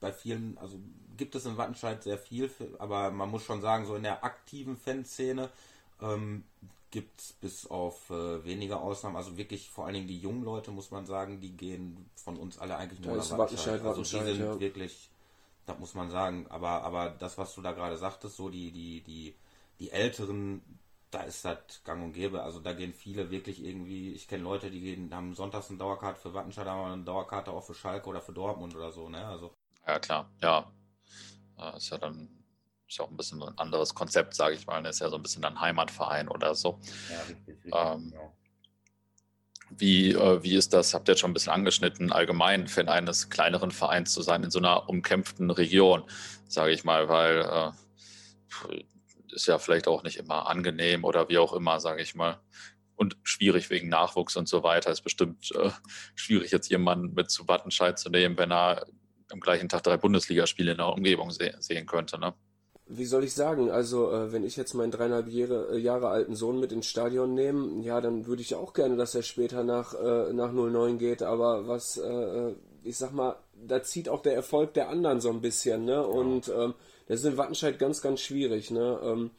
bei 0.00 0.12
vielen, 0.12 0.58
also 0.58 0.78
gibt 1.16 1.34
es 1.34 1.46
in 1.46 1.56
Wattenscheid 1.56 2.02
sehr 2.02 2.18
viel, 2.18 2.50
aber 2.78 3.10
man 3.10 3.30
muss 3.30 3.44
schon 3.44 3.60
sagen, 3.60 3.86
so 3.86 3.96
in 3.96 4.02
der 4.02 4.24
aktiven 4.24 4.76
Fanszene 4.76 5.50
ähm, 6.00 6.44
gibt 6.90 7.20
es 7.20 7.32
bis 7.34 7.66
auf 7.66 8.10
äh, 8.10 8.44
wenige 8.44 8.78
Ausnahmen, 8.78 9.16
also 9.16 9.36
wirklich 9.36 9.68
vor 9.68 9.86
allen 9.86 9.94
Dingen 9.94 10.08
die 10.08 10.18
jungen 10.18 10.42
Leute, 10.42 10.70
muss 10.70 10.90
man 10.90 11.06
sagen, 11.06 11.40
die 11.40 11.50
gehen 11.50 12.08
von 12.14 12.36
uns 12.36 12.58
alle 12.58 12.76
eigentlich 12.76 13.00
nur 13.00 13.16
nach 13.16 13.38
Wattenscheid. 13.38 13.82
Also 13.82 14.02
die 14.02 14.24
sind 14.24 14.40
ja. 14.40 14.58
wirklich, 14.58 15.10
das 15.66 15.78
muss 15.78 15.94
man 15.94 16.10
sagen, 16.10 16.46
aber, 16.48 16.82
aber 16.82 17.10
das, 17.10 17.36
was 17.36 17.54
du 17.54 17.62
da 17.62 17.72
gerade 17.72 17.98
sagtest, 17.98 18.36
so 18.36 18.48
die, 18.48 18.70
die, 18.70 19.02
die, 19.02 19.34
die 19.80 19.90
Älteren, 19.90 20.62
da 21.10 21.22
ist 21.22 21.44
das 21.44 21.82
gang 21.84 22.02
und 22.02 22.12
gäbe. 22.12 22.42
Also 22.42 22.60
da 22.60 22.72
gehen 22.72 22.92
viele 22.92 23.30
wirklich 23.30 23.64
irgendwie, 23.64 24.12
ich 24.12 24.28
kenne 24.28 24.44
Leute, 24.44 24.70
die 24.70 24.80
gehen, 24.80 25.14
haben 25.14 25.34
sonntags 25.34 25.70
eine 25.70 25.78
Dauerkarte 25.78 26.20
für 26.20 26.34
Wattenscheid, 26.34 26.66
haben 26.66 26.92
eine 26.92 27.04
Dauerkarte 27.04 27.50
auch 27.50 27.64
für 27.64 27.74
Schalke 27.74 28.08
oder 28.08 28.20
für 28.20 28.32
Dortmund 28.32 28.74
oder 28.74 28.92
so, 28.92 29.08
ne? 29.08 29.26
Also. 29.26 29.54
Ja, 29.86 29.98
klar, 29.98 30.30
ja. 30.42 30.70
Ist 31.76 31.90
ja 31.90 31.98
dann 31.98 32.28
ist 32.86 32.98
ja 32.98 33.04
auch 33.04 33.10
ein 33.10 33.16
bisschen 33.16 33.42
ein 33.42 33.58
anderes 33.58 33.94
Konzept, 33.94 34.34
sage 34.34 34.54
ich 34.54 34.66
mal. 34.66 34.82
Das 34.82 34.96
ist 34.96 35.00
ja 35.00 35.10
so 35.10 35.16
ein 35.16 35.22
bisschen 35.22 35.44
ein 35.44 35.60
Heimatverein 35.60 36.28
oder 36.28 36.54
so. 36.54 36.78
Ja, 37.10 37.20
richtig, 37.20 37.48
richtig, 37.48 37.74
ähm, 37.74 38.12
ja. 38.14 38.32
Wie, 39.70 40.12
äh, 40.12 40.42
wie 40.42 40.56
ist 40.56 40.72
das, 40.72 40.94
habt 40.94 41.08
ihr 41.08 41.12
jetzt 41.12 41.20
schon 41.20 41.30
ein 41.30 41.34
bisschen 41.34 41.52
angeschnitten, 41.52 42.10
allgemein 42.10 42.68
Fan 42.68 42.88
eines 42.88 43.28
kleineren 43.28 43.70
Vereins 43.70 44.14
zu 44.14 44.22
sein 44.22 44.42
in 44.42 44.50
so 44.50 44.58
einer 44.58 44.88
umkämpften 44.88 45.50
Region, 45.50 46.04
sage 46.48 46.72
ich 46.72 46.84
mal, 46.84 47.10
weil 47.10 47.40
äh, 47.40 48.84
ist 49.38 49.46
ja 49.46 49.58
vielleicht 49.58 49.88
auch 49.88 50.02
nicht 50.02 50.16
immer 50.16 50.48
angenehm 50.48 51.04
oder 51.04 51.28
wie 51.28 51.38
auch 51.38 51.52
immer, 51.52 51.80
sage 51.80 52.02
ich 52.02 52.14
mal. 52.14 52.40
Und 52.96 53.16
schwierig 53.22 53.70
wegen 53.70 53.88
Nachwuchs 53.88 54.36
und 54.36 54.48
so 54.48 54.64
weiter. 54.64 54.90
Ist 54.90 55.02
bestimmt 55.02 55.52
äh, 55.54 55.70
schwierig, 56.16 56.50
jetzt 56.50 56.68
jemanden 56.68 57.14
mit 57.14 57.30
zu 57.30 57.46
Wattenscheid 57.46 57.98
zu 57.98 58.10
nehmen, 58.10 58.36
wenn 58.36 58.50
er 58.50 58.86
am 59.30 59.40
gleichen 59.40 59.68
Tag 59.68 59.84
drei 59.84 59.96
Bundesligaspiele 59.96 60.72
in 60.72 60.78
der 60.78 60.88
Umgebung 60.88 61.30
se 61.30 61.54
sehen 61.60 61.86
könnte. 61.86 62.18
Ne? 62.18 62.34
Wie 62.90 63.04
soll 63.04 63.24
ich 63.24 63.34
sagen? 63.34 63.70
Also, 63.70 64.10
äh, 64.10 64.32
wenn 64.32 64.44
ich 64.44 64.56
jetzt 64.56 64.74
meinen 64.74 64.90
dreieinhalb 64.90 65.28
Jahre, 65.28 65.76
äh, 65.76 65.78
Jahre 65.78 66.08
alten 66.08 66.34
Sohn 66.34 66.58
mit 66.58 66.72
ins 66.72 66.86
Stadion 66.86 67.34
nehme, 67.34 67.84
ja, 67.84 68.00
dann 68.00 68.26
würde 68.26 68.42
ich 68.42 68.54
auch 68.54 68.72
gerne, 68.72 68.96
dass 68.96 69.14
er 69.14 69.22
später 69.22 69.62
nach, 69.62 69.94
äh, 69.94 70.32
nach 70.32 70.52
09 70.52 70.98
geht. 70.98 71.22
Aber 71.22 71.68
was, 71.68 71.98
äh, 71.98 72.08
äh, 72.08 72.54
ich 72.82 72.96
sag 72.96 73.12
mal, 73.12 73.36
da 73.54 73.82
zieht 73.82 74.08
auch 74.08 74.22
der 74.22 74.34
Erfolg 74.34 74.72
der 74.72 74.88
anderen 74.88 75.20
so 75.20 75.28
ein 75.28 75.42
bisschen, 75.42 75.84
ne? 75.84 76.04
Und 76.06 76.48
ähm, 76.48 76.74
das 77.08 77.20
ist 77.20 77.26
in 77.26 77.36
Wattenscheid 77.36 77.78
ganz, 77.78 78.02
ganz 78.02 78.20
schwierig. 78.20 78.70
Ne? 78.70 79.00
Ähm, 79.02 79.30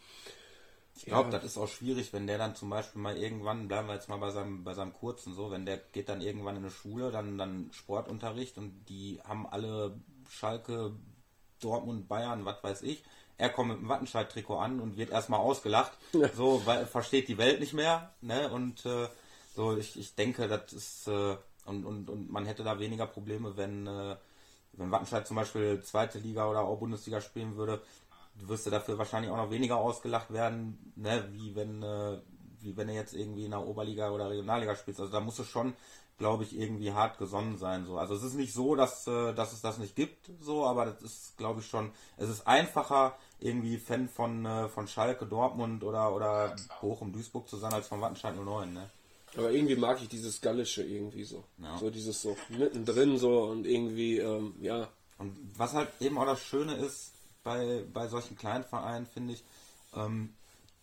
ich 0.96 1.06
glaube, 1.06 1.32
ja. 1.32 1.38
das 1.38 1.46
ist 1.46 1.58
auch 1.58 1.70
schwierig, 1.70 2.12
wenn 2.12 2.28
der 2.28 2.38
dann 2.38 2.56
zum 2.56 2.70
Beispiel 2.70 3.02
mal 3.02 3.16
irgendwann, 3.16 3.70
bleiben 3.70 3.88
wir 3.88 3.94
jetzt 3.94 4.10
mal 4.10 4.18
bei 4.18 4.32
seinem, 4.32 4.66
bei 4.66 4.74
seinem 4.74 4.92
kurzen 4.92 5.34
so, 5.34 5.50
wenn 5.50 5.66
der 5.66 5.78
geht 5.78 6.10
dann 6.10 6.20
irgendwann 6.20 6.58
in 6.58 6.64
eine 6.64 6.72
Schule, 6.72 7.12
dann, 7.12 7.38
dann 7.38 7.70
Sportunterricht 7.72 8.58
und 8.58 8.84
die 8.90 9.22
haben 9.24 9.48
alle 9.48 9.96
Schalke, 10.28 10.92
Dortmund, 11.62 12.10
Bayern, 12.10 12.44
was 12.44 12.62
weiß 12.64 12.82
ich. 12.82 13.04
Er 13.38 13.50
kommt 13.50 13.70
mit 13.70 13.80
dem 13.80 13.88
Wattenscheid-Trikot 13.88 14.58
an 14.58 14.82
und 14.82 14.98
wird 14.98 15.12
erstmal 15.12 15.40
ausgelacht, 15.40 15.94
ja. 16.12 16.28
so, 16.34 16.62
weil 16.66 16.80
er 16.80 16.88
versteht 16.88 17.30
die 17.30 17.38
Welt 17.38 17.62
nicht 17.62 17.74
mehr, 17.74 18.14
ne, 18.20 18.52
und 18.52 18.86
äh, 18.86 19.08
so, 19.56 19.78
ich, 19.78 19.98
ich 19.98 20.16
denke, 20.16 20.50
das 20.50 20.74
ist, 20.74 21.08
äh, 21.08 21.38
und, 21.66 21.86
und, 21.86 22.10
und 22.10 22.30
man 22.30 22.46
hätte 22.46 22.64
da 22.64 22.80
weniger 22.80 23.08
Probleme, 23.08 23.56
wenn, 23.56 23.88
äh, 23.88 24.18
wenn 24.74 24.92
Wattenscheid 24.92 25.28
zum 25.28 25.36
Beispiel 25.36 25.82
zweite 25.82 26.20
Liga 26.20 26.50
oder 26.50 26.62
auch 26.62 26.80
Bundesliga 26.80 27.22
spielen 27.22 27.56
würde, 27.56 27.82
wirst 28.36 28.66
du 28.66 28.70
dafür 28.70 28.98
wahrscheinlich 28.98 29.32
auch 29.32 29.38
noch 29.38 29.52
weniger 29.52 29.78
ausgelacht 29.78 30.32
werden, 30.32 30.94
ne, 30.96 31.28
wie 31.32 31.56
wenn, 31.56 31.84
äh, 31.84 32.20
wie 32.62 32.76
wenn 32.78 32.90
er 32.90 32.96
jetzt 32.96 33.14
irgendwie 33.14 33.46
in 33.46 33.52
der 33.52 33.66
Oberliga 33.66 34.12
oder 34.12 34.30
Regionalliga 34.30 34.76
spielt. 34.76 35.00
Also 35.00 35.12
da 35.12 35.20
musst 35.20 35.40
du 35.40 35.44
schon, 35.44 35.74
glaube 36.18 36.44
ich, 36.44 36.58
irgendwie 36.58 36.94
hart 36.94 37.18
gesonnen 37.18 37.58
sein. 37.58 37.86
So. 37.86 37.98
Also 37.98 38.16
es 38.16 38.24
ist 38.24 38.36
nicht 38.36 38.54
so, 38.54 38.76
dass, 38.76 39.08
äh, 39.08 39.34
dass 39.34 39.54
es 39.54 39.62
das 39.62 39.78
nicht 39.78 39.96
gibt, 39.96 40.32
so, 40.40 40.66
aber 40.66 40.86
das 40.86 41.02
ist, 41.02 41.38
glaube 41.38 41.62
ich, 41.62 41.68
schon, 41.68 41.92
es 42.18 42.30
ist 42.30 42.48
einfacher, 42.48 43.18
irgendwie 43.40 43.78
Fan 43.78 44.08
von, 44.08 44.46
äh, 44.46 44.70
von 44.70 44.88
Schalke, 44.88 45.26
Dortmund 45.26 45.84
oder, 45.84 46.14
oder 46.14 46.56
Bochum, 46.82 47.12
Duisburg 47.12 47.48
zu 47.48 47.58
sein, 47.58 47.74
als 47.74 47.88
von 47.88 48.02
Wattenscheid 48.02 48.36
09, 48.36 48.74
ne? 48.74 48.90
Aber 49.40 49.52
irgendwie 49.52 49.78
mag 49.78 50.02
ich 50.02 50.10
dieses 50.10 50.42
Gallische 50.42 50.84
irgendwie 50.84 51.24
so. 51.24 51.46
Ja. 51.60 51.78
So 51.78 51.90
dieses 51.90 52.22
so 52.22 52.36
mittendrin 52.50 53.18
so 53.18 53.44
und 53.44 53.66
irgendwie, 53.66 54.18
ähm, 54.18 54.56
ja. 54.60 54.90
Und 55.18 55.38
was 55.58 55.74
halt 55.74 55.90
eben 56.02 56.18
auch 56.18 56.26
das 56.26 56.42
Schöne 56.42 56.76
ist 56.76 57.14
bei, 57.44 57.86
bei 57.94 58.08
solchen 58.10 58.38
kleinen 58.38 58.66
Vereinen, 58.66 59.06
finde 59.06 59.34
ich, 59.34 59.44
ähm, 59.96 60.34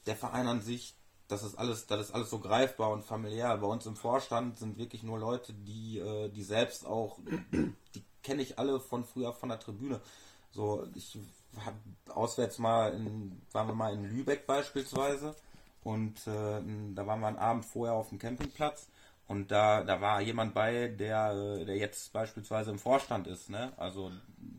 der 0.06 0.16
Verein 0.16 0.46
an 0.46 0.62
sich, 0.62 0.94
das 1.28 1.42
ist 1.42 1.58
alles, 1.58 1.86
das 1.86 2.00
ist 2.00 2.14
alles 2.14 2.30
so 2.30 2.38
greifbar 2.38 2.92
und 2.92 3.04
familiär. 3.04 3.56
Bei 3.58 3.66
uns 3.66 3.84
im 3.84 3.96
Vorstand 3.96 4.58
sind 4.58 4.78
wirklich 4.78 5.02
nur 5.02 5.18
Leute, 5.18 5.52
die, 5.52 5.98
äh, 5.98 6.30
die 6.30 6.42
selbst 6.42 6.86
auch, 6.86 7.18
die 7.52 8.04
kenne 8.22 8.40
ich 8.40 8.58
alle 8.58 8.80
von 8.80 9.04
früher 9.04 9.34
von 9.34 9.50
der 9.50 9.60
Tribüne. 9.60 10.00
So, 10.52 10.86
ich 10.94 11.18
habe 11.58 11.76
auswärts 12.08 12.58
mal 12.58 12.94
in, 12.94 13.42
waren 13.52 13.68
wir 13.68 13.74
mal 13.74 13.92
in 13.92 14.04
Lübeck 14.04 14.46
beispielsweise 14.46 15.34
und 15.86 16.26
äh, 16.26 16.60
da 16.96 17.06
waren 17.06 17.20
wir 17.20 17.28
einen 17.28 17.38
Abend 17.38 17.64
vorher 17.64 17.94
auf 17.94 18.08
dem 18.08 18.18
Campingplatz 18.18 18.88
Und 19.28 19.52
da, 19.52 19.84
da 19.84 20.00
war 20.00 20.20
jemand 20.20 20.52
bei, 20.52 20.88
der, 20.88 21.30
äh, 21.30 21.64
der 21.64 21.76
jetzt 21.76 22.12
beispielsweise 22.12 22.72
im 22.72 22.80
Vorstand 22.80 23.28
ist. 23.28 23.50
Ne? 23.50 23.72
Also 23.76 24.10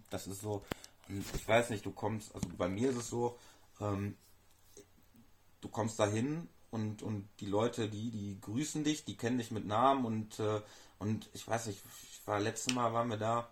das 0.09 0.27
ist 0.27 0.39
so, 0.39 0.63
ich 1.09 1.45
weiß 1.45 1.69
nicht, 1.71 1.85
du 1.85 1.91
kommst, 1.91 2.33
also 2.33 2.47
bei 2.57 2.69
mir 2.69 2.91
ist 2.91 2.95
es 2.95 3.09
so, 3.09 3.37
ähm, 3.81 4.15
du 5.59 5.67
kommst 5.67 5.99
dahin 5.99 6.47
und, 6.71 7.03
und 7.03 7.27
die 7.41 7.47
Leute, 7.47 7.89
die, 7.89 8.09
die 8.09 8.39
grüßen 8.39 8.85
dich, 8.85 9.03
die 9.03 9.17
kennen 9.17 9.37
dich 9.37 9.51
mit 9.51 9.67
Namen 9.67 10.05
und, 10.05 10.39
äh, 10.39 10.61
und 10.97 11.29
ich 11.33 11.45
weiß 11.45 11.67
nicht, 11.67 11.81
ich 12.09 12.25
war 12.25 12.39
letztes 12.39 12.73
Mal 12.73 12.93
waren 12.93 13.09
wir 13.09 13.17
da 13.17 13.49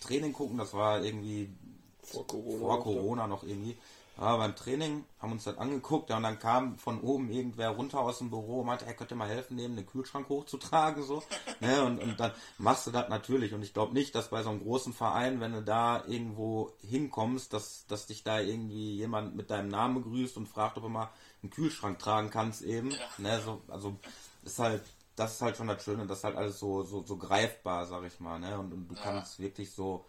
Training 0.00 0.32
gucken, 0.32 0.58
das 0.58 0.74
war 0.74 1.04
irgendwie 1.04 1.50
vor 2.02 2.26
Corona, 2.26 2.58
vor 2.58 2.82
Corona 2.82 3.26
noch 3.28 3.44
irgendwie 3.44 3.78
ja, 4.18 4.36
beim 4.36 4.56
Training, 4.56 5.04
haben 5.18 5.32
uns 5.32 5.44
das 5.44 5.58
angeguckt, 5.58 6.08
ja, 6.08 6.16
und 6.16 6.22
dann 6.22 6.38
kam 6.38 6.78
von 6.78 7.00
oben 7.00 7.30
irgendwer 7.30 7.70
runter 7.70 8.00
aus 8.00 8.18
dem 8.18 8.30
Büro 8.30 8.60
und 8.60 8.66
meinte, 8.66 8.86
er 8.86 8.94
könnte 8.94 9.14
mal 9.14 9.28
helfen, 9.28 9.56
neben 9.56 9.76
den 9.76 9.86
Kühlschrank 9.86 10.28
hochzutragen, 10.28 11.02
so. 11.02 11.22
ne, 11.60 11.82
und, 11.84 11.98
und 12.02 12.18
dann 12.18 12.32
machst 12.56 12.86
du 12.86 12.90
das 12.90 13.08
natürlich. 13.10 13.52
Und 13.52 13.62
ich 13.62 13.74
glaube 13.74 13.92
nicht, 13.92 14.14
dass 14.14 14.30
bei 14.30 14.42
so 14.42 14.50
einem 14.50 14.60
großen 14.60 14.94
Verein, 14.94 15.40
wenn 15.40 15.52
du 15.52 15.62
da 15.62 16.02
irgendwo 16.06 16.72
hinkommst, 16.80 17.52
dass, 17.52 17.86
dass 17.88 18.06
dich 18.06 18.24
da 18.24 18.40
irgendwie 18.40 18.96
jemand 18.96 19.36
mit 19.36 19.50
deinem 19.50 19.68
Namen 19.68 20.02
begrüßt 20.02 20.38
und 20.38 20.48
fragt, 20.48 20.78
ob 20.78 20.84
du 20.84 20.88
mal 20.88 21.10
einen 21.42 21.50
Kühlschrank 21.50 21.98
tragen 21.98 22.30
kannst 22.30 22.62
eben. 22.62 22.92
Ja. 22.92 22.98
Ne, 23.18 23.40
so, 23.44 23.60
also 23.68 23.96
ist 24.44 24.58
halt, 24.58 24.82
das 25.14 25.34
ist 25.34 25.42
halt 25.42 25.56
schon 25.56 25.68
das 25.68 25.82
Schöne, 25.82 26.06
das 26.06 26.18
ist 26.18 26.24
halt 26.24 26.36
alles 26.36 26.58
so, 26.58 26.82
so, 26.84 27.04
so 27.04 27.16
greifbar, 27.16 27.84
sag 27.84 28.04
ich 28.04 28.18
mal, 28.20 28.38
ne? 28.38 28.58
Und, 28.58 28.72
und 28.72 28.88
du 28.88 28.94
ja. 28.94 29.02
kannst 29.02 29.38
wirklich 29.38 29.72
so 29.72 30.04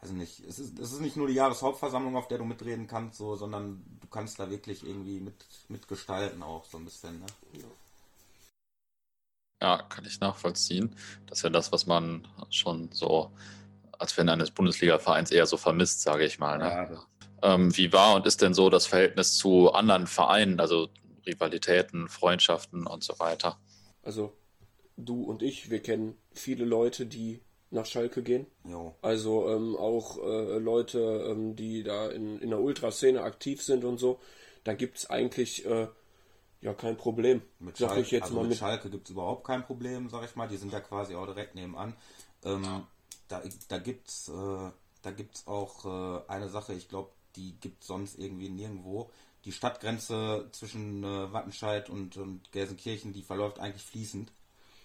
also 0.00 0.14
nicht, 0.14 0.40
es 0.40 0.58
ist, 0.58 0.78
es 0.78 0.92
ist 0.92 1.00
nicht 1.00 1.16
nur 1.16 1.26
die 1.26 1.34
Jahreshauptversammlung, 1.34 2.16
auf 2.16 2.28
der 2.28 2.38
du 2.38 2.44
mitreden 2.44 2.86
kannst, 2.86 3.18
so, 3.18 3.34
sondern 3.34 3.84
du 4.00 4.06
kannst 4.08 4.38
da 4.38 4.50
wirklich 4.50 4.86
irgendwie 4.86 5.20
mit, 5.20 5.34
mitgestalten 5.68 6.42
auch 6.42 6.64
so 6.64 6.78
ein 6.78 6.84
bisschen. 6.84 7.18
Ne? 7.18 7.26
Ja, 9.60 9.82
kann 9.82 10.04
ich 10.04 10.20
nachvollziehen. 10.20 10.94
Das 11.26 11.38
ist 11.38 11.42
ja 11.42 11.50
das, 11.50 11.72
was 11.72 11.86
man 11.86 12.28
schon 12.50 12.90
so 12.92 13.32
als 13.98 14.12
Fan 14.12 14.28
eines 14.28 14.52
Bundesliga-Vereins 14.52 15.32
eher 15.32 15.46
so 15.46 15.56
vermisst, 15.56 16.02
sage 16.02 16.24
ich 16.24 16.38
mal. 16.38 16.58
Ne? 16.58 16.64
Ja, 16.64 17.06
ähm, 17.42 17.76
wie 17.76 17.92
war 17.92 18.14
und 18.14 18.26
ist 18.26 18.42
denn 18.42 18.54
so 18.54 18.70
das 18.70 18.86
Verhältnis 18.86 19.36
zu 19.36 19.72
anderen 19.72 20.06
Vereinen, 20.06 20.60
also 20.60 20.88
Rivalitäten, 21.26 22.08
Freundschaften 22.08 22.86
und 22.86 23.02
so 23.02 23.18
weiter? 23.18 23.58
Also 24.02 24.36
du 24.96 25.22
und 25.22 25.42
ich, 25.42 25.70
wir 25.70 25.82
kennen 25.82 26.16
viele 26.32 26.64
Leute, 26.64 27.06
die 27.06 27.40
nach 27.70 27.86
Schalke 27.86 28.22
gehen. 28.22 28.46
Jo. 28.64 28.94
Also 29.02 29.48
ähm, 29.48 29.76
auch 29.76 30.18
äh, 30.18 30.58
Leute, 30.58 31.26
ähm, 31.30 31.56
die 31.56 31.82
da 31.82 32.08
in, 32.08 32.40
in 32.40 32.50
der 32.50 32.60
Ultraszene 32.60 33.22
aktiv 33.22 33.62
sind 33.62 33.84
und 33.84 33.98
so. 33.98 34.20
Da 34.64 34.74
gibt 34.74 34.98
es 34.98 35.10
eigentlich 35.10 35.66
äh, 35.66 35.88
ja 36.60 36.74
kein 36.74 36.96
Problem. 36.96 37.42
Mit, 37.58 37.78
Schalke, 37.78 38.00
ich 38.00 38.10
jetzt 38.10 38.24
also 38.24 38.36
mal 38.36 38.42
mit, 38.42 38.50
mit 38.50 38.58
Schalke 38.58 38.90
gibt 38.90 39.06
es 39.06 39.10
überhaupt 39.10 39.44
kein 39.46 39.64
Problem, 39.64 40.08
sag 40.08 40.24
ich 40.24 40.36
mal. 40.36 40.48
Die 40.48 40.56
sind 40.56 40.72
ja 40.72 40.80
quasi 40.80 41.14
auch 41.14 41.26
direkt 41.26 41.54
nebenan. 41.54 41.94
Ähm. 42.44 42.84
Da, 43.28 43.42
da 43.68 43.76
gibt 43.76 44.08
es 44.08 44.30
äh, 44.30 44.70
da 45.02 45.10
gibt's 45.10 45.46
auch 45.46 45.84
äh, 45.84 46.22
eine 46.28 46.48
Sache, 46.48 46.74
ich 46.74 46.88
glaube, 46.88 47.10
die 47.36 47.58
gibt 47.60 47.82
es 47.82 47.88
sonst 47.88 48.18
irgendwie 48.18 48.48
nirgendwo. 48.48 49.10
Die 49.44 49.52
Stadtgrenze 49.52 50.48
zwischen 50.52 51.04
äh, 51.04 51.32
Wattenscheid 51.32 51.88
und, 51.88 52.16
und 52.16 52.50
Gelsenkirchen, 52.52 53.12
die 53.12 53.22
verläuft 53.22 53.60
eigentlich 53.60 53.84
fließend. 53.84 54.32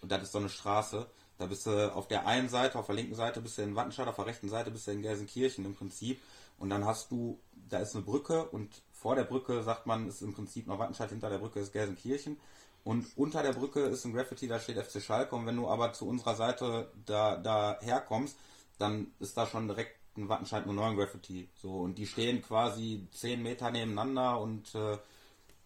Und 0.01 0.11
das 0.11 0.23
ist 0.23 0.31
so 0.31 0.37
eine 0.37 0.49
Straße. 0.49 1.07
Da 1.37 1.47
bist 1.47 1.65
du 1.65 1.93
auf 1.93 2.07
der 2.07 2.27
einen 2.27 2.49
Seite, 2.49 2.77
auf 2.77 2.85
der 2.85 2.95
linken 2.95 3.15
Seite 3.15 3.41
bist 3.41 3.57
du 3.57 3.63
in 3.63 3.75
Wattenscheid, 3.75 4.07
auf 4.07 4.15
der 4.15 4.27
rechten 4.27 4.49
Seite 4.49 4.71
bist 4.71 4.87
du 4.87 4.91
in 4.91 5.01
Gelsenkirchen 5.01 5.65
im 5.65 5.75
Prinzip. 5.75 6.21
Und 6.59 6.69
dann 6.69 6.85
hast 6.85 7.11
du, 7.11 7.39
da 7.69 7.79
ist 7.79 7.95
eine 7.95 8.05
Brücke 8.05 8.45
und 8.45 8.69
vor 8.91 9.15
der 9.15 9.23
Brücke 9.23 9.63
sagt 9.63 9.85
man, 9.85 10.07
ist 10.07 10.21
im 10.21 10.33
Prinzip 10.33 10.67
noch 10.67 10.79
Wattenscheid, 10.79 11.09
hinter 11.09 11.29
der 11.29 11.39
Brücke 11.39 11.59
ist 11.59 11.73
Gelsenkirchen. 11.73 12.37
Und 12.83 13.05
unter 13.15 13.43
der 13.43 13.53
Brücke 13.53 13.81
ist 13.81 14.05
ein 14.05 14.13
Graffiti, 14.13 14.47
da 14.47 14.59
steht 14.59 14.77
FC 14.77 15.01
Schalke. 15.01 15.35
Und 15.35 15.45
wenn 15.45 15.55
du 15.55 15.67
aber 15.67 15.93
zu 15.93 16.07
unserer 16.07 16.35
Seite 16.35 16.91
da, 17.05 17.37
da 17.37 17.79
herkommst, 17.81 18.37
dann 18.77 19.11
ist 19.19 19.37
da 19.37 19.47
schon 19.47 19.67
direkt 19.67 19.95
ein 20.17 20.29
Wattenscheid 20.29 20.67
09 20.67 20.95
Graffiti. 20.97 21.49
So, 21.61 21.77
und 21.77 21.97
die 21.97 22.05
stehen 22.05 22.41
quasi 22.41 23.07
10 23.11 23.41
Meter 23.41 23.71
nebeneinander 23.71 24.39
und 24.39 24.75
äh, 24.75 24.97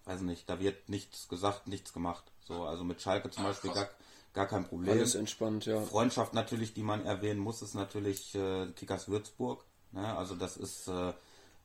weiß 0.05 0.21
nicht, 0.21 0.49
da 0.49 0.59
wird 0.59 0.89
nichts 0.89 1.27
gesagt, 1.27 1.67
nichts 1.67 1.91
gemacht. 1.91 2.23
So, 2.41 2.63
also 2.63 2.83
mit 2.83 3.01
Schalke 3.01 3.29
zum 3.29 3.43
Beispiel 3.43 3.71
gar, 3.71 3.89
gar 4.33 4.47
kein 4.47 4.65
Problem. 4.65 4.97
Alles 4.97 5.15
entspannt, 5.15 5.65
ja. 5.65 5.81
Freundschaft 5.81 6.33
natürlich, 6.33 6.73
die 6.73 6.83
man 6.83 7.05
erwähnen 7.05 7.39
muss, 7.39 7.61
ist 7.61 7.73
natürlich 7.73 8.35
äh, 8.35 8.67
Kickers 8.75 9.07
Würzburg. 9.07 9.63
Ne? 9.91 10.15
Also 10.15 10.35
das 10.35 10.57
ist, 10.57 10.87
äh, 10.87 11.13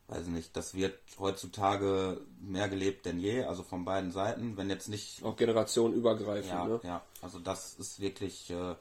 weiß 0.08 0.26
nicht, 0.26 0.56
das 0.56 0.74
wird 0.74 0.98
heutzutage 1.18 2.20
mehr 2.40 2.68
gelebt 2.68 3.06
denn 3.06 3.18
je, 3.18 3.44
also 3.44 3.62
von 3.62 3.84
beiden 3.84 4.10
Seiten, 4.10 4.56
wenn 4.56 4.70
jetzt 4.70 4.88
nicht... 4.88 5.22
Auch 5.22 5.36
generationenübergreifend, 5.36 6.52
ja, 6.52 6.64
ne? 6.66 6.80
Ja, 6.82 7.02
also 7.20 7.38
das 7.38 7.74
ist 7.74 8.00
wirklich... 8.00 8.50
Äh, 8.50 8.74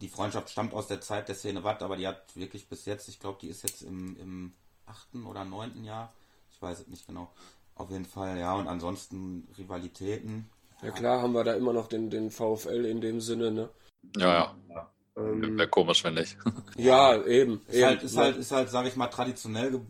die 0.00 0.08
Freundschaft 0.08 0.50
stammt 0.50 0.72
aus 0.72 0.86
der 0.86 1.00
Zeit 1.00 1.28
der 1.28 1.34
Szene 1.34 1.64
Watt, 1.64 1.82
aber 1.82 1.96
die 1.96 2.06
hat 2.06 2.34
wirklich 2.34 2.68
bis 2.68 2.86
jetzt, 2.86 3.08
ich 3.08 3.20
glaube, 3.20 3.38
die 3.40 3.48
ist 3.48 3.62
jetzt 3.62 3.82
im, 3.82 4.16
im 4.18 4.52
achten 4.86 5.26
oder 5.26 5.44
neunten 5.44 5.84
Jahr, 5.84 6.12
ich 6.50 6.60
weiß 6.60 6.80
es 6.80 6.86
nicht 6.88 7.06
genau. 7.06 7.30
Auf 7.74 7.90
jeden 7.90 8.06
Fall, 8.06 8.38
ja, 8.38 8.54
und 8.54 8.68
ansonsten 8.68 9.46
Rivalitäten, 9.58 10.48
ja 10.82 10.90
klar 10.90 11.22
haben 11.22 11.32
wir 11.32 11.44
da 11.44 11.54
immer 11.54 11.72
noch 11.72 11.88
den, 11.88 12.10
den 12.10 12.30
VfL 12.30 12.84
in 12.84 13.00
dem 13.00 13.20
Sinne, 13.20 13.50
ne? 13.50 13.70
Ja, 14.16 14.54
ja. 14.68 14.90
Ähm, 15.16 15.56
Wäre 15.56 15.68
komisch, 15.68 16.04
wenn 16.04 16.14
nicht. 16.14 16.36
ja, 16.76 17.22
eben. 17.24 17.62
Ist, 17.66 17.74
eben, 17.74 17.86
halt, 17.86 18.02
ist, 18.02 18.14
ne? 18.14 18.22
halt, 18.22 18.36
ist 18.36 18.52
halt, 18.52 18.70
sag 18.70 18.86
ich 18.86 18.96
mal, 18.96 19.06
traditionell 19.08 19.80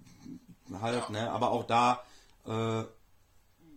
halt, 0.81 1.05
ja. 1.05 1.11
ne? 1.11 1.31
Aber 1.31 1.51
auch 1.51 1.65
da, 1.65 2.03
äh, 2.47 2.85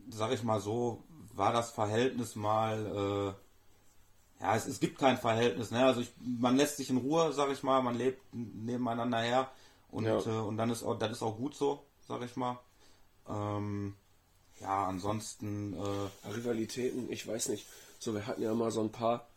sag 0.09 0.31
ich 0.31 0.43
mal 0.43 0.59
so, 0.59 1.03
war 1.33 1.53
das 1.53 1.71
Verhältnis 1.71 2.35
mal, 2.35 3.35
äh, 4.39 4.43
ja, 4.43 4.55
es, 4.55 4.67
es 4.67 4.79
gibt 4.79 4.99
kein 4.99 5.17
Verhältnis, 5.17 5.71
ne? 5.71 5.85
Also 5.85 6.01
ich, 6.01 6.11
man 6.21 6.55
lässt 6.55 6.77
sich 6.77 6.89
in 6.89 6.97
Ruhe, 6.97 7.33
sag 7.33 7.49
ich 7.51 7.63
mal, 7.63 7.81
man 7.81 7.97
lebt 7.97 8.21
nebeneinander 8.33 9.19
her 9.19 9.51
und, 9.89 10.05
ja. 10.05 10.19
äh, 10.19 10.41
und 10.41 10.57
dann 10.57 10.69
ist 10.69 10.83
auch, 10.83 10.97
das 10.97 11.11
ist 11.11 11.23
auch 11.23 11.37
gut 11.37 11.55
so, 11.55 11.83
sag 12.07 12.21
ich 12.21 12.35
mal. 12.35 12.59
Ähm, 13.27 13.95
ja, 14.61 14.85
ansonsten. 14.85 15.73
Äh, 15.73 16.29
Rivalitäten, 16.29 17.11
ich 17.11 17.27
weiß 17.27 17.49
nicht. 17.49 17.67
So, 17.99 18.13
wir 18.13 18.25
hatten 18.25 18.41
ja 18.41 18.53
mal 18.53 18.71
so 18.71 18.81
ein 18.81 18.91
paar. 18.91 19.27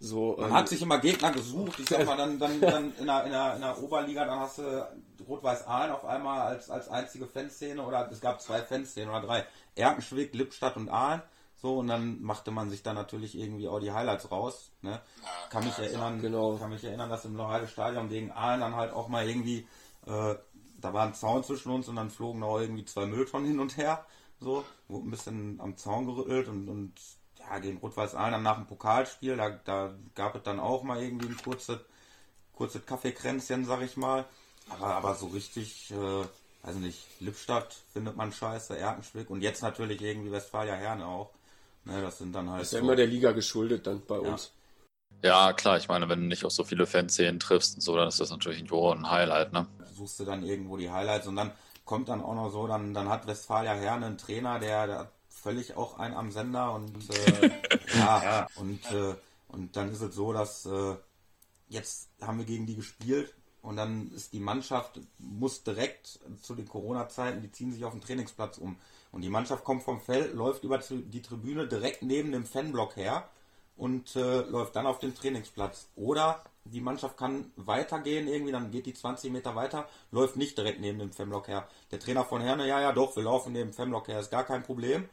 So, 0.00 0.36
man 0.38 0.50
ähm, 0.50 0.54
hat 0.54 0.68
sich 0.68 0.80
immer 0.80 0.98
Gegner 0.98 1.32
gesucht. 1.32 1.80
Ich 1.80 1.88
sag 1.88 2.06
mal, 2.06 2.16
dann, 2.16 2.38
dann, 2.38 2.60
dann 2.60 2.94
in, 2.98 3.06
der, 3.06 3.24
in, 3.24 3.32
der, 3.32 3.54
in 3.56 3.60
der 3.60 3.82
Oberliga, 3.82 4.24
dann 4.24 4.38
hast 4.38 4.58
du 4.58 4.86
Rot-Weiß 5.28 5.66
Aalen 5.66 5.92
auf 5.92 6.04
einmal 6.04 6.40
als, 6.40 6.70
als 6.70 6.88
einzige 6.88 7.26
Fanszene 7.26 7.82
oder 7.82 8.08
es 8.10 8.20
gab 8.20 8.40
zwei 8.40 8.62
Fanszenen 8.62 9.10
oder 9.10 9.22
drei. 9.22 9.44
Erkenschwick, 9.74 10.34
Lippstadt 10.34 10.76
und 10.76 10.88
Aalen. 10.88 11.22
So, 11.60 11.78
und 11.78 11.88
dann 11.88 12.22
machte 12.22 12.52
man 12.52 12.70
sich 12.70 12.84
dann 12.84 12.94
natürlich 12.94 13.36
irgendwie 13.36 13.66
auch 13.66 13.80
die 13.80 13.90
Highlights 13.90 14.30
raus. 14.30 14.70
Ne? 14.82 15.00
Kann 15.50 15.64
mich 15.64 15.76
erinnern, 15.76 16.20
genau. 16.20 16.56
kann 16.56 16.70
mich 16.70 16.84
erinnern, 16.84 17.10
dass 17.10 17.24
im 17.24 17.34
Loreide 17.34 17.66
Stadion 17.66 18.08
gegen 18.08 18.30
Aalen 18.30 18.60
dann 18.60 18.76
halt 18.76 18.92
auch 18.92 19.08
mal 19.08 19.28
irgendwie, 19.28 19.66
äh, 20.06 20.36
da 20.80 20.92
war 20.92 21.04
ein 21.04 21.14
Zaun 21.14 21.42
zwischen 21.42 21.72
uns 21.72 21.88
und 21.88 21.96
dann 21.96 22.10
flogen 22.10 22.40
da 22.40 22.60
irgendwie 22.60 22.84
zwei 22.84 23.06
Mülltonnen 23.06 23.48
hin 23.48 23.58
und 23.58 23.76
her. 23.76 24.06
So, 24.40 24.64
wurde 24.86 25.08
ein 25.08 25.10
bisschen 25.10 25.60
am 25.60 25.76
Zaun 25.76 26.06
gerüttelt 26.06 26.48
und, 26.48 26.68
und 26.68 26.92
ja, 27.38 27.58
gegen 27.58 27.78
Rot-Weiß 27.78 28.14
Aalen 28.14 28.32
dann 28.32 28.42
nach 28.42 28.56
dem 28.56 28.66
Pokalspiel, 28.66 29.36
da, 29.36 29.50
da 29.64 29.94
gab 30.14 30.34
es 30.34 30.42
dann 30.42 30.60
auch 30.60 30.82
mal 30.82 31.02
irgendwie 31.02 31.28
ein 31.28 31.36
kurzes, 31.36 31.78
kurzes 32.52 32.84
Kaffeekränzchen, 32.86 33.64
sag 33.64 33.82
ich 33.82 33.96
mal. 33.96 34.24
Aber, 34.70 34.94
aber 34.94 35.14
so 35.14 35.26
richtig, 35.28 35.90
äh, 35.90 36.24
also 36.62 36.78
nicht, 36.78 37.06
Lippstadt 37.20 37.74
findet 37.92 38.16
man 38.16 38.32
scheiße, 38.32 38.78
Erkenschwick 38.78 39.30
und 39.30 39.40
jetzt 39.40 39.62
natürlich 39.62 40.00
irgendwie 40.00 40.30
Westfalia 40.30 40.74
Herne 40.74 41.06
auch. 41.06 41.30
Ne, 41.84 42.02
das 42.02 42.18
sind 42.18 42.34
dann 42.34 42.50
halt. 42.50 42.60
Das 42.60 42.68
ist 42.68 42.72
ja 42.74 42.80
so, 42.80 42.84
immer 42.84 42.96
der 42.96 43.06
Liga 43.06 43.32
geschuldet 43.32 43.86
dann 43.86 44.02
bei 44.06 44.16
ja. 44.16 44.20
uns. 44.20 44.52
Ja, 45.22 45.52
klar, 45.52 45.78
ich 45.78 45.88
meine, 45.88 46.08
wenn 46.08 46.20
du 46.20 46.26
nicht 46.26 46.44
auf 46.44 46.52
so 46.52 46.64
viele 46.64 46.86
Fanszenen 46.86 47.40
triffst 47.40 47.76
und 47.76 47.80
so, 47.80 47.96
dann 47.96 48.08
ist 48.08 48.20
das 48.20 48.30
natürlich 48.30 48.60
ein 48.60 49.10
Highlight, 49.10 49.52
ne? 49.52 49.66
Suchst 49.96 50.20
du 50.20 50.24
dann 50.24 50.44
irgendwo 50.44 50.76
die 50.76 50.90
Highlights 50.90 51.26
und 51.26 51.36
dann 51.36 51.50
kommt 51.88 52.08
dann 52.08 52.22
auch 52.22 52.34
noch 52.34 52.50
so, 52.50 52.68
dann, 52.68 52.94
dann 52.94 53.08
hat 53.08 53.26
Westfalia 53.26 53.72
Herne 53.72 54.06
einen 54.06 54.18
Trainer, 54.18 54.60
der, 54.60 54.86
der 54.86 55.12
völlig 55.28 55.76
auch 55.76 55.98
ein 55.98 56.14
am 56.14 56.30
Sender 56.30 56.74
und 56.74 57.10
äh, 57.10 57.50
ja, 57.98 58.22
ja, 58.22 58.46
und 58.56 58.84
äh, 58.92 59.14
und 59.48 59.76
dann 59.76 59.90
ist 59.90 60.02
es 60.02 60.14
so, 60.14 60.32
dass 60.32 60.66
äh, 60.66 60.96
jetzt 61.68 62.10
haben 62.20 62.38
wir 62.38 62.44
gegen 62.44 62.66
die 62.66 62.76
gespielt 62.76 63.34
und 63.62 63.76
dann 63.76 64.12
ist 64.12 64.32
die 64.32 64.40
Mannschaft 64.40 65.00
muss 65.18 65.64
direkt 65.64 66.20
zu 66.42 66.54
den 66.54 66.68
Corona-Zeiten, 66.68 67.42
die 67.42 67.50
ziehen 67.50 67.72
sich 67.72 67.84
auf 67.84 67.92
den 67.92 68.00
Trainingsplatz 68.00 68.58
um. 68.58 68.76
Und 69.10 69.22
die 69.22 69.30
Mannschaft 69.30 69.64
kommt 69.64 69.82
vom 69.82 70.00
Feld, 70.00 70.34
läuft 70.34 70.64
über 70.64 70.78
die 70.78 71.22
Tribüne 71.22 71.66
direkt 71.66 72.02
neben 72.02 72.30
dem 72.30 72.44
Fanblock 72.44 72.96
her 72.96 73.28
und 73.76 74.14
äh, 74.16 74.42
läuft 74.42 74.76
dann 74.76 74.86
auf 74.86 74.98
den 74.98 75.14
Trainingsplatz. 75.14 75.88
Oder 75.96 76.44
die 76.70 76.80
Mannschaft 76.80 77.16
kann 77.16 77.50
weitergehen 77.56 78.28
irgendwie, 78.28 78.52
dann 78.52 78.70
geht 78.70 78.86
die 78.86 78.94
20 78.94 79.32
Meter 79.32 79.54
weiter, 79.54 79.88
läuft 80.10 80.36
nicht 80.36 80.56
direkt 80.56 80.80
neben 80.80 80.98
dem 80.98 81.12
Femlock 81.12 81.48
her. 81.48 81.68
Der 81.90 82.00
Trainer 82.00 82.24
von 82.24 82.40
Herne, 82.40 82.66
ja, 82.66 82.80
ja, 82.80 82.92
doch, 82.92 83.16
wir 83.16 83.22
laufen 83.22 83.52
neben 83.52 83.70
dem 83.70 83.74
Femlock 83.74 84.08
her, 84.08 84.20
ist 84.20 84.30
gar 84.30 84.44
kein 84.44 84.62
Problem. 84.62 85.08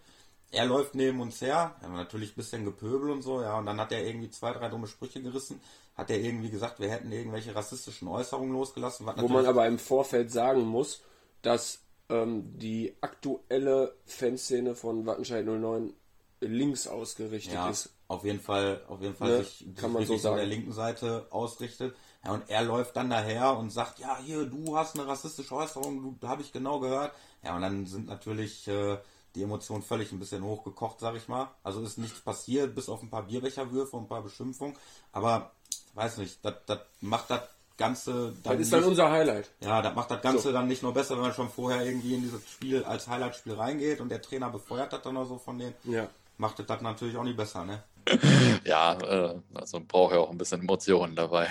Er 0.51 0.65
läuft 0.65 0.95
neben 0.95 1.21
uns 1.21 1.41
her, 1.41 1.75
ja, 1.81 1.87
natürlich 1.89 2.31
ein 2.31 2.35
bisschen 2.35 2.65
gepöbel 2.65 3.09
und 3.09 3.21
so, 3.21 3.41
ja, 3.41 3.57
und 3.57 3.65
dann 3.65 3.79
hat 3.79 3.91
er 3.91 4.05
irgendwie 4.05 4.29
zwei, 4.29 4.53
drei 4.53 4.69
dumme 4.69 4.87
Sprüche 4.87 5.21
gerissen, 5.21 5.59
hat 5.95 6.09
er 6.09 6.19
irgendwie 6.19 6.49
gesagt, 6.49 6.79
wir 6.79 6.89
hätten 6.89 7.11
irgendwelche 7.11 7.55
rassistischen 7.55 8.07
Äußerungen 8.07 8.53
losgelassen. 8.53 9.07
Wo 9.17 9.27
man 9.27 9.45
aber 9.45 9.65
im 9.67 9.79
Vorfeld 9.79 10.31
sagen 10.31 10.61
muss, 10.61 11.01
dass 11.41 11.79
ähm, 12.09 12.57
die 12.57 12.95
aktuelle 13.01 13.95
Fanszene 14.05 14.75
von 14.75 15.05
Wattenscheid 15.05 15.45
09 15.45 15.93
links 16.41 16.87
ausgerichtet 16.87 17.53
ja. 17.53 17.69
ist. 17.69 17.94
Auf 18.07 18.23
jeden 18.23 18.39
Fall, 18.39 18.81
auf 18.87 19.01
jeden 19.01 19.15
Fall 19.15 19.31
Ja, 19.31 19.37
sich, 19.39 19.65
kann 19.75 19.91
man 19.91 20.05
so 20.05 20.13
an 20.13 20.19
der 20.21 20.31
sagen. 20.31 20.47
linken 20.49 20.71
Seite 20.73 21.27
ausrichtet. 21.31 21.95
Ja, 22.23 22.31
und 22.33 22.49
er 22.49 22.63
läuft 22.63 22.95
dann 22.95 23.09
daher 23.09 23.57
und 23.57 23.69
sagt, 23.71 23.99
ja, 23.99 24.17
hier, 24.23 24.45
du 24.45 24.75
hast 24.77 24.97
eine 24.97 25.07
rassistische 25.07 25.55
Äußerung, 25.55 26.17
du 26.19 26.27
habe 26.27 26.41
ich 26.41 26.51
genau 26.51 26.79
gehört. 26.79 27.11
Ja, 27.43 27.55
und 27.55 27.61
dann 27.61 27.85
sind 27.85 28.07
natürlich 28.07 28.67
äh, 28.67 28.97
die 29.35 29.43
Emotionen 29.43 29.83
völlig 29.83 30.11
ein 30.11 30.19
bisschen 30.19 30.43
hochgekocht, 30.43 30.99
sag 30.99 31.15
ich 31.15 31.27
mal. 31.27 31.49
Also 31.63 31.81
ist 31.81 31.97
nichts 31.97 32.19
passiert, 32.21 32.73
bis 32.73 32.89
auf 32.89 33.01
ein 33.03 33.09
paar 33.09 33.23
Bierbecherwürfe 33.23 33.95
und 33.95 34.03
ein 34.03 34.07
paar 34.09 34.23
Beschimpfungen. 34.23 34.75
Aber 35.11 35.51
weiß 35.93 36.17
nicht, 36.17 36.39
das 36.43 36.55
macht 37.01 37.29
das 37.29 37.41
Ganze 37.77 38.33
Das 38.43 38.53
ist 38.53 38.59
nicht- 38.59 38.73
dann 38.73 38.83
unser 38.85 39.11
Highlight. 39.11 39.51
ja, 39.59 39.81
das 39.81 39.93
macht 39.93 40.09
das 40.09 40.21
Ganze 40.21 40.53
dann 40.53 40.67
nicht 40.67 40.81
nur 40.81 40.93
besser, 40.93 41.15
wenn 41.15 41.23
man 41.23 41.33
schon 41.33 41.49
vorher 41.49 41.85
irgendwie 41.85 42.15
in 42.15 42.21
dieses 42.21 42.47
Spiel 42.49 42.83
als 42.85 43.07
Highlight-Spiel 43.07 43.53
reingeht 43.53 43.99
und 43.99 44.09
der 44.09 44.21
Trainer 44.21 44.49
befeuert 44.49 44.93
das 44.93 45.01
dann 45.01 45.17
auch 45.17 45.25
so 45.25 45.37
von 45.37 45.57
denen. 45.59 45.73
Ja. 45.83 46.07
Macht 46.37 46.57
das 46.67 46.81
natürlich 46.81 47.17
auch 47.17 47.23
nicht 47.23 47.35
besser, 47.37 47.65
ne? 47.65 47.83
Ja, 48.65 48.93
äh, 48.99 49.39
also 49.53 49.81
braucht 49.85 50.13
ja 50.13 50.19
auch 50.19 50.31
ein 50.31 50.37
bisschen 50.37 50.61
Emotionen 50.61 51.15
dabei. 51.15 51.49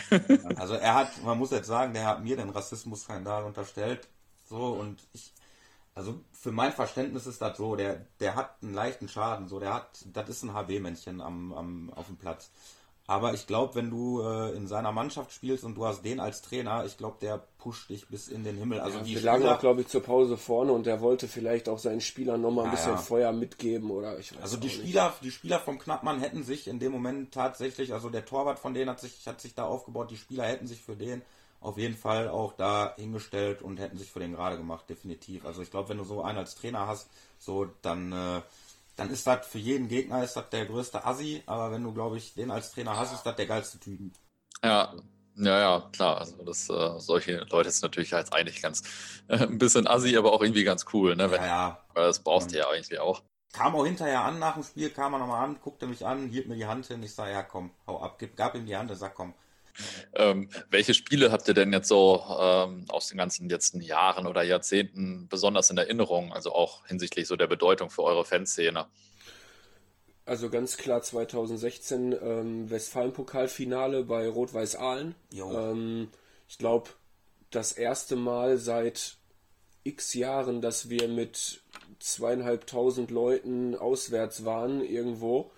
Also 0.57 0.75
er 0.75 0.95
hat, 0.95 1.23
man 1.23 1.39
muss 1.39 1.51
jetzt 1.51 1.67
sagen, 1.67 1.95
der 1.95 2.07
hat 2.07 2.23
mir 2.23 2.37
den 2.37 2.51
Rassismusskandal 2.51 3.45
unterstellt. 3.45 4.09
So 4.49 4.57
und 4.57 5.03
ich, 5.13 5.33
also 5.95 6.21
für 6.33 6.53
mein 6.53 6.73
Verständnis 6.73 7.27
ist 7.27 7.41
das 7.41 7.57
so, 7.57 7.77
der, 7.77 8.07
der 8.21 8.35
hat 8.35 8.57
einen 8.63 8.75
leichten 8.75 9.09
Schaden, 9.09 9.49
so, 9.49 9.61
der 9.61 9.75
hat, 9.75 10.05
das 10.13 10.29
ist 10.29 10.43
ein 10.43 10.53
HB-Männchen 10.53 11.21
am, 11.21 11.53
am, 11.53 11.93
auf 11.95 12.07
dem 12.07 12.17
Platz. 12.17 12.51
Aber 13.07 13.35
ich 13.35 13.47
glaube, 13.47 13.75
wenn 13.75 13.91
du 13.91 14.23
äh, 14.23 14.53
in 14.57 14.67
seiner 14.67 14.91
Mannschaft 14.91 15.31
spielst 15.33 15.63
und 15.65 15.75
du 15.75 15.85
hast 15.85 16.05
den 16.05 16.21
als 16.21 16.41
Trainer, 16.41 16.87
ich 16.87 16.97
glaube, 16.97 17.19
der 17.21 17.39
pusht 17.59 17.91
dich 17.91 18.09
bis 18.09 18.29
in 18.29 18.45
den 18.45 18.57
Himmel. 18.57 18.81
Also 18.81 18.99
die 19.01 19.15
Wir 19.15 19.21
lagen 19.21 19.45
auch, 19.47 19.61
glaube 19.61 19.83
ich, 19.83 19.89
zur 19.89 20.03
Pause 20.03 20.39
vorne 20.39 20.73
und 20.73 20.87
der 20.87 21.03
wollte 21.03 21.29
vielleicht 21.29 21.69
auch 21.69 21.79
seinen 21.79 22.01
Spielern 22.01 22.41
nochmal 22.41 22.65
ein 22.65 22.71
Ja, 22.71 22.77
bisschen 22.77 22.93
ja. 22.93 23.03
Feuer 23.03 23.33
mitgeben 23.33 23.91
oder 23.91 24.19
ich 24.19 24.33
weiß 24.35 24.43
Also 24.43 24.57
die 24.57 24.69
nicht. 24.69 24.79
Spieler, 24.79 25.13
die 25.23 25.31
Spieler 25.31 25.61
vom 25.61 25.79
Knappmann 25.79 26.21
hätten 26.21 26.45
sich 26.45 26.67
in 26.67 26.79
dem 26.79 26.93
Moment 26.93 27.33
tatsächlich, 27.35 27.93
also 27.93 28.09
der 28.09 28.25
Torwart 28.25 28.59
von 28.59 28.73
denen 28.73 28.89
hat 28.89 29.01
sich, 29.01 29.27
hat 29.27 29.41
sich 29.41 29.55
da 29.55 29.65
aufgebaut, 29.67 30.11
die 30.11 30.17
Spieler 30.17 30.45
hätten 30.45 30.67
sich 30.67 30.81
für 30.81 30.97
den 30.97 31.21
auf 31.61 31.79
jeden 31.79 31.97
Fall 31.97 32.29
auch 32.29 32.53
da 32.55 32.95
hingestellt 32.97 33.63
und 33.63 33.81
hätten 33.81 33.97
sich 33.97 34.11
für 34.11 34.21
den 34.21 34.33
gerade 34.33 34.57
gemacht, 34.59 34.89
definitiv. 34.89 35.47
Also 35.47 35.63
ich 35.63 35.71
glaube, 35.71 35.89
wenn 35.91 35.99
du 35.99 36.05
so 36.05 36.23
einen 36.23 36.39
als 36.39 36.55
Trainer 36.55 36.87
hast, 36.87 37.09
so 37.39 37.67
dann, 37.83 38.13
äh, 38.13 38.43
dann 38.97 39.11
ist 39.11 39.27
das 39.27 39.47
für 39.47 39.59
jeden 39.59 39.89
Gegner 39.89 40.23
ist 40.23 40.35
das 40.35 40.51
der 40.51 40.67
größte 40.67 41.05
Assi, 41.05 41.43
aber 41.47 41.73
wenn 41.73 41.83
du, 41.83 41.93
glaube 41.93 42.17
ich, 42.17 42.35
den 42.35 42.51
als 42.51 42.73
Trainer 42.73 42.97
hast, 42.97 43.13
ist 43.13 43.25
das 43.25 43.37
der 43.37 43.47
geilste 43.47 43.79
Typen. 43.79 44.13
Ja, 44.63 44.95
ja, 45.37 45.59
ja, 45.59 45.91
klar. 45.93 46.19
Also 46.19 46.43
das, 46.45 46.69
äh, 46.71 46.99
solche 46.99 47.39
Leute 47.51 47.69
ist 47.69 47.83
natürlich 47.83 48.15
als 48.15 48.33
eigentlich 48.33 48.63
ganz 48.63 48.83
äh, 49.29 49.39
ein 49.47 49.59
bisschen 49.59 49.87
assi, 49.87 50.17
aber 50.17 50.33
auch 50.33 50.43
irgendwie 50.43 50.65
ganz 50.65 50.87
cool, 50.93 51.17
ne? 51.17 51.31
Wenn, 51.31 51.41
Ja, 51.41 51.47
ja. 51.47 51.85
Weil 51.95 52.07
das 52.07 52.21
brauchst 52.21 52.53
du 52.53 52.59
ja 52.59 52.69
eigentlich 52.69 52.99
auch. 53.01 53.23
Kam 53.53 53.75
auch 53.77 53.85
hinterher 53.85 54.23
an 54.23 54.39
nach 54.39 54.55
dem 54.55 54.65
Spiel, 54.65 54.91
kam 54.91 55.13
er 55.13 55.21
nochmal 55.21 55.45
an, 55.45 55.59
guckte 55.63 55.87
mich 55.87 56.05
an, 56.05 56.29
hielt 56.29 56.49
mir 56.49 56.57
die 56.57 56.67
Hand 56.67 56.87
hin, 56.87 57.03
ich 57.03 57.15
sag, 57.15 57.31
ja 57.31 57.43
komm, 57.43 57.71
hau 57.87 58.01
ab, 58.01 58.17
gib, 58.19 58.37
gab 58.37 58.57
ihm 58.57 58.67
die 58.67 58.77
Hand, 58.77 58.91
er 58.91 58.97
sagt, 58.97 59.15
komm, 59.15 59.33
Ähm, 60.14 60.49
welche 60.70 60.95
Spiele 60.95 61.33
habt 61.33 61.49
ihr 61.49 61.55
denn 61.55 61.72
jetzt 61.72 61.89
so 61.89 62.22
ähm, 62.41 62.85
aus 62.89 63.09
den 63.09 63.18
ganzen 63.18 63.49
letzten 63.49 63.81
Jahren 63.81 64.27
oder 64.27 64.43
Jahrzehnten 64.43 65.29
besonders 65.29 65.70
in 65.70 65.79
Erinnerung? 65.79 66.33
Also 66.33 66.53
auch 66.53 66.87
hinsichtlich 66.87 67.27
so 67.27 67.37
der 67.37 67.47
Bedeutung 67.47 67.91
für 67.91 68.03
eure 68.03 68.25
Fanszene? 68.25 68.87
Also 70.27 70.49
ganz 70.49 70.77
klar 70.77 71.03
2016 71.03 72.12
ähm, 72.12 72.70
Westfalen-Pokalfinale 72.70 74.05
bei 74.05 74.27
Rot-Weiß 74.29 74.77
Aalen. 74.77 75.14
Ähm, 75.33 76.09
ich 76.49 76.57
glaube, 76.59 76.91
das 77.51 77.72
erste 77.72 78.16
Mal 78.16 78.57
seit 78.57 79.16
x 79.83 80.14
Jahren, 80.14 80.62
dass 80.62 80.89
wir 80.89 81.09
mit 81.09 81.62
zweieinhalbtausend 81.99 83.11
Leuten 83.11 83.77
auswärts 83.77 84.47
waren 84.47 84.83
irgendwo 84.83 85.53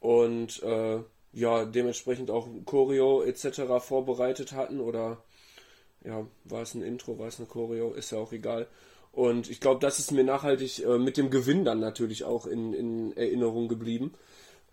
und 0.00 0.60
äh, 0.64 0.98
ja, 1.32 1.64
dementsprechend 1.64 2.30
auch 2.30 2.48
Choreo 2.66 3.22
etc. 3.22 3.62
vorbereitet 3.80 4.52
hatten 4.52 4.80
oder 4.80 5.22
ja, 6.04 6.26
war 6.44 6.62
es 6.62 6.74
ein 6.74 6.82
Intro, 6.82 7.18
war 7.18 7.28
es 7.28 7.38
eine 7.38 7.48
Choreo, 7.48 7.92
ist 7.92 8.10
ja 8.10 8.18
auch 8.18 8.32
egal. 8.32 8.66
Und 9.12 9.50
ich 9.50 9.60
glaube, 9.60 9.80
das 9.80 9.98
ist 9.98 10.10
mir 10.10 10.24
nachhaltig 10.24 10.84
äh, 10.84 10.98
mit 10.98 11.16
dem 11.16 11.30
Gewinn 11.30 11.64
dann 11.64 11.80
natürlich 11.80 12.24
auch 12.24 12.46
in, 12.46 12.72
in 12.72 13.16
Erinnerung 13.16 13.68
geblieben. 13.68 14.14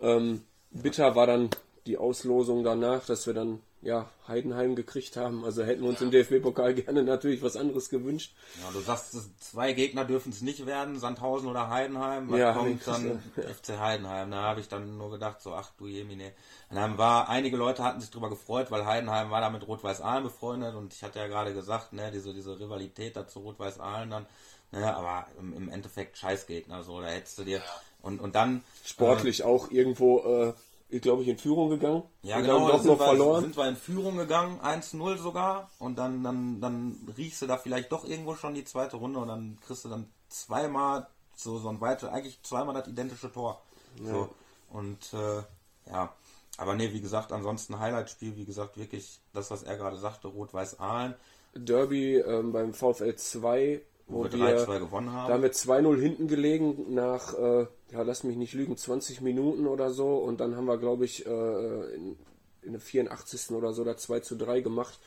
Ähm, 0.00 0.42
bitter 0.70 1.14
war 1.14 1.26
dann 1.26 1.50
die 1.86 1.98
Auslosung 1.98 2.64
danach, 2.64 3.06
dass 3.06 3.26
wir 3.26 3.34
dann 3.34 3.60
ja 3.82 4.08
Heidenheim 4.28 4.76
gekriegt 4.76 5.16
haben. 5.16 5.44
Also 5.44 5.64
hätten 5.64 5.82
wir 5.82 5.88
uns 5.88 6.00
im 6.00 6.10
DFB-Pokal 6.10 6.74
gerne 6.74 7.02
natürlich 7.02 7.42
was 7.42 7.56
anderes 7.56 7.88
gewünscht. 7.88 8.34
Ja, 8.62 8.70
du 8.72 8.80
sagst, 8.80 9.16
zwei 9.42 9.72
Gegner 9.72 10.04
dürfen 10.04 10.32
es 10.32 10.42
nicht 10.42 10.66
werden, 10.66 10.98
Sandhausen 10.98 11.48
oder 11.48 11.70
Heidenheim. 11.70 12.30
Was 12.30 12.38
Ja, 12.38 12.52
kommt 12.52 12.86
dann 12.86 13.22
FC 13.36 13.78
Heidenheim? 13.78 14.30
Da 14.30 14.42
habe 14.42 14.60
ich 14.60 14.68
dann 14.68 14.98
nur 14.98 15.10
gedacht, 15.10 15.40
so, 15.40 15.54
ach 15.54 15.70
du 15.78 15.86
Jemine. 15.86 16.32
Und 16.68 16.76
dann 16.76 16.98
war, 16.98 17.28
einige 17.28 17.56
Leute 17.56 17.82
hatten 17.82 18.00
sich 18.00 18.10
drüber 18.10 18.28
gefreut, 18.28 18.70
weil 18.70 18.84
Heidenheim 18.84 19.30
war 19.30 19.40
da 19.40 19.50
mit 19.50 19.66
Rot-Weiß 19.66 20.02
Aalen 20.02 20.24
befreundet 20.24 20.74
und 20.74 20.92
ich 20.92 21.02
hatte 21.02 21.18
ja 21.18 21.26
gerade 21.26 21.54
gesagt, 21.54 21.92
ne, 21.92 22.10
diese, 22.12 22.34
diese 22.34 22.60
Rivalität 22.60 23.16
da 23.16 23.26
zu 23.26 23.40
Rot-Weiß 23.40 23.80
Aalen 23.80 24.10
dann, 24.10 24.26
ne, 24.72 24.94
aber 24.94 25.26
im, 25.38 25.54
im 25.54 25.68
Endeffekt 25.68 26.18
Scheißgegner, 26.18 26.82
so, 26.84 27.00
da 27.00 27.08
hättest 27.08 27.38
du 27.38 27.44
dir, 27.44 27.62
und, 28.02 28.20
und 28.20 28.34
dann, 28.34 28.62
Sportlich 28.84 29.42
auch 29.42 29.70
irgendwo, 29.70 30.20
äh, 30.20 30.52
glaube 30.98 31.22
ich, 31.22 31.28
in 31.28 31.38
Führung 31.38 31.70
gegangen. 31.70 32.02
Ja, 32.22 32.36
und 32.36 32.42
genau, 32.42 32.58
dann 32.58 32.66
da 32.66 32.72
doch 32.72 32.82
sind, 32.82 32.90
noch 32.90 32.98
wir, 32.98 33.06
verloren. 33.06 33.42
sind 33.42 33.56
wir 33.56 33.68
in 33.68 33.76
Führung 33.76 34.16
gegangen, 34.16 34.60
1-0 34.60 35.18
sogar. 35.18 35.70
Und 35.78 35.98
dann, 35.98 36.24
dann, 36.24 36.60
dann 36.60 36.96
riechst 37.16 37.42
du 37.42 37.46
da 37.46 37.56
vielleicht 37.56 37.92
doch 37.92 38.04
irgendwo 38.04 38.34
schon 38.34 38.54
die 38.54 38.64
zweite 38.64 38.96
Runde 38.96 39.20
und 39.20 39.28
dann 39.28 39.58
kriegst 39.64 39.84
du 39.84 39.88
dann 39.88 40.10
zweimal 40.28 41.06
so, 41.34 41.58
so 41.58 41.68
ein 41.68 41.80
weiter, 41.80 42.12
eigentlich 42.12 42.42
zweimal 42.42 42.74
das 42.74 42.88
identische 42.88 43.32
Tor. 43.32 43.60
So. 44.02 44.28
Und 44.70 45.12
äh, 45.14 45.42
ja, 45.90 46.12
aber 46.58 46.74
nee, 46.74 46.92
wie 46.92 47.00
gesagt, 47.00 47.32
ansonsten 47.32 47.78
Highlight-Spiel, 47.78 48.36
wie 48.36 48.44
gesagt, 48.44 48.76
wirklich 48.76 49.20
das, 49.32 49.50
was 49.50 49.62
er 49.62 49.76
gerade 49.76 49.96
sagte, 49.96 50.28
Rot-Weiß 50.28 50.78
Aalen, 50.78 51.14
Derby 51.54 52.16
ähm, 52.16 52.52
beim 52.52 52.74
VfL 52.74 53.16
2, 53.16 53.80
wo 54.10 54.18
wo 54.18 54.24
wir 54.24 54.32
wir 54.32 54.66
3-2 54.66 54.78
gewonnen 54.78 55.06
Da 55.06 55.12
haben. 55.12 55.32
haben 55.34 55.42
wir 55.42 55.52
2-0 55.52 56.00
hinten 56.00 56.28
gelegen 56.28 56.94
nach, 56.94 57.34
äh, 57.34 57.66
ja, 57.92 58.02
lass 58.02 58.24
mich 58.24 58.36
nicht 58.36 58.54
lügen, 58.54 58.76
20 58.76 59.20
Minuten 59.20 59.66
oder 59.66 59.90
so. 59.90 60.16
Und 60.18 60.40
dann 60.40 60.56
haben 60.56 60.66
wir, 60.66 60.78
glaube 60.78 61.04
ich, 61.04 61.26
äh, 61.26 61.94
in, 61.94 62.16
in 62.62 62.72
der 62.72 62.80
84. 62.80 63.50
oder 63.52 63.72
so 63.72 63.84
da 63.84 63.96
2 63.96 64.20
zu 64.20 64.36
3 64.36 64.60
gemacht, 64.60 64.98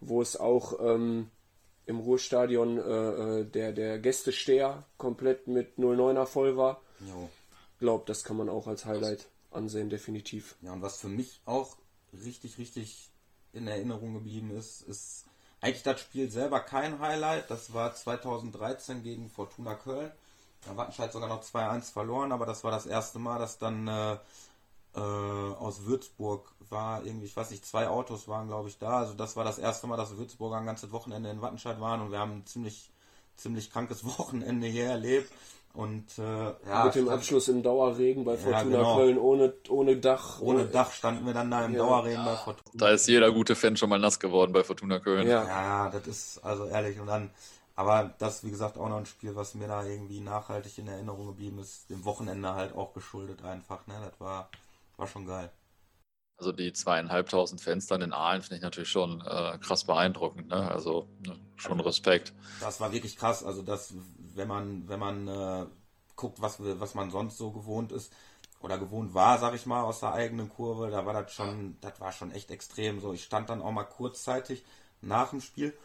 wo 0.00 0.20
es 0.22 0.36
auch 0.36 0.78
ähm, 0.80 1.28
im 1.86 2.00
Ruhrstadion 2.00 2.78
äh, 2.78 3.40
äh, 3.40 3.44
der, 3.44 3.72
der 3.72 3.98
Gästesteher 3.98 4.84
komplett 4.98 5.46
mit 5.48 5.78
09er 5.78 6.26
voll 6.26 6.56
war. 6.56 6.82
Jo. 7.00 7.28
Glaub, 7.80 8.06
das 8.06 8.24
kann 8.24 8.36
man 8.36 8.48
auch 8.48 8.66
als 8.66 8.84
Highlight 8.84 9.28
ansehen, 9.50 9.88
definitiv. 9.88 10.56
Ja, 10.62 10.72
und 10.72 10.82
was 10.82 10.98
für 10.98 11.08
mich 11.08 11.40
auch 11.46 11.76
richtig, 12.24 12.58
richtig 12.58 13.10
in 13.52 13.66
Erinnerung 13.66 14.14
geblieben 14.14 14.50
ist, 14.56 14.82
ist 14.82 15.24
eigentlich 15.60 15.82
das 15.82 16.00
Spiel 16.00 16.30
selber 16.30 16.60
kein 16.60 17.00
Highlight. 17.00 17.50
Das 17.50 17.72
war 17.72 17.94
2013 17.94 19.02
gegen 19.02 19.30
Fortuna 19.30 19.74
Köln. 19.74 20.10
Da 20.66 20.76
Wattenscheid 20.76 21.12
sogar 21.12 21.28
noch 21.28 21.42
2-1 21.42 21.92
verloren, 21.92 22.32
aber 22.32 22.46
das 22.46 22.64
war 22.64 22.70
das 22.70 22.86
erste 22.86 23.18
Mal, 23.18 23.38
dass 23.38 23.58
dann 23.58 23.86
äh, 23.86 24.18
äh, 24.94 25.00
aus 25.00 25.84
Würzburg 25.84 26.52
war 26.68 27.04
irgendwie, 27.04 27.26
ich 27.26 27.36
weiß 27.36 27.50
nicht, 27.50 27.64
zwei 27.64 27.88
Autos 27.88 28.28
waren, 28.28 28.48
glaube 28.48 28.68
ich, 28.68 28.78
da. 28.78 28.98
Also 28.98 29.14
das 29.14 29.36
war 29.36 29.44
das 29.44 29.58
erste 29.58 29.86
Mal, 29.86 29.96
dass 29.96 30.16
Würzburger 30.16 30.56
ein 30.56 30.66
ganzes 30.66 30.90
Wochenende 30.92 31.30
in 31.30 31.40
Wattenscheid 31.40 31.80
waren 31.80 32.00
und 32.00 32.10
wir 32.10 32.18
haben 32.18 32.38
ein 32.38 32.46
ziemlich, 32.46 32.90
ziemlich 33.36 33.70
krankes 33.70 34.04
Wochenende 34.18 34.66
hier 34.66 34.86
erlebt. 34.86 35.30
Und 35.78 36.18
äh, 36.18 36.22
ja, 36.68 36.86
Mit 36.86 36.96
dem 36.96 37.08
Abschluss 37.08 37.46
im 37.46 37.62
Dauerregen 37.62 38.24
bei 38.24 38.36
Fortuna 38.36 38.64
genau. 38.64 38.96
Köln 38.96 39.16
ohne, 39.16 39.54
ohne 39.68 39.96
Dach. 39.96 40.40
ohne 40.40 40.64
Dach 40.64 40.90
standen 40.90 41.24
wir 41.24 41.32
dann 41.32 41.52
da 41.52 41.64
im 41.64 41.72
Ja. 41.72 41.78
Dauerregen 41.78 42.24
bei 42.24 42.34
Fortuna. 42.34 42.70
Da 42.74 42.88
ist 42.90 43.06
jeder 43.06 43.30
gute 43.30 43.54
Fan 43.54 43.76
schon 43.76 43.88
mal 43.88 44.00
nass 44.00 44.18
geworden 44.18 44.52
bei 44.52 44.64
Fortuna 44.64 44.98
Köln. 44.98 45.28
Ja. 45.28 45.46
Ja, 45.46 45.88
das 45.88 46.04
ist 46.08 46.44
also 46.44 46.64
ehrlich 46.66 46.98
und 46.98 47.06
dann, 47.06 47.30
aber 47.76 48.12
das 48.18 48.42
wie 48.42 48.50
gesagt 48.50 48.76
auch 48.76 48.88
noch 48.88 48.96
ein 48.96 49.06
Spiel, 49.06 49.36
was 49.36 49.54
mir 49.54 49.68
da 49.68 49.84
irgendwie 49.84 50.18
nachhaltig 50.18 50.78
in 50.78 50.88
Erinnerung 50.88 51.28
geblieben 51.28 51.60
ist, 51.60 51.88
dem 51.90 52.04
Wochenende 52.04 52.54
halt 52.54 52.74
auch 52.74 52.92
geschuldet 52.92 53.44
einfach, 53.44 53.86
ne, 53.86 53.94
das 54.02 54.18
war, 54.18 54.48
war 54.96 55.06
schon 55.06 55.26
geil. 55.28 55.48
Also 56.38 56.52
die 56.52 56.72
zweieinhalbtausend 56.72 57.60
Fans 57.60 57.86
dann 57.86 58.00
in 58.00 58.12
Aalen 58.12 58.42
finde 58.42 58.56
ich 58.56 58.62
natürlich 58.62 58.88
schon 58.90 59.20
äh, 59.22 59.58
krass 59.58 59.84
beeindruckend. 59.84 60.48
Ne? 60.48 60.70
Also 60.70 61.08
ne, 61.26 61.36
schon 61.56 61.80
Respekt. 61.80 62.32
Das 62.60 62.80
war 62.80 62.92
wirklich 62.92 63.16
krass, 63.16 63.44
also 63.44 63.62
das, 63.62 63.92
wenn 64.38 64.48
man, 64.48 64.88
wenn 64.88 64.98
man 64.98 65.28
äh, 65.28 65.66
guckt, 66.16 66.40
was 66.40 66.56
was 66.58 66.94
man 66.94 67.10
sonst 67.10 67.36
so 67.36 67.50
gewohnt 67.50 67.92
ist 67.92 68.12
oder 68.60 68.78
gewohnt 68.78 69.14
war, 69.14 69.38
sag 69.38 69.54
ich 69.54 69.66
mal, 69.66 69.82
aus 69.82 70.00
der 70.00 70.12
eigenen 70.12 70.48
Kurve, 70.48 70.90
da 70.90 71.04
war 71.04 71.12
das 71.12 71.32
schon, 71.32 71.76
das 71.80 72.00
war 72.00 72.12
schon 72.12 72.32
echt 72.32 72.50
extrem. 72.50 73.00
So, 73.00 73.12
ich 73.12 73.24
stand 73.24 73.50
dann 73.50 73.62
auch 73.62 73.70
mal 73.72 73.84
kurzzeitig 73.84 74.64
nach 75.00 75.30
dem 75.30 75.40
Spiel, 75.40 75.76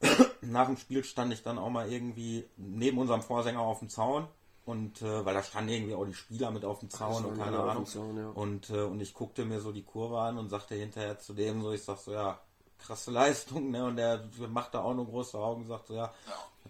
nach 0.40 0.66
dem 0.66 0.76
Spiel 0.76 1.04
stand 1.04 1.32
ich 1.32 1.42
dann 1.42 1.58
auch 1.58 1.70
mal 1.70 1.92
irgendwie 1.92 2.48
neben 2.56 2.98
unserem 2.98 3.22
Vorsänger 3.22 3.60
auf 3.60 3.80
dem 3.80 3.88
Zaun 3.88 4.26
und 4.64 5.00
äh, 5.02 5.24
weil 5.24 5.34
da 5.34 5.42
standen 5.42 5.70
irgendwie 5.70 5.94
auch 5.94 6.04
die 6.04 6.14
Spieler 6.14 6.50
mit 6.50 6.64
auf 6.64 6.80
dem 6.80 6.90
Zaun 6.90 7.24
und 7.24 7.38
waren 7.38 7.52
keine 7.52 7.62
Ahnung. 7.62 7.86
Zaun, 7.86 8.16
ja. 8.16 8.28
Und, 8.28 8.70
äh, 8.70 8.82
und 8.82 9.00
ich 9.00 9.14
guckte 9.14 9.44
mir 9.44 9.60
so 9.60 9.72
die 9.72 9.84
Kurve 9.84 10.20
an 10.20 10.38
und 10.38 10.50
sagte 10.50 10.74
hinterher 10.74 11.18
zu 11.18 11.32
dem 11.32 11.62
so, 11.62 11.72
ich 11.72 11.82
sag 11.82 11.98
so, 11.98 12.12
ja, 12.12 12.38
krasse 12.78 13.10
Leistung, 13.10 13.70
ne? 13.70 13.84
Und 13.84 13.96
der 13.96 14.28
macht 14.48 14.74
da 14.74 14.82
auch 14.82 14.94
nur 14.94 15.06
große 15.06 15.38
Augen, 15.38 15.66
sagt 15.66 15.88
so, 15.88 15.94
ja, 15.94 16.12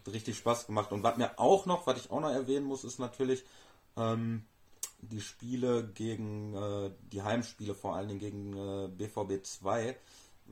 hat 0.07 0.13
richtig 0.13 0.37
Spaß 0.39 0.67
gemacht. 0.67 0.93
Und 0.93 1.03
was 1.03 1.17
mir 1.17 1.39
auch 1.39 1.67
noch, 1.67 1.87
was 1.87 1.99
ich 1.99 2.11
auch 2.11 2.21
noch 2.21 2.31
erwähnen 2.31 2.67
muss, 2.67 2.85
ist 2.85 2.99
natürlich, 2.99 3.45
ähm, 3.97 4.45
die 5.01 5.21
Spiele 5.21 5.85
gegen 5.95 6.55
äh, 6.55 6.91
die 7.13 7.23
Heimspiele, 7.23 7.75
vor 7.75 7.95
allen 7.95 8.09
Dingen 8.09 8.21
gegen 8.21 8.57
äh, 8.57 8.89
BVB 8.89 9.45
2, 9.45 9.97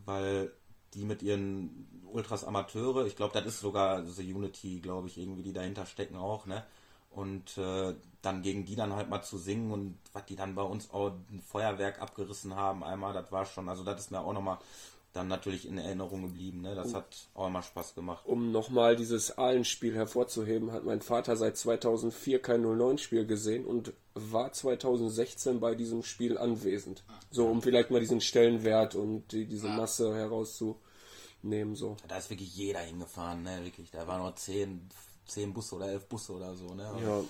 weil 0.04 0.52
die 0.94 1.04
mit 1.04 1.22
ihren 1.22 2.04
Ultras 2.12 2.44
Amateure, 2.44 3.06
ich 3.06 3.16
glaube, 3.16 3.34
das 3.34 3.46
ist 3.46 3.60
sogar 3.60 4.04
The 4.04 4.32
Unity, 4.32 4.80
glaube 4.80 5.08
ich, 5.08 5.18
irgendwie, 5.18 5.42
die 5.42 5.52
dahinter 5.52 5.86
stecken 5.86 6.16
auch, 6.16 6.46
ne? 6.46 6.64
Und 7.10 7.56
äh, 7.56 7.94
dann 8.22 8.42
gegen 8.42 8.66
die 8.66 8.76
dann 8.76 8.94
halt 8.94 9.08
mal 9.08 9.22
zu 9.22 9.38
singen 9.38 9.72
und 9.72 9.98
was 10.12 10.26
die 10.26 10.36
dann 10.36 10.54
bei 10.54 10.62
uns 10.62 10.90
auch 10.90 11.12
ein 11.30 11.40
Feuerwerk 11.40 12.00
abgerissen 12.00 12.54
haben, 12.54 12.84
einmal, 12.84 13.14
das 13.14 13.32
war 13.32 13.46
schon, 13.46 13.68
also 13.68 13.84
das 13.84 14.00
ist 14.00 14.10
mir 14.10 14.20
auch 14.20 14.32
nochmal 14.34 14.58
dann 15.16 15.28
natürlich 15.28 15.66
in 15.66 15.78
Erinnerung 15.78 16.22
geblieben. 16.22 16.60
Ne? 16.60 16.74
Das 16.74 16.94
hat 16.94 17.28
auch 17.34 17.48
immer 17.48 17.62
Spaß 17.62 17.94
gemacht. 17.94 18.24
Um 18.26 18.52
nochmal 18.52 18.96
dieses 18.96 19.36
Ahlenspiel 19.36 19.94
hervorzuheben, 19.94 20.72
hat 20.72 20.84
mein 20.84 21.00
Vater 21.00 21.36
seit 21.36 21.56
2004 21.56 22.40
kein 22.40 22.64
09-Spiel 22.64 23.26
gesehen 23.26 23.64
und 23.64 23.92
war 24.14 24.52
2016 24.52 25.58
bei 25.58 25.74
diesem 25.74 26.02
Spiel 26.02 26.38
anwesend. 26.38 27.02
So, 27.30 27.46
um 27.46 27.62
vielleicht 27.62 27.90
mal 27.90 28.00
diesen 28.00 28.20
Stellenwert 28.20 28.94
und 28.94 29.32
die, 29.32 29.46
diese 29.46 29.68
Masse 29.68 30.14
herauszunehmen. 30.14 31.74
So. 31.74 31.96
Da 32.08 32.18
ist 32.18 32.30
wirklich 32.30 32.54
jeder 32.54 32.80
hingefahren, 32.80 33.42
ne? 33.42 33.64
Wirklich. 33.64 33.90
Da 33.90 34.06
waren 34.06 34.22
noch 34.22 34.34
zehn, 34.34 34.88
zehn 35.26 35.52
Busse 35.52 35.76
oder 35.76 35.88
elf 35.88 36.06
Busse 36.06 36.32
oder 36.32 36.54
so, 36.54 36.74
ne? 36.74 36.90
Ja. 37.02 37.24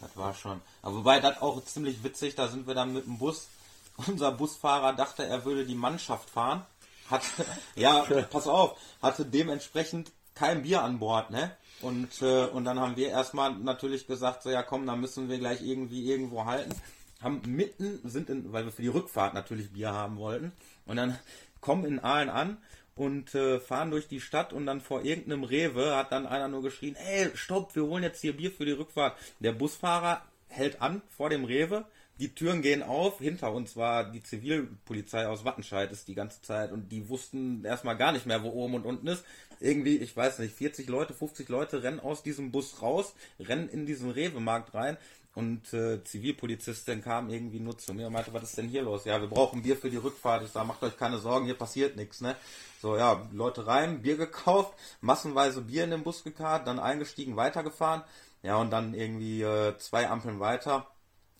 Das 0.00 0.16
war 0.16 0.34
schon. 0.34 0.60
Aber 0.82 0.96
wobei 0.96 1.20
das 1.20 1.40
auch 1.40 1.62
ziemlich 1.64 2.02
witzig, 2.04 2.34
da 2.34 2.48
sind 2.48 2.66
wir 2.66 2.74
dann 2.74 2.92
mit 2.92 3.06
dem 3.06 3.18
Bus. 3.18 3.48
Unser 4.06 4.32
Busfahrer 4.32 4.92
dachte, 4.92 5.24
er 5.24 5.46
würde 5.46 5.64
die 5.64 5.74
Mannschaft 5.74 6.28
fahren 6.28 6.66
hat, 7.10 7.22
ja, 7.74 8.04
pass 8.30 8.46
auf, 8.46 8.78
hatte 9.02 9.24
dementsprechend 9.24 10.12
kein 10.34 10.62
Bier 10.62 10.82
an 10.82 10.98
Bord, 10.98 11.30
ne? 11.30 11.56
Und, 11.82 12.22
äh, 12.22 12.46
und 12.46 12.64
dann 12.64 12.80
haben 12.80 12.96
wir 12.96 13.08
erstmal 13.08 13.54
natürlich 13.54 14.06
gesagt, 14.06 14.42
so 14.42 14.50
ja 14.50 14.62
komm, 14.62 14.86
dann 14.86 15.00
müssen 15.00 15.28
wir 15.28 15.38
gleich 15.38 15.62
irgendwie 15.62 16.10
irgendwo 16.10 16.44
halten. 16.44 16.74
Haben 17.20 17.42
mitten, 17.44 18.00
sind 18.04 18.30
in, 18.30 18.52
weil 18.52 18.64
wir 18.64 18.72
für 18.72 18.82
die 18.82 18.88
Rückfahrt 18.88 19.34
natürlich 19.34 19.72
Bier 19.72 19.92
haben 19.92 20.16
wollten. 20.16 20.52
Und 20.86 20.96
dann 20.96 21.18
kommen 21.60 21.84
in 21.84 21.98
Aalen 21.98 22.30
an 22.30 22.58
und 22.94 23.34
äh, 23.34 23.60
fahren 23.60 23.90
durch 23.90 24.08
die 24.08 24.20
Stadt 24.20 24.52
und 24.52 24.66
dann 24.66 24.80
vor 24.80 25.02
irgendeinem 25.04 25.44
Rewe 25.44 25.96
hat 25.96 26.12
dann 26.12 26.26
einer 26.26 26.48
nur 26.48 26.62
geschrien, 26.62 26.96
ey, 26.96 27.30
stopp, 27.34 27.74
wir 27.74 27.84
holen 27.84 28.02
jetzt 28.02 28.20
hier 28.20 28.36
Bier 28.36 28.50
für 28.50 28.64
die 28.64 28.72
Rückfahrt. 28.72 29.18
Der 29.40 29.52
Busfahrer 29.52 30.22
hält 30.48 30.80
an 30.80 31.02
vor 31.16 31.28
dem 31.28 31.44
Rewe, 31.44 31.84
die 32.18 32.34
Türen 32.34 32.62
gehen 32.62 32.82
auf. 32.82 33.18
Hinter 33.18 33.52
uns 33.52 33.76
war 33.76 34.04
die 34.10 34.22
Zivilpolizei 34.22 35.26
aus 35.26 35.44
Wattenscheid 35.44 35.92
ist 35.92 36.08
die 36.08 36.14
ganze 36.14 36.42
Zeit 36.42 36.72
und 36.72 36.90
die 36.90 37.08
wussten 37.08 37.64
erstmal 37.64 37.96
gar 37.96 38.12
nicht 38.12 38.26
mehr, 38.26 38.42
wo 38.42 38.50
oben 38.50 38.74
und 38.74 38.86
unten 38.86 39.06
ist. 39.06 39.24
Irgendwie, 39.60 39.96
ich 39.96 40.16
weiß 40.16 40.38
nicht, 40.40 40.54
40 40.54 40.88
Leute, 40.88 41.14
50 41.14 41.48
Leute 41.48 41.82
rennen 41.82 42.00
aus 42.00 42.22
diesem 42.22 42.52
Bus 42.52 42.82
raus, 42.82 43.14
rennen 43.40 43.68
in 43.68 43.86
diesen 43.86 44.10
Rewe-Markt 44.10 44.74
rein 44.74 44.98
und 45.36 45.72
äh, 45.74 46.02
Zivilpolizistin 46.02 47.02
kam 47.02 47.28
irgendwie 47.28 47.60
nur 47.60 47.76
zu 47.76 47.92
mir 47.92 48.06
und 48.06 48.14
meinte, 48.14 48.32
was 48.32 48.44
ist 48.44 48.56
denn 48.56 48.68
hier 48.68 48.82
los? 48.82 49.04
Ja, 49.04 49.20
wir 49.20 49.28
brauchen 49.28 49.62
Bier 49.62 49.76
für 49.76 49.90
die 49.90 49.98
Rückfahrt. 49.98 50.42
Ich 50.42 50.50
sage, 50.50 50.66
macht 50.66 50.82
euch 50.82 50.96
keine 50.96 51.18
Sorgen, 51.18 51.44
hier 51.44 51.58
passiert 51.58 51.94
nichts, 51.94 52.22
ne? 52.22 52.36
So, 52.80 52.96
ja, 52.96 53.22
Leute 53.32 53.66
rein, 53.66 54.00
Bier 54.00 54.16
gekauft, 54.16 54.72
massenweise 55.02 55.60
Bier 55.60 55.84
in 55.84 55.90
den 55.90 56.02
Bus 56.02 56.24
gekarrt, 56.24 56.66
dann 56.66 56.78
eingestiegen, 56.78 57.36
weitergefahren. 57.36 58.02
Ja, 58.42 58.56
und 58.56 58.70
dann 58.70 58.94
irgendwie 58.94 59.42
äh, 59.42 59.76
zwei 59.76 60.08
Ampeln 60.08 60.40
weiter 60.40 60.86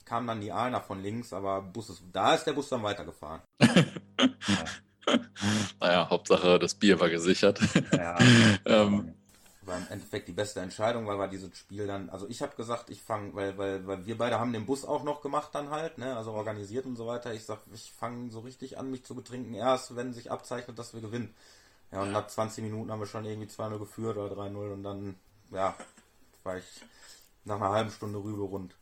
kam 0.07 0.26
dann 0.26 0.40
die 0.40 0.52
Ahlner 0.52 0.80
von 0.80 1.02
links, 1.02 1.32
aber 1.32 1.61
Bus 1.61 1.90
ist, 1.90 2.02
da 2.12 2.34
ist 2.34 2.44
der 2.44 2.54
Bus 2.54 2.68
dann 2.70 2.82
weitergefahren. 2.82 3.42
ja. 3.61 5.18
naja, 5.80 6.09
Hauptsache 6.09 6.59
das 6.59 6.74
Bier 6.74 6.98
war 6.98 7.11
gesichert. 7.11 7.61
Ja. 7.92 8.18
ähm, 8.64 9.14
war 9.66 9.78
im 9.78 9.86
Endeffekt 9.90 10.28
die 10.28 10.32
beste 10.32 10.61
Entscheidung, 10.61 11.07
weil 11.07 11.18
wir 11.18 11.28
dieses 11.28 11.57
Spiel 11.59 11.86
dann, 11.86 12.09
also 12.11 12.28
ich 12.28 12.40
habe 12.40 12.57
gesagt, 12.57 12.90
ich 12.90 13.02
fange, 13.02 13.34
weil, 13.34 13.59
weil, 13.59 13.86
weil 13.86 14.07
wir 14.07 14.16
beide 14.16 14.38
haben 14.38 14.52
den 14.52 14.66
Bus 14.66 14.84
auch 14.84 15.02
noch 15.02 15.22
gemacht 15.22 15.50
dann 15.52 15.70
halt, 15.70 15.98
ne, 15.98 16.16
also 16.16 16.32
organisiert 16.32 16.86
und 16.86 16.96
so 16.96 17.07
weiter. 17.07 17.34
Ich 17.34 17.44
sag, 17.44 17.59
ich 17.74 17.92
fange 17.92 18.30
so 18.30 18.40
richtig 18.40 18.78
an, 18.78 18.90
mich 18.90 19.04
zu 19.04 19.14
betrinken, 19.14 19.54
erst 19.54 19.96
wenn 19.96 20.14
sich 20.14 20.30
abzeichnet, 20.30 20.78
dass 20.78 20.94
wir 20.94 21.00
gewinnen. 21.00 21.34
Ja, 21.92 22.02
und 22.02 22.12
nach 22.12 22.26
20 22.26 22.64
Minuten 22.64 22.90
haben 22.90 23.00
wir 23.00 23.07
schon 23.07 23.24
irgendwie 23.24 23.48
2-0 23.48 23.78
geführt 23.78 24.16
oder 24.16 24.34
3-0 24.34 24.72
und 24.72 24.82
dann, 24.82 25.14
ja, 25.50 25.76
war 26.42 26.59
ich 26.59 26.64
nach 27.44 27.57
einer 27.57 27.70
halben 27.70 27.90
Stunde 27.90 28.18
rüber 28.18 28.44
rund. 28.44 28.74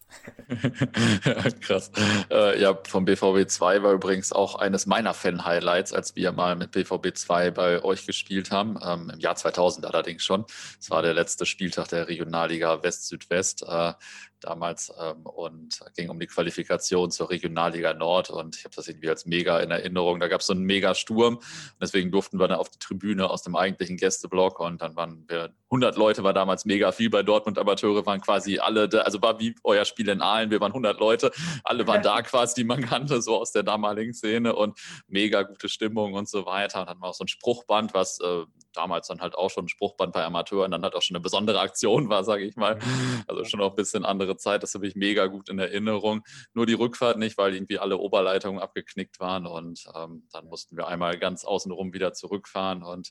Krass. 1.61 1.91
Äh, 2.31 2.61
ja, 2.61 2.79
vom 2.87 3.05
BVB 3.05 3.49
2 3.49 3.83
war 3.83 3.93
übrigens 3.93 4.33
auch 4.33 4.57
eines 4.57 4.87
meiner 4.87 5.15
Fan-Highlights, 5.15 5.93
als 5.93 6.17
wir 6.17 6.33
mal 6.33 6.57
mit 6.57 6.71
BVB 6.71 7.15
2 7.15 7.51
bei 7.51 7.83
euch 7.83 8.07
gespielt 8.07 8.51
haben, 8.51 8.79
ähm, 8.85 9.11
im 9.13 9.21
Jahr 9.21 9.37
2000 9.37 9.87
allerdings 9.87 10.25
schon. 10.25 10.45
Es 10.81 10.91
war 10.91 11.03
der 11.03 11.15
letzte 11.15 11.47
Spieltag 11.47 11.89
der 11.89 12.09
Regionalliga 12.09 12.83
West-Südwest. 12.83 13.65
Äh, 13.69 13.93
damals 14.41 14.93
ähm, 15.01 15.25
und 15.25 15.81
ging 15.97 16.11
um 16.11 16.21
die 16.21 16.27
Qualifikation 16.27 17.11
zur 17.11 17.31
Regionalliga 17.31 17.95
Nord 17.95 18.29
und 18.29 18.57
ich 18.57 18.65
habe 18.65 18.75
das 18.75 18.89
irgendwie 18.89 19.09
als 19.09 19.25
mega 19.25 19.59
in 19.61 19.71
Erinnerung. 19.71 20.21
Da 20.21 20.29
gab 20.29 20.41
es 20.41 20.47
so 20.47 20.53
einen 20.53 20.65
mega 20.65 20.95
Sturm 20.95 21.41
deswegen 21.81 22.11
durften 22.11 22.39
wir 22.39 22.49
dann 22.49 22.59
auf 22.59 22.69
die 22.69 22.79
Tribüne 22.79 23.31
aus 23.31 23.43
dem 23.43 23.57
eigentlichen 23.57 23.97
Gästeblock 23.97 24.61
und 24.61 24.83
dann 24.83 24.97
waren 24.97 25.25
wir 25.29 25.55
100 25.67 25.97
Leute, 25.97 26.23
war 26.23 26.33
damals 26.33 26.65
mega 26.65 26.93
viel 26.93 27.11
bei 27.11 27.23
Dortmund 27.23 27.59
Amateure, 27.59 28.07
waren 28.07 28.21
quasi 28.21 28.59
alle, 28.59 28.89
da, 28.89 29.01
also 29.01 29.21
war 29.23 29.41
wie 29.41 29.55
euer 29.65 29.85
Spiel 29.85 30.04
in 30.09 30.23
Aalen, 30.23 30.51
wir 30.51 30.61
waren 30.61 30.73
100 30.73 30.99
Leute, 30.99 31.31
alle 31.63 31.87
waren 31.87 32.03
da 32.03 32.23
quasi, 32.23 32.55
die 32.55 32.65
man 32.65 32.83
kannte, 32.83 33.23
so 33.23 33.37
aus 33.37 33.53
der 33.53 33.63
damaligen 33.63 34.15
Szene 34.15 34.55
und 34.55 34.79
mega 35.07 35.43
gute 35.43 35.69
Stimmung 35.69 36.15
und 36.15 36.29
so 36.29 36.47
weiter. 36.47 36.81
Und 36.81 36.89
dann 36.89 37.01
war 37.01 37.11
auch 37.11 37.15
so 37.15 37.25
ein 37.25 37.29
Spruchband, 37.29 37.95
was 37.95 38.19
äh, 38.21 38.45
damals 38.73 39.09
dann 39.09 39.21
halt 39.21 39.35
auch 39.35 39.51
schon 39.51 39.67
ein 39.67 39.69
Spruchband 39.69 40.13
bei 40.13 40.25
Amateuren 40.25 40.71
dann 40.71 40.83
halt 40.83 40.95
auch 40.95 41.03
schon 41.03 41.17
eine 41.17 41.23
besondere 41.23 41.61
Aktion 41.61 42.09
war, 42.09 42.25
sage 42.25 42.45
ich 42.45 42.57
mal. 42.57 42.79
Also 43.27 43.45
schon 43.45 43.61
auch 43.61 43.71
ein 43.71 43.77
bisschen 43.77 44.05
andere 44.05 44.37
Zeit, 44.37 44.63
das 44.63 44.75
habe 44.75 44.87
ich 44.87 44.97
mega 44.97 45.27
gut 45.27 45.49
in 45.49 45.59
Erinnerung. 45.59 46.23
Nur 46.53 46.67
die 46.67 46.75
Rückfahrt 46.75 47.19
nicht, 47.19 47.39
weil 47.39 47.55
irgendwie 47.55 47.79
alle 47.79 47.99
Oberleitungen 47.99 48.61
abgeknickt 48.61 49.21
waren 49.21 49.47
und 49.47 49.85
ähm, 49.95 50.27
dann 50.33 50.47
mussten 50.47 50.77
wir 50.77 50.89
einmal 50.89 51.19
ganz 51.19 51.45
außenrum 51.45 51.93
wieder 51.93 52.13
zurückfahren 52.13 52.83
und 52.83 53.11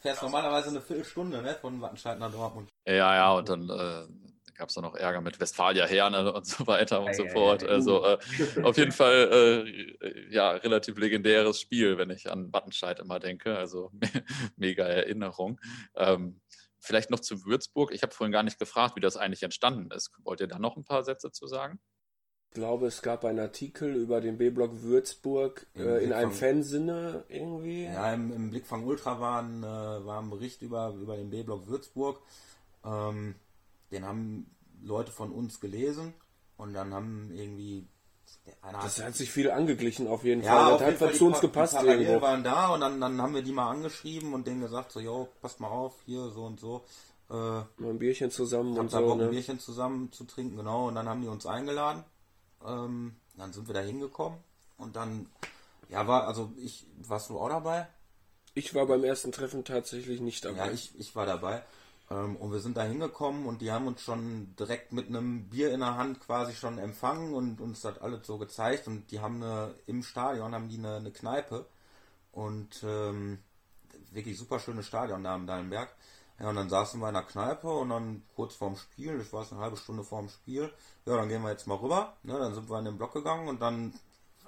fährst 0.00 0.22
normalerweise 0.22 0.68
eine 0.68 0.80
Viertelstunde 0.82 1.42
ne, 1.42 1.56
von 1.60 1.80
Wattenscheid 1.80 2.18
nach 2.18 2.30
Dortmund. 2.30 2.68
Ja, 2.86 2.94
ja, 2.94 3.32
und 3.32 3.48
dann 3.48 3.70
äh, 3.70 4.06
gab 4.54 4.68
es 4.68 4.74
da 4.74 4.80
noch 4.80 4.94
Ärger 4.94 5.20
mit 5.20 5.40
Westfalia 5.40 5.86
Herne 5.86 6.32
und 6.32 6.46
so 6.46 6.66
weiter 6.66 7.00
und 7.00 7.08
ei, 7.08 7.12
so 7.14 7.26
fort. 7.28 7.62
Ei, 7.62 7.66
ei, 7.66 7.70
also 7.70 8.04
äh, 8.04 8.18
auf 8.62 8.76
jeden 8.76 8.92
Fall 8.92 9.66
äh, 10.00 10.32
ja 10.32 10.50
relativ 10.52 10.96
legendäres 10.98 11.60
Spiel, 11.60 11.98
wenn 11.98 12.10
ich 12.10 12.30
an 12.30 12.52
Wattenscheid 12.52 13.00
immer 13.00 13.18
denke. 13.18 13.56
Also 13.56 13.90
mega 14.56 14.84
Erinnerung. 14.84 15.60
Ähm, 15.96 16.40
vielleicht 16.78 17.10
noch 17.10 17.20
zu 17.20 17.44
Würzburg. 17.44 17.92
Ich 17.92 18.02
habe 18.02 18.12
vorhin 18.12 18.32
gar 18.32 18.42
nicht 18.42 18.58
gefragt, 18.58 18.96
wie 18.96 19.00
das 19.00 19.16
eigentlich 19.16 19.42
entstanden 19.42 19.90
ist. 19.90 20.10
Wollt 20.22 20.40
ihr 20.40 20.46
da 20.46 20.58
noch 20.58 20.76
ein 20.76 20.84
paar 20.84 21.02
Sätze 21.02 21.30
zu 21.32 21.46
sagen? 21.46 21.80
Ich 22.50 22.60
glaube, 22.60 22.86
es 22.86 23.02
gab 23.02 23.24
einen 23.24 23.40
Artikel 23.40 23.96
über 23.96 24.20
den 24.20 24.38
B-Block 24.38 24.82
Würzburg 24.82 25.66
äh, 25.74 26.04
in 26.04 26.12
einem 26.12 26.30
Fansinne 26.30 27.24
irgendwie. 27.28 27.86
Ja, 27.86 28.12
im, 28.14 28.32
im 28.32 28.50
Blickfang 28.50 28.84
Ultra 28.84 29.18
war 29.18 29.42
ein, 29.42 29.64
äh, 29.64 29.66
war 29.66 30.22
ein 30.22 30.30
Bericht 30.30 30.62
über, 30.62 30.94
über 30.94 31.16
den 31.16 31.30
B-Block 31.30 31.66
Würzburg. 31.66 32.20
Ähm, 32.84 33.34
den 33.94 34.04
haben 34.04 34.54
Leute 34.82 35.12
von 35.12 35.32
uns 35.32 35.60
gelesen 35.60 36.14
und 36.56 36.74
dann 36.74 36.92
haben 36.92 37.30
irgendwie 37.32 37.88
das 38.62 39.02
hat, 39.02 39.14
sich 39.14 39.30
viel 39.30 39.50
angeglichen 39.50 40.06
auf 40.08 40.24
jeden 40.24 40.42
ja, 40.42 40.52
Fall. 40.52 40.78
Das 40.78 40.82
hat 40.82 41.00
halt 41.00 41.16
zu 41.16 41.26
uns 41.26 41.40
gepasst. 41.40 41.76
Die 41.80 41.86
irgendwo. 41.86 42.20
waren 42.20 42.42
da 42.42 42.68
und 42.68 42.80
dann, 42.80 43.00
dann 43.00 43.20
haben 43.20 43.34
wir 43.34 43.42
die 43.42 43.52
mal 43.52 43.70
angeschrieben 43.70 44.34
und 44.34 44.46
denen 44.46 44.60
gesagt, 44.60 44.92
so, 44.92 45.00
jo, 45.00 45.28
passt 45.40 45.60
mal 45.60 45.68
auf, 45.68 45.94
hier, 46.04 46.28
so 46.30 46.44
und 46.44 46.60
so. 46.60 46.84
Äh, 47.30 47.34
mal 47.34 47.90
ein 47.90 47.98
Bierchen 47.98 48.30
zusammen 48.30 48.76
und 48.78 48.90
so. 48.90 49.00
Bock, 49.00 49.18
ne? 49.18 49.24
ein 49.24 49.30
Bierchen 49.30 49.58
zusammen 49.58 50.12
zu 50.12 50.24
trinken, 50.24 50.56
genau. 50.56 50.88
Und 50.88 50.94
dann 50.94 51.08
haben 51.08 51.22
die 51.22 51.28
uns 51.28 51.46
eingeladen. 51.46 52.04
Ähm, 52.66 53.16
dann 53.36 53.52
sind 53.52 53.66
wir 53.66 53.74
da 53.74 53.80
hingekommen 53.80 54.38
und 54.78 54.96
dann, 54.96 55.26
ja, 55.88 56.06
war, 56.06 56.26
also 56.26 56.52
ich, 56.56 56.86
warst 56.98 57.30
du 57.30 57.38
auch 57.38 57.48
dabei? 57.48 57.86
Ich 58.54 58.74
war 58.74 58.86
beim 58.86 59.04
ersten 59.04 59.32
Treffen 59.32 59.64
tatsächlich 59.64 60.20
nicht 60.20 60.44
dabei. 60.44 60.66
Ja, 60.66 60.70
ich, 60.70 60.98
ich 60.98 61.16
war 61.16 61.26
dabei. 61.26 61.62
Ähm, 62.14 62.36
und 62.36 62.52
wir 62.52 62.60
sind 62.60 62.76
da 62.76 62.84
hingekommen 62.84 63.46
und 63.46 63.60
die 63.60 63.72
haben 63.72 63.86
uns 63.86 64.02
schon 64.02 64.54
direkt 64.56 64.92
mit 64.92 65.08
einem 65.08 65.48
Bier 65.48 65.72
in 65.72 65.80
der 65.80 65.96
Hand 65.96 66.20
quasi 66.20 66.54
schon 66.54 66.78
empfangen 66.78 67.34
und 67.34 67.60
uns 67.60 67.80
das 67.80 67.98
alles 67.98 68.26
so 68.26 68.38
gezeigt. 68.38 68.86
Und 68.86 69.10
die 69.10 69.20
haben 69.20 69.42
eine, 69.42 69.74
im 69.86 70.02
Stadion 70.02 70.54
haben 70.54 70.68
die 70.68 70.78
eine, 70.78 70.96
eine 70.96 71.10
Kneipe 71.10 71.66
und 72.32 72.82
ähm, 72.84 73.38
wirklich 74.12 74.38
super 74.38 74.60
schönes 74.60 74.86
Stadion 74.86 75.24
da 75.24 75.34
am 75.34 75.46
Dallenberg. 75.46 75.94
Ja, 76.38 76.48
und 76.48 76.56
dann 76.56 76.68
saßen 76.68 77.00
wir 77.00 77.08
in 77.08 77.14
der 77.14 77.22
Kneipe 77.22 77.68
und 77.68 77.90
dann 77.90 78.22
kurz 78.34 78.54
vorm 78.54 78.76
Spiel, 78.76 79.20
ich 79.20 79.32
weiß 79.32 79.52
eine 79.52 79.60
halbe 79.60 79.76
Stunde 79.76 80.02
vorm 80.02 80.28
Spiel, 80.28 80.72
ja, 81.06 81.16
dann 81.16 81.28
gehen 81.28 81.42
wir 81.42 81.50
jetzt 81.50 81.66
mal 81.66 81.76
rüber. 81.76 82.16
Ne, 82.24 82.38
dann 82.38 82.54
sind 82.54 82.68
wir 82.68 82.78
in 82.78 82.86
den 82.86 82.98
Block 82.98 83.12
gegangen 83.12 83.48
und 83.48 83.60
dann, 83.60 83.94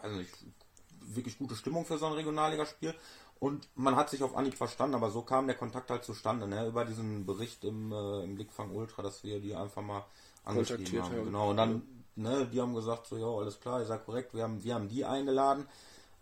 also 0.03 0.19
ich, 0.19 0.29
wirklich 1.01 1.39
gute 1.39 1.55
Stimmung 1.55 1.85
für 1.85 1.99
so 1.99 2.07
ein 2.07 2.13
Regionalligaspiel. 2.13 2.95
Und 3.39 3.69
man 3.75 3.97
hat 3.97 4.11
sich 4.11 4.23
auf 4.23 4.35
Anhieb 4.35 4.55
verstanden, 4.55 4.95
aber 4.95 5.11
so 5.11 5.23
kam 5.23 5.47
der 5.47 5.57
Kontakt 5.57 5.91
halt 5.91 6.05
zustande, 6.05 6.49
ne? 6.49 6.67
über 6.67 6.85
diesen 6.85 7.27
Bericht 7.27 7.65
im, 7.65 7.93
äh, 7.93 8.25
im 8.25 8.35
Blickfang 8.35 8.71
Ultra, 8.75 9.03
dass 9.03 9.23
wir 9.25 9.41
die 9.41 9.55
einfach 9.55 9.83
mal 9.83 10.05
angeschrieben 10.45 11.03
haben. 11.03 11.25
Genau, 11.25 11.51
und 11.51 11.59
dann, 11.59 11.83
ne, 12.15 12.49
die 12.51 12.61
haben 12.61 12.75
gesagt, 12.75 13.07
so, 13.07 13.19
ja, 13.19 13.27
alles 13.27 13.61
klar, 13.61 13.81
ihr 13.81 13.87
seid 13.87 14.07
korrekt, 14.07 14.33
wir 14.33 14.45
haben, 14.45 14.65
wir 14.65 14.75
haben 14.75 14.89
die 14.89 15.05
eingeladen. 15.05 15.67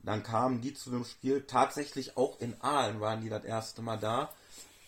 Dann 0.02 0.22
kamen 0.22 0.60
die 0.60 0.74
zu 0.74 0.90
dem 0.90 1.04
Spiel, 1.04 1.44
tatsächlich 1.46 2.16
auch 2.16 2.38
in 2.40 2.60
Aalen 2.60 3.00
waren 3.00 3.22
die 3.22 3.30
das 3.30 3.44
erste 3.44 3.80
Mal 3.80 3.98
da. 3.98 4.30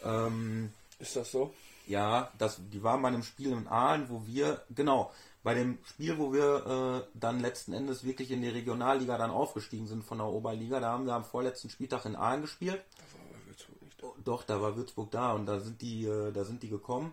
Ähm, 0.03 0.73
Ist 0.99 1.17
das 1.17 1.31
so? 1.31 1.55
Ja, 1.87 2.33
das, 2.39 2.61
die 2.73 2.83
waren 2.83 3.01
bei 3.01 3.09
einem 3.09 3.23
Spiel 3.23 3.53
in 3.53 3.69
Aalen, 3.69 4.11
wo 4.11 4.27
wir, 4.27 4.63
genau, 4.75 5.13
bei 5.47 5.55
dem 5.55 5.79
Spiel, 5.85 6.19
wo 6.19 6.33
wir 6.33 7.05
äh, 7.07 7.09
dann 7.15 7.39
letzten 7.39 7.73
Endes 7.73 8.03
wirklich 8.03 8.33
in 8.33 8.43
die 8.43 8.49
Regionalliga 8.49 9.17
dann 9.17 9.31
aufgestiegen 9.31 9.87
sind 9.87 10.03
von 10.03 10.19
der 10.19 10.27
Oberliga, 10.27 10.81
da 10.81 10.91
haben 10.91 11.07
wir 11.07 11.15
am 11.15 11.25
vorletzten 11.25 11.71
Spieltag 11.71 12.05
in 12.05 12.17
Aalen 12.17 12.41
gespielt. 12.41 12.83
Da 12.97 13.05
war 13.13 13.29
aber 13.31 13.47
Würzburg 13.47 13.83
nicht 13.83 14.03
da. 14.03 14.07
Doch, 14.25 14.43
da 14.43 14.61
war 14.61 14.77
Würzburg 14.77 15.09
da 15.13 15.35
und 15.35 15.47
da 15.47 15.61
sind 15.61 15.81
die, 15.81 16.05
äh, 16.05 16.33
da 16.33 16.45
sind 16.45 16.65
die 16.65 16.69
gekommen. 16.69 17.13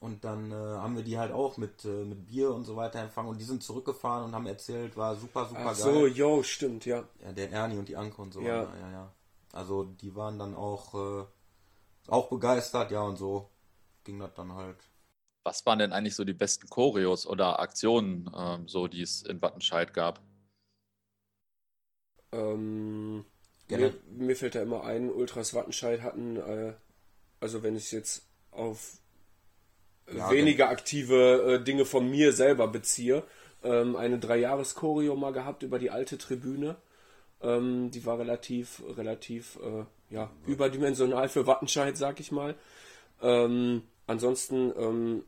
Und 0.00 0.24
dann 0.24 0.50
äh, 0.50 0.56
haben 0.56 0.96
wir 0.96 1.04
die 1.04 1.20
halt 1.20 1.30
auch 1.30 1.56
mit, 1.56 1.84
äh, 1.84 2.04
mit 2.04 2.26
Bier 2.26 2.52
und 2.52 2.64
so 2.64 2.74
weiter 2.74 2.98
empfangen 2.98 3.30
und 3.30 3.38
die 3.38 3.44
sind 3.44 3.62
zurückgefahren 3.62 4.24
und 4.24 4.34
haben 4.34 4.46
erzählt, 4.46 4.96
war 4.96 5.14
super, 5.14 5.46
super 5.46 5.60
Ach 5.60 5.80
geil. 5.80 5.94
so, 5.94 6.06
jo, 6.08 6.42
stimmt, 6.42 6.84
ja. 6.84 7.04
Ja, 7.22 7.30
der 7.30 7.52
Ernie 7.52 7.78
und 7.78 7.88
die 7.88 7.96
Anke 7.96 8.20
und 8.20 8.34
so. 8.34 8.40
Ja, 8.40 8.64
ja, 8.74 8.90
ja. 8.90 9.12
Also 9.52 9.84
die 9.84 10.16
waren 10.16 10.36
dann 10.36 10.56
auch, 10.56 10.94
äh, 10.94 11.24
auch 12.08 12.28
begeistert, 12.28 12.90
ja, 12.90 13.02
und 13.02 13.18
so 13.18 13.48
ging 14.02 14.18
das 14.18 14.34
dann 14.34 14.52
halt 14.52 14.78
was 15.48 15.64
waren 15.64 15.78
denn 15.78 15.92
eigentlich 15.92 16.14
so 16.14 16.24
die 16.24 16.34
besten 16.34 16.68
Choreos 16.68 17.26
oder 17.26 17.58
Aktionen, 17.58 18.30
ähm, 18.36 18.68
so 18.68 18.86
die 18.86 19.00
es 19.00 19.22
in 19.22 19.40
Wattenscheid 19.40 19.94
gab? 19.94 20.20
Ähm, 22.32 23.24
mir, 23.68 23.94
mir, 24.10 24.36
fällt 24.36 24.54
da 24.54 24.62
immer 24.62 24.84
ein, 24.84 25.10
Ultras 25.10 25.54
Wattenscheid 25.54 26.02
hatten, 26.02 26.36
äh, 26.36 26.74
also 27.40 27.62
wenn 27.62 27.76
ich 27.76 27.90
jetzt 27.92 28.26
auf 28.50 28.98
ja, 30.12 30.30
weniger 30.30 30.66
wenn... 30.66 30.72
aktive 30.72 31.54
äh, 31.54 31.64
Dinge 31.64 31.86
von 31.86 32.10
mir 32.10 32.32
selber 32.32 32.68
beziehe, 32.68 33.24
ähm, 33.64 33.96
eine 33.96 34.18
Dreijahres-Choreo 34.18 35.16
mal 35.16 35.32
gehabt 35.32 35.62
über 35.62 35.78
die 35.78 35.90
alte 35.90 36.18
Tribüne. 36.18 36.76
Ähm, 37.40 37.90
die 37.90 38.04
war 38.04 38.18
relativ, 38.18 38.82
relativ, 38.98 39.58
äh, 39.62 39.84
ja, 40.14 40.30
überdimensional 40.46 41.30
für 41.30 41.46
Wattenscheid, 41.46 41.96
sag 41.96 42.20
ich 42.20 42.32
mal. 42.32 42.54
Ähm, 43.22 43.82
ansonsten 44.06 45.22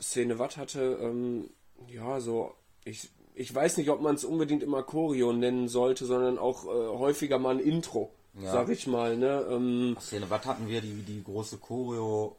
Szene 0.00 0.38
Watt 0.38 0.56
hatte, 0.56 0.98
ähm, 1.00 1.50
ja, 1.88 2.20
so, 2.20 2.54
ich, 2.84 3.10
ich 3.34 3.54
weiß 3.54 3.76
nicht, 3.76 3.90
ob 3.90 4.00
man 4.00 4.14
es 4.14 4.24
unbedingt 4.24 4.62
immer 4.62 4.82
Choreo 4.82 5.32
nennen 5.32 5.68
sollte, 5.68 6.06
sondern 6.06 6.38
auch 6.38 6.64
äh, 6.64 6.68
häufiger 6.68 7.38
mal 7.38 7.56
ein 7.56 7.60
Intro, 7.60 8.12
ja. 8.34 8.50
sag 8.50 8.68
ich 8.70 8.86
mal. 8.86 9.16
Ne? 9.16 9.46
Ähm, 9.50 9.96
Szene 10.00 10.30
Watt 10.30 10.46
hatten 10.46 10.68
wir 10.68 10.80
die, 10.80 11.02
die 11.02 11.22
große 11.22 11.58
Choreo 11.58 12.36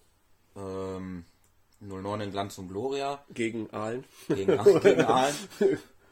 ähm, 0.56 1.26
09 1.80 2.22
in 2.22 2.32
Glanz 2.32 2.58
und 2.58 2.70
Gloria. 2.70 3.24
Gegen 3.34 3.72
Aalen. 3.72 4.04
Gegen, 4.28 4.58
gegen 4.82 5.02
Aalen. 5.02 5.36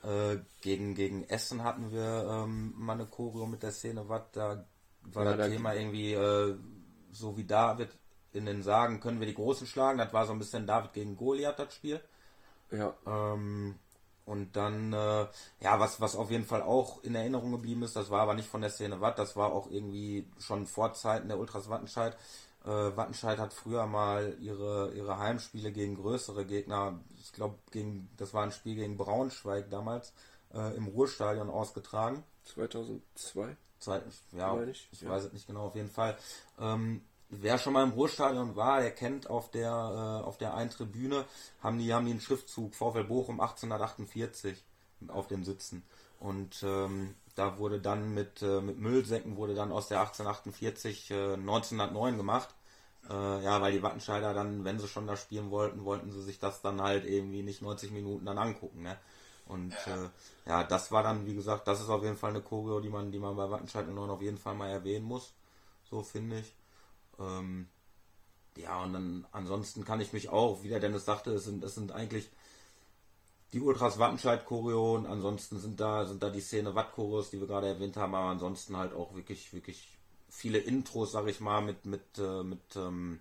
äh, 0.04 0.38
gegen, 0.62 0.96
gegen 0.96 1.24
Essen 1.28 1.64
hatten 1.64 1.92
wir 1.92 2.28
ähm, 2.30 2.74
mal 2.78 2.94
eine 2.94 3.06
Choreo 3.06 3.46
mit 3.48 3.64
der 3.64 3.72
Szene 3.72 4.08
Watt. 4.08 4.36
Da 4.36 4.66
war 5.02 5.26
ja, 5.26 5.38
das 5.38 5.50
Thema 5.50 5.74
irgendwie 5.74 6.14
äh, 6.14 6.56
so 7.12 7.38
wie 7.38 7.46
David 7.46 7.90
den 8.44 8.64
Sagen 8.64 9.00
können 9.00 9.22
wir 9.22 9.28
die 9.28 9.36
Großen 9.36 9.68
schlagen. 9.68 9.98
Das 9.98 10.12
war 10.12 10.26
so 10.26 10.34
ein 10.34 10.40
bisschen 10.40 10.68
David 10.68 10.94
gegen 10.94 11.16
Goliath, 11.16 11.60
das 11.60 11.74
Spiel. 11.74 12.02
Ja. 12.72 12.94
Ähm, 13.06 13.76
und 14.26 14.56
dann, 14.56 14.92
äh, 14.92 15.28
ja, 15.62 15.80
was, 15.80 16.02
was 16.02 16.16
auf 16.16 16.32
jeden 16.32 16.46
Fall 16.46 16.64
auch 16.64 17.04
in 17.04 17.14
Erinnerung 17.14 17.52
geblieben 17.52 17.84
ist, 17.84 17.96
das 17.96 18.10
war 18.10 18.22
aber 18.22 18.34
nicht 18.34 18.50
von 18.50 18.62
der 18.62 18.72
Szene 18.72 19.00
Watt, 19.00 19.20
das 19.20 19.36
war 19.36 19.54
auch 19.54 19.70
irgendwie 19.70 20.28
schon 20.40 20.66
vor 20.66 20.94
Zeiten 20.94 21.28
der 21.28 21.38
Ultras 21.38 21.70
Wattenscheid. 21.70 22.18
Äh, 22.64 22.70
Wattenscheid 22.70 23.38
hat 23.38 23.54
früher 23.54 23.86
mal 23.86 24.36
ihre, 24.42 24.92
ihre 24.96 25.20
Heimspiele 25.20 25.72
gegen 25.72 25.96
größere 25.96 26.46
Gegner, 26.46 27.00
ich 27.22 27.34
glaube, 27.34 27.60
gegen, 27.70 28.10
das 28.18 28.34
war 28.34 28.44
ein 28.44 28.52
Spiel 28.52 28.76
gegen 28.76 28.98
Braunschweig 28.98 29.70
damals, 29.70 30.12
äh, 30.54 30.76
im 30.76 30.88
Ruhrstadion 30.88 31.52
ausgetragen. 31.52 32.24
2002? 32.46 33.58
Zwei, 33.78 34.02
ja, 34.32 34.64
ich, 34.64 34.90
ich 34.92 35.02
ja. 35.02 35.10
weiß 35.10 35.26
es 35.26 35.34
nicht 35.34 35.46
genau, 35.46 35.68
auf 35.68 35.76
jeden 35.76 35.92
Fall. 35.92 36.18
Ähm, 36.60 37.04
wer 37.30 37.58
schon 37.58 37.74
mal 37.74 37.84
im 37.84 37.92
Ruhrstadion 37.92 38.56
war, 38.56 38.82
der 38.82 38.92
kennt 38.92 39.30
auf 39.30 39.52
der, 39.52 39.70
äh, 39.70 40.26
auf 40.26 40.38
der 40.38 40.54
einen 40.56 40.70
Tribüne, 40.70 41.26
haben 41.62 41.78
die, 41.78 41.94
haben 41.94 42.06
die 42.06 42.12
einen 42.12 42.22
Schriftzug 42.22 42.76
VfL 42.76 43.04
Bochum 43.04 43.40
1848 43.40 44.64
auf 45.08 45.28
den 45.28 45.44
Sitzen. 45.44 45.84
Und 46.20 46.64
ähm, 46.64 47.16
da 47.36 47.58
wurde 47.58 47.80
dann 47.80 48.14
mit, 48.14 48.42
äh, 48.42 48.62
mit 48.62 48.80
Müllsäcken 48.80 49.36
wurde 49.36 49.56
dann 49.56 49.72
aus 49.72 49.88
der 49.88 50.00
1848 50.00 51.12
äh, 51.12 51.34
1909 51.34 52.18
gemacht. 52.18 52.50
Äh, 53.10 53.44
ja, 53.44 53.62
weil 53.62 53.74
die 53.74 53.84
Wattenscheider 53.84 54.34
dann, 54.34 54.64
wenn 54.64 54.80
sie 54.80 54.88
schon 54.88 55.06
da 55.06 55.16
spielen 55.16 55.52
wollten, 55.52 55.86
wollten 55.86 56.12
sie 56.12 56.24
sich 56.24 56.40
das 56.40 56.62
dann 56.62 56.82
halt 56.82 57.06
irgendwie 57.06 57.44
nicht 57.44 57.62
90 57.62 57.92
Minuten 57.92 58.26
dann 58.26 58.38
angucken. 58.38 58.82
Ne? 58.84 58.98
Und 59.46 59.74
ja. 59.86 60.06
Äh, 60.06 60.10
ja, 60.48 60.64
das 60.64 60.92
war 60.92 61.04
dann, 61.04 61.26
wie 61.26 61.36
gesagt, 61.36 61.68
das 61.68 61.82
ist 61.82 61.90
auf 61.90 62.04
jeden 62.04 62.18
Fall 62.18 62.32
eine 62.32 62.42
Choreo, 62.42 62.80
die 62.80 62.90
man, 62.90 63.12
die 63.12 63.20
man 63.20 63.36
bei 63.36 63.50
Wattenscheid 63.50 63.88
09 63.88 64.10
auf 64.10 64.22
jeden 64.22 64.38
Fall 64.38 64.56
mal 64.56 64.70
erwähnen 64.70 65.06
muss. 65.06 65.34
So 65.90 66.02
finde 66.02 66.40
ich. 66.40 66.54
Ähm, 67.20 67.68
ja, 68.58 68.82
und 68.84 68.94
dann 68.94 69.28
ansonsten 69.32 69.84
kann 69.84 70.00
ich 70.00 70.14
mich 70.14 70.30
auch, 70.30 70.64
wie 70.64 70.70
der 70.70 70.80
Dennis 70.80 71.06
sagte, 71.06 71.32
es 71.32 71.46
sind, 71.46 71.64
es 71.64 71.76
sind 71.76 71.92
eigentlich 71.92 72.30
die 73.54 73.62
Ultras 73.62 74.00
Wattenscheid 74.00 74.46
Choreo 74.46 74.96
und 74.96 75.06
ansonsten 75.06 75.60
sind 75.60 75.80
da, 75.80 76.06
sind 76.06 76.24
da 76.24 76.30
die 76.30 76.42
Szene 76.42 76.76
Watt 76.76 76.94
Choreos, 76.94 77.30
die 77.30 77.40
wir 77.40 77.48
gerade 77.48 77.68
erwähnt 77.68 77.98
haben, 77.98 78.16
aber 78.16 78.30
ansonsten 78.30 78.78
halt 78.78 78.94
auch 78.94 79.16
wirklich, 79.16 79.54
wirklich 79.54 79.98
viele 80.30 80.58
Intros, 80.58 81.12
sag 81.12 81.28
ich 81.28 81.40
mal, 81.40 81.62
mit, 81.62 81.86
mit, 81.86 82.18
äh, 82.18 82.44
mit 82.44 82.76
ähm, 82.76 83.20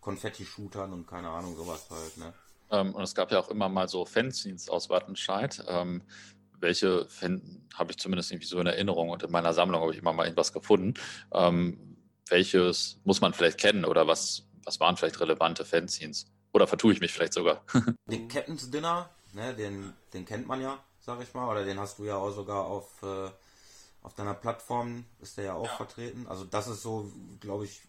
Konfetti-Shootern 0.00 0.92
und 0.92 1.06
keine 1.06 1.28
Ahnung, 1.28 1.56
sowas 1.56 1.88
halt, 1.90 2.16
ne? 2.18 2.32
Ähm, 2.70 2.94
und 2.94 3.02
es 3.02 3.14
gab 3.14 3.30
ja 3.30 3.40
auch 3.40 3.48
immer 3.48 3.68
mal 3.68 3.88
so 3.88 4.04
Fanzines 4.04 4.68
aus 4.68 4.90
Wattenscheid. 4.90 5.64
Ähm, 5.68 6.02
welche 6.60 7.06
habe 7.74 7.90
ich 7.90 7.98
zumindest 7.98 8.30
irgendwie 8.30 8.46
so 8.46 8.58
in 8.58 8.66
Erinnerung 8.66 9.10
und 9.10 9.22
in 9.22 9.30
meiner 9.30 9.52
Sammlung 9.52 9.82
habe 9.82 9.92
ich 9.92 9.98
immer 9.98 10.12
mal 10.12 10.24
irgendwas 10.24 10.52
gefunden. 10.52 10.94
Ähm, 11.32 11.93
welches 12.28 12.98
muss 13.04 13.20
man 13.20 13.34
vielleicht 13.34 13.58
kennen 13.58 13.84
oder 13.84 14.06
was, 14.06 14.44
was 14.64 14.80
waren 14.80 14.96
vielleicht 14.96 15.20
relevante 15.20 15.64
Fanzines? 15.64 16.26
Oder 16.52 16.66
vertue 16.66 16.92
ich 16.92 17.00
mich 17.00 17.12
vielleicht 17.12 17.32
sogar? 17.32 17.64
den 18.06 18.28
Captain's 18.28 18.70
Dinner, 18.70 19.10
ne, 19.32 19.54
den, 19.54 19.92
den 20.12 20.24
kennt 20.24 20.46
man 20.46 20.60
ja, 20.60 20.78
sag 21.00 21.20
ich 21.22 21.34
mal, 21.34 21.48
oder 21.48 21.64
den 21.64 21.78
hast 21.78 21.98
du 21.98 22.04
ja 22.04 22.16
auch 22.16 22.30
sogar 22.30 22.64
auf, 22.64 23.02
äh, 23.02 23.30
auf 24.02 24.14
deiner 24.14 24.34
Plattform, 24.34 25.04
ist 25.20 25.36
der 25.36 25.44
ja 25.44 25.54
auch 25.54 25.66
ja. 25.66 25.76
vertreten. 25.76 26.26
Also 26.28 26.44
das 26.44 26.68
ist 26.68 26.82
so, 26.82 27.10
glaube 27.40 27.64
ich, 27.64 27.80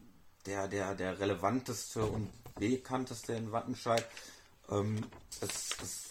der, 0.46 0.68
der, 0.68 0.96
der 0.96 1.20
relevanteste 1.20 2.04
und 2.04 2.32
bekannteste 2.56 3.34
in 3.34 3.52
Wattenscheid. 3.52 4.06
Ähm, 4.70 5.04
es, 5.42 5.70
es 5.82 6.10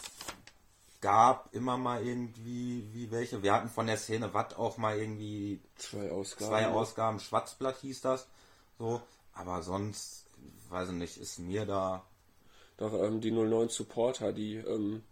gab 1.04 1.54
immer 1.54 1.76
mal 1.76 2.02
irgendwie 2.02 2.88
wie 2.94 3.10
welche. 3.10 3.42
Wir 3.42 3.52
hatten 3.52 3.68
von 3.68 3.86
der 3.86 3.98
Szene 3.98 4.32
Watt 4.32 4.56
auch 4.56 4.78
mal 4.78 4.98
irgendwie 4.98 5.60
zwei 5.76 6.10
Ausgaben. 6.10 6.50
Zwei 6.50 6.68
Ausgaben, 6.68 7.20
Schwarzblatt 7.20 7.76
hieß 7.82 8.00
das. 8.00 8.26
So, 8.78 9.02
aber 9.34 9.60
sonst, 9.60 10.24
weiß 10.70 10.88
ich 10.88 10.94
nicht, 10.94 11.18
ist 11.18 11.38
mir 11.40 11.66
da. 11.66 12.06
Doch, 12.78 12.94
ähm, 12.94 13.20
die 13.20 13.32
09 13.32 13.68
Supporter, 13.68 14.32
die 14.32 14.54
ähm, 14.54 15.02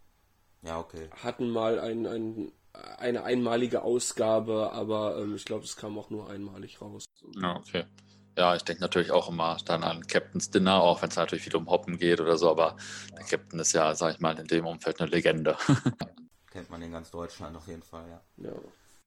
ja, 0.62 0.80
okay. 0.80 1.10
hatten 1.22 1.50
mal 1.50 1.78
ein, 1.78 2.06
ein, 2.06 2.52
eine 2.72 3.24
einmalige 3.24 3.82
Ausgabe, 3.82 4.72
aber 4.72 5.18
ähm, 5.18 5.36
ich 5.36 5.44
glaube, 5.44 5.64
es 5.64 5.76
kam 5.76 5.98
auch 5.98 6.08
nur 6.08 6.30
einmalig 6.30 6.80
raus. 6.80 7.04
Ja, 7.38 7.56
okay. 7.56 7.84
Ja, 8.36 8.56
ich 8.56 8.62
denke 8.62 8.80
natürlich 8.80 9.10
auch 9.10 9.28
immer 9.28 9.58
dann 9.66 9.84
an 9.84 10.06
Captain's 10.06 10.50
Dinner, 10.50 10.80
auch 10.80 11.02
wenn 11.02 11.10
es 11.10 11.16
natürlich 11.16 11.44
viel 11.44 11.56
um 11.56 11.68
Hoppen 11.68 11.98
geht 11.98 12.20
oder 12.20 12.38
so, 12.38 12.50
aber 12.50 12.76
der 13.16 13.24
Captain 13.24 13.60
ist 13.60 13.72
ja, 13.72 13.94
sag 13.94 14.14
ich 14.14 14.20
mal, 14.20 14.38
in 14.38 14.46
dem 14.46 14.66
Umfeld 14.66 15.00
eine 15.00 15.10
Legende. 15.10 15.56
Kennt 16.50 16.70
man 16.70 16.82
in 16.82 16.92
ganz 16.92 17.10
Deutschland 17.10 17.56
auf 17.56 17.66
jeden 17.68 17.82
Fall, 17.82 18.04
ja. 18.08 18.48
ja. 18.48 18.52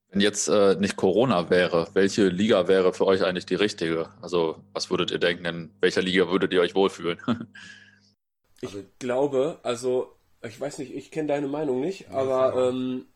Wenn 0.09 0.21
jetzt 0.21 0.47
äh, 0.47 0.75
nicht 0.75 0.95
Corona 0.95 1.49
wäre, 1.49 1.89
welche 1.93 2.27
Liga 2.27 2.67
wäre 2.67 2.93
für 2.93 3.05
euch 3.05 3.23
eigentlich 3.23 3.45
die 3.45 3.55
richtige? 3.55 4.09
Also, 4.21 4.63
was 4.73 4.89
würdet 4.89 5.11
ihr 5.11 5.19
denken, 5.19 5.45
in 5.45 5.75
welcher 5.81 6.01
Liga 6.01 6.29
würdet 6.29 6.53
ihr 6.53 6.61
euch 6.61 6.75
wohlfühlen? 6.75 7.19
ich 8.61 8.69
also, 8.69 8.85
glaube, 8.99 9.59
also, 9.63 10.15
ich 10.43 10.59
weiß 10.59 10.77
nicht, 10.77 10.93
ich 10.93 11.11
kenne 11.11 11.27
deine 11.27 11.47
Meinung 11.47 11.81
nicht, 11.81 12.09
aber 12.09 12.69
ähm, 12.69 13.07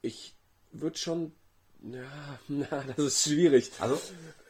ich 0.00 0.36
würde 0.70 0.96
schon 0.96 1.32
ja, 1.82 2.38
na, 2.48 2.84
das 2.96 3.04
ist 3.04 3.22
schwierig. 3.24 3.70
Also? 3.78 3.98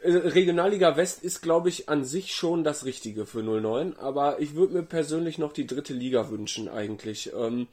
Äh, 0.01 0.11
Regionalliga 0.11 0.97
West 0.97 1.23
ist, 1.23 1.41
glaube 1.41 1.69
ich, 1.69 1.89
an 1.89 2.03
sich 2.05 2.33
schon 2.33 2.63
das 2.63 2.85
Richtige 2.85 3.25
für 3.25 3.43
09, 3.43 3.97
aber 3.97 4.39
ich 4.39 4.55
würde 4.55 4.73
mir 4.73 4.83
persönlich 4.83 5.37
noch 5.37 5.53
die 5.53 5.67
dritte 5.67 5.93
Liga 5.93 6.29
wünschen, 6.29 6.69
eigentlich. 6.69 7.31
Ähm, 7.33 7.67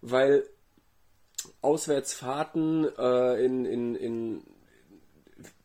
weil 0.00 0.44
Auswärtsfahrten 1.60 2.88
äh, 2.96 3.44
in, 3.44 3.64
in, 3.64 3.94
in 3.94 4.42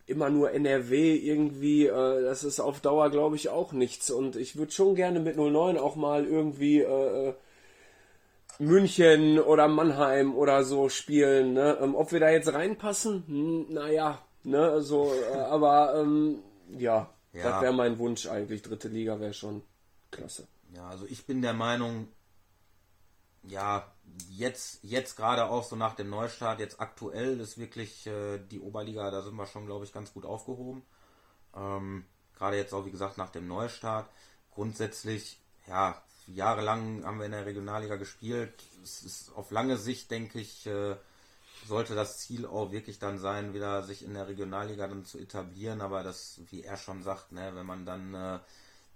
immer 0.06 0.30
nur 0.30 0.52
NRW 0.52 1.15
irgendwie, 1.15 1.88
äh, 1.88 2.23
das 2.23 2.44
ist 2.44 2.60
auf 2.60 2.80
Dauer, 2.80 3.10
glaube 3.10 3.35
ich, 3.35 3.49
auch 3.49 3.73
nichts. 3.73 4.10
Und 4.10 4.35
ich 4.35 4.56
würde 4.56 4.72
schon 4.72 4.95
gerne 4.95 5.19
mit 5.19 5.38
09 5.38 5.77
auch 5.77 5.95
mal 5.95 6.26
irgendwie 6.26 6.81
äh, 6.81 7.30
äh 7.30 7.34
München 8.59 9.39
oder 9.39 9.67
Mannheim 9.67 10.35
oder 10.35 10.63
so 10.63 10.89
spielen. 10.89 11.53
Ne? 11.53 11.77
Ähm, 11.81 11.95
ob 11.95 12.11
wir 12.11 12.19
da 12.19 12.29
jetzt 12.29 12.51
reinpassen? 12.51 13.23
Hm, 13.27 13.73
naja, 13.73 14.19
ne, 14.43 14.81
so, 14.81 15.13
äh, 15.13 15.35
aber 15.49 15.95
ähm, 15.95 16.39
ja, 16.77 17.09
ja, 17.34 17.43
das 17.43 17.61
wäre 17.61 17.73
mein 17.73 17.97
Wunsch 17.99 18.27
eigentlich. 18.27 18.61
Dritte 18.61 18.88
Liga 18.88 19.19
wäre 19.19 19.34
schon 19.34 19.63
klasse. 20.11 20.47
Ja, 20.73 20.88
also 20.88 21.05
ich 21.05 21.25
bin 21.25 21.41
der 21.41 21.53
Meinung, 21.53 22.07
ja, 23.43 23.91
jetzt, 24.31 24.79
jetzt 24.84 25.15
gerade 25.15 25.49
auch 25.49 25.63
so 25.63 25.75
nach 25.75 25.95
dem 25.95 26.09
Neustart, 26.09 26.59
jetzt 26.59 26.79
aktuell 26.79 27.39
ist 27.39 27.57
wirklich 27.57 28.07
äh, 28.07 28.39
die 28.39 28.59
Oberliga, 28.59 29.09
da 29.11 29.21
sind 29.21 29.35
wir 29.35 29.45
schon, 29.45 29.65
glaube 29.65 29.85
ich, 29.85 29.93
ganz 29.93 30.13
gut 30.13 30.25
aufgehoben. 30.25 30.84
Ähm, 31.55 32.05
gerade 32.35 32.57
jetzt 32.57 32.73
auch, 32.73 32.85
wie 32.85 32.91
gesagt, 32.91 33.17
nach 33.17 33.29
dem 33.29 33.47
Neustart. 33.47 34.09
Grundsätzlich, 34.51 35.39
ja, 35.67 36.01
jahrelang 36.28 37.04
haben 37.06 37.20
wir 37.20 37.26
in 37.26 37.32
der 37.32 37.45
Regionalliga 37.45 37.95
gespielt. 37.95 38.54
Es 38.84 39.04
ist 39.04 39.32
auf 39.36 39.52
lange 39.52 39.78
Sicht, 39.78 40.12
denke 40.12 40.40
ich, 40.40 40.66
äh, 40.68 40.95
sollte 41.66 41.95
das 41.95 42.20
Ziel 42.20 42.45
auch 42.45 42.72
wirklich 42.72 42.99
dann 42.99 43.20
sein, 43.20 43.54
wieder 43.54 43.84
sich 43.84 44.04
in 44.04 44.14
der 44.14 44.28
Regionalliga 44.28 44.88
dann 44.88 45.06
zu 45.06 45.18
etablieren. 45.18 45.82
Aber 45.82 46.04
das, 46.04 46.40
wie 46.49 46.64
er 46.64 46.78
schon 46.78 47.04
sagt, 47.04 47.32
ne, 47.32 47.52
wenn 47.56 47.66
man 47.66 47.86
dann, 47.86 48.14
äh, 48.14 48.40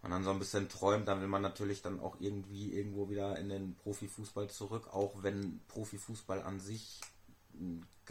man 0.01 0.11
dann 0.11 0.23
so 0.23 0.31
ein 0.31 0.39
bisschen 0.39 0.69
träumt, 0.69 1.07
dann 1.07 1.21
will 1.21 1.27
man 1.27 1.41
natürlich 1.41 1.81
dann 1.81 1.99
auch 1.99 2.17
irgendwie 2.19 2.73
irgendwo 2.73 3.09
wieder 3.09 3.37
in 3.37 3.49
den 3.49 3.75
Profifußball 3.75 4.49
zurück, 4.49 4.87
auch 4.93 5.13
wenn 5.21 5.61
Profifußball 5.67 6.41
an 6.41 6.59
sich, 6.59 6.99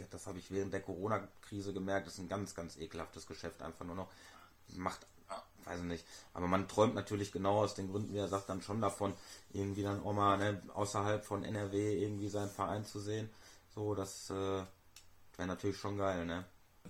das 0.09 0.25
habe 0.25 0.39
ich 0.39 0.51
während 0.51 0.73
der 0.73 0.81
Corona-Krise 0.81 1.73
gemerkt, 1.73 2.07
ist 2.07 2.19
ein 2.19 2.29
ganz, 2.29 2.55
ganz 2.55 2.77
ekelhaftes 2.77 3.27
Geschäft 3.27 3.61
einfach 3.61 3.85
nur 3.85 3.95
noch. 3.95 4.09
Macht 4.75 5.05
weiß 5.65 5.79
ich 5.79 5.85
nicht. 5.85 6.05
Aber 6.33 6.47
man 6.47 6.67
träumt 6.67 6.95
natürlich 6.95 7.31
genau 7.31 7.59
aus 7.59 7.75
den 7.75 7.91
Gründen, 7.91 8.13
wie 8.13 8.17
er 8.17 8.27
sagt, 8.27 8.49
dann 8.49 8.61
schon 8.61 8.81
davon, 8.81 9.13
irgendwie 9.53 9.83
dann 9.83 10.03
auch 10.03 10.13
mal 10.13 10.37
ne, 10.37 10.61
außerhalb 10.73 11.23
von 11.23 11.43
NRW 11.43 12.01
irgendwie 12.03 12.29
seinen 12.29 12.49
Verein 12.49 12.85
zu 12.85 12.99
sehen. 12.99 13.29
So, 13.73 13.95
das 13.95 14.29
äh, 14.29 14.33
wäre 14.33 15.47
natürlich 15.47 15.77
schon 15.77 15.97
geil, 15.97 16.25
ne? 16.25 16.45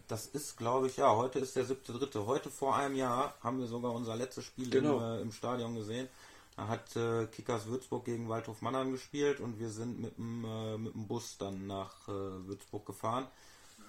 Das 0.08 0.26
ist, 0.28 0.58
glaube 0.58 0.88
ich, 0.88 0.98
ja, 0.98 1.16
heute 1.16 1.40
ist 1.40 1.56
der 1.56 1.66
siebte, 1.66 1.94
dritte. 1.94 2.26
Heute 2.26 2.50
vor 2.50 2.76
einem 2.76 2.96
Jahr 2.96 3.36
haben 3.42 3.60
wir 3.60 3.68
sogar 3.68 3.92
unser 3.92 4.16
letztes 4.16 4.46
Spiel 4.46 4.70
genau. 4.70 4.98
im, 4.98 5.04
äh, 5.04 5.22
im, 5.22 5.32
Stadion 5.32 5.76
gesehen. 5.76 6.08
Da 6.56 6.68
hat 6.68 6.96
äh, 6.96 7.28
Kickers 7.28 7.68
Würzburg 7.68 8.06
gegen 8.06 8.30
Waldhof 8.30 8.62
Mannheim 8.62 8.92
gespielt 8.92 9.40
und 9.40 9.60
wir 9.60 9.70
sind 9.70 10.00
mit 10.00 10.18
dem, 10.18 10.46
äh, 10.46 10.78
mit 10.78 10.94
dem 10.94 11.08
Bus 11.08 11.38
dann 11.38 11.68
nach 11.68 12.08
äh, 12.08 12.12
Würzburg 12.12 12.86
gefahren. 12.86 13.28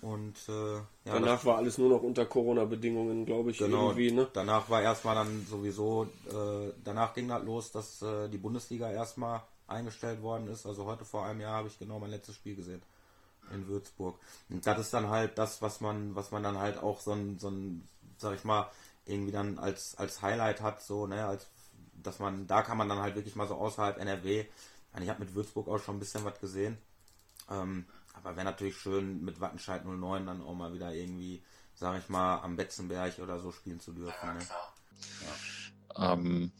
Und 0.03 0.35
äh, 0.49 0.75
ja, 0.75 0.85
danach 1.05 1.45
war 1.45 1.59
alles 1.59 1.79
nur 1.79 1.89
noch 1.89 2.03
unter 2.03 2.27
Corona-Bedingungen, 2.27 3.25
glaube 3.25 3.53
ich, 3.53 3.59
genau, 3.59 3.91
irgendwie. 3.91 4.11
Ne? 4.11 4.27
Danach 4.33 4.69
war 4.69 4.83
erstmal 4.83 5.15
dann 5.15 5.47
sowieso, 5.49 6.09
äh, 6.29 6.73
danach 6.83 7.15
ging 7.15 7.29
das 7.29 7.45
los, 7.45 7.71
dass 7.71 8.03
äh, 8.03 8.29
die 8.29 8.39
Bundesliga 8.39 8.91
erstmal 8.91 9.43
eingestellt 9.69 10.21
worden 10.21 10.49
ist. 10.49 10.67
Also 10.67 10.87
heute 10.87 11.05
vor 11.05 11.25
einem 11.25 11.41
Jahr 11.41 11.59
habe 11.59 11.69
ich 11.69 11.79
genau 11.79 12.01
mein 12.01 12.11
letztes 12.11 12.35
Spiel 12.35 12.57
gesehen 12.57 12.83
in 13.55 13.69
Würzburg. 13.69 14.19
Und 14.51 14.67
das 14.67 14.81
ist 14.81 14.93
dann 14.93 15.09
halt 15.09 15.39
das, 15.39 15.63
was 15.63 15.81
man, 15.81 16.17
was 16.17 16.33
man 16.33 16.43
dann 16.43 16.59
halt 16.59 16.79
auch 16.79 17.01
so 17.01 17.13
ein, 17.13 17.39
so 17.39 17.51
ein, 17.51 17.87
sag 18.19 18.35
ich 18.35 18.43
mal, 18.43 18.69
irgendwie 19.07 19.33
dann 19.33 19.61
als, 19.61 19.97
als 19.99 20.21
Highlight 20.21 20.63
hat, 20.63 20.83
so, 20.83 21.07
ne, 21.07 21.25
als 21.25 21.47
dass 22.03 22.19
man, 22.19 22.49
da 22.49 22.63
kann 22.63 22.77
man 22.77 22.89
dann 22.89 22.99
halt 22.99 23.15
wirklich 23.15 23.37
mal 23.37 23.47
so 23.47 23.55
außerhalb 23.55 23.99
NRW, 23.99 24.47
ich 25.01 25.09
habe 25.09 25.21
mit 25.21 25.35
Würzburg 25.37 25.69
auch 25.69 25.79
schon 25.79 25.97
ein 25.97 26.01
bisschen 26.01 26.25
was 26.25 26.41
gesehen. 26.41 26.77
Ähm, 27.51 27.87
aber 28.13 28.37
wäre 28.37 28.45
natürlich 28.45 28.77
schön, 28.77 29.25
mit 29.25 29.41
Wattenscheid 29.41 29.85
09 29.85 30.27
dann 30.27 30.43
auch 30.43 30.55
mal 30.55 30.73
wieder 30.73 30.93
irgendwie, 30.93 31.43
sag 31.75 31.99
ich 31.99 32.09
mal, 32.09 32.41
am 32.41 32.57
Betzenberg 32.57 33.19
oder 33.19 33.39
so 33.39 33.53
spielen 33.53 33.81
zu 33.81 33.93
dürfen. 33.93 34.13
Ja, 34.23 34.35
ne? 34.35 34.41
ja. 35.97 36.13
Ähm, 36.13 36.53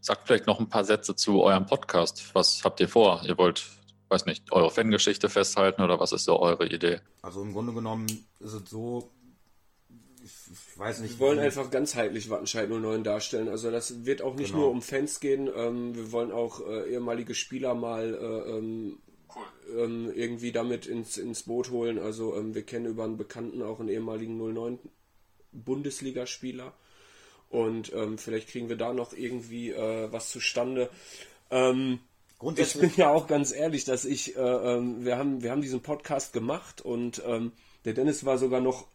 sagt 0.00 0.26
vielleicht 0.26 0.46
noch 0.46 0.58
ein 0.58 0.68
paar 0.68 0.84
Sätze 0.84 1.14
zu 1.14 1.42
eurem 1.42 1.66
Podcast. 1.66 2.34
Was 2.34 2.64
habt 2.64 2.80
ihr 2.80 2.88
vor? 2.88 3.22
Ihr 3.24 3.38
wollt, 3.38 3.66
weiß 4.08 4.26
nicht, 4.26 4.50
eure 4.52 4.70
Fangeschichte 4.70 5.28
festhalten 5.28 5.82
oder 5.82 6.00
was 6.00 6.12
ist 6.12 6.24
so 6.24 6.40
eure 6.40 6.66
Idee? 6.66 7.00
Also 7.22 7.42
im 7.42 7.52
Grunde 7.52 7.72
genommen 7.72 8.06
ist 8.40 8.52
es 8.52 8.70
so, 8.70 9.10
ich 10.24 10.78
weiß 10.78 11.00
nicht. 11.00 11.18
Wir 11.18 11.26
wollen 11.26 11.38
einfach 11.38 11.70
ganzheitlich 11.70 12.30
Wattenscheid 12.30 12.68
09 12.68 13.04
darstellen. 13.04 13.48
Also 13.48 13.70
das 13.70 14.04
wird 14.04 14.22
auch 14.22 14.34
nicht 14.34 14.52
genau. 14.52 14.64
nur 14.64 14.70
um 14.70 14.82
Fans 14.82 15.20
gehen. 15.20 15.48
Ähm, 15.54 15.94
wir 15.94 16.12
wollen 16.12 16.32
auch 16.32 16.60
äh, 16.60 16.92
ehemalige 16.92 17.34
Spieler 17.34 17.74
mal 17.74 18.14
äh, 18.14 18.56
ähm, 18.56 18.98
ähm, 19.76 20.12
irgendwie 20.14 20.52
damit 20.52 20.86
ins, 20.86 21.16
ins 21.16 21.42
Boot 21.42 21.70
holen. 21.70 21.98
Also 21.98 22.36
ähm, 22.36 22.54
wir 22.54 22.62
kennen 22.62 22.86
über 22.86 23.04
einen 23.04 23.16
Bekannten 23.16 23.62
auch 23.62 23.80
einen 23.80 23.88
ehemaligen 23.88 24.36
09 24.36 24.78
Bundesligaspieler. 25.52 26.72
Und 27.50 27.92
ähm, 27.94 28.18
vielleicht 28.18 28.48
kriegen 28.48 28.68
wir 28.68 28.76
da 28.76 28.92
noch 28.92 29.12
irgendwie 29.12 29.70
äh, 29.70 30.12
was 30.12 30.30
zustande. 30.30 30.90
Ähm, 31.50 32.00
ich 32.56 32.74
bin 32.74 32.92
ja 32.96 33.10
auch 33.10 33.26
ganz 33.26 33.52
ehrlich, 33.52 33.84
dass 33.84 34.04
ich, 34.04 34.36
äh, 34.36 34.40
ähm, 34.40 35.04
wir, 35.04 35.18
haben, 35.18 35.42
wir 35.42 35.50
haben 35.50 35.62
diesen 35.62 35.80
Podcast 35.80 36.32
gemacht 36.32 36.80
und 36.80 37.22
ähm, 37.26 37.52
der 37.84 37.94
Dennis 37.94 38.24
war 38.24 38.38
sogar 38.38 38.60
noch 38.60 38.86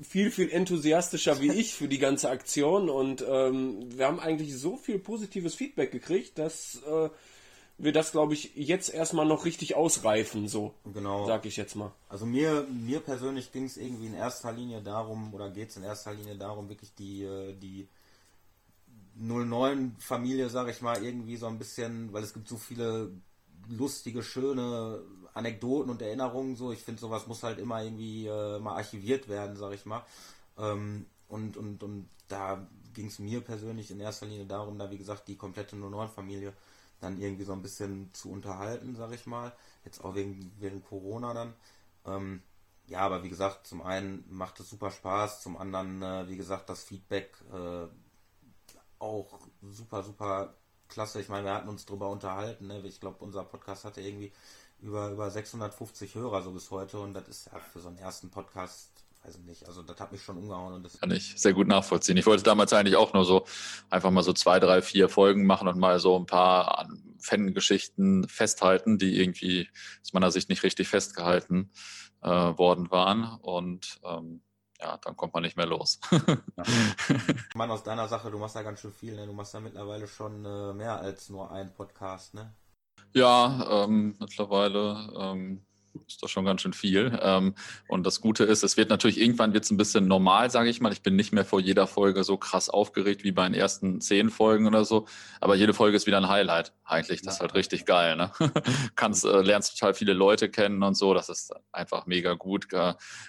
viel, 0.00 0.30
viel 0.30 0.50
enthusiastischer 0.50 1.40
wie 1.40 1.52
ich 1.52 1.74
für 1.74 1.88
die 1.88 1.98
ganze 1.98 2.30
Aktion 2.30 2.88
und 2.88 3.24
ähm, 3.28 3.96
wir 3.96 4.06
haben 4.06 4.20
eigentlich 4.20 4.56
so 4.56 4.76
viel 4.76 4.98
positives 4.98 5.54
Feedback 5.54 5.92
gekriegt, 5.92 6.38
dass 6.38 6.80
äh, 6.86 7.10
wir 7.82 7.92
das, 7.92 8.12
glaube 8.12 8.34
ich, 8.34 8.54
jetzt 8.54 8.94
erstmal 8.94 9.26
noch 9.26 9.44
richtig 9.44 9.74
ausreifen, 9.74 10.46
so. 10.46 10.72
Genau. 10.94 11.26
Sag 11.26 11.44
ich 11.46 11.56
jetzt 11.56 11.74
mal. 11.74 11.90
Also 12.08 12.26
mir, 12.26 12.64
mir 12.70 13.00
persönlich 13.00 13.50
ging 13.50 13.64
es 13.64 13.76
irgendwie 13.76 14.06
in 14.06 14.14
erster 14.14 14.52
Linie 14.52 14.80
darum, 14.80 15.34
oder 15.34 15.50
geht 15.50 15.70
es 15.70 15.76
in 15.76 15.82
erster 15.82 16.14
Linie 16.14 16.36
darum, 16.36 16.68
wirklich 16.68 16.94
die, 16.94 17.24
äh, 17.24 17.54
die 17.54 17.88
09-Familie, 19.20 20.48
sag 20.48 20.68
ich 20.68 20.80
mal, 20.80 21.02
irgendwie 21.02 21.36
so 21.36 21.46
ein 21.46 21.58
bisschen, 21.58 22.12
weil 22.12 22.22
es 22.22 22.32
gibt 22.32 22.48
so 22.48 22.56
viele 22.56 23.10
lustige, 23.68 24.22
schöne 24.22 25.00
Anekdoten 25.34 25.90
und 25.90 26.00
Erinnerungen, 26.02 26.54
so. 26.54 26.70
Ich 26.70 26.80
finde, 26.80 27.00
sowas 27.00 27.26
muss 27.26 27.42
halt 27.42 27.58
immer 27.58 27.82
irgendwie 27.82 28.28
äh, 28.28 28.60
mal 28.60 28.76
archiviert 28.76 29.28
werden, 29.28 29.56
sag 29.56 29.74
ich 29.74 29.86
mal. 29.86 30.04
Ähm, 30.56 31.06
und, 31.28 31.56
und, 31.56 31.82
und 31.82 32.08
da 32.28 32.64
ging 32.94 33.06
es 33.06 33.18
mir 33.18 33.40
persönlich 33.40 33.90
in 33.90 33.98
erster 33.98 34.26
Linie 34.26 34.46
darum, 34.46 34.78
da 34.78 34.88
wie 34.90 34.98
gesagt 34.98 35.26
die 35.26 35.36
komplette 35.36 35.74
09-Familie 35.74 36.52
dann 37.02 37.20
irgendwie 37.20 37.44
so 37.44 37.52
ein 37.52 37.62
bisschen 37.62 38.12
zu 38.14 38.30
unterhalten, 38.30 38.94
sag 38.96 39.12
ich 39.12 39.26
mal. 39.26 39.52
Jetzt 39.84 40.04
auch 40.04 40.14
wegen, 40.14 40.52
wegen 40.58 40.82
Corona 40.82 41.34
dann. 41.34 41.54
Ähm, 42.06 42.42
ja, 42.86 43.00
aber 43.00 43.22
wie 43.22 43.28
gesagt, 43.28 43.66
zum 43.66 43.82
einen 43.82 44.24
macht 44.28 44.60
es 44.60 44.68
super 44.70 44.90
Spaß, 44.90 45.42
zum 45.42 45.56
anderen, 45.56 46.02
äh, 46.02 46.28
wie 46.28 46.36
gesagt, 46.36 46.68
das 46.68 46.82
Feedback 46.82 47.36
äh, 47.52 47.86
auch 48.98 49.40
super, 49.62 50.02
super 50.02 50.54
klasse. 50.88 51.20
Ich 51.20 51.28
meine, 51.28 51.46
wir 51.46 51.54
hatten 51.54 51.68
uns 51.68 51.86
drüber 51.86 52.10
unterhalten. 52.10 52.68
Ne? 52.68 52.80
Ich 52.86 53.00
glaube, 53.00 53.24
unser 53.24 53.44
Podcast 53.44 53.84
hatte 53.84 54.00
irgendwie 54.00 54.32
über, 54.80 55.10
über 55.10 55.30
650 55.30 56.14
Hörer 56.14 56.42
so 56.42 56.52
bis 56.52 56.70
heute 56.70 57.00
und 57.00 57.14
das 57.14 57.28
ist 57.28 57.46
ja 57.46 57.58
für 57.58 57.80
so 57.80 57.88
einen 57.88 57.98
ersten 57.98 58.30
Podcast 58.30 58.91
weiß 59.24 59.36
ich 59.36 59.44
nicht, 59.44 59.66
also 59.66 59.82
das 59.82 59.98
hat 60.00 60.12
mich 60.12 60.22
schon 60.22 60.36
umgehauen. 60.36 60.74
Und 60.74 60.82
das 60.82 60.98
Kann 60.98 61.10
ich 61.10 61.34
sehr 61.36 61.52
gut 61.52 61.68
nachvollziehen. 61.68 62.16
Ich 62.16 62.26
wollte 62.26 62.42
damals 62.42 62.72
eigentlich 62.72 62.96
auch 62.96 63.12
nur 63.12 63.24
so 63.24 63.46
einfach 63.90 64.10
mal 64.10 64.22
so 64.22 64.32
zwei, 64.32 64.58
drei, 64.58 64.82
vier 64.82 65.08
Folgen 65.08 65.46
machen 65.46 65.68
und 65.68 65.78
mal 65.78 66.00
so 66.00 66.18
ein 66.18 66.26
paar 66.26 66.88
Fangeschichten 67.20 68.28
festhalten, 68.28 68.98
die 68.98 69.20
irgendwie 69.20 69.68
aus 70.02 70.12
meiner 70.12 70.30
Sicht 70.30 70.48
nicht 70.48 70.62
richtig 70.62 70.88
festgehalten 70.88 71.70
äh, 72.22 72.28
worden 72.28 72.90
waren. 72.90 73.38
Und 73.40 74.00
ähm, 74.04 74.42
ja, 74.80 74.98
dann 74.98 75.16
kommt 75.16 75.34
man 75.34 75.44
nicht 75.44 75.56
mehr 75.56 75.66
los. 75.66 76.00
ja. 76.56 76.64
Mann, 77.54 77.70
aus 77.70 77.84
deiner 77.84 78.08
Sache, 78.08 78.30
du 78.30 78.38
machst 78.38 78.56
ja 78.56 78.62
ganz 78.62 78.80
schön 78.80 78.92
viel, 78.92 79.14
ne? 79.14 79.26
Du 79.26 79.32
machst 79.32 79.54
ja 79.54 79.60
mittlerweile 79.60 80.08
schon 80.08 80.44
äh, 80.44 80.72
mehr 80.72 80.98
als 81.00 81.30
nur 81.30 81.52
einen 81.52 81.72
Podcast, 81.72 82.34
ne? 82.34 82.52
Ja, 83.14 83.84
ähm, 83.84 84.16
mittlerweile 84.18 85.12
ähm, 85.16 85.64
ist 86.06 86.22
doch 86.22 86.28
schon 86.28 86.44
ganz 86.44 86.62
schön 86.62 86.72
viel. 86.72 87.18
Ähm, 87.22 87.54
und 87.88 88.04
das 88.04 88.20
Gute 88.20 88.44
ist, 88.44 88.62
es 88.62 88.76
wird 88.76 88.90
natürlich 88.90 89.20
irgendwann 89.20 89.52
wird 89.52 89.70
ein 89.70 89.76
bisschen 89.76 90.06
normal, 90.06 90.50
sage 90.50 90.70
ich 90.70 90.80
mal. 90.80 90.92
Ich 90.92 91.02
bin 91.02 91.16
nicht 91.16 91.32
mehr 91.32 91.44
vor 91.44 91.60
jeder 91.60 91.86
Folge 91.86 92.24
so 92.24 92.36
krass 92.36 92.68
aufgeregt 92.68 93.24
wie 93.24 93.32
bei 93.32 93.44
den 93.44 93.54
ersten 93.54 94.00
zehn 94.00 94.30
Folgen 94.30 94.66
oder 94.66 94.84
so. 94.84 95.06
Aber 95.40 95.54
jede 95.54 95.74
Folge 95.74 95.96
ist 95.96 96.06
wieder 96.06 96.18
ein 96.18 96.28
Highlight. 96.28 96.72
Eigentlich, 96.84 97.22
das 97.22 97.34
ist 97.34 97.40
halt 97.40 97.54
richtig 97.54 97.86
geil. 97.86 98.16
Ne? 98.16 98.30
Kannst, 98.96 99.24
äh, 99.24 99.42
lernst 99.42 99.78
total 99.78 99.94
viele 99.94 100.12
Leute 100.12 100.48
kennen 100.50 100.82
und 100.82 100.94
so. 100.94 101.14
Das 101.14 101.28
ist 101.28 101.52
einfach 101.72 102.06
mega 102.06 102.34
gut. 102.34 102.68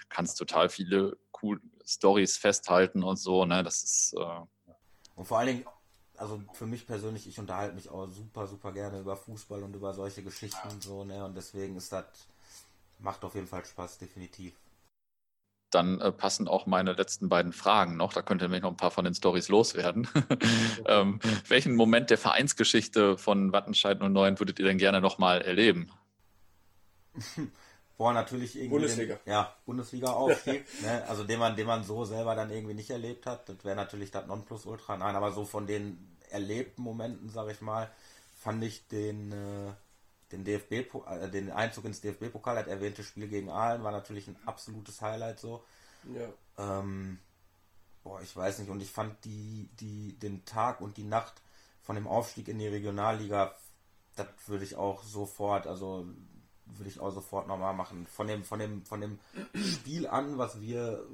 Kannst 0.08 0.38
total 0.38 0.68
viele 0.68 1.16
cool 1.42 1.60
Stories 1.86 2.36
festhalten 2.36 3.02
und 3.02 3.16
so. 3.16 3.44
Ne? 3.44 3.62
Das 3.62 3.82
ist. 3.82 4.14
Äh, 4.18 4.70
und 5.16 5.26
vor 5.26 5.38
allen 5.38 5.48
Dingen 5.48 5.64
also 6.16 6.40
für 6.52 6.66
mich 6.66 6.86
persönlich, 6.86 7.26
ich 7.26 7.38
unterhalte 7.38 7.74
mich 7.74 7.88
auch 7.88 8.06
super, 8.06 8.46
super 8.46 8.72
gerne 8.72 9.00
über 9.00 9.16
Fußball 9.16 9.62
und 9.62 9.74
über 9.74 9.92
solche 9.94 10.22
Geschichten 10.22 10.80
so, 10.80 11.04
ne? 11.04 11.24
Und 11.24 11.36
deswegen 11.36 11.76
ist 11.76 11.92
das 11.92 12.04
macht 12.98 13.24
auf 13.24 13.34
jeden 13.34 13.46
Fall 13.46 13.64
Spaß, 13.64 13.98
definitiv. 13.98 14.54
Dann 15.70 16.00
äh, 16.00 16.12
passen 16.12 16.46
auch 16.46 16.66
meine 16.66 16.92
letzten 16.92 17.28
beiden 17.28 17.52
Fragen 17.52 17.96
noch. 17.96 18.12
Da 18.12 18.22
könnt 18.22 18.40
ihr 18.42 18.46
nämlich 18.46 18.62
noch 18.62 18.70
ein 18.70 18.76
paar 18.76 18.92
von 18.92 19.04
den 19.04 19.14
Stories 19.14 19.48
loswerden. 19.48 20.08
ähm, 20.86 21.18
welchen 21.48 21.74
Moment 21.74 22.10
der 22.10 22.18
Vereinsgeschichte 22.18 23.18
von 23.18 23.52
Wattenscheid 23.52 24.00
09 24.00 24.38
würdet 24.38 24.58
ihr 24.58 24.66
denn 24.66 24.78
gerne 24.78 25.00
nochmal 25.00 25.42
erleben? 25.42 25.90
Boah, 27.96 28.12
natürlich 28.12 28.56
irgendwie. 28.56 28.70
Bundesliga. 28.70 29.16
Den, 29.16 29.32
ja, 29.32 29.56
Bundesliga-Aufstieg. 29.66 30.64
ne? 30.82 31.04
Also 31.08 31.24
den 31.24 31.38
man, 31.38 31.54
den 31.56 31.66
man 31.66 31.84
so 31.84 32.04
selber 32.04 32.34
dann 32.34 32.50
irgendwie 32.50 32.74
nicht 32.74 32.90
erlebt 32.90 33.26
hat. 33.26 33.48
Das 33.48 33.64
wäre 33.64 33.76
natürlich 33.76 34.10
das 34.10 34.26
Nonplusultra. 34.26 34.96
Nein, 34.96 35.14
aber 35.14 35.32
so 35.32 35.44
von 35.44 35.66
den 35.66 36.18
erlebten 36.30 36.82
Momenten, 36.82 37.28
sag 37.28 37.50
ich 37.50 37.60
mal, 37.60 37.90
fand 38.36 38.64
ich 38.64 38.88
den, 38.88 39.32
äh, 39.32 39.72
den 40.32 40.44
DFB, 40.44 40.72
äh, 41.06 41.30
den 41.30 41.50
Einzug 41.50 41.84
ins 41.84 42.00
DFB-Pokal, 42.00 42.56
das 42.56 42.66
erwähnte 42.66 43.04
Spiel 43.04 43.28
gegen 43.28 43.50
Aalen 43.50 43.82
war 43.84 43.92
natürlich 43.92 44.28
ein 44.28 44.36
absolutes 44.46 45.00
Highlight 45.00 45.38
so. 45.38 45.62
Ja. 46.14 46.28
Ähm, 46.58 47.18
boah, 48.02 48.20
ich 48.20 48.36
weiß 48.36 48.58
nicht, 48.58 48.70
und 48.70 48.80
ich 48.80 48.90
fand 48.90 49.24
die, 49.24 49.68
die, 49.80 50.18
den 50.18 50.44
Tag 50.44 50.80
und 50.80 50.96
die 50.96 51.04
Nacht 51.04 51.34
von 51.82 51.96
dem 51.96 52.06
Aufstieg 52.06 52.48
in 52.48 52.58
die 52.58 52.68
Regionalliga, 52.68 53.54
das 54.16 54.28
würde 54.46 54.64
ich 54.64 54.76
auch 54.76 55.02
sofort, 55.02 55.66
also 55.66 56.06
würde 56.66 56.88
ich 56.88 57.00
auch 57.00 57.10
sofort 57.10 57.46
nochmal 57.46 57.74
machen. 57.74 58.06
Von 58.06 58.26
dem, 58.26 58.44
von 58.44 58.58
dem, 58.58 58.84
von 58.84 59.00
dem 59.00 59.18
Spiel 59.54 60.06
an, 60.06 60.38
was 60.38 60.60
wir, 60.60 61.04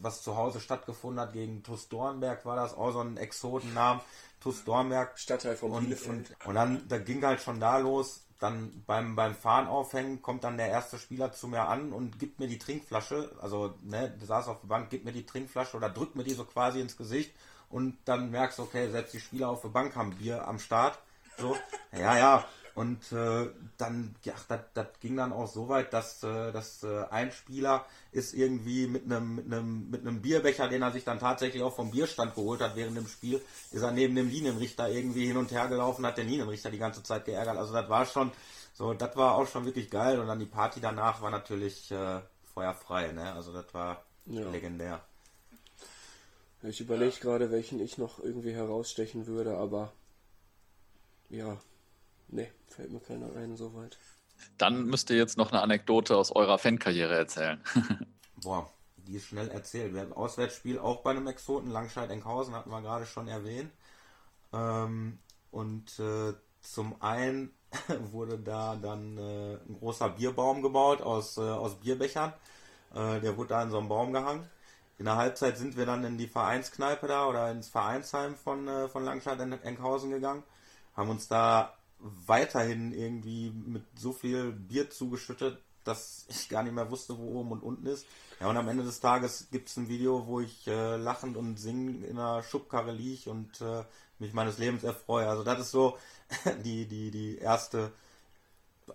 was 0.00 0.22
zu 0.22 0.36
Hause 0.36 0.60
stattgefunden 0.60 1.20
hat 1.20 1.32
gegen 1.32 1.62
TuS 1.62 1.88
Dornberg, 1.88 2.44
war 2.44 2.56
das 2.56 2.74
auch 2.74 2.92
so 2.92 3.00
ein 3.00 3.16
Exotennamen. 3.16 4.02
TuS 4.40 4.64
Dornberg. 4.64 5.18
Stadtteil 5.18 5.56
von 5.56 5.70
und, 5.70 6.06
und, 6.06 6.36
und 6.44 6.54
dann 6.54 6.86
da 6.88 6.98
ging 6.98 7.24
halt 7.24 7.40
schon 7.40 7.60
da 7.60 7.78
los. 7.78 8.24
Dann 8.42 8.82
beim, 8.88 9.14
beim 9.14 9.36
Fahren 9.36 9.68
aufhängen 9.68 10.20
kommt 10.20 10.42
dann 10.42 10.56
der 10.56 10.68
erste 10.68 10.98
Spieler 10.98 11.32
zu 11.32 11.46
mir 11.46 11.68
an 11.68 11.92
und 11.92 12.18
gibt 12.18 12.40
mir 12.40 12.48
die 12.48 12.58
Trinkflasche. 12.58 13.30
Also, 13.40 13.74
ne, 13.82 14.10
der 14.10 14.26
saß 14.26 14.48
auf 14.48 14.60
der 14.62 14.66
Bank, 14.66 14.90
gibt 14.90 15.04
mir 15.04 15.12
die 15.12 15.24
Trinkflasche 15.24 15.76
oder 15.76 15.88
drückt 15.88 16.16
mir 16.16 16.24
die 16.24 16.34
so 16.34 16.44
quasi 16.44 16.80
ins 16.80 16.96
Gesicht. 16.96 17.32
Und 17.70 17.98
dann 18.04 18.32
merkst 18.32 18.58
du, 18.58 18.64
okay, 18.64 18.90
selbst 18.90 19.14
die 19.14 19.20
Spieler 19.20 19.48
auf 19.48 19.60
der 19.62 19.68
Bank 19.68 19.94
haben 19.94 20.16
Bier 20.16 20.48
am 20.48 20.58
Start. 20.58 20.98
So, 21.38 21.56
ja, 21.92 22.18
ja. 22.18 22.44
Und 22.74 23.12
äh, 23.12 23.50
dann, 23.76 24.14
ja, 24.24 24.34
das 24.48 24.86
ging 25.00 25.16
dann 25.16 25.32
auch 25.32 25.46
so 25.46 25.68
weit, 25.68 25.92
dass, 25.92 26.22
äh, 26.22 26.52
dass 26.52 26.82
äh, 26.82 27.04
ein 27.10 27.30
Spieler 27.30 27.84
ist 28.12 28.32
irgendwie 28.32 28.86
mit 28.86 29.04
einem 29.04 29.36
mit 29.36 29.46
einem 29.46 29.90
mit 29.90 30.00
einem 30.00 30.22
Bierbecher, 30.22 30.68
den 30.68 30.80
er 30.80 30.90
sich 30.90 31.04
dann 31.04 31.18
tatsächlich 31.18 31.62
auch 31.62 31.74
vom 31.76 31.90
Bierstand 31.90 32.34
geholt 32.34 32.62
hat 32.62 32.74
während 32.74 32.96
dem 32.96 33.08
Spiel, 33.08 33.42
ist 33.72 33.82
er 33.82 33.90
neben 33.90 34.14
dem 34.14 34.30
Linienrichter 34.30 34.88
irgendwie 34.88 35.26
hin 35.26 35.36
und 35.36 35.50
her 35.52 35.68
gelaufen, 35.68 36.06
hat 36.06 36.16
den 36.16 36.28
Linienrichter 36.28 36.70
die 36.70 36.78
ganze 36.78 37.02
Zeit 37.02 37.26
geärgert. 37.26 37.58
Also 37.58 37.74
das 37.74 37.90
war 37.90 38.06
schon 38.06 38.32
so, 38.72 38.94
das 38.94 39.14
war 39.16 39.34
auch 39.34 39.46
schon 39.46 39.66
wirklich 39.66 39.90
geil. 39.90 40.18
Und 40.18 40.26
dann 40.28 40.38
die 40.38 40.46
Party 40.46 40.80
danach 40.80 41.20
war 41.20 41.30
natürlich 41.30 41.90
äh, 41.90 42.20
feuerfrei, 42.54 43.12
ne? 43.12 43.32
Also 43.34 43.52
das 43.52 43.72
war 43.74 44.02
ja. 44.26 44.48
legendär. 44.50 45.00
Ich 46.62 46.80
überlege 46.80 47.18
gerade, 47.20 47.50
welchen 47.50 47.80
ich 47.80 47.98
noch 47.98 48.18
irgendwie 48.18 48.52
herausstechen 48.52 49.26
würde, 49.26 49.56
aber 49.56 49.92
ja, 51.28 51.58
Nee, 52.32 52.50
fällt 52.68 52.90
mir 52.90 53.00
keiner 53.00 53.34
ein 53.36 53.56
soweit. 53.56 53.98
Dann 54.56 54.86
müsst 54.86 55.10
ihr 55.10 55.16
jetzt 55.16 55.36
noch 55.36 55.52
eine 55.52 55.60
Anekdote 55.60 56.16
aus 56.16 56.32
eurer 56.32 56.58
Fankarriere 56.58 57.14
erzählen. 57.14 57.62
Boah, 58.42 58.72
die 58.96 59.16
ist 59.16 59.26
schnell 59.26 59.48
erzählt. 59.50 59.92
Wir 59.92 60.00
haben 60.00 60.14
Auswärtsspiel 60.14 60.78
auch 60.78 61.02
bei 61.02 61.10
einem 61.10 61.26
Exoten, 61.26 61.70
Langscheid-Enkhausen, 61.70 62.54
hatten 62.54 62.70
wir 62.70 62.80
gerade 62.80 63.04
schon 63.04 63.28
erwähnt. 63.28 63.70
Ähm, 64.52 65.18
und 65.50 65.98
äh, 65.98 66.32
zum 66.62 67.00
einen 67.02 67.54
wurde 68.10 68.38
da 68.38 68.76
dann 68.76 69.18
äh, 69.18 69.58
ein 69.68 69.76
großer 69.78 70.08
Bierbaum 70.08 70.62
gebaut 70.62 71.02
aus, 71.02 71.36
äh, 71.36 71.42
aus 71.42 71.80
Bierbechern. 71.80 72.32
Äh, 72.94 73.20
der 73.20 73.36
wurde 73.36 73.50
da 73.50 73.62
in 73.62 73.70
so 73.70 73.78
einem 73.78 73.88
Baum 73.88 74.14
gehangen. 74.14 74.48
In 74.98 75.04
der 75.04 75.16
Halbzeit 75.16 75.58
sind 75.58 75.76
wir 75.76 75.84
dann 75.84 76.02
in 76.04 76.16
die 76.16 76.28
Vereinskneipe 76.28 77.08
da 77.08 77.26
oder 77.26 77.50
ins 77.50 77.68
Vereinsheim 77.68 78.36
von, 78.36 78.66
äh, 78.68 78.88
von 78.88 79.04
Langscheid-Enkhausen 79.04 80.10
gegangen. 80.10 80.42
Haben 80.96 81.10
uns 81.10 81.28
da 81.28 81.74
weiterhin 82.02 82.92
irgendwie 82.92 83.50
mit 83.50 83.84
so 83.96 84.12
viel 84.12 84.52
Bier 84.52 84.90
zugeschüttet, 84.90 85.58
dass 85.84 86.26
ich 86.28 86.48
gar 86.48 86.62
nicht 86.62 86.74
mehr 86.74 86.90
wusste, 86.90 87.18
wo 87.18 87.40
oben 87.40 87.52
und 87.52 87.62
unten 87.62 87.86
ist. 87.86 88.06
Ja, 88.40 88.48
und 88.48 88.56
am 88.56 88.68
Ende 88.68 88.84
des 88.84 89.00
Tages 89.00 89.48
gibt 89.50 89.68
es 89.68 89.76
ein 89.76 89.88
Video, 89.88 90.26
wo 90.26 90.40
ich 90.40 90.66
äh, 90.66 90.96
lachend 90.96 91.36
und 91.36 91.58
singend 91.58 92.04
in 92.04 92.18
einer 92.18 92.42
Schubkarre 92.42 92.92
liege 92.92 93.30
und 93.30 93.60
äh, 93.60 93.84
mich 94.18 94.32
meines 94.32 94.58
Lebens 94.58 94.84
erfreue. 94.84 95.28
Also 95.28 95.42
das 95.42 95.60
ist 95.60 95.70
so 95.70 95.96
die, 96.64 96.86
die, 96.86 97.10
die 97.10 97.38
erste 97.38 97.92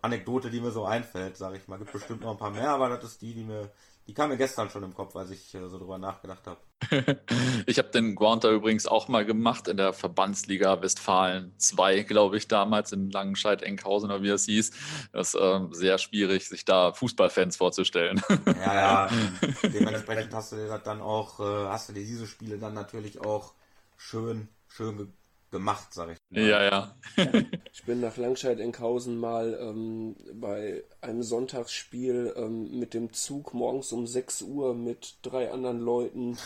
Anekdote, 0.02 0.50
die 0.50 0.62
mir 0.62 0.72
so 0.72 0.86
einfällt, 0.86 1.38
sage 1.38 1.58
ich 1.58 1.68
mal. 1.68 1.78
Gibt 1.78 1.94
bestimmt 1.94 2.22
noch 2.22 2.32
ein 2.32 2.38
paar 2.38 2.52
mehr, 2.52 2.70
aber 2.70 2.90
das 2.90 3.04
ist 3.12 3.22
die, 3.22 3.34
die 3.34 3.44
mir 3.44 3.72
die 4.08 4.14
kam 4.14 4.30
mir 4.30 4.38
gestern 4.38 4.70
schon 4.70 4.84
im 4.84 4.94
Kopf, 4.94 5.16
als 5.16 5.32
ich 5.32 5.54
äh, 5.54 5.68
so 5.68 5.78
drüber 5.78 5.98
nachgedacht 5.98 6.48
habe. 6.48 6.60
ich 7.66 7.78
habe 7.78 7.90
den 7.90 8.16
Grounter 8.16 8.52
übrigens 8.52 8.88
auch 8.88 9.10
mal 9.10 9.26
gemacht 9.26 9.68
in 9.68 9.78
der 9.78 9.92
Verbandsliga 9.92 10.82
Westfalen 10.82 11.54
2, 11.58 12.04
glaube 12.04 12.38
ich, 12.38 12.48
damals 12.48 12.94
in 12.94 13.12
Langenscheid-Enkhausen 13.12 14.10
oder 14.10 14.24
wie 14.24 14.30
es 14.30 14.46
hieß. 14.46 14.72
Das 15.12 15.34
ist 15.34 15.40
ähm, 15.42 15.74
sehr 15.74 15.98
schwierig, 15.98 16.48
sich 16.48 16.64
da 16.64 16.94
Fußballfans 16.94 17.58
vorzustellen. 17.58 18.22
ja, 18.46 18.76
ja. 18.76 19.10
Dementsprechend 19.64 20.34
hast 20.34 20.54
du 20.54 20.56
dir 20.56 20.78
dann 20.80 21.02
auch, 21.02 21.40
äh, 21.40 21.68
hast 21.68 21.90
du 21.90 21.94
dir 21.94 22.06
diese 22.06 22.28
Spiele 22.28 22.58
dann 22.58 22.74
natürlich 22.74 23.20
auch 23.20 23.54
schön, 23.98 24.48
schön 24.70 25.12
gemacht, 25.52 25.94
sag 25.94 26.10
ich. 26.12 26.18
Mal. 26.30 26.42
Ja, 26.42 26.64
ja. 26.64 26.96
ich 27.72 27.84
bin 27.86 28.02
nach 28.02 28.18
Langscheid-Enkhausen 28.18 29.18
mal 29.18 29.58
ähm, 29.60 30.16
bei 30.34 30.84
einem 31.02 31.24
Sonntagsspiel 31.24 32.34
ähm, 32.36 32.80
mit 32.80 32.94
dem 32.94 33.14
Zug 33.14 33.54
morgens 33.54 33.92
um 33.92 34.08
6 34.08 34.42
Uhr 34.44 34.74
mit 34.74 35.18
drei 35.22 35.52
anderen 35.52 35.80
Leuten 35.80 36.38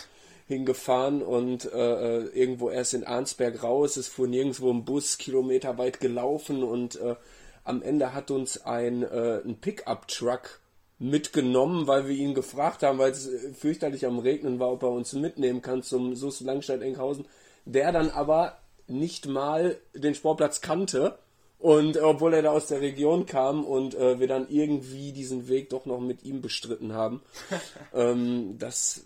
hingefahren 0.47 1.21
und 1.21 1.71
äh, 1.71 1.77
äh, 1.77 2.25
irgendwo 2.33 2.69
erst 2.69 2.93
in 2.93 3.05
Arnsberg 3.05 3.63
raus. 3.63 3.97
Es 3.97 4.07
fuhr 4.07 4.27
nirgendwo 4.27 4.69
ein 4.71 4.83
Bus, 4.83 5.17
kilometerweit 5.17 5.99
gelaufen 5.99 6.63
und 6.63 6.95
äh, 6.99 7.15
am 7.63 7.81
Ende 7.81 8.13
hat 8.13 8.31
uns 8.31 8.65
ein, 8.65 9.03
äh, 9.03 9.41
ein 9.45 9.59
Pickup-Truck 9.59 10.59
mitgenommen, 10.99 11.87
weil 11.87 12.07
wir 12.07 12.15
ihn 12.15 12.35
gefragt 12.35 12.83
haben, 12.83 12.99
weil 12.99 13.11
es 13.11 13.29
fürchterlich 13.57 14.05
am 14.05 14.19
Regnen 14.19 14.59
war, 14.59 14.71
ob 14.71 14.83
er 14.83 14.91
uns 14.91 15.13
mitnehmen 15.13 15.61
kann 15.61 15.83
zum 15.83 16.15
SUS 16.15 16.41
Langstein-Enkhausen. 16.41 17.25
Der 17.65 17.91
dann 17.91 18.09
aber 18.09 18.60
nicht 18.91 19.27
mal 19.27 19.77
den 19.93 20.15
Sportplatz 20.15 20.61
kannte. 20.61 21.17
Und 21.61 21.95
äh, 21.95 21.99
obwohl 21.99 22.33
er 22.33 22.41
da 22.41 22.51
aus 22.51 22.67
der 22.67 22.81
Region 22.81 23.27
kam 23.27 23.63
und 23.63 23.93
äh, 23.93 24.19
wir 24.19 24.27
dann 24.27 24.49
irgendwie 24.49 25.11
diesen 25.11 25.47
Weg 25.47 25.69
doch 25.69 25.85
noch 25.85 25.99
mit 25.99 26.23
ihm 26.23 26.41
bestritten 26.41 26.93
haben. 26.93 27.21
ähm, 27.93 28.57
das 28.57 29.03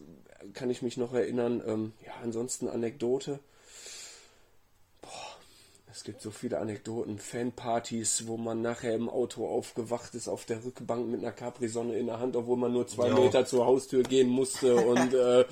kann 0.54 0.70
ich 0.70 0.82
mich 0.82 0.96
noch 0.96 1.14
erinnern. 1.14 1.62
Ähm, 1.68 1.94
ja, 2.06 2.14
ansonsten 2.24 2.70
Anekdote. 2.70 3.40
Boah, 5.02 5.10
es 5.92 6.06
gibt 6.06 6.22
so 6.22 6.32
viele 6.32 6.60
Anekdoten, 6.60 7.20
Fanpartys, 7.20 8.26
wo 8.28 8.38
man 8.38 8.62
nachher 8.62 8.96
im 8.96 9.10
Auto 9.10 9.46
aufgewacht 9.48 10.16
ist 10.16 10.30
auf 10.30 10.46
der 10.46 10.64
Rückbank 10.64 11.08
mit 11.10 11.22
einer 11.22 11.34
Capri-Sonne 11.34 11.98
in 11.98 12.06
der 12.06 12.20
Hand, 12.20 12.38
obwohl 12.38 12.58
man 12.58 12.72
nur 12.72 12.88
zwei 12.88 13.10
jo. 13.10 13.16
Meter 13.16 13.46
zur 13.46 13.66
Haustür 13.66 14.04
gehen 14.04 14.30
musste 14.30 14.78
und 14.78 15.14
äh, 15.14 15.44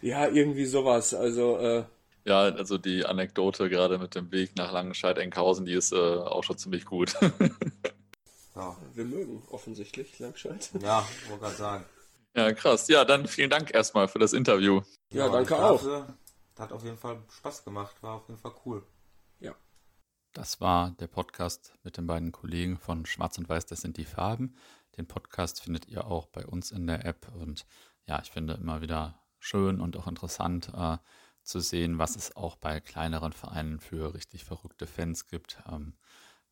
ja, 0.00 0.28
irgendwie 0.28 0.66
sowas. 0.66 1.12
Also 1.12 1.58
äh, 1.58 1.84
ja, 2.26 2.40
also 2.40 2.76
die 2.76 3.06
Anekdote 3.06 3.70
gerade 3.70 3.98
mit 3.98 4.16
dem 4.16 4.32
Weg 4.32 4.56
nach 4.56 4.72
Langenscheid-Enkhausen, 4.72 5.64
die 5.64 5.74
ist 5.74 5.92
äh, 5.92 5.96
auch 5.96 6.42
schon 6.42 6.58
ziemlich 6.58 6.84
gut. 6.84 7.14
ja. 8.56 8.76
Wir 8.94 9.04
mögen 9.04 9.42
offensichtlich 9.50 10.18
Langscheid. 10.18 10.70
Ja, 10.80 11.06
wollte 11.28 11.42
gerade 11.44 11.54
sagen. 11.54 11.84
Ja, 12.34 12.52
krass. 12.52 12.88
Ja, 12.88 13.04
dann 13.04 13.28
vielen 13.28 13.48
Dank 13.48 13.72
erstmal 13.72 14.08
für 14.08 14.18
das 14.18 14.32
Interview. 14.32 14.82
Ja, 15.10 15.26
ja 15.26 15.32
danke 15.32 15.56
auch. 15.56 15.82
Hat 16.58 16.72
auf 16.72 16.82
jeden 16.82 16.98
Fall 16.98 17.22
Spaß 17.30 17.64
gemacht, 17.64 18.02
war 18.02 18.14
auf 18.14 18.28
jeden 18.28 18.40
Fall 18.40 18.52
cool. 18.64 18.82
Ja. 19.38 19.54
Das 20.32 20.60
war 20.60 20.90
der 20.98 21.06
Podcast 21.06 21.74
mit 21.84 21.96
den 21.96 22.06
beiden 22.06 22.32
Kollegen 22.32 22.76
von 22.76 23.06
Schwarz 23.06 23.38
und 23.38 23.48
Weiß, 23.48 23.66
das 23.66 23.82
sind 23.82 23.98
die 23.98 24.04
Farben. 24.04 24.56
Den 24.96 25.06
Podcast 25.06 25.62
findet 25.62 25.86
ihr 25.86 26.06
auch 26.06 26.26
bei 26.26 26.44
uns 26.44 26.72
in 26.72 26.86
der 26.86 27.04
App 27.04 27.28
und 27.34 27.66
ja, 28.06 28.20
ich 28.20 28.30
finde 28.30 28.54
immer 28.54 28.80
wieder 28.80 29.22
schön 29.38 29.80
und 29.80 29.96
auch 29.96 30.06
interessant, 30.06 30.72
äh, 30.74 30.96
zu 31.46 31.60
sehen, 31.60 31.98
was 31.98 32.16
es 32.16 32.36
auch 32.36 32.56
bei 32.56 32.80
kleineren 32.80 33.32
Vereinen 33.32 33.80
für 33.80 34.14
richtig 34.14 34.44
verrückte 34.44 34.86
Fans 34.86 35.26
gibt. 35.26 35.62
Ähm, 35.70 35.94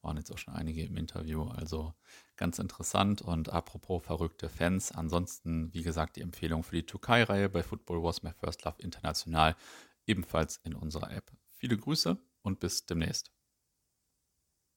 waren 0.04 0.16
jetzt 0.18 0.30
auch 0.30 0.38
schon 0.38 0.54
einige 0.54 0.84
im 0.84 0.96
Interview, 0.96 1.44
also 1.44 1.94
ganz 2.36 2.58
interessant. 2.58 3.22
Und 3.22 3.48
apropos 3.48 4.04
verrückte 4.04 4.48
Fans, 4.48 4.92
ansonsten, 4.92 5.72
wie 5.72 5.82
gesagt, 5.82 6.16
die 6.16 6.20
Empfehlung 6.20 6.62
für 6.62 6.76
die 6.76 6.86
Türkei-Reihe 6.86 7.48
bei 7.48 7.62
Football 7.62 8.02
Was 8.02 8.22
My 8.22 8.32
First 8.32 8.64
Love 8.64 8.76
International, 8.78 9.56
ebenfalls 10.06 10.58
in 10.58 10.74
unserer 10.74 11.10
App. 11.10 11.32
Viele 11.50 11.76
Grüße 11.76 12.18
und 12.42 12.60
bis 12.60 12.86
demnächst. 12.86 13.33